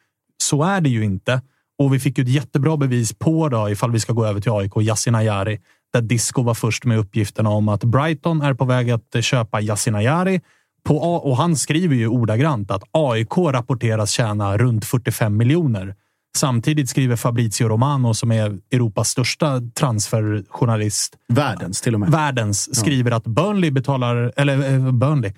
Så 0.43 0.62
är 0.62 0.81
det 0.81 0.89
ju 0.89 1.05
inte. 1.05 1.41
Och 1.79 1.95
vi 1.95 2.01
fick 2.01 2.19
ju 2.19 2.23
ett 2.23 2.31
jättebra 2.31 2.77
bevis 2.77 3.12
på, 3.12 3.49
då, 3.49 3.71
ifall 3.71 3.91
vi 3.91 4.01
ska 4.01 4.12
gå 4.12 4.27
över 4.27 4.41
till 4.41 4.53
AIK, 4.53 4.73
Yasin 4.77 5.14
Ayari, 5.14 5.59
där 5.93 6.01
Disco 6.01 6.43
var 6.43 6.55
först 6.55 6.84
med 6.84 6.99
uppgifterna 6.99 7.51
om 7.51 7.68
att 7.68 7.84
Brighton 7.84 8.43
är 8.43 8.55
på 8.55 8.64
väg 8.64 8.91
att 8.91 9.24
köpa 9.24 9.61
Yasin 9.61 9.95
Ayari. 9.95 10.41
På 10.84 11.01
A 11.03 11.20
och 11.24 11.36
han 11.36 11.57
skriver 11.57 11.97
ju 11.97 12.09
ordagrant 12.09 12.70
att 12.70 12.82
AIK 12.91 13.39
rapporteras 13.39 14.11
tjäna 14.11 14.59
runt 14.59 14.84
45 14.84 15.36
miljoner. 15.36 15.95
Samtidigt 16.36 16.89
skriver 16.91 17.16
Fabrizio 17.16 17.68
Romano, 17.68 18.14
som 18.14 18.32
är 18.32 18.59
Europas 18.70 19.09
största 19.09 19.61
transferjournalist, 19.74 21.16
Världens 21.28 21.80
till 21.80 21.95
och 21.95 22.01
med. 22.01 22.11
världens, 22.11 22.76
skriver 22.76 23.11
att 23.11 23.24
Burnley 23.24 23.70
betalar, 23.70 24.32
eller 24.36 24.72
eh, 24.72 24.93
Burnley, 24.93 25.32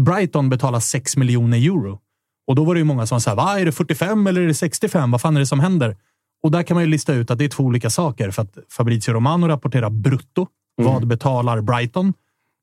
Brighton 0.00 0.48
betalar 0.48 0.80
6 0.80 1.16
miljoner 1.16 1.58
euro. 1.58 1.98
Och 2.46 2.54
då 2.54 2.64
var 2.64 2.74
det 2.74 2.78
ju 2.78 2.84
många 2.84 3.06
som 3.06 3.20
sa, 3.20 3.34
va, 3.34 3.60
är 3.60 3.64
det 3.64 3.72
45 3.72 4.26
eller 4.26 4.40
är 4.40 4.46
det 4.46 4.54
65? 4.54 5.10
Vad 5.10 5.20
fan 5.20 5.36
är 5.36 5.40
det 5.40 5.46
som 5.46 5.60
händer? 5.60 5.96
Och 6.42 6.50
där 6.50 6.62
kan 6.62 6.74
man 6.74 6.84
ju 6.84 6.90
lista 6.90 7.14
ut 7.14 7.30
att 7.30 7.38
det 7.38 7.44
är 7.44 7.48
två 7.48 7.64
olika 7.64 7.90
saker. 7.90 8.30
För 8.30 8.42
att 8.42 8.58
Fabrizio 8.70 9.12
Romano 9.12 9.48
rapporterar 9.48 9.90
brutto. 9.90 10.46
Vad 10.76 11.06
betalar 11.06 11.60
Brighton? 11.60 12.12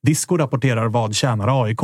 Disco 0.05 0.37
rapporterar 0.37 0.87
vad 0.87 1.15
tjänar 1.15 1.63
AIK? 1.63 1.83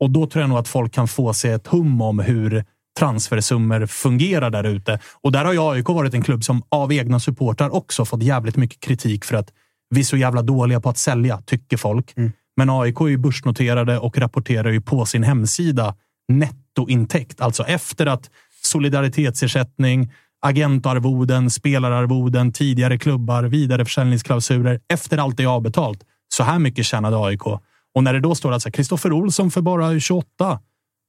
Och 0.00 0.10
då 0.10 0.26
tror 0.26 0.40
jag 0.40 0.48
nog 0.48 0.58
att 0.58 0.68
folk 0.68 0.92
kan 0.92 1.08
få 1.08 1.34
sig 1.34 1.52
ett 1.52 1.66
hum 1.66 2.00
om 2.00 2.18
hur 2.18 2.64
transfersummor 2.98 3.86
fungerar 3.86 4.50
där 4.50 4.64
ute. 4.64 5.00
Och 5.22 5.32
där 5.32 5.44
har 5.44 5.52
ju 5.52 5.60
AIK 5.60 5.88
varit 5.88 6.14
en 6.14 6.22
klubb 6.22 6.44
som 6.44 6.62
av 6.68 6.92
egna 6.92 7.20
supportrar 7.20 7.74
också 7.74 8.04
fått 8.04 8.22
jävligt 8.22 8.56
mycket 8.56 8.80
kritik 8.80 9.24
för 9.24 9.36
att 9.36 9.52
vi 9.90 10.00
är 10.00 10.04
så 10.04 10.16
jävla 10.16 10.42
dåliga 10.42 10.80
på 10.80 10.88
att 10.88 10.98
sälja, 10.98 11.42
tycker 11.46 11.76
folk. 11.76 12.14
Men 12.56 12.70
AIK 12.70 13.00
är 13.00 13.08
ju 13.08 13.16
börsnoterade 13.16 13.98
och 13.98 14.18
rapporterar 14.18 14.70
ju 14.70 14.80
på 14.80 15.06
sin 15.06 15.22
hemsida 15.22 15.94
nettointäkt. 16.28 17.40
Alltså 17.40 17.62
efter 17.62 18.06
att 18.06 18.30
solidaritetsersättning, 18.62 20.12
agentarvoden, 20.46 21.50
spelararvoden, 21.50 22.52
tidigare 22.52 22.98
klubbar, 22.98 23.42
vidareförsäljningsklausuler. 23.44 24.80
Efter 24.88 25.18
allt 25.18 25.40
är 25.40 25.46
avbetalt. 25.46 26.00
Så 26.34 26.42
här 26.42 26.58
mycket 26.58 26.86
tjänade 26.86 27.16
AIK. 27.26 27.46
Och 27.94 28.02
när 28.04 28.12
det 28.12 28.20
då 28.20 28.34
står 28.34 28.52
att 28.52 28.72
Kristoffer 28.72 29.12
Olsson 29.12 29.50
för 29.50 29.60
bara 29.60 30.00
28. 30.00 30.60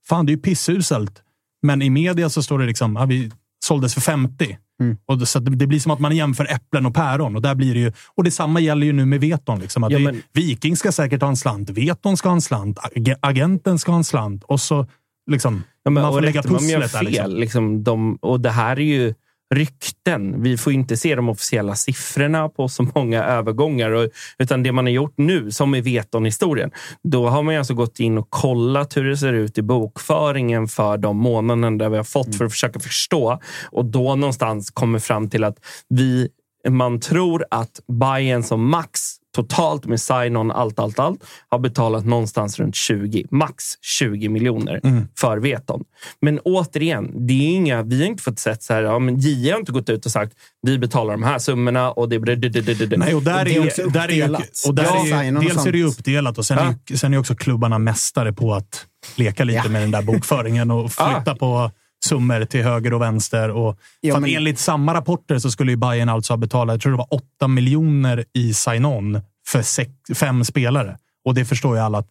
Fan, 0.07 0.25
det 0.25 0.30
är 0.32 0.36
ju 0.36 0.41
pissuselt. 0.41 1.21
Men 1.61 1.82
i 1.82 1.89
media 1.89 2.30
så 2.30 2.43
står 2.43 2.59
det 2.59 2.65
liksom, 2.65 2.95
ja, 2.95 3.05
vi 3.05 3.32
såldes 3.65 3.93
för 3.93 4.01
50. 4.01 4.57
Och 5.05 5.17
det, 5.17 5.25
så 5.25 5.38
att 5.38 5.45
det 5.45 5.51
det 5.55 5.67
blir 5.67 5.80
som 5.80 5.91
att 5.91 5.99
man 5.99 6.15
jämför 6.15 6.45
äpplen 6.53 6.86
och 6.86 6.93
päron. 6.93 7.36
Och, 7.36 7.41
där 7.41 7.55
blir 7.55 7.73
det 7.73 7.80
ju, 7.80 7.91
och 8.15 8.23
detsamma 8.23 8.59
gäller 8.59 8.86
ju 8.86 8.93
nu 8.93 9.05
med 9.05 9.21
Veton. 9.21 9.59
Liksom, 9.59 9.84
att 9.84 9.91
Ja, 9.91 9.97
det, 9.97 10.03
men- 10.05 10.21
Viking 10.34 10.77
ska 10.77 10.91
säkert 10.91 11.21
ha 11.21 11.30
en 11.30 11.38
slant. 11.38 11.69
Veton 11.69 12.17
ska 12.17 12.30
ha 12.30 12.34
en 12.36 12.41
slant. 12.41 12.77
ag- 12.80 13.15
Agenten 13.21 13.80
ska 13.80 13.91
ha 13.91 13.97
en 13.97 14.03
slant. 14.03 14.43
Och 14.43 14.59
så 14.61 14.88
liksom, 15.30 15.63
Ja, 15.84 15.91
men, 15.91 16.03
man 16.03 16.13
får 16.13 16.21
lägga 16.21 16.43
pusslet 16.43 16.91
där. 16.91 16.99
fel. 16.99 17.09
Liksom. 17.09 17.34
Liksom, 17.36 17.84
de, 17.84 18.15
och 18.15 18.39
det 18.39 18.49
här 18.49 18.80
är 18.80 18.84
ju 18.84 19.13
rykten. 19.55 20.43
Vi 20.43 20.57
får 20.57 20.73
inte 20.73 20.97
se 20.97 21.15
de 21.15 21.30
officiella 21.30 21.75
siffrorna 21.75 22.49
på 22.49 22.69
så 22.69 22.88
många 22.95 23.23
övergångar. 23.23 23.91
Och, 23.91 24.09
utan 24.38 24.63
det 24.63 24.71
man 24.71 24.86
har 24.86 24.91
gjort 24.91 25.13
nu, 25.17 25.51
som 25.51 25.75
i 25.75 25.82
Veton-historien, 25.82 26.71
då 27.03 27.27
har 27.27 27.43
man 27.43 27.53
ju 27.53 27.57
alltså 27.57 27.73
gått 27.73 27.99
in 27.99 28.17
och 28.17 28.30
kollat 28.30 28.97
hur 28.97 29.09
det 29.09 29.17
ser 29.17 29.34
ut 29.34 29.57
i 29.57 29.61
bokföringen 29.61 30.67
för 30.67 30.97
de 30.97 31.17
månaderna 31.17 31.77
där 31.77 31.89
vi 31.89 31.97
har 31.97 32.03
fått 32.03 32.36
för 32.36 32.45
att 32.45 32.51
försöka 32.51 32.80
förstå. 32.80 33.39
Och 33.71 33.86
då 33.86 34.15
någonstans 34.15 34.69
kommer 34.69 34.99
fram 34.99 35.30
till 35.30 35.43
att 35.43 35.57
vi, 35.89 36.30
man 36.69 36.99
tror 36.99 37.45
att 37.51 37.80
Bayern 37.88 38.43
som 38.43 38.69
max 38.69 39.18
totalt 39.36 39.86
med 39.86 39.99
sign-on, 39.99 40.51
allt, 40.51 40.80
allt, 40.80 40.99
allt, 40.99 41.23
har 41.49 41.59
betalat 41.59 42.05
någonstans 42.05 42.59
runt 42.59 42.75
20, 42.75 43.25
max 43.32 43.63
20 43.82 44.30
miljoner 44.30 44.80
för 45.19 45.38
Veton. 45.38 45.84
Men 46.21 46.39
återigen, 46.39 47.27
det 47.27 47.34
är 47.34 47.49
inga, 47.49 47.84
vi 47.84 47.99
har 47.99 48.07
inte 48.07 48.23
fått 48.23 48.39
sett 48.39 48.63
så 48.63 48.73
här, 48.73 48.82
ja, 48.84 48.99
men 48.99 49.17
JE 49.19 49.51
har 49.51 49.59
inte 49.59 49.71
gått 49.71 49.89
ut 49.89 50.05
och 50.05 50.11
sagt 50.11 50.34
vi 50.61 50.77
betalar 50.77 51.13
de 51.13 51.23
här 51.23 51.39
summorna 51.39 51.91
och 51.91 52.09
det... 52.09 52.19
det. 52.19 52.97
Nej, 52.97 53.15
och 53.15 53.23
där 53.23 53.45
är, 53.45 53.49
ju, 53.49 53.65
också 53.67 53.88
där 53.88 54.11
är 54.11 54.30
och 54.67 54.75
där 54.75 54.84
Ja, 54.84 55.23
är 55.23 55.38
och 55.38 55.43
dels 55.43 55.65
är 55.65 55.71
det 55.71 55.77
ju 55.77 55.84
sånt. 55.88 55.99
uppdelat 55.99 56.38
och 56.38 56.45
sen, 56.45 56.57
är, 56.57 56.75
ju- 56.88 56.97
sen 56.97 57.13
är 57.13 57.17
också 57.17 57.36
klubbarna 57.36 57.77
mästare 57.80 58.34
på 58.34 58.53
att 58.53 58.86
leka 59.15 59.43
lite 59.43 59.61
Ja. 59.65 59.69
med 59.71 59.82
den 59.82 59.91
där 59.91 60.01
bokföringen 60.01 60.71
och 60.71 60.91
flytta 60.91 61.36
på 61.36 61.71
summor 62.06 62.45
till 62.45 62.64
höger 62.64 62.93
och 62.93 63.02
vänster. 63.02 63.50
Och, 63.50 63.78
Ja, 64.02 64.14
för 64.14 64.22
men- 64.22 64.30
enligt 64.36 64.60
samma 64.60 64.93
rapporter 64.93 65.39
så 65.39 65.52
skulle 65.52 65.72
ju 65.72 65.78
Bayern 65.78 66.10
alltså 66.10 66.34
ha 66.34 66.38
betalat, 66.38 66.74
jag 66.74 66.82
tror 66.82 66.91
det 66.91 66.97
var 66.97 67.14
8 67.14 67.47
miljoner 67.47 68.26
i 68.34 68.54
sign-on 68.54 69.22
för 69.47 69.62
sex, 69.62 69.91
fem 70.16 70.45
spelare. 70.45 70.97
Och 71.26 71.34
det 71.34 71.45
förstår 71.45 71.76
ju 71.76 71.82
alla 71.82 71.97
att 71.97 72.10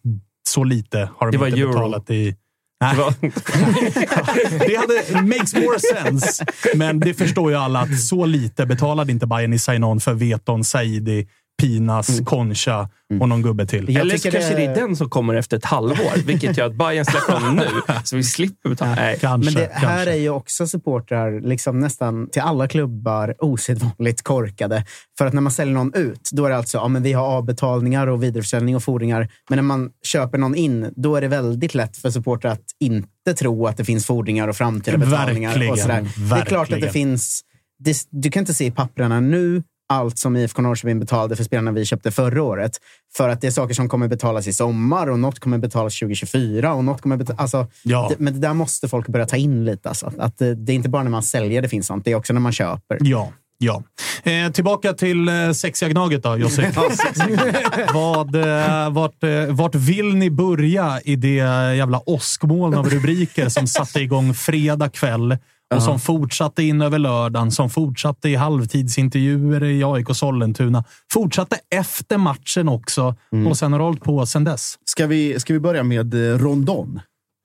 så 0.49 0.63
lite 0.63 1.09
har 1.17 1.27
de 1.27 1.31
Det 1.31 1.37
var 1.37 1.47
inte 1.47 1.67
betalat 1.67 2.09
i... 2.09 2.35
Nej. 2.81 2.95
Det 2.95 3.01
var- 3.01 3.13
det 4.67 4.75
hade, 4.75 5.27
makes 5.27 5.55
more 5.55 5.79
sense. 5.79 6.45
Men 6.75 6.99
det 6.99 7.13
förstår 7.13 7.51
ju 7.51 7.57
alla 7.57 7.79
att 7.79 7.99
så 8.01 8.25
lite 8.25 8.65
betalade 8.65 9.11
inte 9.11 9.25
Bayern 9.27 9.53
i 9.53 9.59
sign-on 9.59 9.99
för 9.99 10.13
Veton, 10.13 10.63
Saidi, 10.63 11.27
Pinas, 11.59 12.19
Concha 12.25 12.89
och 13.19 13.29
någon 13.29 13.41
gubbe 13.41 13.65
till. 13.65 13.85
Jag 13.89 14.01
Eller 14.01 14.17
så 14.17 14.23
tycker 14.23 14.39
kanske 14.39 14.55
det 14.55 14.65
är 14.65 14.75
den 14.75 14.95
som 14.95 15.09
kommer 15.09 15.33
efter 15.33 15.57
ett 15.57 15.65
halvår, 15.65 16.25
vilket 16.25 16.57
gör 16.57 16.65
att 16.65 16.75
Bayern 16.75 17.05
släpper 17.05 17.33
honom 17.33 17.55
nu. 17.55 17.67
Så 18.03 18.15
vi 18.15 18.23
slipper 18.23 18.69
betala. 18.69 18.95
Nej. 18.95 19.17
Kanske. 19.21 19.45
Men 19.45 19.53
det 19.53 19.73
här 19.73 19.95
kanske. 19.95 20.11
är 20.11 20.15
ju 20.15 20.29
också 20.29 20.67
supportrar, 20.67 21.41
liksom 21.41 21.79
nästan 21.79 22.29
till 22.29 22.41
alla 22.41 22.67
klubbar, 22.67 23.35
osedvanligt 23.39 24.21
korkade. 24.21 24.85
För 25.17 25.25
att 25.25 25.33
när 25.33 25.41
man 25.41 25.51
säljer 25.51 25.73
någon 25.73 25.93
ut, 25.93 26.29
då 26.31 26.45
är 26.45 26.49
det 26.49 26.57
alltså 26.57 26.77
ja, 26.77 26.87
men 26.87 27.03
vi 27.03 27.13
har 27.13 27.25
avbetalningar 27.25 28.07
och 28.07 28.23
vidareförsäljning 28.23 28.75
och 28.75 28.83
fordringar. 28.83 29.29
Men 29.49 29.57
när 29.57 29.63
man 29.63 29.89
köper 30.03 30.37
någon 30.37 30.55
in, 30.55 30.93
då 30.95 31.15
är 31.15 31.21
det 31.21 31.27
väldigt 31.27 31.75
lätt 31.75 31.97
för 31.97 32.09
supportrar 32.09 32.51
att 32.51 32.65
inte 32.79 33.33
tro 33.39 33.67
att 33.67 33.77
det 33.77 33.85
finns 33.85 34.05
fordringar 34.05 34.47
och 34.47 34.55
framtida 34.55 34.97
betalningar. 34.97 35.49
Verkligen, 35.49 35.73
och 35.73 35.79
sådär. 35.79 36.07
Det 36.29 36.35
är 36.35 36.45
klart 36.45 36.61
att 36.61 36.69
det 36.69 36.73
verkligen. 36.73 36.93
finns... 36.93 37.41
Det, 37.79 37.97
du 38.09 38.31
kan 38.31 38.41
inte 38.41 38.53
se 38.53 38.65
i 38.65 38.71
papperna 38.71 39.19
nu 39.19 39.63
allt 39.89 40.17
som 40.19 40.37
IFK 40.37 40.61
Norrköping 40.61 40.99
betalade 40.99 41.35
för 41.35 41.43
spelarna 41.43 41.71
vi 41.71 41.85
köpte 41.85 42.11
förra 42.11 42.43
året. 42.43 42.71
För 43.17 43.29
att 43.29 43.41
det 43.41 43.47
är 43.47 43.51
saker 43.51 43.73
som 43.73 43.89
kommer 43.89 44.07
betalas 44.07 44.47
i 44.47 44.53
sommar 44.53 45.07
och 45.07 45.19
något 45.19 45.39
kommer 45.39 45.57
betalas 45.57 45.99
2024. 45.99 46.73
Och 46.73 46.83
något 46.83 47.01
kommer 47.01 47.17
betalas, 47.17 47.39
alltså, 47.39 47.67
Ja. 47.83 48.07
det, 48.09 48.15
men 48.19 48.33
det 48.33 48.39
där 48.39 48.53
måste 48.53 48.87
folk 48.87 49.07
börja 49.07 49.25
ta 49.25 49.35
in 49.37 49.65
lite. 49.65 49.89
Alltså. 49.89 50.11
Att 50.19 50.37
det, 50.37 50.55
det 50.55 50.71
är 50.71 50.75
inte 50.75 50.89
bara 50.89 51.03
när 51.03 51.11
man 51.11 51.23
säljer 51.23 51.61
det 51.61 51.69
finns 51.69 51.87
sånt, 51.87 52.05
det 52.05 52.11
är 52.11 52.15
också 52.15 52.33
när 52.33 52.39
man 52.39 52.51
köper. 52.51 52.97
Ja. 53.01 53.31
Ja. 53.61 53.83
Eh, 54.23 54.51
tillbaka 54.51 54.93
till 54.93 55.29
eh, 55.29 55.51
sexiga 55.51 55.89
Gnaget 55.89 56.23
då, 56.23 56.37
Josip. 56.37 56.65
vad, 57.93 58.35
eh, 58.35 58.89
vart, 58.89 59.23
eh, 59.23 59.45
vart 59.49 59.75
vill 59.75 60.15
ni 60.15 60.29
börja 60.29 61.01
i 61.03 61.15
det 61.15 61.35
jävla 61.75 62.09
åskmoln 62.09 62.73
av 62.73 62.89
rubriker 62.89 63.49
som 63.49 63.67
satte 63.67 63.99
igång 63.99 64.33
fredag 64.33 64.89
kväll 64.89 65.37
och 65.75 65.83
som 65.83 65.99
fortsatte 65.99 66.63
in 66.63 66.81
över 66.81 66.99
lördagen, 66.99 67.51
som 67.51 67.69
fortsatte 67.69 68.29
i 68.29 68.35
halvtidsintervjuer 68.35 69.63
i 69.63 69.83
AIK 69.83 70.07
Sollentuna, 70.15 70.83
fortsatte 71.13 71.57
efter 71.75 72.17
matchen 72.17 72.69
också 72.69 73.15
och 73.49 73.57
sen 73.57 73.73
har 73.73 73.79
hållit 73.79 74.03
på 74.03 74.25
sen 74.25 74.43
dess. 74.43 74.75
Ska 74.85 75.07
vi, 75.07 75.39
ska 75.39 75.53
vi 75.53 75.59
börja 75.59 75.83
med 75.83 76.13
eh, 76.13 76.37
Rondon? 76.37 76.99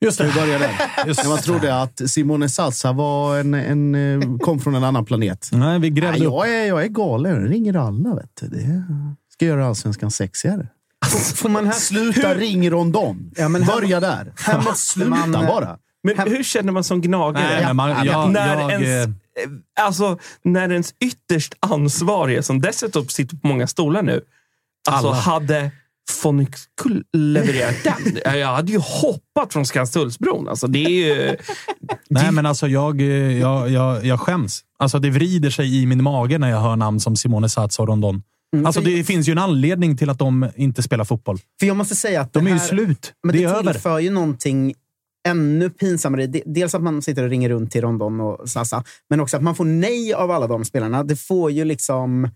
Just 0.05 0.17
Ska 0.19 0.27
vi 0.27 0.33
börja 0.33 0.59
där? 0.59 0.71
Just 1.07 1.27
man 1.29 1.39
trodde 1.39 1.83
att 1.83 2.11
Simone 2.11 2.49
Salsa 2.49 2.93
var 2.93 3.39
en, 3.39 3.55
en, 3.55 3.95
eh, 3.95 4.39
kom 4.39 4.61
från 4.61 4.75
en 4.75 4.85
annan 4.85 5.05
planet. 5.05 5.49
Nej, 5.53 5.79
vi 5.79 5.91
Nej, 5.91 6.01
grävde 6.01 6.19
upp. 6.19 6.25
jag, 6.25 6.55
är, 6.55 6.67
jag 6.67 6.85
är 6.85 6.89
galen. 6.89 7.43
Jag 7.43 7.51
ringer 7.51 7.77
alla. 7.77 8.15
Vet 8.15 8.31
du. 8.41 8.49
Det 8.49 8.85
ska 9.33 9.47
göra 9.47 9.67
allsvenskan 9.67 10.11
sexigare. 10.11 10.69
Får 11.35 11.49
man 11.49 11.67
här, 11.67 11.73
Sluta 11.73 12.35
ring 12.35 12.71
Rondon. 12.71 13.31
Ja, 13.37 13.49
Börja 13.49 14.01
där. 14.01 14.33
här 14.37 14.63
måste 14.63 14.93
Sluta 14.93 15.11
man, 15.11 15.33
bara. 15.33 15.79
Men 16.05 16.19
hur 16.19 16.43
känner 16.43 16.73
man 16.73 16.85
som 16.85 17.01
gnagare? 17.01 17.45
Nej, 17.55 17.65
men 17.67 17.77
man- 17.77 18.07
jag- 18.07 18.31
när, 18.33 18.61
jag, 18.61 18.71
ens, 18.73 19.07
eh, 19.07 19.11
alltså, 19.81 20.19
när 20.43 20.71
ens 20.73 20.95
ytterst 21.01 21.55
ansvarige, 21.61 22.43
som 22.43 22.61
dessutom 22.61 23.09
sitter 23.09 23.37
på 23.37 23.47
många 23.49 23.67
stolar 23.67 24.03
nu, 24.03 24.21
alltså 24.91 25.09
Alla. 25.09 25.17
hade 25.17 25.71
Fonikull 26.11 27.05
levererat 27.13 27.75
den. 28.25 28.39
Jag 28.39 28.47
hade 28.55 28.73
ju 28.73 28.79
hoppat 28.79 29.53
från 29.53 29.67
Skanstullsbron. 29.67 30.49
Alltså, 30.49 30.67
det 30.67 30.85
är 30.85 30.89
ju... 30.91 31.37
Nej, 32.11 32.33
men 32.33 32.47
alltså 32.47 32.69
jag, 32.69 33.01
eh, 33.01 33.07
jag, 33.39 33.71
jag, 33.71 34.05
jag 34.05 34.21
skäms. 34.21 34.61
Alltså 34.79 34.99
det 34.99 35.11
vrider 35.11 35.51
sig 35.51 35.83
i 35.83 35.87
min 35.87 36.03
mage 36.03 36.39
när 36.39 36.51
jag 36.51 36.61
hör 36.61 36.77
namn 36.77 37.01
som 37.01 37.17
Simone 37.17 37.49
Satsa 37.49 37.83
och 37.83 37.89
Rondon. 37.89 38.23
Alltså 38.67 38.83
för- 38.83 38.91
det 38.91 39.05
finns 39.05 39.29
ju 39.29 39.33
en 39.33 39.39
anledning 39.39 39.97
till 39.97 40.11
att 40.11 40.19
de 40.19 40.49
inte 40.57 40.83
spelar 40.83 41.05
fotboll. 41.05 41.39
För 41.61 41.67
jag 41.67 41.77
måste 41.77 41.95
säga 41.95 42.21
att 42.21 42.33
De 42.33 42.45
det 42.45 42.51
är 42.51 42.55
ju 42.55 42.59
här, 42.61 42.67
slut. 42.69 43.13
Men 43.23 43.33
det 43.33 43.39
det, 43.39 43.45
är 43.45 43.49
över. 43.55 43.73
tillför 43.73 43.99
ju 43.99 44.11
någonting 44.11 44.75
ännu 45.25 45.71
pinsammare. 45.71 46.27
De- 46.27 46.43
Dels 46.47 46.75
att 46.75 46.83
man 46.83 47.03
sitter 47.03 47.23
och 47.23 47.31
ringer 47.31 47.49
runt 47.49 47.73
till 47.73 47.81
Rondon 47.81 48.21
och 48.21 48.49
Sasa, 48.51 48.85
men 49.11 49.21
också 49.21 49.37
att 49.37 49.43
man 49.43 49.55
får 49.55 49.65
nej 49.65 50.15
av 50.15 50.31
alla 50.31 50.47
de 50.47 50.65
spelarna. 50.65 51.05
Det 51.05 51.17
får 51.17 51.51
ju 51.51 51.65
liksom... 51.65 52.29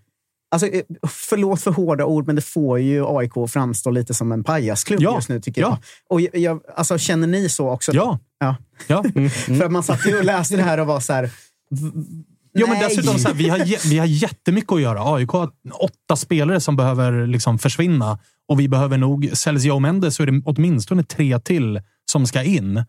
Alltså, 0.50 0.66
eh, 0.66 0.82
förlåt 1.08 1.62
för 1.62 1.70
hårda 1.70 2.04
ord, 2.04 2.26
men 2.26 2.36
det 2.36 2.42
får 2.42 2.78
ju 2.78 3.04
AIK 3.06 3.32
framstå 3.48 3.90
lite 3.90 4.14
som 4.14 4.32
en 4.32 4.44
pajasklubb 4.44 5.00
Ja, 5.02 5.14
just 5.14 5.28
nu, 5.28 5.40
tycker 5.40 5.60
ja. 5.60 5.68
jag. 5.68 5.78
Och 6.08 6.20
jag, 6.20 6.36
jag 6.36 6.60
alltså, 6.76 6.98
känner 6.98 7.26
ni 7.26 7.48
så 7.48 7.70
också? 7.70 7.92
Ja. 7.94 8.18
ja. 8.38 8.56
Ja. 8.86 9.02
För 9.30 9.64
att 9.64 9.72
man 9.72 9.82
satt 9.82 10.06
ju 10.06 10.18
och 10.18 10.24
läste 10.24 10.56
det 10.56 10.62
här 10.62 10.80
och 10.80 10.86
var 10.86 11.00
så 11.00 11.12
här... 11.12 11.30
Jo, 12.54 12.66
men 12.66 12.80
dessutom, 12.80 13.18
så 13.18 13.28
här, 13.28 13.34
vi, 13.34 13.48
har, 13.48 13.88
vi 13.88 13.98
har 13.98 14.06
jättemycket 14.06 14.72
att 14.72 14.80
göra. 14.80 15.14
AIK 15.14 15.30
har 15.30 15.50
åtta 15.80 16.16
spelare 16.16 16.60
som 16.60 16.76
behöver 16.76 17.26
liksom 17.26 17.58
försvinna 17.58 18.18
och 18.48 18.60
vi 18.60 18.68
behöver 18.68 18.98
nog... 18.98 19.30
Säljs 19.32 19.64
Joe 19.64 19.78
Mendes 19.78 20.14
så 20.14 20.22
är 20.22 20.26
det 20.26 20.42
åtminstone 20.44 21.02
tre 21.04 21.38
till 21.38 21.80
som 22.10 22.26
ska 22.26 22.42
in. 22.42 22.84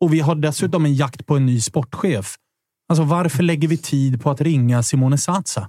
Och 0.00 0.12
vi 0.12 0.20
har 0.20 0.34
dessutom 0.34 0.84
en 0.84 0.94
jakt 0.94 1.26
på 1.26 1.36
en 1.36 1.46
ny 1.46 1.60
sportchef. 1.60 2.36
Alltså, 2.88 3.04
varför 3.04 3.42
lägger 3.42 3.68
vi 3.68 3.76
tid 3.76 4.22
på 4.22 4.30
att 4.30 4.40
ringa 4.40 4.82
Simone 4.82 5.18
Satsa? 5.18 5.68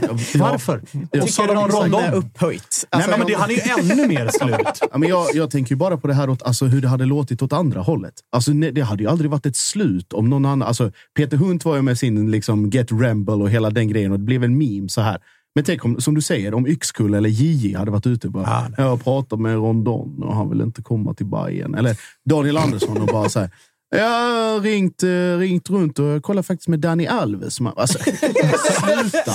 Varför? 0.34 0.82
Jag 1.12 1.22
Och 1.22 1.28
har 1.28 1.54
de 1.54 1.68
Rondon 1.68 2.02
är 2.02 2.14
upphöjt. 2.14 2.86
Nej, 2.92 3.02
Alltså, 3.02 3.18
men 3.18 3.26
det, 3.26 3.34
han 3.34 3.50
är 3.50 3.54
ju 3.54 3.92
ännu 3.92 4.08
mer 4.08 4.28
slut. 4.38 4.88
Ja, 4.92 4.98
men 4.98 5.08
jag, 5.08 5.26
jag 5.34 5.50
tänker 5.50 5.70
ju 5.70 5.76
bara 5.76 5.96
på 5.96 6.06
det 6.06 6.14
här 6.14 6.30
åt, 6.30 6.42
alltså, 6.42 6.66
hur 6.66 6.80
det 6.80 6.88
hade 6.88 7.04
låtit 7.04 7.42
åt 7.42 7.52
andra 7.52 7.80
hållet. 7.80 8.14
Alltså, 8.32 8.50
ne- 8.50 8.70
det 8.70 8.80
hade 8.80 9.02
ju 9.02 9.08
aldrig 9.08 9.30
varit 9.30 9.46
ett 9.46 9.56
slut 9.56 10.12
om 10.12 10.30
någon 10.30 10.44
annan... 10.44 10.68
Alltså, 10.68 10.92
Peter 11.16 11.36
Hunt 11.36 11.64
var 11.64 11.76
ju 11.76 11.82
med 11.82 11.98
sin 11.98 12.30
liksom, 12.30 12.70
Get 12.70 12.92
Ramble 12.92 13.34
och 13.34 13.50
hela 13.50 13.70
den 13.70 13.88
grejen 13.88 14.12
och 14.12 14.18
det 14.18 14.24
blev 14.24 14.44
en 14.44 14.58
meme 14.58 14.88
så 14.88 15.00
här. 15.00 15.18
Men 15.54 15.64
tänk 15.64 15.84
om, 15.84 16.00
som 16.00 16.14
du 16.14 16.20
säger, 16.22 16.54
om 16.54 16.66
Yxkull 16.66 17.14
eller 17.14 17.28
JJ 17.28 17.74
hade 17.74 17.90
varit 17.90 18.06
ute 18.06 18.26
och 18.26 18.32
bara 18.32 18.46
Ah. 18.46 18.66
“Jag 18.76 18.84
har 18.84 18.96
pratat 18.96 19.40
med 19.40 19.54
Rondon 19.54 20.22
och 20.22 20.34
han 20.34 20.50
vill 20.50 20.60
inte 20.60 20.82
komma 20.82 21.14
till 21.14 21.26
Bayern 21.26 21.74
Eller 21.74 21.96
Daniel 22.30 22.56
Andersson 22.56 22.96
och 23.00 23.06
bara 23.06 23.28
så 23.28 23.40
här 23.40 23.50
“Jag 23.90 24.04
har 24.08 24.60
ringt, 24.60 25.02
eh, 25.02 25.38
ringt 25.38 25.70
runt 25.70 25.98
och 25.98 26.04
jag 26.04 26.22
kollar 26.22 26.42
faktiskt 26.42 26.68
med 26.68 26.80
Danny 26.80 27.06
Alves”. 27.06 27.58
Alltså, 27.76 27.98
sluta! 27.98 29.32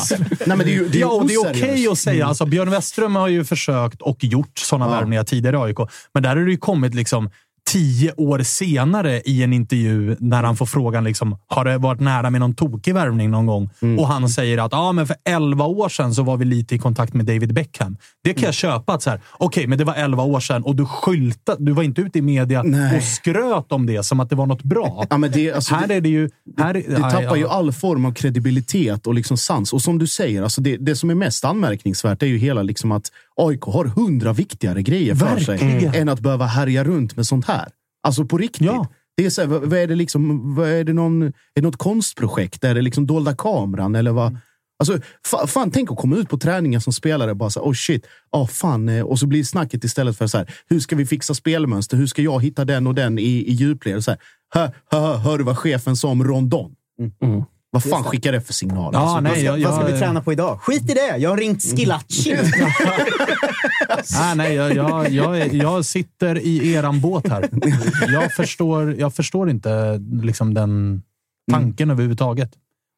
Nej, 0.48 0.57
men 0.57 0.60
det 0.60 0.64
är 0.73 0.76
ju, 0.76 0.88
det 0.90 0.98
är 0.98 1.02
ja, 1.02 1.07
och 1.07 1.27
det 1.27 1.34
är 1.34 1.49
okej 1.49 1.88
att 1.88 1.98
säga. 1.99 2.26
Alltså, 2.26 2.45
Björn 2.45 2.69
Westerström 2.69 3.15
har 3.15 3.27
ju 3.27 3.44
försökt 3.44 4.02
och 4.02 4.23
gjort 4.23 4.57
sådana 4.60 4.85
Ja. 4.85 4.91
värvningar 4.99 5.23
tidigare 5.23 5.56
i 5.56 5.60
AIK. 5.60 5.77
Men 6.14 6.23
där 6.23 6.30
har 6.35 6.44
det 6.45 6.52
ju 6.52 6.57
kommit 6.57 6.94
liksom 6.95 7.30
tio 7.72 8.14
år 8.18 8.40
senare 8.40 9.22
i 9.26 9.44
en 9.44 9.53
intervju 9.53 10.15
när 10.19 10.44
han 10.44 10.56
får 10.57 10.65
frågan 10.65 11.03
liksom, 11.03 11.38
har 11.48 11.65
det 11.65 11.77
varit 11.77 11.99
nära 12.02 12.30
med 12.30 12.41
någon 12.41 12.56
tokig 12.56 12.94
värvning 12.94 13.31
någon 13.31 13.45
gång? 13.45 13.69
Mm. 13.81 13.99
Och 13.99 14.07
han 14.07 14.30
säger 14.30 14.57
att 14.57 14.72
ja, 14.72 14.91
men 14.91 15.07
för 15.07 15.15
elva 15.30 15.65
år 15.65 15.90
sedan 15.90 16.14
så 16.14 16.23
var 16.23 16.38
vi 16.38 16.45
lite 16.45 16.76
i 16.76 16.80
kontakt 16.80 17.14
med 17.14 17.26
David 17.26 17.53
Beckham. 17.53 17.98
Det 18.23 18.34
kan 18.34 18.38
Mm. 18.44 18.48
jag 18.48 18.53
köpa. 18.53 18.99
Okej, 19.31 19.68
men 19.68 19.77
det 19.77 19.84
var 19.84 19.94
elva 19.94 20.23
år 20.23 20.40
sedan 20.40 20.64
och 20.64 20.76
du 20.76 20.85
skyltade. 20.85 21.65
Du 21.65 21.72
var 21.72 21.84
inte 21.84 22.02
ute 22.02 22.19
i 22.19 22.22
media 22.22 22.64
Nej. 22.64 22.98
och 22.98 23.03
skröt 23.03 23.72
om 23.72 23.85
det 23.85 24.03
som 24.03 24.19
att 24.19 24.30
det 24.30 24.35
var 24.35 24.45
något 24.45 24.64
bra. 24.64 25.06
Ja, 25.10 25.18
men 25.18 25.31
det, 25.31 25.52
alltså, 25.53 25.76
här 25.76 25.91
är 25.91 26.02
det 26.02 26.10
ju... 26.10 26.30
Här, 26.57 26.73
Det 26.73 26.95
tappar 26.95 27.35
ju 27.35 27.48
all 27.48 27.72
form 27.72 28.06
av 28.06 28.11
kredibilitet 28.14 29.07
och 29.07 29.14
liksom 29.14 29.38
sans. 29.38 29.73
Och 29.73 29.81
som 29.81 29.98
du 29.99 30.07
säger, 30.07 30.44
alltså 30.44 30.61
det, 30.61 30.77
det 30.77 30.95
som 30.95 31.10
är 31.10 31.15
mest 31.15 31.45
anmärkningsvärt 31.45 32.23
är 32.23 32.27
ju 32.27 32.38
hela 32.38 32.64
liksom 32.64 32.91
att 32.91 33.11
AIK 33.35 33.61
har 33.61 33.85
hundra 33.85 34.34
viktigare 34.34 34.81
grejer 34.81 35.15
för 35.15 35.39
sig 35.39 35.57
Verkligen. 35.57 35.93
än 35.95 36.10
att 36.10 36.19
behöva 36.19 36.45
härja 36.45 36.84
runt 36.84 37.15
med 37.15 37.26
sånt 37.26 37.45
här. 37.45 37.68
Alltså 38.03 38.26
på 38.26 38.38
riktigt. 38.38 38.65
Ja. 38.65 38.88
Det 39.18 39.26
är 39.26 39.30
så 39.30 39.41
här, 39.41 39.47
vad, 39.47 39.73
är 39.73 39.88
det 39.88 39.95
liksom? 39.95 40.55
Vad 40.55 40.69
är 40.69 40.84
det 40.84 40.93
någon, 40.93 41.23
är 41.23 41.34
det 41.55 41.61
något 41.61 41.77
konstprojekt? 41.77 42.64
Är 42.64 42.76
det 42.76 42.81
liksom 42.81 43.07
dolda 43.07 43.35
kameran 43.35 43.95
eller 43.95 44.11
vad? 44.11 44.38
Alltså, 44.80 44.99
fa, 45.26 45.47
fan, 45.47 45.72
tänk 45.72 45.91
att 45.91 45.97
komma 45.97 46.15
ut 46.15 46.30
på 46.30 46.38
träningen 46.38 46.81
som 46.81 46.93
spelare 46.93 47.31
och 47.31 47.38
bara 47.38 47.49
så 47.49 47.60
här, 47.60 47.68
oh 47.69 47.73
shit, 47.73 48.05
oh 48.31 48.47
fan. 48.47 48.89
eh, 48.89 49.03
Och 49.03 49.19
så 49.19 49.27
blir 49.27 49.43
snacket 49.43 49.84
istället 49.84 50.18
för 50.18 50.27
så 50.27 50.38
här, 50.38 50.53
hur 50.68 50.80
ska 50.80 50.95
vi 50.95 51.05
fixa 51.05 51.34
spelmönster? 51.34 51.97
Hur 51.97 52.07
ska 52.07 52.22
jag 52.22 52.43
hitta 52.43 52.65
den 52.65 52.88
och 52.88 52.95
den 52.95 53.19
i, 53.19 53.23
i 53.23 53.51
djupled? 53.53 54.03
Så 54.03 54.11
här, 54.11 54.19
hör, 54.53 54.72
hör, 54.91 55.18
hör 55.18 55.38
du 55.38 55.43
vad 55.43 55.57
chefen 55.57 55.95
sa 55.95 56.07
om 56.07 56.23
Rondon? 56.23 56.76
Vad 57.73 57.83
fan 57.83 58.03
skickar 58.03 58.31
det 58.31 58.41
för 58.41 58.53
signal? 58.53 58.89
Ja, 58.93 58.99
Alltså, 58.99 59.19
nej, 59.19 59.31
Vad 59.31 59.37
ska, 59.39 59.45
jag, 59.59 59.69
vad 59.71 59.81
ska 59.81 59.93
vi 59.93 59.99
träna 59.99 60.21
på 60.21 60.33
idag? 60.33 60.59
Skit 60.61 60.89
i 60.89 60.93
det! 60.93 61.17
Jag 61.17 61.29
har 61.29 61.37
ringt 61.37 61.63
Skilacci. 61.63 62.35
Nej, 64.19 64.35
nej, 64.35 64.53
jag, 64.53 64.75
jag, 64.75 65.09
jag, 65.09 65.53
jag 65.53 65.85
sitter 65.85 66.39
i 66.39 66.73
eran 66.73 67.01
båt 67.01 67.27
här. 67.29 67.49
Jag 68.13 68.33
förstår, 68.33 68.95
jag 68.95 69.13
förstår 69.13 69.49
inte 69.49 70.01
liksom 70.21 70.53
den 70.53 71.01
tanken 71.51 71.89
överhuvudtaget. 71.91 72.51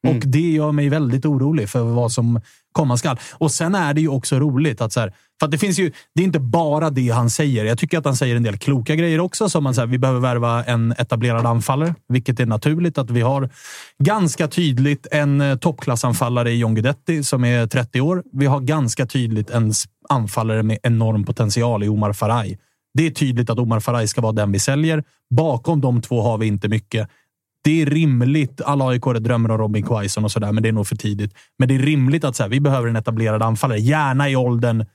Och 0.07 0.15
det 0.27 0.52
gör 0.52 0.72
mig 0.72 0.89
väldigt 0.89 1.26
orolig 1.26 1.69
för 1.69 1.84
vad 1.84 2.11
som 2.11 2.41
komma 2.72 2.97
skall. 2.97 3.19
Och 3.34 3.52
sen 3.52 3.76
är 3.76 3.93
det 3.93 4.02
ju 4.02 4.07
också 4.07 4.39
roligt 4.39 4.81
att 4.81 4.93
så 4.93 4.99
här, 4.99 5.14
för 5.40 5.45
att 5.45 5.52
det 5.52 5.57
finns 5.57 5.80
ju, 5.80 5.91
det 6.16 6.22
är 6.22 6.26
inte 6.26 6.40
bara 6.40 6.90
det 6.90 7.10
han 7.10 7.30
säger. 7.30 7.66
Jag 7.66 7.78
tycker 7.78 7.98
att 7.98 8.06
han 8.06 8.16
säger 8.16 8.36
en 8.36 8.44
del 8.44 8.57
kloka 8.57 8.95
grejer 8.95 9.20
också. 9.20 9.49
Som 9.49 9.66
att 9.66 9.90
vi 9.90 9.98
behöver 9.98 10.20
värva 10.20 10.64
en 10.64 10.91
etablerad 10.91 11.45
anfallare, 11.45 11.95
vilket 12.07 12.40
är 12.40 12.45
naturligt 12.45 12.98
att 12.98 13.12
vi 13.12 13.22
har 13.22 13.49
ganska 14.03 14.48
tydligt 14.48 15.07
en 15.12 15.41
eh, 15.41 15.56
toppklassanfallare 15.56 16.52
i 16.52 16.60
John 16.60 16.76
Guidetti 16.76 17.24
som 17.24 17.44
är 17.44 17.68
30 17.68 18.02
år. 18.02 18.24
Vi 18.34 18.45
har 18.45 18.60
ganska 18.60 19.06
tydligt 19.06 19.49
en 19.49 19.74
anfallare 20.10 20.64
med 20.64 20.78
enorm 20.84 21.24
potential 21.24 21.84
i 21.84 21.90
Omar 21.90 22.14
Faraj. 22.14 22.57
Det 22.94 23.07
är 23.07 23.12
tydligt 23.12 23.49
att 23.49 23.60
Omar 23.60 23.80
Faraj 23.80 24.07
ska 24.07 24.22
vara 24.22 24.34
den 24.34 24.52
vi 24.52 24.60
säljer. 24.60 25.03
Bakom 25.30 25.82
de 25.82 26.02
två 26.02 26.22
har 26.22 26.38
vi 26.38 26.48
inte 26.48 26.68
mycket. 26.68 27.10
Det 27.64 27.82
är 27.82 27.86
rimligt. 27.86 28.62
Alla 28.62 28.88
aik 28.88 29.03
drömmer 29.06 29.52
om 29.52 29.57
Robin 29.57 29.84
Quaison 29.84 30.24
och 30.24 30.32
sådär, 30.32 30.52
men 30.52 30.64
det 30.64 30.70
är 30.70 30.74
nog 30.74 30.88
för 30.88 30.95
tidigt. 30.95 31.34
Men 31.60 31.68
det 31.68 31.76
är 31.76 31.80
rimligt 31.80 32.24
att 32.24 32.36
så 32.36 32.44
här, 32.44 32.49
vi 32.49 32.60
behöver 32.60 32.88
en 32.88 32.95
etablerad 32.95 33.44
anfallare. 33.44 33.80
Gärna 33.80 34.30
i 34.30 34.36
åldern 34.36 34.86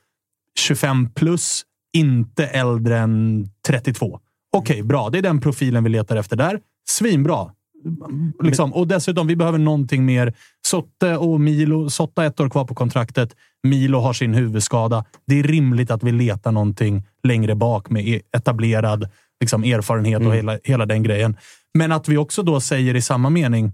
25 0.58 1.10
plus, 1.14 1.62
inte 1.92 2.46
äldre 2.46 2.98
än 2.98 3.46
32. 3.66 4.20
Okej, 4.56 4.82
bra. 4.82 5.10
Det 5.10 5.18
är 5.18 5.22
den 5.22 5.40
profilen 5.40 5.84
vi 5.84 5.90
letar 5.90 6.16
efter 6.16 6.36
där. 6.36 6.60
Svinbra. 6.88 7.50
Liksom. 8.42 8.72
Och 8.74 8.88
dessutom, 8.88 9.26
vi 9.26 9.36
behöver 9.36 9.58
någonting 9.58 10.04
mer. 10.04 10.34
Sotte 10.66 11.16
och 11.16 11.40
Milo. 11.40 11.90
Sotta 11.90 12.24
ett 12.24 12.40
år 12.40 12.48
kvar 12.48 12.64
på 12.64 12.74
kontraktet. 12.74 13.36
Milo 13.62 13.98
har 13.98 14.12
sin 14.12 14.34
huvudskada. 14.34 15.04
Det 15.26 15.38
är 15.38 15.42
rimligt 15.42 15.90
att 15.90 16.02
vi 16.02 16.12
letar 16.12 16.52
någonting 16.52 17.06
längre 17.22 17.54
bak 17.54 17.90
med 17.90 18.08
e- 18.08 18.22
etablerad 18.36 19.08
liksom, 19.40 19.64
erfarenhet 19.64 20.22
och 20.22 20.34
hela, 20.34 20.58
hela 20.64 20.86
den 20.86 21.02
grejen. 21.02 21.36
Men 21.74 21.92
att 21.92 22.08
vi 22.08 22.16
också 22.16 22.42
då 22.42 22.60
säger 22.60 22.96
i 22.96 23.02
samma 23.02 23.30
mening, 23.30 23.72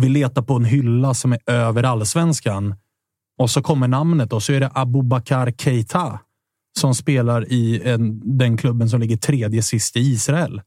vi 0.00 0.08
letar 0.08 0.42
på 0.42 0.54
en 0.54 0.64
hylla 0.64 1.14
som 1.14 1.32
är 1.32 1.50
över 1.50 1.82
allsvenskan. 1.82 2.74
Och 3.38 3.50
så 3.50 3.62
kommer 3.62 3.88
namnet 3.88 4.32
och 4.32 4.42
så 4.42 4.52
är 4.52 4.60
det 4.60 4.70
Abubakar 4.74 5.50
Keita 5.58 6.18
som 6.80 6.94
spelar 6.94 7.52
i 7.52 7.82
en, 7.84 8.20
den 8.38 8.56
klubben 8.56 8.88
som 8.88 9.00
ligger 9.00 9.16
tredje 9.16 9.62
sist 9.62 9.96
i 9.96 10.00
Israel. 10.00 10.60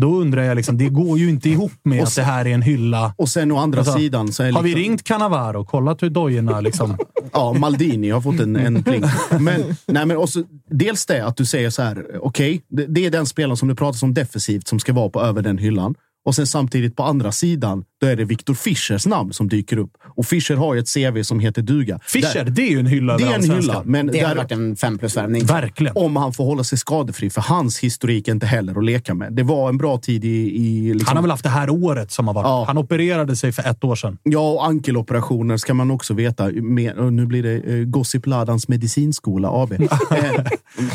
Då 0.00 0.14
undrar 0.14 0.42
jag, 0.42 0.56
liksom, 0.56 0.78
det 0.78 0.88
går 0.88 1.18
ju 1.18 1.28
inte 1.30 1.48
ihop 1.50 1.72
med 1.84 1.98
Och 2.00 2.06
att 2.06 2.12
sen- 2.12 2.24
det 2.24 2.30
här 2.30 2.44
är 2.46 2.50
en 2.54 2.62
hylla. 2.62 3.14
Och 3.18 3.28
sen 3.28 3.52
å 3.52 3.56
andra 3.58 3.78
Alltså, 3.78 3.98
sidan 3.98 4.32
så 4.32 4.42
är 4.42 4.52
Har 4.52 4.62
vi 4.62 4.68
liksom- 4.68 4.82
ringt 4.82 5.04
Cannavaro 5.04 5.60
och 5.60 5.68
kollat 5.68 6.02
hur 6.02 6.10
dojorna 6.10 6.60
liksom... 6.60 6.96
Ja, 7.32 7.52
Maldini 7.52 8.10
har 8.10 8.20
fått 8.20 8.40
en, 8.40 8.56
en 8.56 8.82
pling. 8.82 9.02
Men, 9.40 9.62
nej, 9.86 10.06
men 10.06 10.16
också, 10.16 10.42
dels 10.70 11.06
det 11.06 11.26
att 11.26 11.36
du 11.36 11.46
säger 11.46 11.70
så 11.70 11.82
här, 11.82 12.06
okej, 12.20 12.62
det, 12.68 12.86
det 12.86 13.06
är 13.06 13.10
den 13.10 13.26
spelaren 13.26 13.56
som 13.56 13.68
du 13.68 13.74
pratar 13.74 14.04
om 14.06 14.14
defensivt 14.14 14.68
som 14.68 14.78
ska 14.80 14.92
vara 14.92 15.08
på 15.08 15.20
över 15.22 15.42
den 15.42 15.58
hyllan. 15.58 15.94
Och 16.24 16.34
sen 16.34 16.46
samtidigt 16.46 16.96
på 16.96 17.02
andra 17.02 17.32
sidan, 17.32 17.84
då 18.00 18.06
är 18.06 18.16
det 18.16 18.24
Viktor 18.24 18.54
Fischers 18.54 19.06
namn 19.06 19.32
som 19.32 19.48
dyker 19.48 19.76
upp. 19.76 19.90
Och 20.16 20.26
Fischer 20.26 20.56
har 20.56 20.74
ju 20.74 20.80
ett 20.80 20.94
CV 20.94 21.22
som 21.22 21.40
heter 21.40 21.62
duga. 21.62 21.98
Fischer, 22.06 22.44
Där- 22.44 22.50
det 22.50 22.62
är 22.62 22.70
ju 22.70 22.78
en 22.78 22.86
hylla 22.86 23.16
det 23.16 23.24
är 23.24 23.34
en 23.34 23.50
hylla, 23.50 23.82
men 23.84 24.06
Det 24.06 24.12
där, 24.12 24.34
varit 24.36 24.52
en 24.52 24.76
fem 24.76 24.98
plus-värvning. 24.98 25.44
Verkligen. 25.44 25.96
om 25.96 26.16
han 26.16 26.32
får 26.32 26.44
hålla 26.44 26.64
sig 26.64 26.78
skadefri, 26.78 27.30
för 27.30 27.40
hans 27.40 27.78
historik 27.78 28.28
är 28.28 28.32
inte 28.32 28.46
heller 28.46 28.78
att 28.78 28.84
leka 28.84 29.14
med. 29.14 29.32
Det 29.32 29.42
var 29.42 29.68
en 29.68 29.78
bra 29.78 29.98
tid 29.98 30.24
i... 30.24 30.28
i 30.28 30.94
liksom, 30.94 31.06
Han 31.08 31.16
har 31.16 31.22
väl 31.22 31.30
haft 31.30 31.42
det 31.42 31.48
här 31.50 31.70
året 31.70 32.12
som 32.12 32.26
har 32.26 32.34
varit. 32.34 32.46
Ja. 32.46 32.64
Han 32.66 32.78
opererade 32.78 33.36
sig 33.36 33.52
för 33.52 33.70
ett 33.70 33.84
år 33.84 33.96
sedan. 33.96 34.18
Ja, 34.22 34.50
och 34.52 34.66
ankeloperationer 34.66 35.56
ska 35.56 35.74
man 35.74 35.90
också 35.90 36.14
veta. 36.14 36.50
Med, 36.52 37.12
nu 37.12 37.26
blir 37.26 37.42
det 37.42 37.78
eh, 37.78 37.84
Gossip 37.84 38.26
Ladans 38.26 38.68
medicinskola 38.68 39.48
AB. 39.52 39.72
eh, 39.82 39.88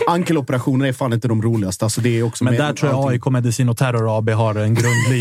ankeloperationer 0.07 0.85
är 0.87 0.93
fan 0.93 1.13
inte 1.13 1.27
de 1.27 1.41
roligaste. 1.41 1.85
Alltså, 1.85 2.01
det 2.01 2.19
är 2.19 2.23
också 2.23 2.43
Men 2.43 2.53
med 2.53 2.61
där 2.61 2.73
tror 2.73 2.91
jag 2.91 2.97
allting. 2.99 3.11
AIK 3.11 3.25
Medicin 3.25 3.69
och 3.69 3.77
Terror 3.77 4.17
AB 4.17 4.29
har 4.29 4.55
en 4.55 4.73
grundlig 4.75 5.16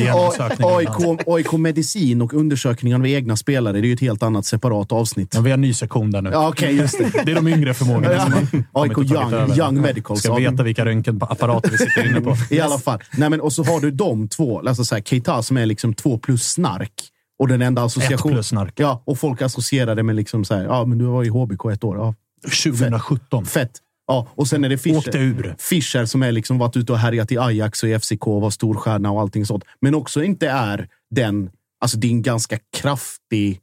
AIK, 0.59 1.21
AIK 1.27 1.53
Medicin 1.53 2.23
och 2.23 2.35
undersökningar 2.35 2.99
av 2.99 3.07
egna 3.07 3.37
spelare, 3.37 3.73
det 3.73 3.87
är 3.87 3.89
ju 3.89 3.95
ett 3.95 4.01
helt 4.01 4.23
annat 4.23 4.47
separat 4.47 4.93
avsnitt. 4.93 5.35
Men 5.35 5.45
vi 5.45 5.51
har 5.51 5.59
ny 5.59 5.75
sektion 5.75 6.11
där 6.11 6.23
nu. 6.23 6.31
Ja, 6.33 6.49
okej, 6.49 6.77
just 6.77 6.99
det. 6.99 7.25
Det 7.25 7.33
är 7.33 7.35
de 7.35 7.49
yngre 7.49 7.75
förmågorna 7.75 8.21
som 8.21 8.65
AIK 8.73 8.99
Young. 8.99 9.59
Young 9.59 9.81
Medical. 9.81 10.17
Ska 10.17 10.35
veta 10.35 10.63
vilka 10.63 10.85
röntgenapparater 10.85 11.71
vi 11.71 11.79
sitter 11.79 12.11
inne 12.11 12.21
på. 12.21 12.37
I 12.55 12.61
alla 12.61 12.79
fall. 12.79 13.01
Nej, 13.17 13.31
men, 13.31 13.41
och 13.41 13.53
så 13.53 13.65
har 13.65 13.81
du 13.81 13.91
de 13.91 14.29
två, 14.29 14.69
alltså 14.69 14.85
så 14.85 14.95
här, 14.95 15.03
Keita 15.03 15.43
som 15.43 15.57
är 15.57 15.67
liksom 15.67 15.95
två 15.95 16.19
plus 16.19 16.43
snark. 16.53 16.93
Och 17.39 17.49
den 17.49 17.63
enda 17.63 17.83
association... 17.83 18.33
plus 18.33 18.49
snark. 18.49 18.73
Ja, 18.77 19.03
och 19.07 19.19
folk 19.19 19.43
associerar 19.43 19.95
det 19.95 20.03
med 20.03 20.17
liksom 20.17 20.45
så 20.45 20.55
här, 20.55 20.65
ja 20.65 20.85
men 20.85 20.99
du 20.99 21.05
var 21.05 21.25
i 21.25 21.29
HBK 21.29 21.65
ett 21.73 21.85
år. 21.85 21.97
Ja, 21.97 22.15
2017. 22.43 23.45
fett. 23.47 23.71
Ja, 24.07 24.29
och 24.35 24.49
sen 24.49 24.65
är 24.65 24.69
det 24.69 24.79
Fischer. 24.79 24.97
Åkte 24.99 25.19
ur. 25.19 25.57
Fischer 25.59 26.05
som 26.05 26.23
är 26.23 26.33
liksom 26.33 26.59
varit 26.59 26.77
ute 26.77 26.93
och 26.93 26.99
härjat 26.99 27.33
i 27.33 27.39
Ajax 27.39 27.83
och 27.83 27.89
i 27.89 27.99
FCK 27.99 28.27
och 28.27 28.41
var 28.41 28.51
storstjärna 28.51 29.11
och 29.11 29.21
allting 29.21 29.47
sånt. 29.47 29.65
Men 29.81 29.95
också 29.95 30.23
inte 30.25 30.49
är 30.49 30.89
den, 31.11 31.51
alltså 31.81 31.99
det 31.99 32.07
är 32.07 32.11
en 32.11 32.23
ganska 32.23 32.59
kraftig 32.77 33.61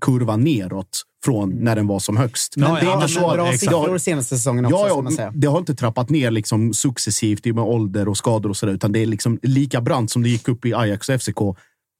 kurva 0.00 0.36
neråt 0.36 1.02
från 1.24 1.50
när 1.50 1.76
den 1.76 1.86
var 1.86 1.98
som 1.98 2.16
högst. 2.16 2.54
Ja, 2.56 2.72
Men 2.72 2.84
det 2.84 3.04
är 3.04 3.06
så- 3.06 3.20
bra 3.20 3.52
siffror 3.52 3.98
senaste 3.98 4.36
säsongen 4.36 4.64
också, 4.64 4.76
Ja, 4.76 4.88
ja 4.88 5.00
man 5.00 5.12
säga. 5.12 5.32
det 5.34 5.46
har 5.46 5.58
inte 5.58 5.74
trappat 5.74 6.10
ner 6.10 6.30
liksom 6.30 6.74
successivt 6.74 7.44
med 7.44 7.58
ålder 7.58 8.08
och 8.08 8.16
skador 8.16 8.50
och 8.50 8.56
sådär, 8.56 8.72
utan 8.72 8.92
det 8.92 8.98
är 8.98 9.06
liksom 9.06 9.38
lika 9.42 9.80
brant 9.80 10.10
som 10.10 10.22
det 10.22 10.28
gick 10.28 10.48
upp 10.48 10.64
i 10.66 10.74
Ajax 10.74 11.08
och 11.08 11.14
FCK. 11.22 11.38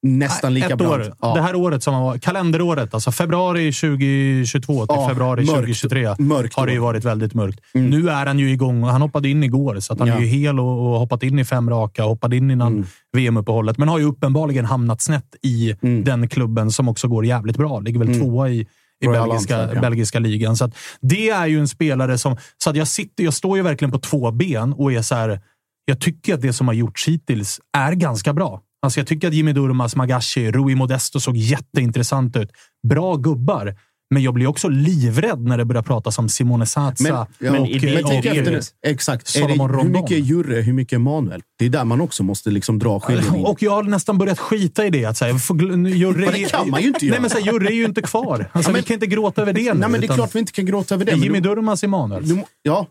Nästan 0.02 0.54
lika 0.54 0.66
Ett 0.68 0.78
brant. 0.78 0.92
år. 0.92 1.12
Ja. 1.20 1.34
Det 1.34 1.40
här 1.42 1.54
året, 1.56 1.82
som 1.82 1.94
var, 1.94 2.18
kalenderåret, 2.18 2.94
alltså 2.94 3.12
februari 3.12 3.72
2022 3.72 4.86
till 4.86 4.94
Ja, 4.96 5.08
februari 5.08 5.40
mörkt. 5.40 5.50
2023, 5.50 6.14
Mörkt 6.18 6.54
har 6.54 6.66
det 6.66 6.72
ju 6.72 6.78
varit 6.78 7.04
väldigt 7.04 7.34
mörkt. 7.34 7.60
Nu 7.74 8.10
är 8.10 8.26
han 8.26 8.38
ju 8.38 8.50
igång 8.50 8.82
och 8.84 8.88
han 8.90 9.02
hoppade 9.02 9.28
in 9.28 9.42
igår, 9.44 9.80
så 9.80 9.96
han 9.98 10.08
Ja. 10.08 10.14
är 10.14 10.20
ju 10.20 10.26
hel 10.26 10.60
och, 10.60 10.66
och 10.92 10.98
hoppat 10.98 11.22
in 11.22 11.38
i 11.38 11.44
fem 11.44 11.70
raka 11.70 12.04
och 12.04 12.10
hoppade 12.10 12.36
in 12.36 12.50
innan 12.50 12.72
Mm. 12.72 12.86
VM-uppehållet. 13.16 13.78
Men 13.78 13.88
har 13.88 13.98
ju 13.98 14.04
uppenbarligen 14.04 14.64
hamnat 14.64 15.00
snett 15.02 15.36
i 15.42 15.74
Mm. 15.82 16.04
den 16.04 16.28
klubben 16.28 16.70
som 16.72 16.88
också 16.88 17.08
går 17.08 17.26
jävligt 17.26 17.56
bra. 17.56 17.80
Ligger 17.80 17.98
väl 17.98 18.18
tvåa 18.20 18.48
i, 18.48 18.66
i 19.00 19.06
Royal 19.06 19.28
belgiska, 19.28 19.56
Antwerp, 19.56 19.74
ja. 19.74 19.80
belgiska 19.80 20.18
ligan. 20.18 20.56
Så 20.56 20.70
det 21.00 21.30
är 21.30 21.46
ju 21.46 21.58
en 21.60 21.68
spelare 21.68 22.18
som... 22.18 22.36
Så 22.64 22.70
att 22.70 22.76
jag, 22.76 22.88
sitter, 22.88 23.24
jag 23.24 23.34
står 23.34 23.56
ju 23.56 23.62
verkligen 23.62 23.92
på 23.92 23.98
två 23.98 24.30
ben 24.30 24.72
och 24.72 24.92
är 24.92 25.02
så 25.02 25.14
här... 25.14 25.40
Jag 25.84 26.00
tycker 26.00 26.34
att 26.34 26.40
det 26.42 26.52
som 26.52 26.66
har 26.68 26.74
gjorts 26.74 27.08
hittills 27.08 27.60
är 27.76 27.92
ganska 27.92 28.32
bra. 28.32 28.60
Alltså 28.82 29.00
jag 29.00 29.06
tycker 29.06 29.28
att 29.28 29.34
Jimmy 29.34 29.52
Durmaz, 29.52 29.96
Magashi, 29.96 30.50
Rui 30.52 30.74
Modesto 30.74 31.20
såg 31.20 31.36
jätteintressant 31.36 32.36
ut. 32.36 32.50
Bra 32.88 33.16
gubbar. 33.16 33.76
Men 34.10 34.22
jag 34.22 34.34
blir 34.34 34.46
också 34.46 34.68
livrädd 34.68 35.40
när 35.40 35.58
det 35.58 35.64
börjar 35.64 35.82
pratas 35.82 36.18
om 36.18 36.28
Simone 36.28 36.66
Satsa 36.66 37.26
Men, 37.38 37.50
och, 37.52 37.60
och, 37.60 37.64
och, 37.64 38.24
nu. 38.24 38.60
Exakt. 38.86 39.26
Det, 39.26 39.32
Salomon 39.40 39.70
hur 39.70 39.76
Rondon. 39.76 40.02
mycket 40.02 40.26
Jurre, 40.26 40.60
hur 40.60 40.72
mycket 40.72 40.92
är 40.92 40.98
Manuel? 40.98 41.42
Det 41.58 41.64
är 41.64 41.70
där 41.70 41.84
man 41.84 42.00
också 42.00 42.22
måste 42.22 42.50
liksom 42.50 42.78
dra 42.78 43.00
skiljelinjen. 43.00 43.46
Och 43.46 43.62
jag 43.62 43.70
har 43.70 43.82
nästan 43.82 44.18
börjat 44.18 44.38
skita 44.38 44.86
i 44.86 44.90
det. 44.90 45.04
Att 45.04 45.18
för, 45.18 45.54
gl- 45.54 45.88
Jurre, 45.88 46.24
Men 46.24 46.32
det 46.32 46.50
kan 46.50 46.70
man 46.70 46.82
ju 46.82 46.88
inte 46.88 47.06
göra. 47.06 47.12
Nej, 47.14 47.20
men 47.20 47.30
så 47.30 47.38
här, 47.38 47.52
Jurre 47.52 47.68
är 47.68 47.74
ju 47.74 47.84
inte 47.84 48.02
kvar. 48.02 48.50
Alltså, 48.52 48.70
Ja, 48.70 48.72
men- 48.72 48.74
vi 48.74 48.82
kan 48.82 48.94
inte 48.94 49.06
gråta 49.06 49.42
över 49.42 49.52
det 49.52 49.60
nu. 49.74 49.74
Nej, 49.80 49.88
men 49.88 50.00
det 50.00 50.06
är 50.06 50.14
klart 50.14 50.34
vi 50.34 50.38
inte 50.38 50.52
kan 50.52 50.66
gråta 50.66 50.94
över 50.94 51.04
det. 51.04 51.10
Det 51.10 51.16
är 51.16 51.22
Jimmy 51.22 51.40
du- 51.40 51.48
Durmaz 51.48 51.84
Emanuel. 51.84 52.28
du 52.28 52.42
Ja, 52.62 52.86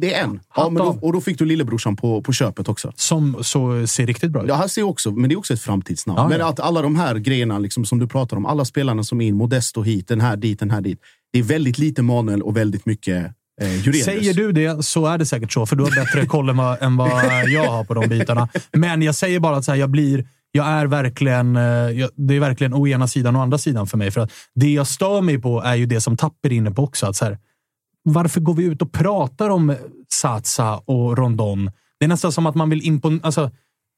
det 0.00 0.14
är 0.14 0.24
en. 0.24 0.40
Ja, 0.56 0.68
då, 0.78 0.98
och 1.02 1.12
då 1.12 1.20
fick 1.20 1.38
du 1.38 1.44
lillebrorsan 1.44 1.96
på, 1.96 2.22
på 2.22 2.32
köpet 2.32 2.68
också. 2.68 2.92
Som 2.96 3.36
så 3.40 3.86
ser 3.86 4.06
riktigt 4.06 4.30
bra 4.30 4.42
ut. 4.42 4.48
Ja, 4.48 4.54
han 4.54 4.68
ser 4.68 4.82
också, 4.82 5.10
men 5.10 5.28
det 5.28 5.34
är 5.34 5.38
också 5.38 5.54
ett 5.54 5.60
framtidsnamn. 5.60 6.18
Ja, 6.20 6.28
men 6.28 6.42
att 6.42 6.60
alla 6.60 6.82
de 6.82 6.96
här 6.96 7.14
grejerna 7.14 7.58
liksom, 7.58 7.84
som 7.84 7.98
du 7.98 8.06
pratar 8.06 8.36
om, 8.36 8.46
alla 8.46 8.64
spelarna 8.64 9.04
som 9.04 9.20
är 9.20 9.26
in, 9.26 9.34
Modesto 9.36 9.82
hit, 9.82 10.08
den 10.08 10.20
här 10.20 10.36
dit, 10.36 10.59
den 10.60 10.70
här 10.70 10.80
dit. 10.80 11.00
Det 11.32 11.38
är 11.38 11.42
väldigt 11.42 11.78
lite 11.78 12.02
Manuel 12.02 12.42
och 12.42 12.56
väldigt 12.56 12.86
mycket 12.86 13.24
eh. 13.60 13.92
Säger 14.04 14.34
du 14.34 14.52
det 14.52 14.84
så 14.84 15.06
är 15.06 15.18
det 15.18 15.26
säkert 15.26 15.52
så, 15.52 15.66
för 15.66 15.76
du 15.76 15.84
har 15.84 16.04
bättre 16.04 16.26
koll 16.26 16.48
än 16.48 16.56
vad, 16.56 16.82
än 16.82 16.96
vad 16.96 17.48
jag 17.48 17.70
har 17.70 17.84
på 17.84 17.94
de 17.94 18.08
bitarna. 18.08 18.48
Men 18.72 19.02
jag 19.02 19.14
säger 19.14 19.40
bara 19.40 19.56
att 19.56 19.64
så 19.64 19.70
här, 19.72 19.78
jag 19.78 19.90
blir... 19.90 20.26
Jag 20.52 20.66
är 20.66 20.86
verkligen, 20.86 21.56
eh, 21.56 21.62
jag, 21.62 22.10
det 22.16 22.34
är 22.34 22.40
verkligen 22.40 22.74
å 22.74 22.86
ena 22.86 23.08
sidan 23.08 23.36
och 23.36 23.42
andra 23.42 23.58
sidan 23.58 23.86
för 23.86 23.98
mig. 23.98 24.10
För 24.10 24.20
att 24.20 24.32
det 24.54 24.72
jag 24.72 24.86
stör 24.86 25.20
mig 25.20 25.38
på 25.38 25.62
är 25.62 25.74
ju 25.74 25.86
det 25.86 26.00
som 26.00 26.16
Tapper 26.16 26.48
är 26.48 26.56
inne 26.56 26.70
på 26.70 26.82
också. 26.82 27.06
Att 27.06 27.16
så 27.16 27.24
här, 27.24 27.38
varför 28.02 28.40
går 28.40 28.54
vi 28.54 28.64
ut 28.64 28.82
och 28.82 28.92
pratar 28.92 29.50
om 29.50 29.76
Satsa 30.12 30.76
och 30.76 31.18
Rondon? 31.18 31.70
Det 31.98 32.04
är 32.04 32.08
nästan 32.08 32.32
som 32.32 32.46
att 32.46 32.54
man 32.54 32.70
vill 32.70 32.86
imponera. 32.86 33.20
Alltså, 33.22 33.50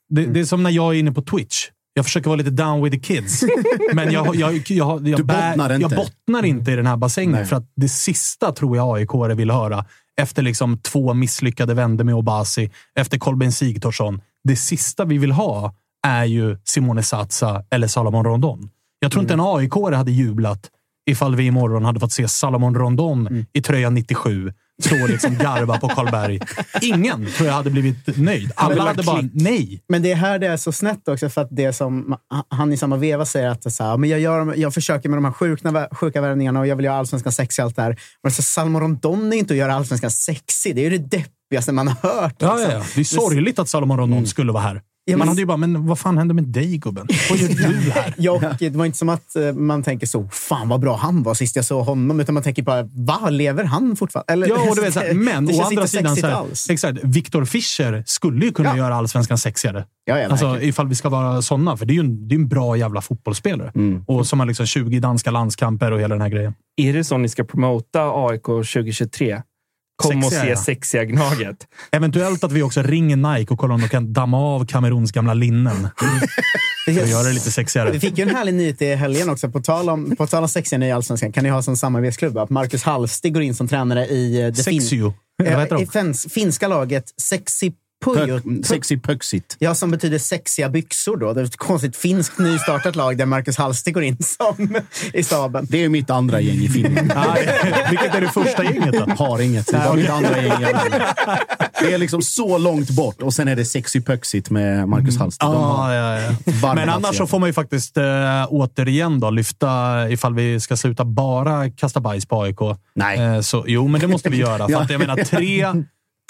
det, 0.09 0.27
det 0.27 0.41
är 0.41 0.45
som 0.45 0.63
när 0.63 0.71
jag 0.71 0.95
är 0.95 0.99
inne 0.99 1.13
på 1.13 1.23
Twitch. 1.23 1.69
Jag 1.95 2.05
försöker 2.05 2.29
vara 2.29 2.37
lite 2.37 2.51
down 2.51 2.83
with 2.83 2.97
the 2.97 3.03
kids. 3.03 3.45
Men 3.95 4.13
jag, 4.13 4.37
jag, 4.37 4.63
jag, 4.69 5.09
jag, 5.09 5.27
bottnar 5.27 5.71
jag 5.71 5.83
inte. 5.83 5.97
bottnar 5.97 6.45
inte 6.45 6.73
i 6.73 6.77
den 6.77 6.87
här 6.87 6.97
bassängen. 6.97 7.33
Nej. 7.33 7.45
För 7.45 7.57
att 7.57 7.73
det 7.77 7.89
sista 7.89 8.53
tror 8.53 8.77
jag 8.77 8.99
aik 8.99 9.39
vill 9.39 9.51
höra. 9.51 9.85
Efter 10.17 10.43
liksom 10.43 10.79
två 10.79 11.15
misslyckade 11.15 11.75
vändor 11.75 12.05
med 12.05 12.15
Obasi, 12.15 12.71
efter 12.95 13.19
Kolbeinn 13.19 13.53
Sigthorsson. 13.53 14.21
Det 14.45 14.57
sista 14.57 15.05
vi 15.05 15.19
vill 15.19 15.33
ha 15.33 15.75
är 16.07 16.25
ju 16.25 16.59
Simone 16.65 17.03
Satsa 17.03 17.65
eller 17.71 17.87
Salomon 17.87 18.25
Rondon. 18.25 18.71
Jag 18.99 19.13
tror 19.13 19.23
inte 19.23 19.35
en 19.35 19.41
aik 19.41 19.73
hade 19.75 20.13
jublat 20.13 20.71
ifall 21.07 21.37
vi 21.37 21.47
imorgon 21.47 21.85
hade 21.85 22.01
fått 22.01 22.13
se 22.13 22.29
Salomon 22.29 22.75
Rondon 22.75 23.47
i 23.53 23.63
tröja 23.63 23.91
97 23.91 24.53
stå 24.83 25.03
och 25.03 25.09
liksom 25.09 25.39
garva 25.39 25.79
på 25.79 25.89
Karlberg. 25.89 26.41
Ingen 26.81 27.27
tror 27.27 27.49
jag 27.49 27.55
hade 27.55 27.71
blivit 27.71 28.17
nöjd. 28.17 28.53
Alla 28.57 28.83
hade 28.83 29.03
bara 29.03 29.29
nej. 29.33 29.83
Men 29.89 30.03
det 30.03 30.13
är 30.13 30.17
här 30.17 30.39
det 30.39 30.47
är 30.47 30.57
så 30.57 30.73
snett 30.73 31.09
också, 31.09 31.29
för 31.29 31.41
att 31.41 31.49
det 31.51 31.73
som 31.73 32.17
han 32.49 32.73
i 32.73 32.77
samma 32.77 32.97
veva 32.97 33.25
säger 33.25 33.49
att 33.49 33.73
så 33.73 33.85
här, 33.85 33.97
men 33.97 34.11
jag, 34.11 34.21
gör, 34.21 34.55
jag 34.57 34.75
försöker 34.75 35.09
med 35.09 35.17
de 35.17 35.25
här 35.25 35.33
sjuka, 35.33 35.89
sjuka 35.93 36.21
värvningarna 36.21 36.61
och 36.61 36.67
jag 36.67 36.77
vill 36.77 36.85
göra 36.85 36.97
allsvenskan 36.97 37.33
sexig 37.33 37.63
och 37.63 37.67
allt 37.67 37.77
det 37.77 37.83
här. 37.83 37.97
Men 38.23 38.33
så 38.33 38.63
Rondon 38.63 39.33
är 39.33 39.37
inte 39.37 39.55
att 39.55 39.59
göra 39.59 39.75
allsvenskan 39.75 40.11
sexig. 40.11 40.77
Det 40.77 40.87
är 40.87 40.91
ju 40.91 40.99
det 40.99 41.17
deppigaste 41.17 41.73
man 41.73 41.89
har 41.89 42.11
hört. 42.11 42.35
Ja, 42.39 42.55
liksom. 42.55 42.73
ja, 42.73 42.79
ja. 42.79 42.85
Det 42.95 43.01
är 43.01 43.05
sorgligt 43.05 43.59
att 43.59 43.69
Salomon 43.69 43.99
Rondon 43.99 44.27
skulle 44.27 44.53
vara 44.53 44.63
här. 44.63 44.83
Ja, 45.05 45.17
Man 45.17 45.29
hade 45.29 45.41
ju 45.41 45.47
bara, 45.47 45.57
men 45.57 45.87
vad 45.87 45.99
fan 45.99 46.19
hände 46.19 46.35
med 46.35 46.45
dig 46.45 46.77
gubben? 46.79 47.07
Vad 47.31 47.39
gör 47.39 47.49
du 47.49 47.91
här? 47.91 48.15
Ja, 48.19 48.33
och 48.33 48.43
det 48.59 48.71
var 48.71 48.87
inte 48.87 48.99
som 48.99 49.09
att 49.09 49.37
eh, 49.37 49.53
man 49.53 49.83
tänker 49.83 50.07
så, 50.07 50.29
fan 50.29 50.69
vad 50.69 50.81
bra 50.81 50.97
han 50.97 51.23
var 51.23 51.35
sist 51.35 51.57
jag 51.57 51.65
såg 51.65 51.85
honom, 51.87 52.21
utan 52.21 52.35
man 52.35 52.43
tänker 52.43 52.63
bara, 52.63 52.83
va, 52.83 53.31
lever 53.31 53.65
han 53.65 53.97
fortfarande? 53.97 54.33
Eller, 54.33 54.49
Ja, 54.49 54.69
och 54.71 54.77
du 54.77 54.83
vet, 54.83 54.95
så 54.95 55.01
här, 55.01 55.15
men 55.15 55.47
det 55.47 55.55
å 55.55 55.63
andra 55.63 55.87
sidan, 55.87 56.17
så 56.17 56.27
här, 56.27 56.47
exakt, 56.71 56.99
Viktor 57.03 57.45
Fischer 57.45 58.03
skulle 58.07 58.47
ju 58.47 58.53
kunna 58.53 58.69
Ja. 58.69 58.77
göra 58.77 58.95
allsvenskan 58.95 59.39
sexigare. 59.39 59.85
Ja, 60.05 60.19
ja, 60.19 60.29
alltså, 60.29 60.61
ifall 60.61 60.89
vi 60.89 60.95
ska 60.95 61.09
vara 61.09 61.43
sådana, 61.43 61.77
för 61.77 61.87
det 61.87 61.93
är 61.93 61.95
ju 61.95 62.01
en, 62.01 62.29
det 62.29 62.35
är 62.35 62.39
en 62.39 62.49
bra 62.49 62.77
jävla 62.77 63.01
fotbollsspelare. 63.01 63.73
Mm. 63.75 64.05
Och 64.07 64.27
som 64.27 64.41
har 64.41 64.47
liksom 64.47 64.67
20 64.67 65.01
danska 65.01 65.31
landskamper 65.31 65.91
och 65.93 66.01
hela 66.01 66.15
den 66.15 66.23
här 66.23 66.29
grejen. 66.29 66.55
Är 66.77 66.93
det 66.93 67.05
så 67.05 67.19
ni 67.19 67.29
ska 67.29 67.45
promota 67.45 68.01
AIK 68.29 68.43
2023? 68.45 69.43
Kom 69.97 70.19
och 70.19 70.25
Sexiga, 70.25 70.43
se 70.43 70.51
ja. 70.51 70.57
sexiga 70.57 71.05
Gnaget. 71.05 71.57
Eventuellt 71.93 72.45
att 72.45 72.53
vi 72.53 72.63
också 72.63 72.83
ringer 72.83 73.17
Nike 73.17 73.53
och 73.53 73.59
kollar 73.59 73.75
om 73.75 73.81
de 73.81 73.89
kan 73.89 74.13
damma 74.13 74.39
av 74.39 74.67
Kameruns 74.67 75.13
gamla 75.13 75.35
linnen. 75.35 75.89
För 76.85 77.03
att 77.03 77.09
göra 77.09 77.23
det 77.23 77.33
lite 77.33 77.51
sexigare. 77.53 77.91
Vi 77.91 78.01
fick 78.01 78.19
ju 78.19 78.23
en 78.29 78.37
härlig 78.37 78.55
nyhet 78.55 78.83
i 78.83 78.95
helgen 78.95 79.29
också. 79.31 79.51
På 79.51 79.61
tal 79.61 79.89
om, 79.91 80.17
på 80.17 80.27
tal 80.27 80.43
om 80.43 80.49
sexiga 80.49 80.79
nya 80.79 80.97
allsvenskan 80.97 81.33
kan 81.33 81.45
ni 81.45 81.51
ha 81.51 81.63
som 81.63 81.77
samarbetsklubb 81.77 82.39
att 82.39 82.51
Marcus 82.51 82.83
Hallstig 82.83 83.35
går 83.35 83.43
in 83.43 83.55
som 83.55 83.69
tränare 83.69 84.07
i 84.07 84.43
eh, 84.43 84.47
det 84.47 84.65
fin- 84.65 84.81
Sexio. 84.83 85.15
De? 85.69 85.83
i 85.83 85.87
fins, 85.87 86.27
finska 86.31 86.69
laget 86.69 87.05
Sexi 87.21 87.73
Pujo. 88.05 88.41
Pök, 88.41 88.67
sexy 88.67 88.99
Pöxit. 88.99 89.57
Ja, 89.59 89.75
som 89.75 89.91
betyder 89.91 90.19
sexiga 90.19 90.69
byxor. 90.69 91.17
Då. 91.17 91.33
Det 91.33 91.41
är 91.41 91.45
ett 91.45 91.57
konstigt 91.57 91.97
finskt 91.97 92.39
nystartat 92.39 92.97
lag 92.97 93.17
där 93.19 93.27
Marcus 93.27 93.57
Hallstig 93.57 93.95
går 93.95 94.03
in 94.03 94.17
som 94.21 94.77
i 95.13 95.23
staben. 95.23 95.67
Det 95.71 95.85
är 95.85 95.89
mitt 95.89 96.11
andra 96.11 96.41
gäng 96.41 96.57
i 96.57 96.69
Finland. 96.69 97.09
Vilket 97.91 98.15
är 98.15 98.21
det 98.21 98.29
första 98.29 98.65
gänget 98.65 98.93
då? 98.93 99.25
Har 99.25 99.41
inget. 99.41 99.67
Det 99.67 99.79
var 99.79 99.97
mitt 99.97 100.11
andra 100.11 100.43
gäng. 100.43 100.61
Det 101.81 101.93
är 101.93 101.99
liksom 101.99 102.23
så 102.23 102.59
långt 102.59 102.91
bort 102.91 103.23
och 103.23 103.35
sen 103.35 103.49
är 103.49 103.57
det 103.57 103.65
sexy 103.65 104.01
Pöxit 104.01 104.51
med 104.51 104.89
Marcus 104.89 105.19
Hallstig. 105.19 105.47
De 105.49 105.55
har 105.57 105.73
Ah, 105.83 105.95
ja, 105.95 106.21
ja. 106.63 106.75
Men 106.75 106.89
annars 106.89 107.17
så 107.17 107.27
får 107.27 107.39
man 107.39 107.49
ju 107.49 107.53
faktiskt 107.53 107.97
äh, 107.97 108.05
återigen 108.49 109.21
då 109.21 109.31
lyfta, 109.31 110.11
ifall 110.11 110.35
vi 110.35 110.61
ska 110.61 110.77
sluta 110.77 111.05
bara 111.05 111.71
kasta 111.71 112.01
bajs 112.01 112.27
på 112.27 112.43
AIK. 112.43 112.59
Nej. 112.95 113.19
Eh, 113.21 113.41
så, 113.41 113.65
jo, 113.67 113.89
men 113.89 114.01
det 114.01 114.09
måste 114.09 114.29
vi 114.31 114.37
göra. 114.37 114.65
För 114.67 114.73
Ja. 114.73 114.81
att 114.83 114.91
jag 114.91 114.99
menar, 114.99 115.17
tre, 115.17 115.67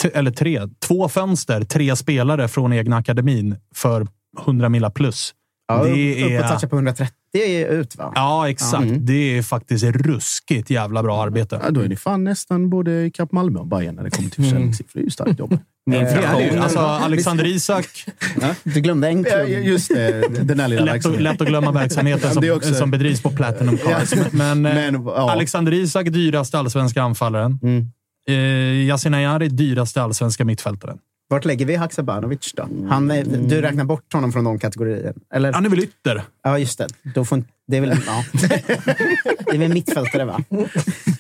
eller 0.09 0.31
tre, 0.31 0.61
två 0.87 1.09
fönster, 1.09 1.65
tre 1.65 1.97
spelare 1.97 2.49
från 2.49 2.73
egna 2.73 2.97
akademin 2.97 3.57
för 3.75 4.07
100 4.43 4.69
milla 4.69 4.91
plus. 4.91 5.35
Ja, 5.69 5.85
det 5.85 5.91
upp 6.25 6.25
och 6.27 6.31
är... 6.33 6.49
toucha 6.49 6.69
på 6.69 6.77
130 6.77 7.13
ut, 7.71 7.97
va? 7.97 8.13
Ja, 8.15 8.49
exakt. 8.51 8.87
Det 8.99 9.39
är 9.39 9.43
faktiskt 9.43 9.85
ruskigt 9.85 10.71
jävla 10.71 11.03
bra 11.03 11.23
arbete. 11.23 11.61
Ja, 11.65 11.71
då 11.71 11.81
är 11.81 11.89
ni 11.89 11.97
fan 11.97 12.25
nästan 12.25 12.71
både 12.71 13.07
ikapp 13.07 13.33
Malmö 13.33 13.59
och 13.61 13.67
Bayern 13.67 13.95
när 13.95 14.03
det 14.05 14.11
kommer 14.11 14.29
till 14.31 14.45
försäljningssiffror. 14.45 14.93
Det 15.01 15.01
är 15.01 15.05
ju 15.05 15.11
starkt 15.11 15.39
jobb. 15.39 15.59
Inflation. 15.91 16.59
Alltså, 16.63 16.79
Alexander 16.79 17.45
Isak, 17.47 17.87
Du 18.65 18.81
glömde 18.81 19.09
en 19.09 19.23
Ja, 19.31 19.45
klubb. 19.45 19.49
just 19.65 19.89
det. 19.89 20.45
Den 20.45 20.61
här 20.61 20.69
lilla 20.69 20.81
lätt, 20.85 20.89
att- 20.91 20.95
verksamheten. 20.95 21.25
lätt 21.25 21.41
att 21.41 21.49
glömma 21.49 21.73
verksamheten 21.73 22.35
som, 22.35 22.51
också- 22.51 22.75
som 22.75 22.91
bedrivs 22.91 23.23
på 23.23 23.31
Platinum 23.31 23.79
Cars. 23.79 24.13
Men, 24.33 24.67
eh, 24.67 24.75
Men, 24.75 24.95
ja. 25.05 25.31
Alexander 25.33 25.73
Isak, 25.75 26.07
dyraste 26.13 26.59
allsvenska 26.59 27.03
anfallaren. 27.03 27.59
Mm. 27.63 27.87
Eh, 28.29 28.35
Yasin 28.87 29.15
Ayari, 29.15 29.49
dyraste 29.49 30.03
allsvenska 30.03 30.45
mittfältaren. 30.45 30.99
Vart 31.29 31.45
lägger 31.45 31.67
vi 31.67 31.77
Haksabanovic 31.77 32.53
då? 32.57 32.69
Han 32.89 33.11
är, 33.11 33.25
Du 33.25 33.61
räknar 33.61 33.85
bort 33.85 34.13
honom 34.13 34.33
från 34.33 34.45
de 34.45 34.59
kategorierna? 34.59 35.13
Eller? 35.35 35.53
Han 35.53 35.65
är 35.67 35.71
väl 35.71 35.81
ytter? 35.81 36.23
Ja, 36.43 36.59
just 36.59 36.79
det. 36.79 36.87
Då 37.15 37.25
får, 37.25 37.45
det 37.67 37.77
är 37.77 37.81
väl, 37.81 37.97
ja. 38.07 38.25
det 39.47 39.55
är 39.55 39.59
väl 39.59 39.73
mittfältare, 39.73 40.25
va? 40.25 40.45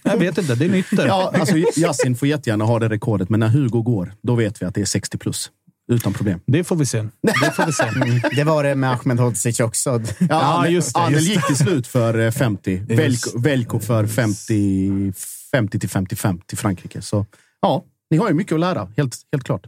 Jag 0.03 0.17
vet 0.17 0.39
inte, 0.39 0.55
det 0.55 0.65
är 0.65 0.69
en 0.69 0.75
ytter. 0.75 1.07
Ja, 1.07 1.33
alltså, 1.41 1.57
Yasin 1.77 2.17
får 2.17 2.29
jättegärna 2.29 2.65
ha 2.65 2.79
det 2.79 2.89
rekordet, 2.89 3.29
men 3.29 3.41
när 3.41 3.49
Hugo 3.49 3.83
går, 3.83 4.13
då 4.23 4.35
vet 4.35 4.63
vi 4.63 4.67
att 4.67 4.75
det 4.75 4.81
är 4.81 4.85
60 4.85 5.19
plus. 5.19 5.51
Utan 5.93 6.13
problem. 6.13 6.41
Det 6.47 6.65
får 6.65 6.77
vi 6.77 6.87
se. 6.87 7.05
Det 7.23 7.53
får 7.57 7.67
vi 7.67 7.73
se. 7.73 7.85
Det 8.37 8.45
var 8.45 8.65
det 8.65 8.75
med 8.75 8.91
Ahmed 8.91 9.21
Hodzic 9.21 9.61
också. 9.61 10.01
Ja, 10.29 10.69
just 10.69 10.95
det, 10.95 11.01
Anel 11.01 11.21
gick 11.21 11.47
till 11.47 11.57
slut 11.57 11.87
för 11.87 12.19
eh, 12.19 12.31
50. 12.31 12.83
Just 12.89 12.91
Velko, 12.99 13.39
Velko 13.39 13.79
för 13.81 14.07
50, 14.07 15.13
50 15.57 15.79
till 15.79 15.89
55 15.89 16.41
till 16.47 16.59
Frankrike. 16.59 17.03
Så 17.03 17.27
ja, 17.61 17.85
ni 18.11 18.17
har 18.17 18.29
ju 18.29 18.35
mycket 18.35 18.53
att 18.53 18.61
lära. 18.61 18.89
Helt, 18.97 19.17
helt 19.33 19.45
klart. 19.45 19.67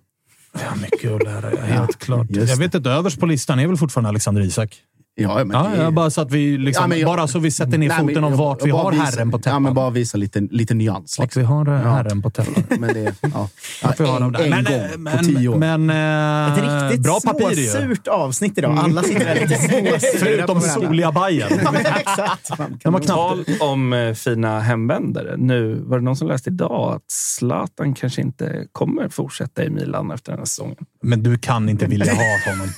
Ja, 0.53 0.75
mycket 0.75 1.13
att 1.13 1.23
lära, 1.23 1.65
helt 1.65 1.99
klart. 1.99 2.27
just 2.31 2.51
Jag 2.51 2.57
vet 2.57 2.75
inte, 2.75 2.91
överst 2.91 3.21
på 3.21 3.27
listan 3.27 3.59
är 3.59 3.67
väl 3.67 3.77
fortfarande 3.77 4.09
Alexander 4.09 4.43
Isak. 4.43 4.83
Ja, 5.17 5.45
men 5.45 5.51
Ja, 5.77 5.85
det 5.85 5.91
bara 5.91 6.11
så 6.11 6.21
att 6.21 6.31
vi, 6.33 6.59
liksom, 6.59 6.83
Ja, 6.83 6.87
men 6.89 6.99
jag- 7.01 7.07
bara 7.07 7.27
så 7.29 7.39
vi 7.39 7.51
sätter 7.51 7.79
ner 7.79 7.89
Nej, 7.89 7.99
foten 7.99 8.15
men 8.15 8.25
om 8.25 8.37
vart 8.37 8.65
vi 8.65 8.69
jag 8.69 8.77
har 8.77 8.93
visa- 8.93 9.05
herren 9.05 9.31
på 9.31 9.39
täppan. 9.39 9.53
Ja, 9.53 9.59
men 9.59 9.75
bara 9.75 9.91
visa 9.91 10.19
lite, 10.19 10.41
lite 10.41 10.75
nyans. 10.75 11.19
Vart 11.19 11.25
Liksom. 11.27 11.43
vi 11.43 11.47
har 11.47 11.67
Ja. 11.67 11.77
herren 11.77 12.23
på 12.23 12.31
täppan. 12.31 12.65
Men 12.81 12.95
det, 12.95 13.15
ja. 13.21 13.49
Att 13.83 14.01
vi 14.01 14.05
har 14.05 14.21
dem 14.21 14.35
en, 14.35 14.41
där. 14.41 14.45
en 14.45 14.51
Men, 14.51 14.65
gång 14.65 14.75
eh, 14.75 14.93
på 14.93 14.99
men, 14.99 15.25
tio 15.25 15.49
år. 15.49 15.57
Men, 15.57 15.91
Ett 15.91 16.59
eh, 16.59 16.85
riktigt 16.89 17.03
bra 17.03 17.19
papir 17.25 17.55
småsurt 17.67 18.09
avsnitt 18.09 18.59
idag. 18.59 18.79
Alla 18.79 19.03
sitter 19.03 19.25
där 19.25 19.35
lite 19.35 19.55
småsura 19.59 20.19
Förutom 20.19 20.61
på 20.61 20.67
soliga 20.67 21.13
Bajen. 21.13 21.49
Exakt. 21.99 22.51
Knappt... 22.83 23.07
Tal 23.07 23.45
om 23.61 23.93
eh, 23.93 24.15
fina 24.15 24.61
hemvändare. 24.61 25.35
Nu 25.37 25.75
var 25.85 25.99
det 25.99 26.05
någon 26.05 26.17
som 26.17 26.29
läste 26.29 26.51
idag 26.51 26.95
att 26.95 27.05
Zlatan 27.11 27.95
kanske 27.95 28.21
inte 28.21 28.67
kommer 28.73 29.09
fortsätta 29.09 29.65
i 29.65 29.71
Milan 29.71 30.11
efter 30.11 30.33
den 30.33 30.39
här 30.39 30.47
säsongen. 30.47 30.77
Men 31.03 31.23
du 31.23 31.39
kan 31.39 31.69
inte 31.69 31.87
vilja 31.87 32.15
ha 32.15 32.51
honom. 32.53 32.69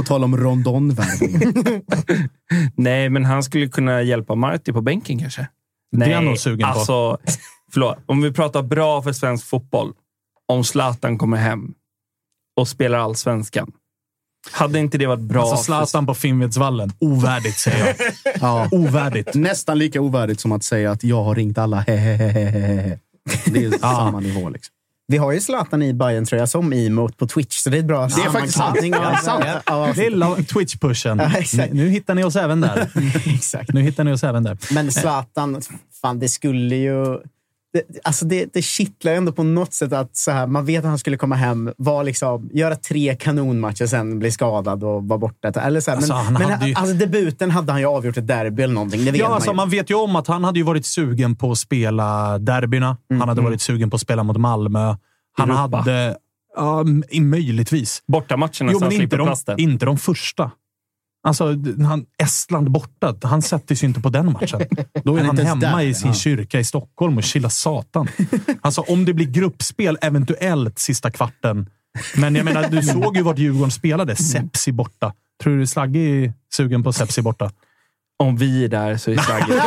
På 0.00 0.04
tal 0.06 0.24
om 0.24 0.36
rondonvärvning. 0.36 1.54
Nej, 2.76 3.08
men 3.08 3.24
han 3.24 3.42
skulle 3.42 3.68
kunna 3.68 4.02
hjälpa 4.02 4.34
Marti 4.34 4.72
på 4.72 4.80
bänken 4.80 5.18
kanske. 5.18 5.40
Det 5.92 5.96
är 5.96 5.98
Nej, 5.98 6.12
han 6.12 6.24
nog 6.24 6.38
sugen 6.38 6.58
på. 6.58 6.66
alltså, 6.66 7.18
Förlåt, 7.72 7.98
om 8.06 8.22
vi 8.22 8.32
pratar 8.32 8.62
bra 8.62 9.02
för 9.02 9.12
svensk 9.12 9.46
fotboll. 9.46 9.92
Om 10.48 10.64
Zlatan 10.64 11.18
kommer 11.18 11.36
hem 11.36 11.74
och 12.56 12.68
spelar 12.68 12.98
allsvenskan. 12.98 13.72
Hade 14.52 14.78
inte 14.78 14.98
det 14.98 15.06
varit 15.06 15.20
bra? 15.20 15.42
Alltså 15.42 15.64
Zlatan 15.64 16.06
på 16.06 16.14
Finnvedsvallen. 16.14 16.92
Ovärdigt, 16.98 17.58
säger 17.58 17.86
jag. 17.86 17.96
Ja. 18.40 18.68
Ovärdigt. 18.72 19.34
Nästan 19.34 19.78
lika 19.78 20.00
ovärdigt 20.00 20.40
som 20.40 20.52
att 20.52 20.64
säga 20.64 20.90
att 20.90 21.04
jag 21.04 21.24
har 21.24 21.34
ringt 21.34 21.58
alla. 21.58 21.76
Hehehehe. 21.80 22.98
Det 23.46 23.64
är 23.64 23.78
samma 23.78 24.20
nivå. 24.20 24.48
Liksom. 24.48 24.74
Vi 25.10 25.18
har 25.18 25.32
ju 25.32 25.40
Zlatan 25.40 25.82
i 25.82 25.94
bayern 25.94 26.26
tröja 26.26 26.46
som 26.46 26.72
emote 26.72 27.16
på 27.16 27.26
Twitch, 27.26 27.56
så 27.56 27.70
det 27.70 27.76
är 27.76 27.78
ett 27.78 27.86
bra 27.86 28.06
Det 28.06 28.22
är 28.22 28.30
faktiskt 28.30 28.56
sant. 28.56 28.76
Det 28.80 28.86
är 28.86 28.90
Twitch-pushen. 30.42 31.30
Ja, 31.52 31.66
nu 31.72 31.88
hittar 31.88 32.14
ni 32.14 32.24
oss 32.24 32.36
även 32.36 32.60
där. 32.60 32.90
Exakt. 33.34 33.72
Nu 33.72 33.80
hittar 33.82 34.04
ni 34.04 34.12
oss 34.12 34.24
även 34.24 34.42
där. 34.42 34.58
Men 34.74 34.92
Zlatan, 34.92 35.62
fan 36.02 36.18
det 36.18 36.28
skulle 36.28 36.76
ju... 36.76 37.18
Det, 37.72 37.82
alltså 38.02 38.24
det, 38.24 38.52
det 38.52 38.62
kittlar 38.62 39.12
ändå 39.12 39.32
på 39.32 39.42
något 39.42 39.74
sätt 39.74 39.92
att 39.92 40.16
så 40.16 40.30
här, 40.30 40.46
man 40.46 40.64
vet 40.64 40.78
att 40.78 40.88
han 40.90 40.98
skulle 40.98 41.16
komma 41.16 41.34
hem, 41.34 41.72
var 41.76 42.04
liksom, 42.04 42.50
göra 42.52 42.76
tre 42.76 43.16
kanonmatcher, 43.16 43.86
sen 43.86 44.18
bli 44.18 44.30
skadad 44.30 44.84
och 44.84 45.04
vara 45.08 45.18
borta. 45.18 45.48
Eller 45.48 45.80
så 45.80 45.90
här, 45.90 45.96
Alltså, 45.98 46.12
men 46.14 46.24
han 46.24 46.32
men 46.32 46.42
hade 46.42 46.66
ju- 46.68 46.74
alltså, 46.74 46.94
debuten 46.94 47.50
hade 47.50 47.72
han 47.72 47.80
ju 47.80 47.86
avgjort 47.86 48.16
ett 48.16 48.26
derby 48.26 48.62
eller 48.62 48.74
någonting. 48.74 49.04
Det 49.04 49.10
vet 49.10 49.20
Ja, 49.20 49.26
man 49.28 49.34
alltså, 49.34 49.50
ju. 49.50 49.56
man 49.56 49.70
vet 49.70 49.90
ju 49.90 49.94
om 49.94 50.16
att 50.16 50.26
han 50.26 50.44
hade 50.44 50.58
ju 50.58 50.64
varit 50.64 50.86
sugen 50.86 51.36
på 51.36 51.50
att 51.52 51.58
spela 51.58 52.38
derbyna. 52.38 52.96
Han 53.18 53.28
hade 53.28 53.40
varit 53.40 53.60
sugen 53.62 53.90
på 53.90 53.94
att 53.94 54.00
spela 54.00 54.22
mot 54.22 54.36
Malmö. 54.36 54.96
Han 55.36 55.50
Europa. 55.50 55.76
hade... 55.76 56.16
Ja, 56.56 56.84
möjligtvis. 57.20 58.02
Bortamatcherna 58.06 58.72
Jo, 58.72 58.78
han 58.80 58.88
men 58.88 59.02
inte 59.02 59.16
de, 59.16 59.34
inte 59.58 59.86
de 59.86 59.98
första. 59.98 60.50
Alltså, 61.22 61.56
han, 61.86 62.06
Estland 62.22 62.70
borta. 62.70 63.14
Han 63.22 63.42
sätter 63.42 63.74
sig 63.74 63.88
inte 63.88 64.00
på 64.00 64.08
den 64.08 64.32
matchen. 64.32 64.60
Då 65.04 65.16
är 65.16 65.24
Han 65.24 65.36
han, 65.36 65.46
hemma 65.46 65.76
där, 65.76 65.80
i 65.80 65.94
sin 65.94 66.08
ja. 66.08 66.14
kyrka 66.14 66.60
i 66.60 66.64
Stockholm 66.64 67.16
och 67.16 67.24
chillar 67.24 67.48
satan. 67.48 68.08
Alltså, 68.60 68.80
om 68.80 69.04
det 69.04 69.14
blir 69.14 69.26
gruppspel, 69.26 69.98
eventuellt 70.00 70.78
sista 70.78 71.10
kvarten. 71.10 71.70
Men 72.16 72.34
jag 72.34 72.44
menar, 72.44 72.68
du 72.68 72.82
såg 72.82 73.16
ju 73.16 73.22
vart 73.22 73.38
Djurgården 73.38 73.70
spelade. 73.70 74.16
Sepsi 74.16 74.72
borta. 74.72 75.14
Tror 75.42 75.58
du 75.58 75.66
Slagge 75.66 76.00
är 76.00 76.32
sugen 76.52 76.82
på 76.82 76.92
Sepsi 76.92 77.22
borta? 77.22 77.50
Om 78.20 78.36
vi 78.36 78.64
är 78.64 78.68
där 78.68 78.96
så 78.96 79.10
är 79.10 79.16
Slagge... 79.16 79.62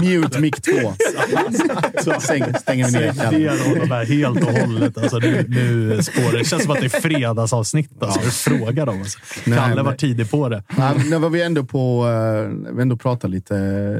Mute 0.02 0.40
mic 0.40 0.54
2. 0.60 0.72
Stäng, 2.20 2.54
stänger 2.54 2.86
vi 2.86 2.92
ner 2.92 3.86
där 3.86 4.04
helt 4.06 4.42
och 4.44 4.52
hållet. 4.52 4.98
Alltså, 4.98 5.18
nu, 5.18 5.44
nu 5.48 6.02
spårar 6.02 6.32
det. 6.32 6.38
Det 6.38 6.44
känns 6.44 6.62
som 6.62 6.72
att 6.72 6.80
det 6.80 6.84
är 6.94 7.00
fredagsavsnitt. 7.00 8.02
Alltså. 8.02 8.20
Du 8.24 8.30
frågar 8.30 8.86
dem. 8.86 8.98
Alltså. 9.00 9.18
Nej, 9.44 9.58
Kalle 9.58 9.82
var 9.82 9.90
men- 9.90 9.96
tidig 9.96 10.30
på 10.30 10.48
det. 10.48 10.62
Nej, 10.76 10.92
men 10.96 11.10
Nu 11.10 11.18
var 11.18 11.30
vi 11.30 11.42
ändå 11.42 11.64
på 11.64 12.06
eh, 12.08 12.72
vi 12.76 12.82
ändå 12.82 12.96
pratar 12.96 13.28
lite, 13.28 13.54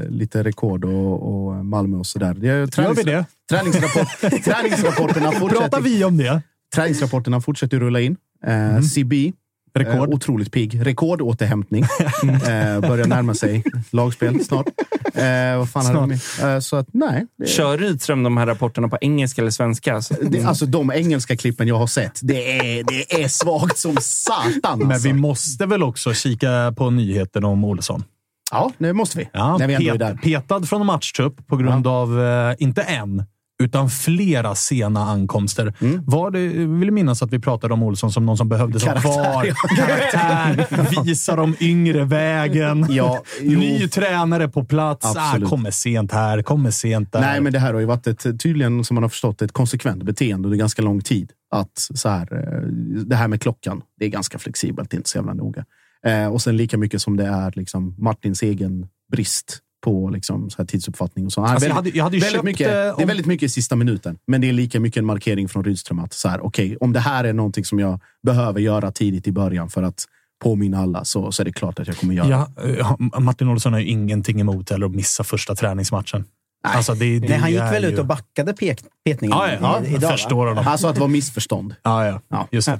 lite 0.09 0.43
rekord 0.43 0.85
och, 0.85 1.45
och 1.47 1.65
Malmö 1.65 1.97
och 1.97 2.05
sådär. 2.07 2.29
Är 2.29 2.43
Gör 2.45 2.65
tränings- 2.67 2.95
vi 2.97 3.03
det? 3.03 3.25
Träningsrapport, 3.49 4.19
träningsrapporterna 4.43 5.31
Pratar 5.31 5.39
fortsätter, 5.39 5.81
vi 5.81 6.03
om 6.03 6.17
det? 6.17 6.41
träningsrapporterna 6.75 7.41
fortsätter 7.41 7.79
rulla 7.79 7.99
in. 8.01 8.15
Eh, 8.45 8.81
CB, 8.81 9.33
Rekord. 9.73 10.09
Eh, 10.09 10.15
otroligt 10.15 10.51
pigg. 10.51 10.85
Rekordåterhämtning. 10.85 11.83
eh, 12.23 12.79
börjar 12.79 13.05
närma 13.05 13.33
sig 13.33 13.63
lagspel 13.91 14.45
snart. 14.45 14.67
Eh, 15.13 15.57
vad 15.57 15.69
fan 15.69 15.85
hade 15.85 15.99
de 15.99 16.11
eh, 16.53 16.59
Så 16.59 16.75
att 16.75 16.87
nej. 16.91 17.25
Det, 17.37 17.47
Kör 17.47 17.77
Rydström 17.77 18.23
de 18.23 18.37
här 18.37 18.45
rapporterna 18.45 18.87
på 18.87 18.97
engelska 19.01 19.41
eller 19.41 19.51
svenska? 19.51 19.95
Alltså, 19.95 20.13
det, 20.21 20.43
alltså 20.43 20.65
de 20.65 20.91
engelska 20.91 21.37
klippen 21.37 21.67
jag 21.67 21.77
har 21.77 21.87
sett, 21.87 22.19
det 22.23 22.57
är, 22.59 22.83
det 22.83 23.23
är 23.23 23.27
svagt 23.27 23.77
som 23.77 23.97
satan. 24.01 24.79
Men 24.79 24.91
Alltså. 24.91 25.07
vi 25.07 25.13
måste 25.13 25.65
väl 25.65 25.83
också 25.83 26.13
kika 26.13 26.73
på 26.77 26.89
nyheten 26.89 27.43
om 27.43 27.63
Olsson? 27.63 28.03
Ja, 28.51 28.71
det 28.77 28.93
måste 28.93 29.17
vi. 29.17 29.29
Ja, 29.33 29.57
när 29.57 29.67
vi 29.67 29.73
ändå 29.73 29.93
är 29.93 29.97
där. 29.97 30.15
petad 30.23 30.61
från 30.63 30.85
matchtrupp 30.85 31.47
på 31.47 31.57
grund 31.57 31.87
av, 31.87 32.21
eh, 32.21 32.55
inte 32.59 32.81
en, 32.81 33.23
utan 33.63 33.89
flera 33.89 34.55
sena 34.55 35.05
ankomster. 35.05 35.73
Mm. 35.81 36.03
Var 36.05 36.31
det, 36.31 36.47
vill 36.79 36.91
minnas 36.91 37.21
att 37.21 37.33
vi 37.33 37.39
pratade 37.39 37.73
om 37.73 37.83
Olsson 37.83 38.11
som 38.11 38.25
någon 38.25 38.37
som 38.37 38.49
behövdes 38.49 38.83
ha 38.85 38.91
Karaktär, 38.91 39.31
kvar. 39.31 39.45
ja. 39.45 39.85
Karaktär, 39.85 41.03
visa 41.03 41.35
de 41.35 41.55
yngre 41.59 42.05
vägen. 42.05 42.87
Ja. 42.89 43.23
Ny 43.41 43.87
tränare 43.87 44.47
på 44.47 44.65
plats. 44.65 45.15
Ah, 45.15 45.39
kommer 45.49 45.71
sent 45.71 46.11
här, 46.11 46.41
kommer 46.41 46.71
sent 46.71 47.11
där. 47.11 47.21
Nej, 47.21 47.41
men 47.41 47.53
det 47.53 47.59
här 47.59 47.73
har 47.73 47.79
ju 47.79 47.85
varit 47.85 48.07
ett, 48.07 48.41
tydligen, 48.41 48.83
som 48.83 48.95
man 48.95 49.03
har 49.03 49.09
förstått, 49.09 49.41
ett 49.41 49.51
konsekvent 49.51 50.03
beteende 50.03 50.47
under 50.47 50.57
ganska 50.57 50.81
lång 50.81 51.01
tid. 51.01 51.31
Att 51.51 51.71
så 51.75 52.09
här, 52.09 52.33
eh, 52.33 52.67
det 53.05 53.15
här 53.15 53.27
med 53.27 53.41
klockan, 53.41 53.81
det 53.99 54.05
är 54.05 54.09
ganska 54.09 54.39
flexibelt, 54.39 54.89
det 54.89 54.95
är 54.95 54.97
inte 54.97 55.09
så 55.09 55.17
jävla 55.17 55.33
noga. 55.33 55.65
Eh, 56.05 56.27
och 56.27 56.41
sen 56.41 56.57
lika 56.57 56.77
mycket 56.77 57.01
som 57.01 57.17
det 57.17 57.25
är 57.25 57.53
liksom 57.55 57.95
Martins 57.97 58.43
egen 58.43 58.87
brist 59.11 59.59
på 59.81 60.09
liksom, 60.09 60.49
så 60.49 60.57
här 60.57 60.65
tidsuppfattning. 60.65 61.25
Och 61.25 61.33
så. 61.33 61.45
Alltså, 61.45 61.67
jag 61.67 61.75
hade- 61.75 61.89
jag 61.89 62.03
hade 62.03 62.15
ju 62.17 62.21
väldigt 62.21 62.35
köpt, 62.35 62.45
mycket, 62.45 62.67
eh, 62.67 62.73
Det 62.73 62.79
är 62.79 63.01
om- 63.01 63.07
väldigt 63.07 63.25
mycket 63.25 63.45
i 63.45 63.49
sista 63.49 63.75
minuten, 63.75 64.17
men 64.27 64.41
det 64.41 64.49
är 64.49 64.53
lika 64.53 64.79
mycket 64.79 64.97
en 64.97 65.05
markering 65.05 65.49
från 65.49 65.63
Rydström 65.63 65.99
att 65.99 66.13
så 66.13 66.29
här, 66.29 66.45
okej, 66.45 66.77
om 66.79 66.93
det 66.93 66.99
här 66.99 67.23
är 67.23 67.33
någonting 67.33 67.65
som 67.65 67.79
jag 67.79 67.99
behöver 68.23 68.59
göra 68.59 68.91
tidigt 68.91 69.27
i 69.27 69.31
början 69.31 69.69
för 69.69 69.83
att 69.83 70.05
påminna 70.43 70.77
alla 70.81 71.05
så, 71.05 71.31
så 71.31 71.43
är 71.43 71.45
det 71.45 71.51
klart 71.53 71.79
att 71.79 71.87
jag 71.87 71.97
kommer 71.97 72.13
göra 72.13 72.27
det. 72.27 72.75
Ja, 72.79 72.97
eh, 73.13 73.19
Martin 73.19 73.47
Olsson 73.47 73.73
har 73.73 73.79
ju 73.79 73.87
ingenting 73.87 74.41
emot 74.41 74.71
eller 74.71 74.85
att 74.85 74.95
missa 74.95 75.23
första 75.23 75.55
träningsmatchen. 75.55 76.25
Alltså, 76.63 76.93
det, 76.93 77.19
det 77.19 77.27
Nej, 77.29 77.37
han 77.37 77.51
gick 77.51 77.59
väl 77.61 77.83
ju... 77.83 77.89
ut 77.89 77.99
och 77.99 78.05
backade 78.05 78.53
pek, 78.53 78.79
petningen 79.05 79.37
Ja, 79.37 79.47
ja, 79.61 79.77
jag 79.83 79.87
idag? 79.91 80.01
va? 80.01 80.11
förstår 80.11 80.47
honom. 80.47 80.67
Alltså 80.67 80.87
att 80.87 80.95
det 80.95 81.01
var 81.01 81.07
missförstånd. 81.07 81.75
Ja, 81.83 82.05
ja. 82.07 82.21
Ja. 82.29 82.47
Just 82.51 82.67
det. 82.67 82.79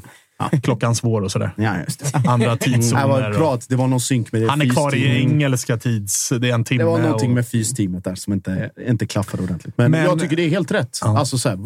Klockan 0.63 0.95
svår 0.95 1.21
och 1.21 1.31
sådär. 1.31 1.51
Ja. 1.55 1.75
Andra 2.13 2.37
Det 2.37 2.47
var, 2.47 2.55
tidszoner. 2.55 3.33
prat, 3.33 3.65
det 3.69 3.75
var 3.75 3.87
någon 3.87 3.99
synk 3.99 4.31
med 4.31 4.41
det 4.41 4.49
Han 4.49 4.61
är 4.61 4.69
kvar 4.69 4.95
i 4.95 5.21
engelska 5.21 5.77
tids... 5.77 6.29
Det 6.29 6.49
är 6.49 6.53
en 6.53 6.63
timme. 6.63 6.83
Det 6.83 6.89
var 6.89 6.99
någonting 6.99 7.29
och, 7.29 7.35
med 7.35 7.47
fysteamet 7.47 8.03
där 8.03 8.15
som 8.15 8.33
inte, 8.33 8.71
inte 8.87 9.07
klaffade 9.07 9.43
ordentligt. 9.43 9.77
Men, 9.77 9.91
Men- 9.91 10.03
jag 10.03 10.19
tycker 10.19 10.35
det 10.35 10.45
är 10.45 10.49
helt 10.49 10.71
rätt. 10.71 10.99
Ja. 11.01 11.19
Alltså, 11.19 11.37
så 11.37 11.49
här, 11.49 11.57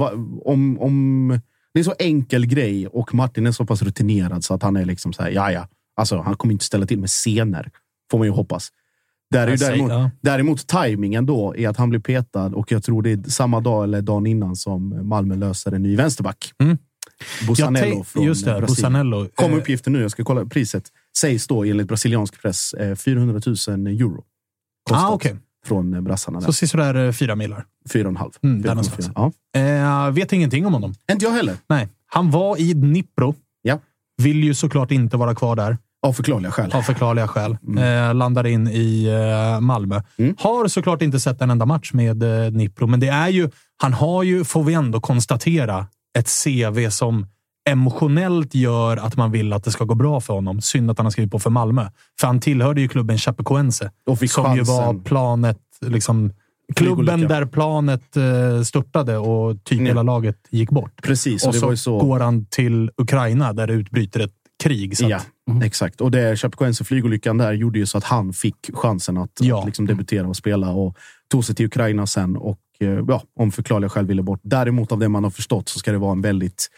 om, 0.47 0.80
om, 0.80 1.39
det 1.73 1.80
är 1.80 1.84
så 1.84 1.95
enkel 1.99 2.45
grej 2.45 2.88
och 2.88 3.14
Martin 3.14 3.47
är 3.47 3.52
så 3.52 3.65
pass 3.65 3.81
rutinerad 3.81 4.43
så 4.43 4.53
att 4.53 4.64
han 4.64 4.76
är 4.76 4.85
liksom 4.85 5.14
så 5.14 5.23
här, 5.23 5.30
ja 5.30 5.52
ja. 5.52 5.68
Alltså, 5.95 6.22
han 6.22 6.35
kommer 6.35 6.52
inte 6.52 6.65
ställa 6.65 6.85
till 6.85 6.99
med 6.99 7.10
scener, 7.10 7.69
får 8.11 8.18
man 8.18 8.27
ju 8.27 8.31
hoppas. 8.31 8.69
Där 9.31 9.47
är 9.47 9.57
däremot, 9.57 9.91
ja. 9.91 10.11
däremot 10.22 10.68
tajmingen 10.68 11.26
då 11.26 11.56
är 11.57 11.69
att 11.69 11.77
han 11.77 11.89
blir 11.89 11.99
petad 11.99 12.45
och 12.45 12.72
jag 12.72 12.84
tror 12.84 13.02
det 13.02 13.11
är 13.11 13.30
samma 13.30 13.60
dag 13.60 13.84
eller 13.84 14.02
dagen 14.02 14.27
innan 14.27 14.56
som 14.56 15.07
Malmö 15.10 15.35
löser 15.35 15.72
en 15.72 15.84
ny 15.84 15.95
vänsterback. 15.95 16.52
Mm. 16.64 16.77
Bussanello 17.47 18.03
från 18.03 18.23
just 18.23 18.45
det. 18.45 18.61
Bussanello. 18.61 19.27
Kom 19.35 19.51
Eh, 19.51 19.57
uppgiften 19.57 19.93
nu, 19.93 20.01
jag 20.01 20.11
ska 20.11 20.23
kolla 20.23 20.45
priset. 20.45 20.83
Sägs 21.17 21.47
då 21.47 21.63
enligt 21.63 21.87
brasiliansk 21.87 22.41
press 22.41 22.73
eh, 22.73 22.95
400 22.95 23.41
000 23.67 23.87
euro. 23.87 24.23
Ah, 24.91 25.09
okej. 25.09 25.35
Från 25.65 25.93
eh, 25.93 26.01
brassarna. 26.01 26.39
Där. 26.39 26.45
Så 26.45 26.53
sisådär 26.53 26.95
eh, 27.05 27.11
fyra 27.11 27.35
milar. 27.35 27.65
Fyra 27.89 28.03
och 28.03 28.11
en 28.11 28.17
halv. 28.17 28.31
Mm, 28.43 28.61
där 28.61 28.69
någonstans. 28.69 29.09
Ja. 29.15 29.31
Eh, 29.59 30.11
vet 30.11 30.33
ingenting 30.33 30.65
om 30.65 30.73
honom. 30.73 30.93
Inte 31.11 31.25
jag 31.25 31.31
heller. 31.31 31.57
Nej. 31.69 31.87
Han 32.07 32.31
var 32.31 32.57
i 32.61 32.73
Dnipro. 32.73 33.35
Ja. 33.61 33.79
Vill 34.21 34.43
ju 34.43 34.53
såklart 34.53 34.91
inte 34.91 35.17
vara 35.17 35.35
kvar 35.35 35.55
där. 35.55 35.77
Av 36.05 36.13
förklarliga 36.13 36.51
skäl. 36.51 36.71
Av 36.73 36.81
förklarliga 36.81 37.27
skäl. 37.27 37.57
Eh, 37.77 38.13
landar 38.13 38.47
in 38.47 38.67
i 38.67 39.05
eh, 39.05 39.61
Malmö. 39.61 40.01
Mm. 40.17 40.35
Har 40.39 40.67
såklart 40.67 41.01
inte 41.01 41.19
sett 41.19 41.41
en 41.41 41.49
enda 41.49 41.65
match 41.65 41.93
med 41.93 42.23
eh, 42.23 42.51
Dnipro, 42.51 42.87
men 42.87 42.99
det 42.99 43.07
är 43.07 43.29
ju, 43.29 43.49
han 43.77 43.93
har 43.93 44.23
ju, 44.23 44.43
får 44.43 44.63
vi 44.63 44.73
ändå 44.73 44.99
konstatera, 44.99 45.87
ett 46.17 46.29
CV 46.43 46.89
som 46.89 47.27
emotionellt 47.69 48.55
gör 48.55 48.97
att 48.97 49.15
man 49.17 49.31
vill 49.31 49.53
att 49.53 49.63
det 49.63 49.71
ska 49.71 49.83
gå 49.83 49.95
bra 49.95 50.21
för 50.21 50.33
honom. 50.33 50.61
Synd 50.61 50.91
att 50.91 50.97
han 50.97 51.05
har 51.05 51.11
skrivit 51.11 51.31
på 51.31 51.39
för 51.39 51.49
Malmö. 51.49 51.89
För 52.19 52.27
han 52.27 52.39
tillhörde 52.39 52.81
ju 52.81 52.87
klubben 52.87 53.17
Chapecoense. 53.17 53.91
Och 54.07 54.19
fick 54.19 54.31
som 54.31 54.55
ju 54.55 54.61
var 54.63 54.85
chansen. 54.85 55.03
planet, 55.03 55.57
liksom, 55.81 56.33
klubben 56.75 57.21
där 57.21 57.45
planet 57.45 58.17
eh, 58.17 58.61
störtade 58.63 59.17
och 59.17 59.63
typ 59.63 59.81
hela 59.81 60.03
laget 60.03 60.37
gick 60.49 60.69
bort. 60.69 61.01
Precis, 61.03 61.43
och 61.43 61.49
Och 61.49 61.55
så, 61.55 61.77
så. 61.77 61.99
går 61.99 62.19
han 62.19 62.45
till 62.45 62.91
Ukraina 62.97 63.53
där 63.53 63.67
det 63.67 63.73
utbryter 63.73 64.19
ett 64.19 64.31
krig. 64.63 64.93
Ja, 64.99 65.17
att, 65.51 65.63
exakt. 65.63 66.01
Och 66.01 66.11
det 66.11 66.37
Chapecoense 66.39 66.83
flygolyckan 66.83 67.37
där 67.37 67.53
gjorde 67.53 67.79
ju 67.79 67.85
så 67.85 67.97
att 67.97 68.03
han 68.03 68.33
fick 68.33 68.55
chansen 68.73 69.17
att, 69.17 69.31
Ja. 69.39 69.59
att 69.59 69.65
liksom 69.65 69.85
debutera 69.85 70.27
och 70.27 70.35
spela 70.35 70.71
och 70.71 70.95
tog 71.31 71.45
sig 71.45 71.55
till 71.55 71.65
Ukraina 71.65 72.07
sen 72.07 72.37
och 72.37 72.57
ja, 72.80 73.23
om 73.35 73.52
förklarliga 73.52 73.89
skäl 73.89 74.07
ville 74.07 74.23
bort. 74.23 74.39
Däremot 74.43 74.91
av 74.91 74.99
det 74.99 75.10
man 75.10 75.23
har 75.23 75.31
förstått 75.31 75.69
så 75.69 75.80
ska 75.80 75.91
det 75.91 75.97
vara 75.97 76.11
en 76.11 76.22
väldigt 76.22 76.69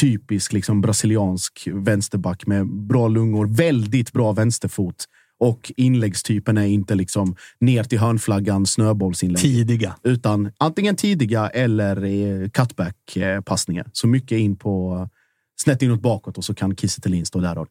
typisk 0.00 0.52
liksom, 0.52 0.80
brasiliansk 0.80 1.68
vänsterback 1.72 2.46
med 2.46 2.66
bra 2.66 3.08
lungor, 3.08 3.46
väldigt 3.46 4.12
bra 4.12 4.32
vänsterfot 4.32 5.04
och 5.38 5.72
inläggstypen 5.76 6.58
är 6.58 6.66
inte 6.66 6.94
liksom 6.94 7.36
ner 7.60 7.84
till 7.84 7.98
hörnflaggan 7.98 8.66
snöbollsinlägg. 8.66 9.42
tidiga. 9.42 9.96
utan 10.02 10.52
antingen 10.58 10.96
tidiga 10.96 11.48
eller 11.48 12.04
eh, 12.04 12.48
cutback-passningar. 12.48 13.90
Så 13.92 14.06
mycket 14.06 14.38
in 14.38 14.56
på 14.56 15.08
snett 15.56 15.82
inåt 15.82 16.02
bakåt 16.02 16.38
och 16.38 16.44
så 16.44 16.54
kan 16.54 16.76
Kiese 16.76 17.24
stå 17.24 17.40
där 17.40 17.58
och 17.58 17.68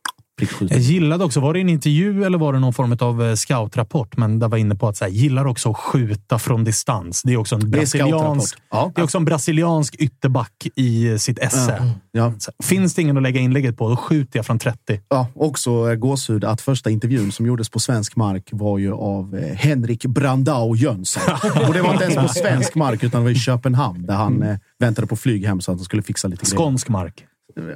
Jag 0.59 0.79
gillade 0.79 1.23
också, 1.23 1.39
var 1.39 1.53
det 1.53 1.59
en 1.59 1.69
intervju 1.69 2.23
eller 2.23 2.37
var 2.37 2.53
det 2.53 2.59
någon 2.59 2.73
form 2.73 2.97
av 2.99 3.23
eh, 3.23 3.35
scoutrapport? 3.35 4.17
Men 4.17 4.39
där 4.39 4.47
var 4.47 4.57
inne 4.57 4.75
på 4.75 4.87
att 4.87 4.97
så 4.97 5.05
här, 5.05 5.11
gillar 5.11 5.45
också 5.45 5.69
att 5.69 5.77
skjuta 5.77 6.39
från 6.39 6.63
distans. 6.63 7.21
Det 7.23 7.33
är 7.33 7.37
också 7.37 7.55
en 7.55 7.61
Det 7.61 7.77
är 7.77 7.79
brasiliansk, 7.79 8.47
scoutrapport. 8.47 8.85
Ja. 8.85 8.91
det 8.95 9.01
är 9.01 9.03
också 9.03 9.17
en 9.17 9.25
brasiliansk 9.25 9.95
ytterback 9.95 10.67
i 10.75 11.19
sitt 11.19 11.39
esse. 11.39 11.93
Ja. 12.11 12.33
Så, 12.39 12.51
finns 12.63 12.93
det 12.93 13.01
ingen 13.01 13.17
att 13.17 13.23
lägga 13.23 13.41
inlägget 13.41 13.77
på, 13.77 13.89
då 13.89 13.97
skjuter 13.97 14.39
jag 14.39 14.45
från 14.45 14.59
30. 14.59 15.01
Ja, 15.09 15.27
också 15.35 15.91
eh, 15.91 15.95
gåshud 15.95 16.43
att 16.43 16.61
första 16.61 16.89
intervjun 16.89 17.31
som 17.31 17.45
gjordes 17.45 17.69
på 17.69 17.79
svensk 17.79 18.15
mark 18.15 18.49
var 18.51 18.77
ju 18.77 18.93
av 18.93 19.35
eh, 19.35 19.55
Henrik 19.55 20.05
Brandao 20.05 20.75
Jönsson. 20.75 21.23
Och 21.67 21.73
det 21.73 21.81
var 21.81 21.91
inte 21.91 22.03
ens 22.03 22.15
på 22.15 22.27
svensk 22.39 22.75
mark, 22.75 23.03
utan 23.03 23.21
det 23.21 23.25
var 23.25 23.31
i 23.31 23.35
Köpenhamn 23.35 24.05
där 24.05 24.15
han 24.15 24.43
eh, 24.43 24.57
väntade 24.79 25.07
på 25.07 25.15
flyg 25.15 25.45
hem 25.45 25.61
så 25.61 25.71
att 25.71 25.77
han 25.77 25.85
skulle 25.85 26.01
fixa 26.01 26.27
lite 26.27 26.45
grejer. 26.45 26.57
Skånsk 26.57 26.89
mark. 26.89 27.25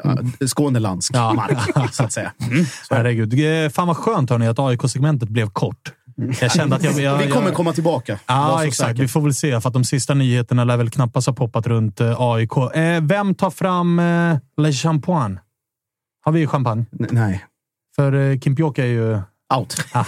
Ja, 0.03 0.17
Skånelandsk 0.47 1.11
Ja. 1.15 1.33
mark, 1.33 1.93
så 1.93 2.03
att 2.03 2.11
säga. 2.11 2.31
Herregud. 2.89 3.63
Eh, 3.65 3.69
Fan 3.69 3.87
vad 3.87 3.97
skönt 3.97 4.29
hörni, 4.29 4.47
att 4.47 4.59
AIK-segmentet 4.59 5.29
blev 5.29 5.49
kort. 5.49 5.93
Jag 6.41 6.51
kände 6.51 6.75
att 6.75 6.83
jag... 6.83 6.99
jag 6.99 7.17
Vi 7.17 7.31
kommer 7.31 7.47
jag, 7.47 7.55
komma 7.55 7.73
tillbaka. 7.73 8.19
Ja, 8.27 8.65
exakt. 8.65 8.89
säker. 8.89 9.01
Vi 9.01 9.07
får 9.07 9.21
väl 9.21 9.33
se, 9.33 9.61
för 9.61 9.67
att 9.69 9.73
de 9.73 9.83
sista 9.83 10.13
nyheterna 10.13 10.63
lär 10.63 10.77
väl 10.77 10.89
knappast 10.89 11.27
ha 11.27 11.33
poppat 11.33 11.67
runt 11.67 12.01
eh, 12.01 12.15
AIK. 12.21 12.57
Eh, 12.73 13.01
vem 13.01 13.35
tar 13.35 13.49
fram 13.49 13.99
eh, 13.99 14.37
Le 14.57 14.71
Champagne? 14.73 15.37
Har 16.25 16.31
vi 16.31 16.47
champagne? 16.47 16.85
N- 16.99 17.07
Nej. 17.11 17.45
För 17.95 18.13
eh, 18.31 18.39
Kimpioka 18.39 18.83
är 18.83 18.87
ju... 18.87 19.19
Out. 19.57 19.75
Ah, 19.93 20.05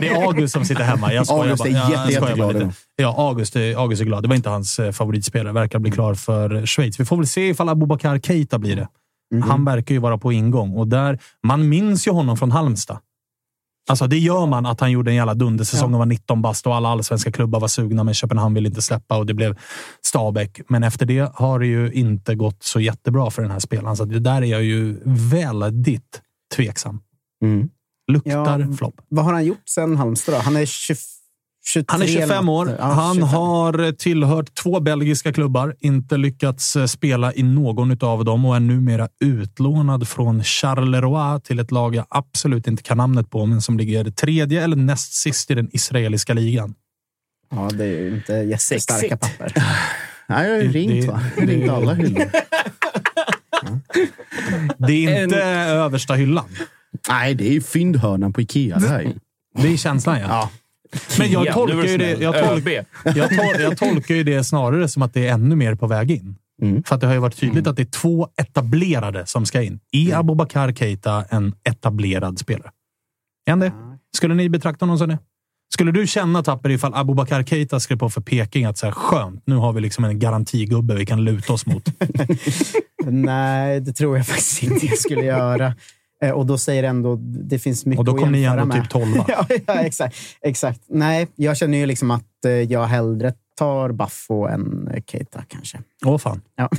det 0.00 0.08
är 0.08 0.26
August 0.26 0.52
som 0.52 0.64
sitter 0.64 0.82
hemma. 0.82 1.12
Jag 1.12 1.26
skojar 1.26 1.42
August 1.42 1.66
är 1.66 1.72
bara. 1.72 1.78
Jag 1.78 1.90
jätte, 1.90 2.20
bara 2.20 2.30
jätteglad 2.30 2.54
lite. 2.54 2.72
Ja, 2.96 3.14
August 3.18 3.56
är, 3.56 3.76
August 3.76 4.02
är 4.02 4.06
glad. 4.06 4.22
Det 4.22 4.28
var 4.28 4.36
inte 4.36 4.48
hans 4.48 4.78
eh, 4.78 4.92
favoritspelare. 4.92 5.52
Verkar 5.52 5.78
bli 5.78 5.90
klar 5.90 6.14
för 6.14 6.66
Schweiz. 6.66 7.00
Vi 7.00 7.04
får 7.04 7.16
väl 7.16 7.26
se 7.26 7.48
ifall 7.48 7.68
Abubakar 7.68 8.18
Keita 8.18 8.58
blir 8.58 8.76
det. 8.76 8.88
Han 9.44 9.64
verkar 9.64 9.94
ju 9.94 9.98
vara 9.98 10.18
på 10.18 10.32
ingång 10.32 10.76
och 10.76 10.88
där, 10.88 11.18
man 11.42 11.68
minns 11.68 12.06
ju 12.06 12.10
honom 12.10 12.36
från 12.36 12.50
Halmstad. 12.50 12.98
Alltså 13.88 14.06
det 14.06 14.18
gör 14.18 14.46
man 14.46 14.66
att 14.66 14.80
han 14.80 14.90
gjorde 14.90 15.10
en 15.10 15.14
jävla 15.14 15.34
dundersäsong 15.34 15.92
och 15.94 15.98
var 15.98 16.06
19 16.06 16.42
bast 16.42 16.66
och 16.66 16.74
alla 16.74 16.88
allsvenska 16.88 17.32
klubbar 17.32 17.60
var 17.60 17.68
sugna, 17.68 18.04
men 18.04 18.14
Köpenhamn 18.14 18.54
ville 18.54 18.68
inte 18.68 18.82
släppa 18.82 19.16
och 19.16 19.26
det 19.26 19.34
blev 19.34 19.58
Stabäck. 20.06 20.60
Men 20.68 20.82
efter 20.82 21.06
det 21.06 21.32
har 21.34 21.58
det 21.58 21.66
ju 21.66 21.92
inte 21.92 22.34
gått 22.34 22.62
så 22.62 22.80
jättebra 22.80 23.30
för 23.30 23.42
den 23.42 23.50
här 23.50 23.58
spelaren, 23.58 23.96
så 23.96 24.04
det 24.04 24.20
där 24.20 24.42
är 24.42 24.46
jag 24.46 24.62
ju 24.62 25.00
väldigt 25.04 26.20
tveksam. 26.56 27.00
Mm. 27.44 27.68
Luktar 28.10 28.66
Ja, 28.70 28.76
flopp. 28.76 28.94
Vad 29.08 29.24
har 29.24 29.32
han 29.32 29.44
gjort 29.44 29.68
sen 29.68 29.96
Halmstad 29.96 30.34
då? 30.34 30.38
Han 30.38 30.56
är 30.56 30.66
20, 30.66 30.94
23 31.66 31.84
Han 31.92 32.02
är 32.02 32.06
25 32.06 32.30
eller 32.30 32.48
år. 32.52 32.76
Ja, 32.78 32.84
Han 32.84 33.14
25. 33.14 33.28
har 33.28 33.92
tillhört 33.92 34.54
två 34.54 34.80
belgiska 34.80 35.32
klubbar, 35.32 35.74
inte 35.80 36.16
lyckats 36.16 36.76
eh, 36.76 36.86
spela 36.86 37.34
i 37.34 37.42
någon 37.42 38.04
av 38.04 38.24
dem 38.24 38.44
och 38.44 38.56
är 38.56 38.60
numera 38.60 39.08
utlånad 39.24 40.08
från 40.08 40.44
Charleroi 40.44 41.40
till 41.40 41.58
ett 41.58 41.70
lag 41.70 41.94
jag 41.94 42.06
absolut 42.10 42.66
inte 42.66 42.82
kan 42.82 42.96
namnet 42.96 43.30
på, 43.30 43.46
men 43.46 43.62
som 43.62 43.78
ligger 43.78 44.10
tredje 44.10 44.64
eller 44.64 44.76
näst 44.76 45.12
sist 45.12 45.50
i 45.50 45.54
den 45.54 45.68
israeliska 45.72 46.34
ligan. 46.34 46.74
Ja, 47.50 47.68
det 47.72 47.84
är 47.84 47.88
ju 48.00 48.14
inte 48.16 48.32
jättestarka 48.32 49.00
Sexigt. 49.00 49.20
papper. 49.38 49.52
Nej, 50.28 50.48
jag 50.48 50.56
har 50.56 50.62
ju 50.62 50.68
Det- 50.68 50.78
ringt 50.78 51.06
det- 51.06 51.12
va? 51.12 51.20
Jag 51.36 51.42
har 51.42 51.46
ringt 51.46 51.66
det- 51.66 51.72
alla 51.74 51.94
hyllor. 51.94 52.24
Det 54.78 55.06
är 55.06 55.24
inte 55.24 55.42
översta 55.44 56.14
hyllan. 56.14 56.44
Nej, 57.08 57.34
det 57.34 57.48
är 57.48 57.52
ju 57.52 57.60
fyndhörnan 57.60 58.32
på 58.32 58.40
Ikea 58.40 58.78
det 58.78 58.88
här. 58.88 59.14
Det 59.54 59.68
är 59.68 59.76
känslan, 59.76 60.20
ja. 60.20 60.26
Ja. 60.28 60.50
Men 61.18 61.30
jag 61.30 61.52
tolkar, 61.52 61.84
ju 61.84 61.98
det, 61.98 62.20
jag, 62.20 62.44
tolk, 62.44 62.66
ÖB. 62.66 62.84
jag, 63.04 63.28
tol, 63.28 63.60
jag 63.60 63.78
tolkar 63.78 64.14
ju 64.14 64.24
det 64.24 64.44
snarare 64.44 64.88
som 64.88 65.02
att 65.02 65.14
det 65.14 65.28
är 65.28 65.32
ännu 65.32 65.56
mer 65.56 65.74
på 65.74 65.86
väg 65.86 66.10
in. 66.10 66.36
Mm. 66.62 66.82
För 66.82 66.94
att 66.94 67.00
det 67.00 67.06
har 67.06 67.14
ju 67.14 67.20
varit 67.20 67.36
tydligt 67.36 67.66
att 67.66 67.76
det 67.76 67.82
är 67.82 67.90
två 68.00 68.28
etablerade 68.36 69.26
som 69.26 69.46
ska 69.46 69.62
in. 69.62 69.80
Är 69.92 70.16
Abubakar 70.16 70.72
Keita 70.72 71.24
en 71.28 71.54
etablerad 71.64 72.38
spelare? 72.38 72.70
Är 73.46 73.52
han 73.52 73.60
det? 73.60 73.72
Skulle 74.16 74.34
ni 74.34 74.48
betrakta 74.48 74.84
honom 74.84 74.98
som 74.98 75.08
det? 75.08 75.18
Skulle 75.72 75.92
du 75.92 76.06
känna, 76.06 76.42
Tapper, 76.42 76.70
ifall 76.70 76.94
Abubakar 76.94 77.42
Keita 77.42 77.80
skrev 77.80 77.96
på 77.96 78.10
för 78.10 78.20
Peking 78.20 78.64
att 78.64 78.78
så 78.78 78.86
här, 78.86 78.92
skönt, 78.92 79.42
nu 79.46 79.56
har 79.56 79.72
vi 79.72 79.80
liksom 79.80 80.04
en 80.04 80.18
garantigubbe 80.18 80.94
vi 80.94 81.06
kan 81.06 81.24
luta 81.24 81.52
oss 81.52 81.66
mot. 81.66 81.84
Nej, 83.04 83.80
det 83.80 83.92
tror 83.92 84.16
jag 84.16 84.26
faktiskt 84.26 84.62
inte 84.62 84.86
jag 84.86 84.98
skulle 84.98 85.24
göra. 85.24 85.74
Eh, 86.24 86.30
Och 86.30 86.46
då 86.46 86.58
säger 86.58 86.82
ändå 86.82 87.16
det 87.22 87.58
finns 87.58 87.86
mycket 87.86 87.98
Och 87.98 88.04
då 88.04 88.12
att 88.14 88.18
kom 88.20 88.32
ni 88.32 88.40
jämföra 88.40 88.62
ändå 88.62 88.74
med. 88.74 88.82
typ 88.82 88.90
12 88.92 89.06
ja, 89.28 89.46
ja, 89.66 89.74
exakt, 89.74 90.16
exakt. 90.42 90.80
Nej, 90.88 91.28
jag 91.36 91.56
känner 91.56 91.78
ju 91.78 91.86
liksom 91.86 92.10
att 92.10 92.44
eh, 92.46 92.52
jag 92.52 92.84
hellre 92.86 93.32
tar 93.58 93.92
Baffo 93.92 94.46
än 94.46 94.88
eh, 94.94 95.02
Keita 95.06 95.42
kanske. 95.48 95.78
Åh 96.04 96.18
fan. 96.18 96.40
Ja. 96.56 96.68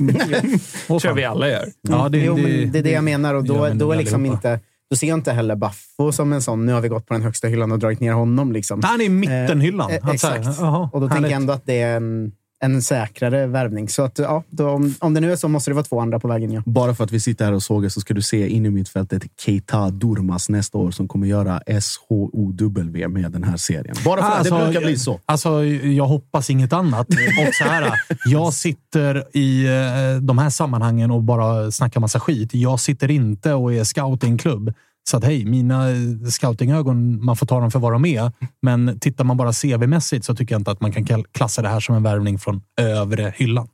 tror 0.86 0.98
fan. 0.98 1.16
vi 1.16 1.24
alla 1.24 1.48
gör. 1.48 1.64
Ja, 1.88 2.08
det, 2.08 2.18
jo, 2.18 2.34
det, 2.36 2.42
men 2.42 2.72
det 2.72 2.78
är 2.78 2.82
det 2.82 2.90
jag 2.90 3.04
menar 3.04 3.34
och 3.34 3.42
det 3.42 3.48
då, 3.48 3.68
då, 3.74 3.92
är 3.92 3.96
liksom 3.96 4.26
inte, 4.26 4.60
då 4.90 4.96
ser 4.96 5.06
jag 5.06 5.18
inte 5.18 5.32
heller 5.32 5.56
Baffo 5.56 6.12
som 6.12 6.32
en 6.32 6.42
sån, 6.42 6.66
nu 6.66 6.72
har 6.72 6.80
vi 6.80 6.88
gått 6.88 7.06
på 7.06 7.14
den 7.14 7.22
högsta 7.22 7.48
hyllan 7.48 7.72
och 7.72 7.78
dragit 7.78 8.00
ner 8.00 8.12
honom. 8.12 8.52
Liksom. 8.52 8.80
Han 8.84 9.00
är 9.00 9.04
i 9.04 9.08
mittenhyllan. 9.08 9.90
Eh, 9.90 9.96
Att 10.02 10.14
exakt. 10.14 10.44
jaha, 10.60 10.90
och 10.92 11.00
då 11.00 11.08
tänker 11.08 11.14
härligt. 11.14 11.30
jag 11.30 11.40
ändå 11.40 11.52
att 11.52 11.66
det 11.66 11.80
är 11.80 11.96
en, 11.96 12.32
en 12.62 12.82
säkrare 12.82 13.46
värvning. 13.46 13.88
Så 13.88 14.02
att, 14.02 14.18
ja, 14.18 14.42
då, 14.50 14.68
om, 14.68 14.94
om 15.00 15.14
det 15.14 15.20
nu 15.20 15.32
är 15.32 15.36
så 15.36 15.48
måste 15.48 15.70
det 15.70 15.74
vara 15.74 15.84
två 15.84 16.00
andra 16.00 16.20
på 16.20 16.28
vägen. 16.28 16.52
Ja. 16.52 16.62
Bara 16.66 16.94
för 16.94 17.04
att 17.04 17.12
vi 17.12 17.20
sitter 17.20 17.44
här 17.44 17.52
och 17.52 17.62
sågar 17.62 17.88
så 17.88 18.00
ska 18.00 18.14
du 18.14 18.22
se 18.22 18.48
in 18.48 18.66
i 18.66 18.70
mittfältet 18.70 19.22
Keita 19.40 19.90
Durmas 19.90 20.48
nästa 20.48 20.78
år 20.78 20.90
som 20.90 21.08
kommer 21.08 21.26
göra 21.26 21.60
SHOW 21.66 23.08
med 23.08 23.32
den 23.32 23.44
här 23.44 23.56
serien. 23.56 23.96
Bara 24.04 24.22
för 24.22 24.38
att 24.38 24.44
det 24.44 24.50
brukar 24.50 24.80
bli 24.80 24.98
så. 24.98 25.20
Alltså, 25.26 25.64
jag 25.64 26.06
hoppas 26.06 26.50
inget 26.50 26.72
annat. 26.72 27.08
Och 27.08 27.54
så 27.54 27.64
här, 27.64 27.92
jag 28.24 28.52
sitter 28.52 29.36
i 29.36 29.66
eh, 29.66 30.22
de 30.22 30.38
här 30.38 30.50
sammanhangen 30.50 31.10
och 31.10 31.22
bara 31.22 31.70
snackar 31.70 32.00
massa 32.00 32.20
skit. 32.20 32.54
Jag 32.54 32.80
sitter 32.80 33.10
inte 33.10 33.54
och 33.54 33.74
är 33.74 33.84
scout 33.84 34.24
i 34.24 34.26
en 34.26 34.38
klubb. 34.38 34.74
Så 35.10 35.16
att 35.16 35.24
hej, 35.24 35.44
mina 35.44 35.86
scoutingögon, 36.30 37.24
man 37.24 37.36
får 37.36 37.46
ta 37.46 37.60
dem 37.60 37.70
för 37.70 37.78
vad 37.78 37.92
de 37.92 38.04
är. 38.04 38.32
Men 38.62 39.00
tittar 39.00 39.24
man 39.24 39.36
bara 39.36 39.52
CV-mässigt 39.52 40.22
så 40.24 40.34
tycker 40.34 40.54
jag 40.54 40.60
inte 40.60 40.70
att 40.70 40.80
man 40.80 40.92
kan 40.92 41.24
klassa 41.24 41.62
det 41.62 41.68
här 41.68 41.80
som 41.80 41.94
en 41.94 42.02
värvning 42.02 42.38
från 42.38 42.62
övre 42.80 43.32
hyllan. 43.36 43.68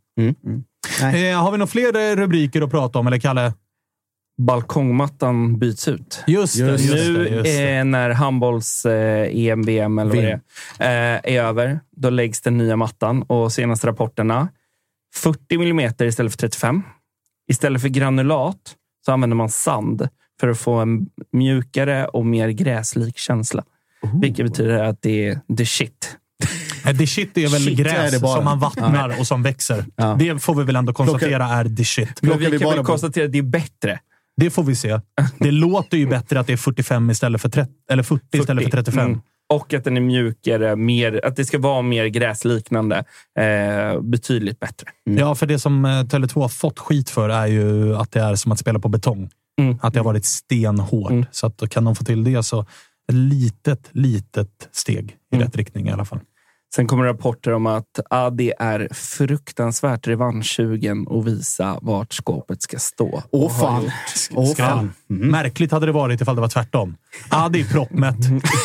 Nej. 1.00 1.30
Eh, 1.30 1.42
har 1.42 1.52
vi 1.52 1.58
några 1.58 1.66
fler 1.66 2.10
eh, 2.10 2.16
rubriker 2.16 2.62
att 2.62 2.70
prata 2.70 2.98
om, 2.98 3.06
eller 3.06 3.18
Kalle? 3.18 3.52
Balkongmattan 4.42 5.58
byts 5.58 5.88
ut. 5.88 6.24
Just 6.26 6.58
det. 6.58 6.64
Just 6.70 6.84
Just 6.84 7.08
nu 7.08 7.24
det, 7.24 7.28
just 7.30 7.44
det. 7.44 7.76
eh, 7.78 7.84
när 7.84 8.10
handbolls 8.10 8.86
eh, 8.86 9.56
VM 9.56 9.98
eller 9.98 10.14
vad 10.14 10.24
det 10.24 10.40
är, 10.78 11.14
eh, 11.14 11.34
är 11.36 11.42
över, 11.42 11.80
då 11.96 12.10
läggs 12.10 12.40
den 12.40 12.58
nya 12.58 12.76
mattan 12.76 13.22
och 13.22 13.52
senaste 13.52 13.86
rapporterna 13.86 14.48
40 15.14 15.58
millimeter 15.58 16.06
istället 16.06 16.32
för 16.32 16.38
35. 16.38 16.82
Istället 17.50 17.82
för 17.82 17.88
granulat 17.88 18.74
så 19.06 19.12
använder 19.12 19.36
man 19.36 19.48
sand 19.48 20.08
för 20.40 20.48
att 20.48 20.58
få 20.58 20.74
en 20.74 21.06
mjukare 21.32 22.06
och 22.06 22.26
mer 22.26 22.48
gräslik 22.48 23.18
känsla. 23.18 23.64
Vilket 24.20 24.46
betyder 24.46 24.84
att 24.84 25.02
det 25.02 25.28
är 25.28 25.40
the 25.56 25.66
shit. 25.66 26.16
The 26.98 27.06
shit 27.06 27.38
är 27.38 27.48
väl 27.48 27.60
Shit 27.60 27.78
är 27.78 27.84
gräs 27.84 28.20
bara. 28.20 28.36
som 28.36 28.44
man 28.44 28.58
vattnar 28.58 29.20
och 29.20 29.26
som 29.26 29.42
växer. 29.42 29.84
Ja. 29.96 30.16
Det 30.18 30.42
får 30.42 30.54
vi 30.54 30.64
väl 30.64 30.76
ändå 30.76 30.92
konstatera 30.92 31.44
är 31.44 31.76
the 31.76 31.84
shit. 31.84 32.22
Men 32.22 32.38
vi 32.38 32.58
kan 32.58 32.70
väl 32.70 32.84
konstatera 32.84 33.24
att 33.24 33.32
det 33.32 33.38
är 33.38 33.42
bättre. 33.42 34.00
Det 34.36 34.50
får 34.50 34.62
vi 34.62 34.76
se. 34.76 35.00
Det 35.38 35.50
låter 35.50 35.96
ju 35.96 36.06
bättre 36.06 36.40
att 36.40 36.46
det 36.46 36.52
är 36.52 36.56
45 36.56 37.10
istället 37.10 37.40
för 37.42 37.48
30, 37.48 37.72
eller 37.90 38.02
40, 38.02 38.38
istället 38.38 38.64
för 38.64 38.70
35. 38.70 39.06
Mm. 39.06 39.20
Och 39.48 39.74
att 39.74 39.84
den 39.84 39.96
är 39.96 40.00
mjukare, 40.00 40.76
mer, 40.76 41.20
att 41.24 41.36
det 41.36 41.44
ska 41.44 41.58
vara 41.58 41.82
mer 41.82 42.06
gräsliknande. 42.06 43.04
Eh, 43.38 44.00
betydligt 44.00 44.60
bättre. 44.60 44.86
Ja, 45.04 45.34
för 45.34 45.46
det 45.46 45.58
som 45.58 45.84
eh, 45.84 45.88
Tele2 45.88 46.40
har 46.40 46.48
fått 46.48 46.78
skit 46.78 47.10
för 47.10 47.28
är 47.28 47.46
ju 47.46 47.96
att 47.96 48.12
det 48.12 48.20
är 48.20 48.34
som 48.34 48.52
att 48.52 48.58
spela 48.58 48.78
på 48.78 48.88
betong. 48.88 49.30
Mm. 49.58 49.78
Att 49.82 49.92
det 49.94 50.00
har 50.00 50.04
varit 50.04 50.24
stenhårt. 50.24 51.10
Mm. 51.10 51.24
Så 51.30 51.46
att 51.46 51.70
kan 51.70 51.84
de 51.84 51.96
få 51.96 52.04
till 52.04 52.24
det 52.24 52.42
så 52.42 52.60
ett 52.60 53.14
litet, 53.14 53.88
litet 53.92 54.68
steg 54.72 55.10
i 55.32 55.36
Mm. 55.36 55.46
rätt 55.46 55.56
riktning 55.56 55.88
i 55.88 55.90
alla 55.90 56.04
fall. 56.04 56.20
Sen 56.74 56.86
kommer 56.86 57.04
rapporter 57.04 57.52
om 57.52 57.66
att 57.66 58.00
Adi 58.10 58.52
är 58.58 58.88
fruktansvärt 58.94 60.06
revanschsugen 60.06 61.06
och 61.06 61.26
visa 61.26 61.78
vart 61.82 62.12
skåpet 62.12 62.62
ska 62.62 62.78
stå. 62.78 63.22
Åh 63.30 63.58
fan. 63.60 63.90
Åh 64.30 64.46
Skräll. 64.52 64.66
fan. 64.68 64.92
Märkligt 65.08 65.72
hade 65.72 65.86
det 65.86 65.92
varit 65.92 66.20
ifall 66.20 66.34
det 66.34 66.40
var 66.40 66.48
tvärtom. 66.48 66.96
Adi 67.28 67.60
är 67.60 67.64
proppmätt. 67.64 68.16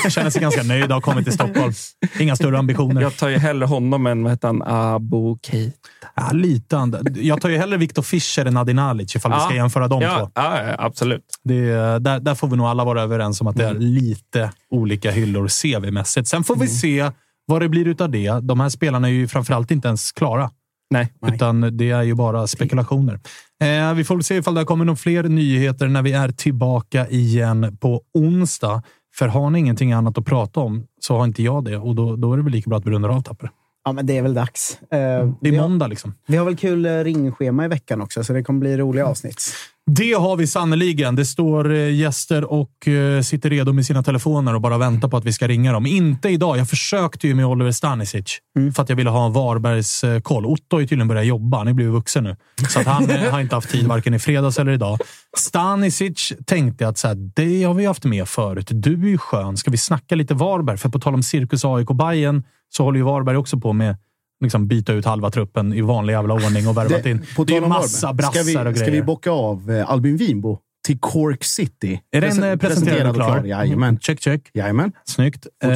Känner 0.09 0.30
sig 0.30 0.41
ganska 0.41 0.63
nöjd 0.63 0.84
och 0.85 0.89
har 0.93 1.01
kommit 1.01 1.23
till 1.25 1.34
Stockholm. 1.34 1.73
Inga 2.19 2.35
större 2.35 2.59
ambitioner. 2.59 3.01
Jag 3.01 3.17
tar 3.17 3.30
ju 3.30 3.38
hellre 3.38 3.65
honom 3.65 4.07
än 4.07 4.23
vad 4.23 4.31
heter 4.31 4.47
han, 4.47 4.61
Abu 4.61 5.38
Keita. 5.43 5.77
Ja, 6.15 6.30
lite 6.31 6.75
and- 6.77 7.17
Jag 7.17 7.41
tar 7.41 7.49
ju 7.49 7.57
hellre 7.57 7.77
Viktor 7.77 8.01
Fischer 8.01 8.45
än 8.45 8.57
Adi 8.57 8.73
Nalic 8.73 9.15
ifall 9.15 9.31
vi 9.34 9.39
ska 9.39 9.49
Ja. 9.49 9.55
jämföra 9.55 9.88
de 9.88 9.99
två. 10.01 10.05
Ja, 10.07 10.31
ja, 10.35 10.63
ja, 10.63 10.75
absolut. 10.80 11.25
Det, 11.43 11.61
där, 11.99 12.19
där 12.19 12.35
får 12.35 12.47
vi 12.47 12.57
nog 12.57 12.65
alla 12.67 12.84
vara 12.84 13.01
överens 13.01 13.41
om 13.41 13.47
att 13.47 13.55
det 13.55 13.65
är 13.65 13.73
lite 13.73 14.51
olika 14.71 15.11
hyllor 15.11 15.47
CV-mässigt. 15.47 16.25
Sen 16.27 16.43
får 16.43 16.55
vi 16.55 16.67
se 16.67 17.11
vad 17.45 17.61
det 17.61 17.70
blir 17.70 17.88
utav 17.88 18.10
det. 18.11 18.40
De 18.41 18.60
här 18.60 18.70
spelarna 18.70 19.07
är 19.07 19.11
ju 19.11 19.28
framförallt 19.28 19.72
inte 19.72 19.88
ens 19.88 20.11
klara. 20.11 20.52
Nej. 20.90 21.14
Utan 21.34 21.78
det 21.78 21.90
är 21.91 22.03
ju 22.03 22.14
bara 22.15 22.48
spekulationer. 22.48 23.20
Eh, 23.64 23.94
vi 23.94 24.03
får 24.03 24.15
väl 24.15 24.24
se 24.24 24.36
ifall 24.36 24.53
det 24.56 24.64
kommer 24.65 24.86
några 24.86 24.98
fler 24.98 25.24
nyheter 25.24 25.88
när 25.88 26.02
vi 26.02 26.14
är 26.14 26.30
tillbaka 26.30 27.07
igen 27.07 27.78
på 27.82 28.02
onsdag. 28.14 28.84
För 29.15 29.28
har 29.28 29.49
ni 29.49 29.60
ingenting 29.60 29.91
annat 29.94 30.18
att 30.18 30.26
prata 30.26 30.60
om 30.60 30.84
så 30.99 31.18
har 31.18 31.24
inte 31.24 31.44
jag 31.44 31.64
det 31.65 31.78
och 31.78 31.95
då, 31.95 32.15
då 32.15 32.34
är 32.34 32.38
det 32.38 32.44
väl 32.44 32.52
lika 32.52 32.70
bra 32.70 32.78
att 32.80 32.86
vi 32.86 32.91
rundar 32.91 33.10
av 33.10 33.22
Tapper. 33.22 33.49
Ja, 33.86 33.91
men 33.91 34.06
det 34.06 34.18
är 34.18 34.22
väl 34.22 34.34
dags. 34.34 34.78
Eh, 34.82 35.34
Det 35.41 35.49
är 35.49 35.61
måndag 35.61 35.88
liksom. 35.88 36.14
vi 36.28 36.38
har 36.38 36.45
väl 36.45 36.57
kul 36.57 36.86
eh, 36.86 36.90
ringschema 37.03 37.65
i 37.65 37.68
veckan 37.68 38.02
också, 38.02 38.24
så 38.24 38.34
det 38.34 38.44
kommer 38.44 38.60
bli 38.60 38.78
roliga 38.78 39.06
avsnitt. 39.06 39.53
Det 39.91 40.14
har 40.14 40.35
vi 40.38 40.47
sannoliken. 40.47 41.15
Det 41.15 41.26
står 41.26 41.73
eh, 41.73 41.95
gäster 41.95 42.43
och 42.43 42.88
eh, 42.88 43.22
sitter 43.22 43.49
redo 43.49 43.73
med 43.73 43.85
sina 43.85 44.03
telefoner 44.03 44.55
och 44.55 44.61
bara 44.61 44.77
väntar 44.77 45.07
på 45.07 45.18
att 45.18 45.26
vi 45.26 45.34
ska 45.34 45.47
ringa 45.47 45.73
dem. 45.73 45.85
Inte 45.85 46.30
idag. 46.30 46.57
Jag 46.57 46.69
försökte 46.69 47.27
ju 47.27 47.35
med 47.35 47.45
Oliver 47.45 47.72
Stanisic 47.72 48.39
för 48.76 48.84
att 48.84 48.89
jag 48.89 48.95
ville 48.95 49.10
ha 49.10 49.26
en 49.26 49.34
Varbergs 49.34 50.03
eh, 50.03 50.19
koll. 50.19 50.45
Otto 50.45 50.76
har 50.76 50.80
ju 50.80 50.88
tydligen 50.88 51.07
börjat 51.07 51.26
jobba. 51.26 51.57
Han 51.57 51.68
är 51.68 51.73
blivit 51.73 51.93
vuxen 51.93 52.23
nu. 52.23 52.35
Så 52.69 52.80
att 52.80 52.85
han 52.85 53.10
har 53.31 53.39
inte 53.39 53.55
haft 53.55 53.69
tid 53.69 53.88
varken 53.88 54.14
i 54.14 54.19
fredags 54.19 54.60
eller 54.60 54.72
idag. 54.72 54.99
Stanisic 55.38 56.34
tänkte 56.45 56.88
att 56.88 56.97
så 56.97 57.07
här, 57.07 57.15
det 57.35 57.64
har 57.64 57.73
vi 57.73 57.85
haft 57.85 58.03
med 58.03 58.27
förut. 58.27 58.68
Du 58.72 58.93
är 58.93 59.10
ju 59.10 59.18
skön. 59.18 59.57
Ska 59.57 59.72
vi 59.72 59.77
snacka 59.77 60.15
lite 60.15 60.34
Varberg? 60.34 60.77
För 60.77 60.89
på 60.89 60.99
tal 60.99 61.14
om 61.14 61.23
cirkus 61.23 61.65
AIK 61.65 61.88
Bayern 61.88 62.43
så 62.69 62.84
håller 62.84 62.97
ju 62.97 63.03
Varberg 63.03 63.38
också 63.38 63.60
på 63.60 63.73
med 63.73 63.97
liksom 64.44 64.68
byta 64.68 64.94
ut 64.94 65.06
halva 65.06 65.32
truppen 65.32 65.74
i 65.74 65.82
vanlig 65.82 66.14
jävla 66.14 66.34
ordning 66.34 66.68
och 66.68 66.78
värvat 66.78 67.06
in. 67.06 67.26
Det 67.48 67.57
är 67.57 67.64
om 67.64 67.70
massa 67.70 68.14
brassar 68.14 68.32
ska 68.32 68.44
vi, 68.44 68.57
och 68.57 68.74
grejer. 68.74 68.76
Ska 68.86 68.91
vi 68.91 69.02
bocka 69.02 69.32
av 69.32 69.72
eh, 69.72 69.91
Albin 69.91 70.18
Winbo 70.18 70.60
till 70.88 70.99
Cork 70.99 71.44
City? 71.44 72.02
Är 72.11 72.22
den 72.22 72.44
eh, 72.44 72.56
presenterad 72.56 73.10
och 73.10 73.15
klar? 73.15 73.44
Jajamän. 73.44 73.99
Check, 73.99 74.20
check. 74.22 74.41
Jajamän. 74.53 74.91
Snyggt. 75.06 75.48
Eh, 75.64 75.70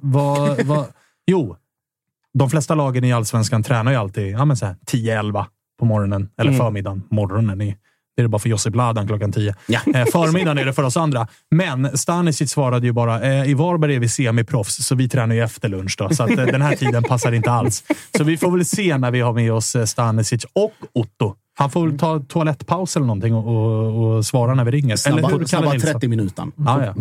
vad, 0.00 0.62
vad, 0.64 0.86
jo, 1.26 1.56
de 2.38 2.50
flesta 2.50 2.74
lagen 2.74 3.04
i 3.04 3.12
allsvenskan 3.12 3.62
tränar 3.62 3.92
ju 3.92 3.98
alltid 3.98 4.32
ja, 4.32 4.44
men 4.44 4.56
så 4.56 4.66
här, 4.66 4.76
10-11 4.90 5.44
på 5.78 5.84
morgonen. 5.84 6.28
Eller 6.38 6.50
Mm. 6.50 6.58
förmiddagen. 6.64 7.02
Morgonen 7.10 7.60
är, 7.60 7.76
det 8.16 8.20
är 8.20 8.22
det 8.22 8.28
bara 8.28 8.38
för 8.38 8.48
Josip 8.48 8.74
Ladan 8.74 9.06
klockan 9.06 9.32
10. 9.32 9.54
Ja. 9.66 9.80
Eh, 9.94 10.06
förmiddagen 10.06 10.58
är 10.58 10.64
det 10.64 10.72
för 10.72 10.82
oss 10.82 10.96
andra. 10.96 11.26
Men 11.50 11.98
Stanisic 11.98 12.50
svarade 12.50 12.86
ju 12.86 12.92
bara, 12.92 13.20
eh, 13.20 13.50
i 13.50 13.54
Varberg 13.54 13.94
är 13.94 14.00
vi 14.00 14.08
semiproffs, 14.08 14.86
så 14.86 14.94
vi 14.94 15.08
tränar 15.08 15.34
ju 15.34 15.42
efter 15.42 15.68
lunch. 15.68 15.94
Då, 15.98 16.08
så 16.10 16.22
att, 16.22 16.30
eh, 16.30 16.36
den 16.36 16.62
här 16.62 16.76
tiden 16.76 17.02
passar 17.02 17.32
inte 17.32 17.50
alls. 17.50 17.84
Så 18.16 18.24
vi 18.24 18.36
får 18.36 18.50
väl 18.50 18.64
se 18.64 18.98
när 18.98 19.10
vi 19.10 19.20
har 19.20 19.32
med 19.32 19.52
oss 19.52 19.76
eh, 19.76 19.84
Stanisic 19.84 20.44
och 20.52 20.74
Otto. 20.92 21.34
Han 21.54 21.70
får 21.70 21.86
väl 21.86 21.98
ta 21.98 22.20
toalettpaus 22.20 22.96
eller 22.96 23.06
någonting 23.06 23.34
och, 23.34 23.46
och, 23.46 24.16
och 24.16 24.26
svara 24.26 24.54
när 24.54 24.64
vi 24.64 24.70
ringer. 24.70 24.96
Snabba, 24.96 25.18
eller 25.18 25.38
hur, 25.38 25.44
snabba 25.44 25.72
Nilsson? 25.72 25.92
30 25.92 26.08
minuter. 26.08 26.46
Ja, 26.56 26.84
ja. 26.84 26.94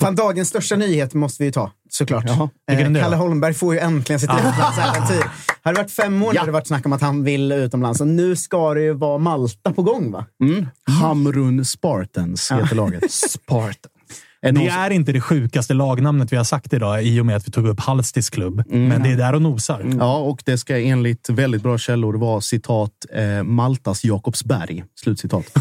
Fan, 0.00 0.14
dagens 0.14 0.48
största 0.48 0.76
nyhet 0.76 1.14
måste 1.14 1.42
vi 1.42 1.46
ju 1.46 1.52
ta, 1.52 1.70
såklart. 1.90 2.24
Jaha. 2.26 2.50
Eh, 2.70 2.78
Kalle? 2.78 3.16
Holmberg 3.16 3.54
får 3.54 3.74
ju 3.74 3.80
äntligen 3.80 4.20
sitt 4.20 4.30
utlandsäventyr. 4.30 5.24
Har 5.62 5.72
det 5.72 5.80
varit 5.80 5.90
fem 5.90 6.22
år 6.22 6.32
när 6.32 6.46
det 6.46 6.52
varit 6.52 6.66
snack 6.66 6.86
om 6.86 6.92
att 6.92 7.00
han 7.00 7.24
vill 7.24 7.52
utomlands 7.52 8.00
och 8.00 8.08
nu 8.08 8.36
ska 8.36 8.74
det 8.74 8.80
ju 8.82 8.92
vara 8.92 9.18
Malta 9.18 9.72
på 9.72 9.82
gång, 9.82 10.12
va? 10.12 10.24
Mm. 10.42 10.66
Hamrun 11.00 11.64
Spartans 11.64 12.52
heter 12.52 12.76
laget. 12.76 13.10
Spartan. 13.12 13.90
Är 14.42 14.52
någon 14.52 14.64
Det 14.64 14.70
är 14.70 14.90
inte 14.90 15.12
det 15.12 15.20
sjukaste 15.20 15.74
lagnamnet 15.74 16.32
vi 16.32 16.36
har 16.36 16.44
sagt 16.44 16.72
idag 16.72 17.04
i 17.04 17.20
och 17.20 17.26
med 17.26 17.36
att 17.36 17.48
vi 17.48 17.52
tog 17.52 17.66
upp 17.68 17.80
Halstis 17.80 18.30
klubb. 18.30 18.62
Men 18.66 19.02
det 19.02 19.12
är 19.12 19.16
där 19.16 19.34
och 19.34 19.42
nosar. 19.42 19.92
Ja, 19.98 20.18
och 20.18 20.42
det 20.44 20.58
ska 20.58 20.78
enligt 20.78 21.28
väldigt 21.30 21.62
bra 21.62 21.78
källor 21.78 22.14
vara 22.14 22.40
citat 22.40 22.90
eh, 23.12 23.42
Maltas 23.42 24.04
Jakobsberg. 24.04 24.84
Slutcitat. 25.00 25.44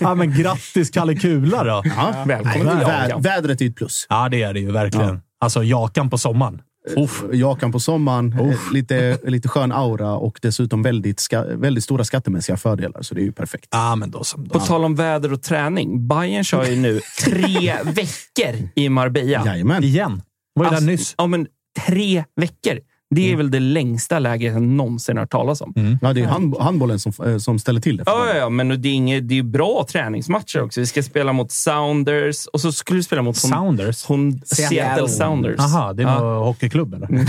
Ja, 0.00 0.14
men 0.14 0.34
grattis 0.38 0.90
Kalle 0.90 1.14
Kula 1.16 1.64
då! 1.64 1.82
Ja. 1.84 2.24
Välkommen 2.26 2.78
till 2.78 2.86
Vä- 2.86 3.02
Jakan. 3.02 3.22
vädret 3.22 3.60
är 3.60 3.66
ett 3.66 3.76
plus. 3.76 4.06
Ja, 4.08 4.28
det 4.28 4.42
är 4.42 4.54
det 4.54 4.60
ju 4.60 4.72
verkligen. 4.72 5.20
Alltså 5.40 5.64
Jakan 5.64 6.10
på 6.10 6.18
sommaren. 6.18 6.60
Uff. 6.96 7.22
Jakan 7.32 7.72
på 7.72 7.80
sommaren, 7.80 8.32
eh, 8.40 8.72
lite, 8.72 9.18
lite 9.24 9.48
skön 9.48 9.72
aura 9.72 10.12
och 10.16 10.38
dessutom 10.42 10.82
väldigt, 10.82 11.20
ska, 11.20 11.42
väldigt 11.42 11.84
stora 11.84 12.04
skattemässiga 12.04 12.56
fördelar. 12.56 13.02
Så 13.02 13.14
det 13.14 13.20
är 13.20 13.24
ju 13.24 13.32
perfekt. 13.32 13.68
Ja, 13.70 13.96
men 13.96 14.10
då 14.10 14.24
som 14.24 14.48
På 14.48 14.58
då. 14.58 14.64
tal 14.64 14.84
om 14.84 14.94
väder 14.94 15.32
och 15.32 15.42
träning. 15.42 16.08
Bayern 16.08 16.44
kör 16.44 16.64
ju 16.64 16.76
nu 16.76 17.00
tre 17.24 17.76
veckor 17.84 18.68
i 18.74 18.88
Marbella. 18.88 19.46
Jajamän. 19.46 19.84
Igen. 19.84 20.22
Var 20.54 20.64
ju 20.64 20.70
där 20.70 20.76
Alltså, 20.76 20.90
nyss. 20.90 21.14
Ja, 21.18 21.26
men 21.26 21.46
tre 21.86 22.24
veckor. 22.36 22.80
Det 23.14 23.32
är 23.32 23.36
väl 23.36 23.50
det 23.50 23.60
längsta 23.60 24.18
läget 24.18 24.52
jag 24.52 24.62
någonsin 24.62 25.16
har 25.16 25.22
hört 25.22 25.30
talas 25.30 25.60
om. 25.60 25.98
Ja, 26.02 26.12
det 26.12 26.20
är 26.20 26.26
hand, 26.26 26.56
handbollen 26.60 26.98
som, 26.98 27.12
eh, 27.26 27.36
som 27.38 27.58
ställer 27.58 27.80
till 27.80 27.96
det. 27.96 28.02
Ja, 28.06 28.26
ja, 28.28 28.36
ja, 28.36 28.48
men 28.48 28.68
det 28.82 28.88
är, 28.88 28.92
inget, 28.92 29.28
det 29.28 29.38
är 29.38 29.42
bra 29.42 29.86
träningsmatcher 29.90 30.62
också. 30.62 30.80
Vi 30.80 30.86
ska 30.86 31.02
spela 31.02 31.32
mot 31.32 31.52
Sounders 31.52 32.46
och 32.46 32.60
så 32.60 32.72
skulle 32.72 32.96
vi 32.96 33.02
spela 33.02 33.22
mot 33.22 33.42
hon, 33.42 33.50
Sounders? 33.50 34.04
hon, 34.04 34.40
Seattle 34.44 35.08
Sounders. 35.08 35.58
Aha, 35.60 35.92
det 35.92 36.02
är 36.02 36.06
Ja. 36.06 36.18
någon 36.20 36.46
hockeyklubb 36.46 36.94
eller? 36.94 37.06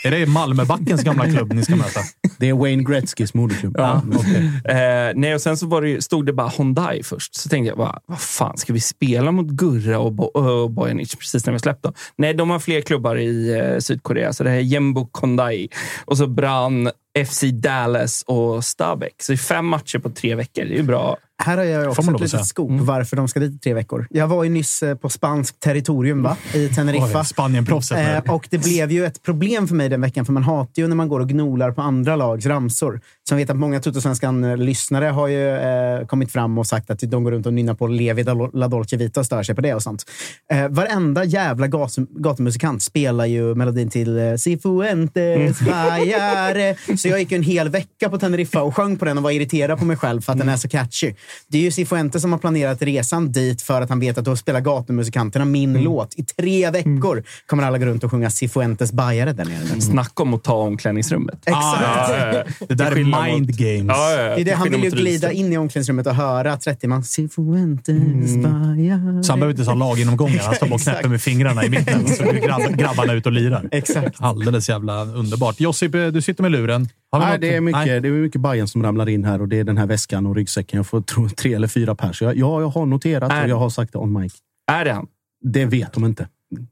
är 0.04 0.10
det 0.10 0.26
Malmöbackens 0.26 1.02
gamla 1.02 1.30
klubb 1.30 1.52
ni 1.52 1.62
ska 1.64 1.76
möta? 1.76 2.00
Det 2.38 2.48
är 2.48 2.52
Wayne 2.54 2.82
Gretzkys 2.82 3.34
moderklubb. 3.34 3.74
Ja. 3.78 4.02
Okej. 4.14 4.50
Eh, 4.70 5.12
nej, 5.14 5.34
och 5.34 5.40
sen 5.40 5.56
så 5.56 5.66
var 5.66 5.82
det, 5.82 6.02
stod 6.04 6.26
det 6.26 6.32
bara 6.32 6.48
Hyundai 6.48 7.02
först. 7.02 7.34
Så 7.34 7.48
tänkte 7.48 7.68
jag, 7.68 7.76
vad, 7.76 7.98
vad 8.06 8.20
fan, 8.20 8.56
ska 8.56 8.72
vi 8.72 8.80
spela 8.80 9.32
mot 9.32 9.46
Gurra 9.46 9.98
och, 9.98 10.12
Bo, 10.12 10.24
och 10.24 10.70
Bojanic 10.70 11.14
precis 11.14 11.46
när 11.46 11.52
vi 11.52 11.58
släppte 11.58 11.88
dem? 11.88 11.94
Nej, 12.16 12.34
de 12.34 12.50
har 12.50 12.58
fler 12.58 12.80
klubbar 12.80 13.16
i 13.16 13.58
eh, 13.58 13.78
Sydkorea. 13.78 14.32
Så 14.32 14.44
det 14.44 14.50
här 14.50 14.58
är 14.70 14.72
Jeonbuk 14.72 15.10
Hyundai 15.22 15.68
och 16.04 16.18
så 16.18 16.26
Brann, 16.26 16.90
FC 17.26 17.44
Dallas 17.52 18.24
och 18.26 18.64
Stabæk. 18.64 19.22
Så 19.22 19.32
det 19.32 19.34
är 19.34 19.36
fem 19.36 19.66
matcher 19.66 19.98
på 19.98 20.10
tre 20.10 20.34
veckor. 20.34 20.64
Det 20.64 20.74
är 20.74 20.76
ju 20.76 20.82
bra. 20.82 21.16
Här 21.42 21.56
har 21.56 21.64
jag 21.64 21.88
också 21.88 22.02
ett 22.02 22.12
litet 22.12 22.30
säga. 22.30 22.44
scoop 22.44 22.70
varför 22.80 23.16
de 23.16 23.28
ska 23.28 23.40
dit 23.40 23.54
i 23.54 23.58
tre 23.58 23.74
veckor. 23.74 24.06
Jag 24.10 24.26
var 24.26 24.44
ju 24.44 24.50
nyss 24.50 24.82
eh, 24.82 24.94
på 24.94 25.08
spanskt 25.08 25.60
territorium 25.60 26.22
va? 26.22 26.36
i 26.54 26.68
Teneriffa. 26.68 27.24
Spanien-proffset. 27.24 28.24
Eh, 28.26 28.34
och 28.34 28.48
det 28.50 28.58
blev 28.58 28.92
ju 28.92 29.06
ett 29.06 29.22
problem 29.22 29.68
för 29.68 29.74
mig 29.74 29.88
den 29.88 30.00
veckan, 30.00 30.24
för 30.26 30.32
man 30.32 30.42
hatar 30.42 30.82
ju 30.82 30.88
när 30.88 30.96
man 30.96 31.08
går 31.08 31.20
och 31.20 31.28
gnolar 31.28 31.72
på 31.72 31.82
andra 31.82 32.16
lags 32.16 32.46
ramsor. 32.46 33.00
Jag 33.30 33.36
vet 33.36 33.50
att 33.50 33.56
många 33.56 33.80
Tuttosvenskan-lyssnare 33.80 35.04
har 35.06 35.28
ju 35.28 35.48
eh, 35.48 36.06
kommit 36.06 36.32
fram 36.32 36.58
och 36.58 36.66
sagt 36.66 36.90
att 36.90 37.00
de 37.00 37.24
går 37.24 37.30
runt 37.30 37.46
och 37.46 37.54
nynnar 37.54 37.74
på 37.74 37.86
Levi 37.86 38.24
La 38.52 38.68
Dolce 38.68 38.96
Vita 38.96 39.20
och 39.20 39.26
stör 39.26 39.42
sig 39.42 39.54
på 39.54 39.60
det 39.60 39.74
och 39.74 39.82
sånt. 39.82 40.04
Eh, 40.52 40.68
varenda 40.68 41.24
jävla 41.24 41.66
gas, 41.66 41.96
gatumusikant 42.10 42.82
spelar 42.82 43.26
ju 43.26 43.54
melodin 43.54 43.90
till 43.90 44.18
eh, 44.18 44.34
Cifuentes 44.34 45.60
Bajare. 45.66 46.76
Så 46.96 47.08
jag 47.08 47.18
gick 47.20 47.32
en 47.32 47.42
hel 47.42 47.68
vecka 47.68 48.08
på 48.08 48.18
Teneriffa 48.18 48.62
och 48.62 48.76
sjöng 48.76 48.96
på 48.96 49.04
den 49.04 49.16
och 49.18 49.22
var 49.22 49.30
irriterad 49.30 49.78
på 49.78 49.84
mig 49.84 49.96
själv 49.96 50.20
för 50.20 50.32
att 50.32 50.38
den 50.38 50.48
är 50.48 50.56
så 50.56 50.68
catchy. 50.68 51.14
Det 51.48 51.58
är 51.58 51.62
ju 51.62 51.70
Cifuentes 51.70 52.22
som 52.22 52.32
har 52.32 52.38
planerat 52.38 52.82
resan 52.82 53.32
dit 53.32 53.62
för 53.62 53.82
att 53.82 53.88
han 53.88 54.00
vet 54.00 54.18
att 54.18 54.24
då 54.24 54.36
spelar 54.36 54.60
gatumusikanterna 54.60 55.44
min 55.44 55.72
låt. 55.72 56.14
I 56.18 56.22
tre 56.22 56.70
veckor 56.70 57.22
kommer 57.46 57.62
alla 57.62 57.78
gå 57.78 57.86
runt 57.86 58.04
och 58.04 58.10
sjunga 58.10 58.30
Cifuentes 58.30 58.92
Bajare 58.92 59.32
där 59.32 59.44
nere. 59.44 59.80
Snacka 59.80 60.22
om 60.22 60.34
att 60.34 60.44
ta 60.44 60.54
omklädningsrummet. 60.54 61.38
Exakt. 61.46 61.82
Ja. 61.82 62.44
det 62.68 62.74
där 62.74 62.92
är 62.92 63.04
mind 63.24 63.46
mot- 63.46 63.56
games. 63.56 63.86
Ja, 63.88 64.12
ja, 64.12 64.22
ja. 64.22 64.34
Det 64.34 64.40
är 64.40 64.44
det, 64.44 64.54
han 64.54 64.70
vill 64.70 64.84
ju 64.84 64.90
glida 64.90 65.32
in 65.32 65.52
i 65.52 65.56
omklädningsrummet 65.58 66.06
och 66.06 66.14
höra 66.14 66.56
30 66.56 66.86
man 66.88 67.04
Cifuentes 67.04 68.36
Bajare. 68.36 69.22
Så 69.22 69.32
han 69.32 69.40
behöver 69.40 69.58
inte 69.60 69.70
ha 69.70 69.74
laginomgångar. 69.74 70.38
Han 70.38 70.54
står 70.54 70.66
bara 70.66 70.74
och 70.74 70.80
knäpper 70.80 71.08
med 71.08 71.20
fingrarna 71.22 71.64
i 71.64 71.70
mitten. 71.70 72.06
Så 72.08 72.24
går 72.24 72.32
grabb, 72.32 72.76
grabbarna 72.76 73.12
ut 73.12 73.26
och 73.26 73.32
lirar. 73.32 73.68
Exakt. 73.72 74.16
Alldeles 74.18 74.68
jävla 74.68 75.04
underbart. 75.04 75.60
Josip, 75.60 75.94
eh, 75.94 76.06
du 76.06 76.22
sitter 76.22 76.42
med 76.42 76.52
luren. 76.52 76.88
Nej, 77.12 77.32
något? 77.32 77.40
det, 77.40 77.54
är 77.54 77.60
mycket, 77.60 77.86
Nej. 77.86 78.00
det 78.00 78.08
är 78.08 78.12
mycket 78.12 78.40
Bajen 78.40 78.68
som 78.68 78.82
ramlar 78.82 79.08
in 79.08 79.24
här 79.24 79.40
och 79.40 79.48
det 79.48 79.58
är 79.58 79.64
den 79.64 79.78
här 79.78 79.86
väskan 79.86 80.26
och 80.26 80.36
ryggsäcken. 80.36 80.76
Jag 80.76 80.86
får 80.86 81.00
tro 81.00 81.28
tre 81.28 81.54
eller 81.54 81.68
fyra 81.68 81.94
pers. 81.94 82.22
Jag, 82.22 82.36
ja, 82.36 82.60
jag 82.60 82.68
har 82.68 82.86
noterat 82.86 83.32
Är- 83.32 83.44
och 83.44 83.48
jag 83.50 83.56
har 83.58 83.70
sagt 83.70 83.92
det 83.92 83.98
on 83.98 84.20
mic. 84.20 84.32
Är 84.72 84.84
det 84.84 84.92
han? 84.92 85.06
Det 85.44 85.64
vet 85.64 85.92
de 85.92 86.04
inte. 86.04 86.28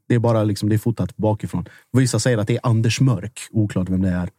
Det 0.09 0.15
är 0.15 0.19
bara 0.19 0.43
liksom, 0.43 0.69
det 0.69 0.75
är 0.75 0.77
fotat 0.77 1.17
bakifrån. 1.17 1.65
Vissa 1.97 2.19
säger 2.19 2.37
att 2.37 2.47
det 2.47 2.53
är 2.53 2.59
Anders 2.63 3.01
Mörk. 3.01 3.39
Oklart 3.51 3.89
vem 3.89 4.01
det 4.01 4.09
är. 4.09 4.29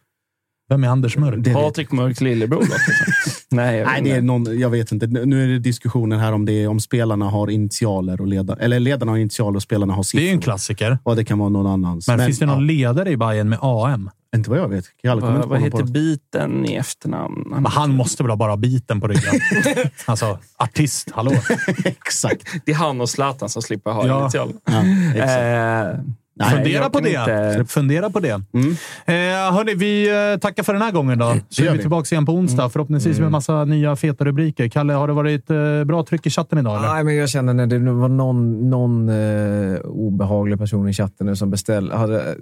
Vem 0.71 0.85
är 0.85 0.89
Anders 0.89 1.17
Mörk? 1.17 1.35
Det 1.39 1.51
vet- 1.51 1.55
Patrik 1.55 1.93
Mörks 1.93 2.21
lillebror? 2.21 2.59
då, 2.61 2.65
liksom. 2.65 3.13
Nej, 3.51 3.77
jag 3.79 3.85
vet 3.85 3.93
Nej, 3.93 4.03
det 4.13 4.17
är 4.19 4.23
någon, 4.23 4.59
jag 4.59 4.71
vet 4.71 4.93
inte. 4.93 5.07
Nu 5.07 5.45
är 5.45 5.49
det 5.49 5.59
diskussioner 5.59 6.19
här 6.19 6.33
om, 6.33 6.47
det, 6.47 6.67
om 6.67 6.81
spelarna 6.81 7.25
har 7.31 7.51
initialer 7.51 8.21
och 8.21 8.27
ledare, 8.27 8.59
eller 8.61 8.81
ledarna 8.81 9.13
har 9.13 9.17
initialer 9.19 9.57
och 9.57 9.63
spelarna 9.63 9.93
har 9.95 10.03
siffror. 10.03 10.21
Det 10.21 10.27
är 10.27 10.29
ju 10.29 10.35
en 10.35 10.41
klassiker. 10.41 10.99
Och 11.03 11.17
det 11.17 11.25
kan 11.25 11.39
vara 11.39 11.49
någon 11.49 11.67
annans. 11.67 12.09
Men, 12.09 12.19
finns 12.27 12.39
det 12.39 12.47
någon 12.47 12.61
ja, 12.61 12.73
ledare 12.75 13.11
i 13.11 13.17
Bayern 13.17 13.49
med 13.49 13.59
AM? 13.63 14.11
Inte 14.37 14.51
vad 14.51 14.59
jag 14.59 14.69
vet. 14.69 14.85
Kalle 15.03 15.21
kommer 15.21 15.47
Vad, 15.47 15.61
heter 15.61 15.83
biten 15.83 16.67
i 16.67 16.75
efternamn? 16.75 17.45
Men 17.51 17.67
han 17.67 17.95
måste 17.95 18.23
väl 18.23 18.31
ha 18.31 18.37
bara 18.37 18.57
biten 18.57 19.01
på 19.01 19.09
ryggen? 19.09 19.41
alltså, 20.05 20.39
artist. 20.57 21.09
Hallå? 21.13 21.33
Exakt. 21.85 22.43
Det 22.65 22.73
är 22.73 22.77
han 22.77 23.01
och 23.01 23.09
Zlatan 23.09 23.49
som 23.49 23.63
slipper 23.63 23.91
ha 23.91 24.07
Ja. 24.07 24.23
initial. 24.23 24.53
Ja, 24.65 24.83
exakt. 25.15 25.31
Eh, 25.41 26.15
Nej, 26.41 26.51
Fundera 26.51 26.91
på 26.91 27.01
det. 27.01 27.11
inte- 27.11 27.65
Fundera 27.69 28.11
på 28.11 28.21
det. 28.21 28.43
Mm. 28.53 28.71
Eh, 29.07 29.55
hörni, 29.55 29.75
vi 29.75 30.09
eh, 30.33 30.39
tackar 30.41 30.63
för 30.63 30.73
den 30.73 30.83
här 30.83 30.93
gången. 30.93 31.19
då. 31.19 31.35
Så 31.49 31.65
är 31.65 31.73
vi 31.73 31.79
tillbaka 31.79 32.15
igen 32.15 32.27
på 32.27 32.33
onsdag. 32.33 32.69
Förhoppningsvis 32.71 33.19
med 33.21 33.31
massa 33.31 33.65
nya 33.65 33.97
feta 33.97 34.25
rubriker. 34.25 34.69
Kalle, 34.69 34.93
har 34.93 35.07
det 35.09 35.13
varit 35.15 35.51
eh, 35.51 35.85
bra 35.85 36.05
tryck 36.05 36.27
i 36.27 36.31
chatten 36.31 36.59
idag? 36.59 36.79
Eller? 36.79 36.89
Nej, 36.95 37.05
men 37.05 37.17
jag 37.17 37.29
känner 37.29 37.55
när 37.55 37.67
det 37.67 37.79
nu 37.79 37.91
var 37.91 38.09
någon, 38.09 38.71
någon 38.71 39.09
eh, 39.09 39.79
obehaglig 39.81 40.59
person 40.59 40.89
i 40.89 40.93
chatten 40.93 41.27
nu 41.27 41.37
som 41.37 41.51
beställ, 41.51 41.93
hade 41.93 42.35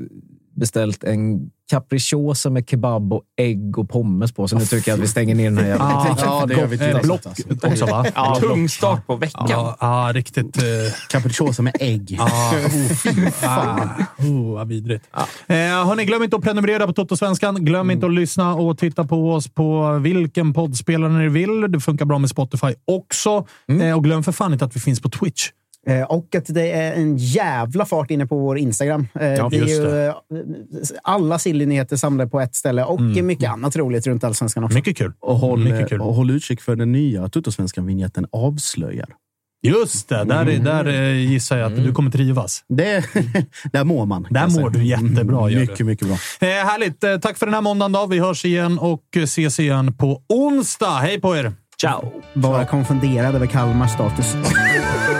beställt 0.58 1.04
en 1.04 1.50
capricciosa 1.70 2.50
med 2.50 2.68
kebab 2.68 3.12
och 3.12 3.22
ägg 3.38 3.78
och 3.78 3.88
pommes 3.90 4.32
på. 4.32 4.48
Så 4.48 4.58
nu 4.58 4.64
tycker 4.64 4.90
jag 4.90 4.96
att 4.98 5.04
vi 5.04 5.08
stänger 5.08 5.34
ner 5.34 5.44
den 5.44 5.58
här 5.58 5.66
jävla 5.66 5.84
Ah, 5.84 6.16
Ja, 6.18 6.46
det 6.46 6.54
gör 6.54 6.66
vi 6.66 6.76
eh, 6.76 6.92
till 6.92 7.02
block 7.02 7.20
också, 7.62 7.86
va? 7.86 8.06
Ja, 8.14 8.36
tung 8.40 8.68
start 8.68 9.06
på 9.06 9.16
veckan. 9.16 9.46
Ja, 9.50 9.76
ah, 9.78 10.12
riktigt. 10.12 10.56
Eh, 10.56 10.62
Capricciosa 11.10 11.62
med 11.62 11.76
ägg. 11.80 12.16
ah, 12.20 12.50
oh, 12.54 12.88
fy 12.88 13.30
fan. 13.30 13.90
Oh, 14.18 14.54
vad 14.54 14.68
vidrigt. 14.68 15.04
Eh, 15.46 15.56
hörni, 15.56 16.04
glöm 16.04 16.22
inte 16.22 16.36
att 16.36 16.42
prenumerera 16.42 16.86
på 16.86 16.92
Toto-svenskan. 16.92 17.64
Glöm 17.64 17.90
inte 17.90 18.06
att 18.06 18.12
lyssna 18.14 18.54
och 18.54 18.78
titta 18.78 19.04
på 19.04 19.32
oss 19.32 19.48
på 19.48 19.98
vilken 19.98 20.52
poddspelare 20.52 21.12
ni 21.12 21.28
vill. 21.28 21.72
Det 21.72 21.80
funkar 21.80 22.04
bra 22.04 22.18
med 22.18 22.30
Spotify 22.30 22.74
också. 22.84 23.46
Eh, 23.82 23.96
och 23.96 24.04
glöm 24.04 24.22
för 24.24 24.32
fan 24.32 24.52
inte 24.52 24.64
att 24.64 24.76
vi 24.76 24.80
finns 24.80 25.00
på 25.00 25.08
Twitch. 25.08 25.48
Eh, 25.86 26.02
Och 26.02 26.34
att 26.34 26.44
det 26.54 26.72
är 26.72 26.92
en 26.92 27.16
jävla 27.16 27.84
fart 27.86 28.10
inne 28.10 28.26
på 28.26 28.38
vår 28.38 28.58
Instagram. 28.58 29.06
Eh, 29.20 29.26
Ja, 29.28 29.48
det 29.48 29.56
är 29.58 29.66
ju 29.66 29.84
det. 29.84 30.06
eh, 30.08 30.14
alla 31.02 31.38
sillynyheter 31.38 31.96
samlade 31.96 32.30
på 32.30 32.40
ett 32.40 32.54
ställe 32.54 32.84
och 32.84 33.00
Mm. 33.00 33.26
mycket 33.26 33.50
annat 33.50 33.76
roligt 33.76 34.06
runt 34.06 34.24
allsvenskan 34.24 34.64
också. 34.64 34.74
Mycket 34.74 34.96
kul. 34.96 35.12
Och 35.20 35.36
håll, 35.36 35.64
Mycket 35.64 35.88
kul. 35.88 36.00
och 36.00 36.14
håll 36.14 36.30
utkik 36.30 36.60
för 36.60 36.76
den 36.76 36.92
nya 36.92 37.28
Tuttosvenskan-vinjetten 37.28 38.26
Avslöjar. 38.32 39.08
Just 39.62 40.08
det, 40.08 40.24
där, 40.24 40.42
Mm. 40.42 40.64
där 40.64 41.12
gissar 41.12 41.58
jag 41.58 41.72
att 41.72 41.76
du 41.84 41.92
kommer 41.92 42.10
trivas. 42.10 42.64
Det, 42.68 43.04
där 43.72 43.84
mår 43.84 44.06
man. 44.06 44.26
Där 44.30 44.60
mår 44.60 44.70
du 44.70 44.84
jättebra. 44.84 45.50
Gör 45.50 45.60
Mycket, 45.60 45.78
du. 45.78 45.84
mycket 45.84 46.06
bra. 46.08 46.16
Eh, 46.40 46.48
härligt. 46.66 47.22
Tack 47.22 47.36
för 47.38 47.46
den 47.46 47.54
här 47.54 47.60
måndagen. 47.62 47.92
Då. 47.92 48.06
Vi 48.06 48.18
hörs 48.18 48.44
igen 48.44 48.78
och 48.78 49.02
ses 49.16 49.60
igen 49.60 49.94
på 49.96 50.22
onsdag. 50.28 50.98
Hej 50.98 51.20
på 51.20 51.36
er! 51.36 51.52
Ciao! 51.80 52.12
Bara 52.34 52.64
konfunderad 52.64 53.34
över 53.34 53.46
Kalmars 53.46 53.92
status. 53.92 54.34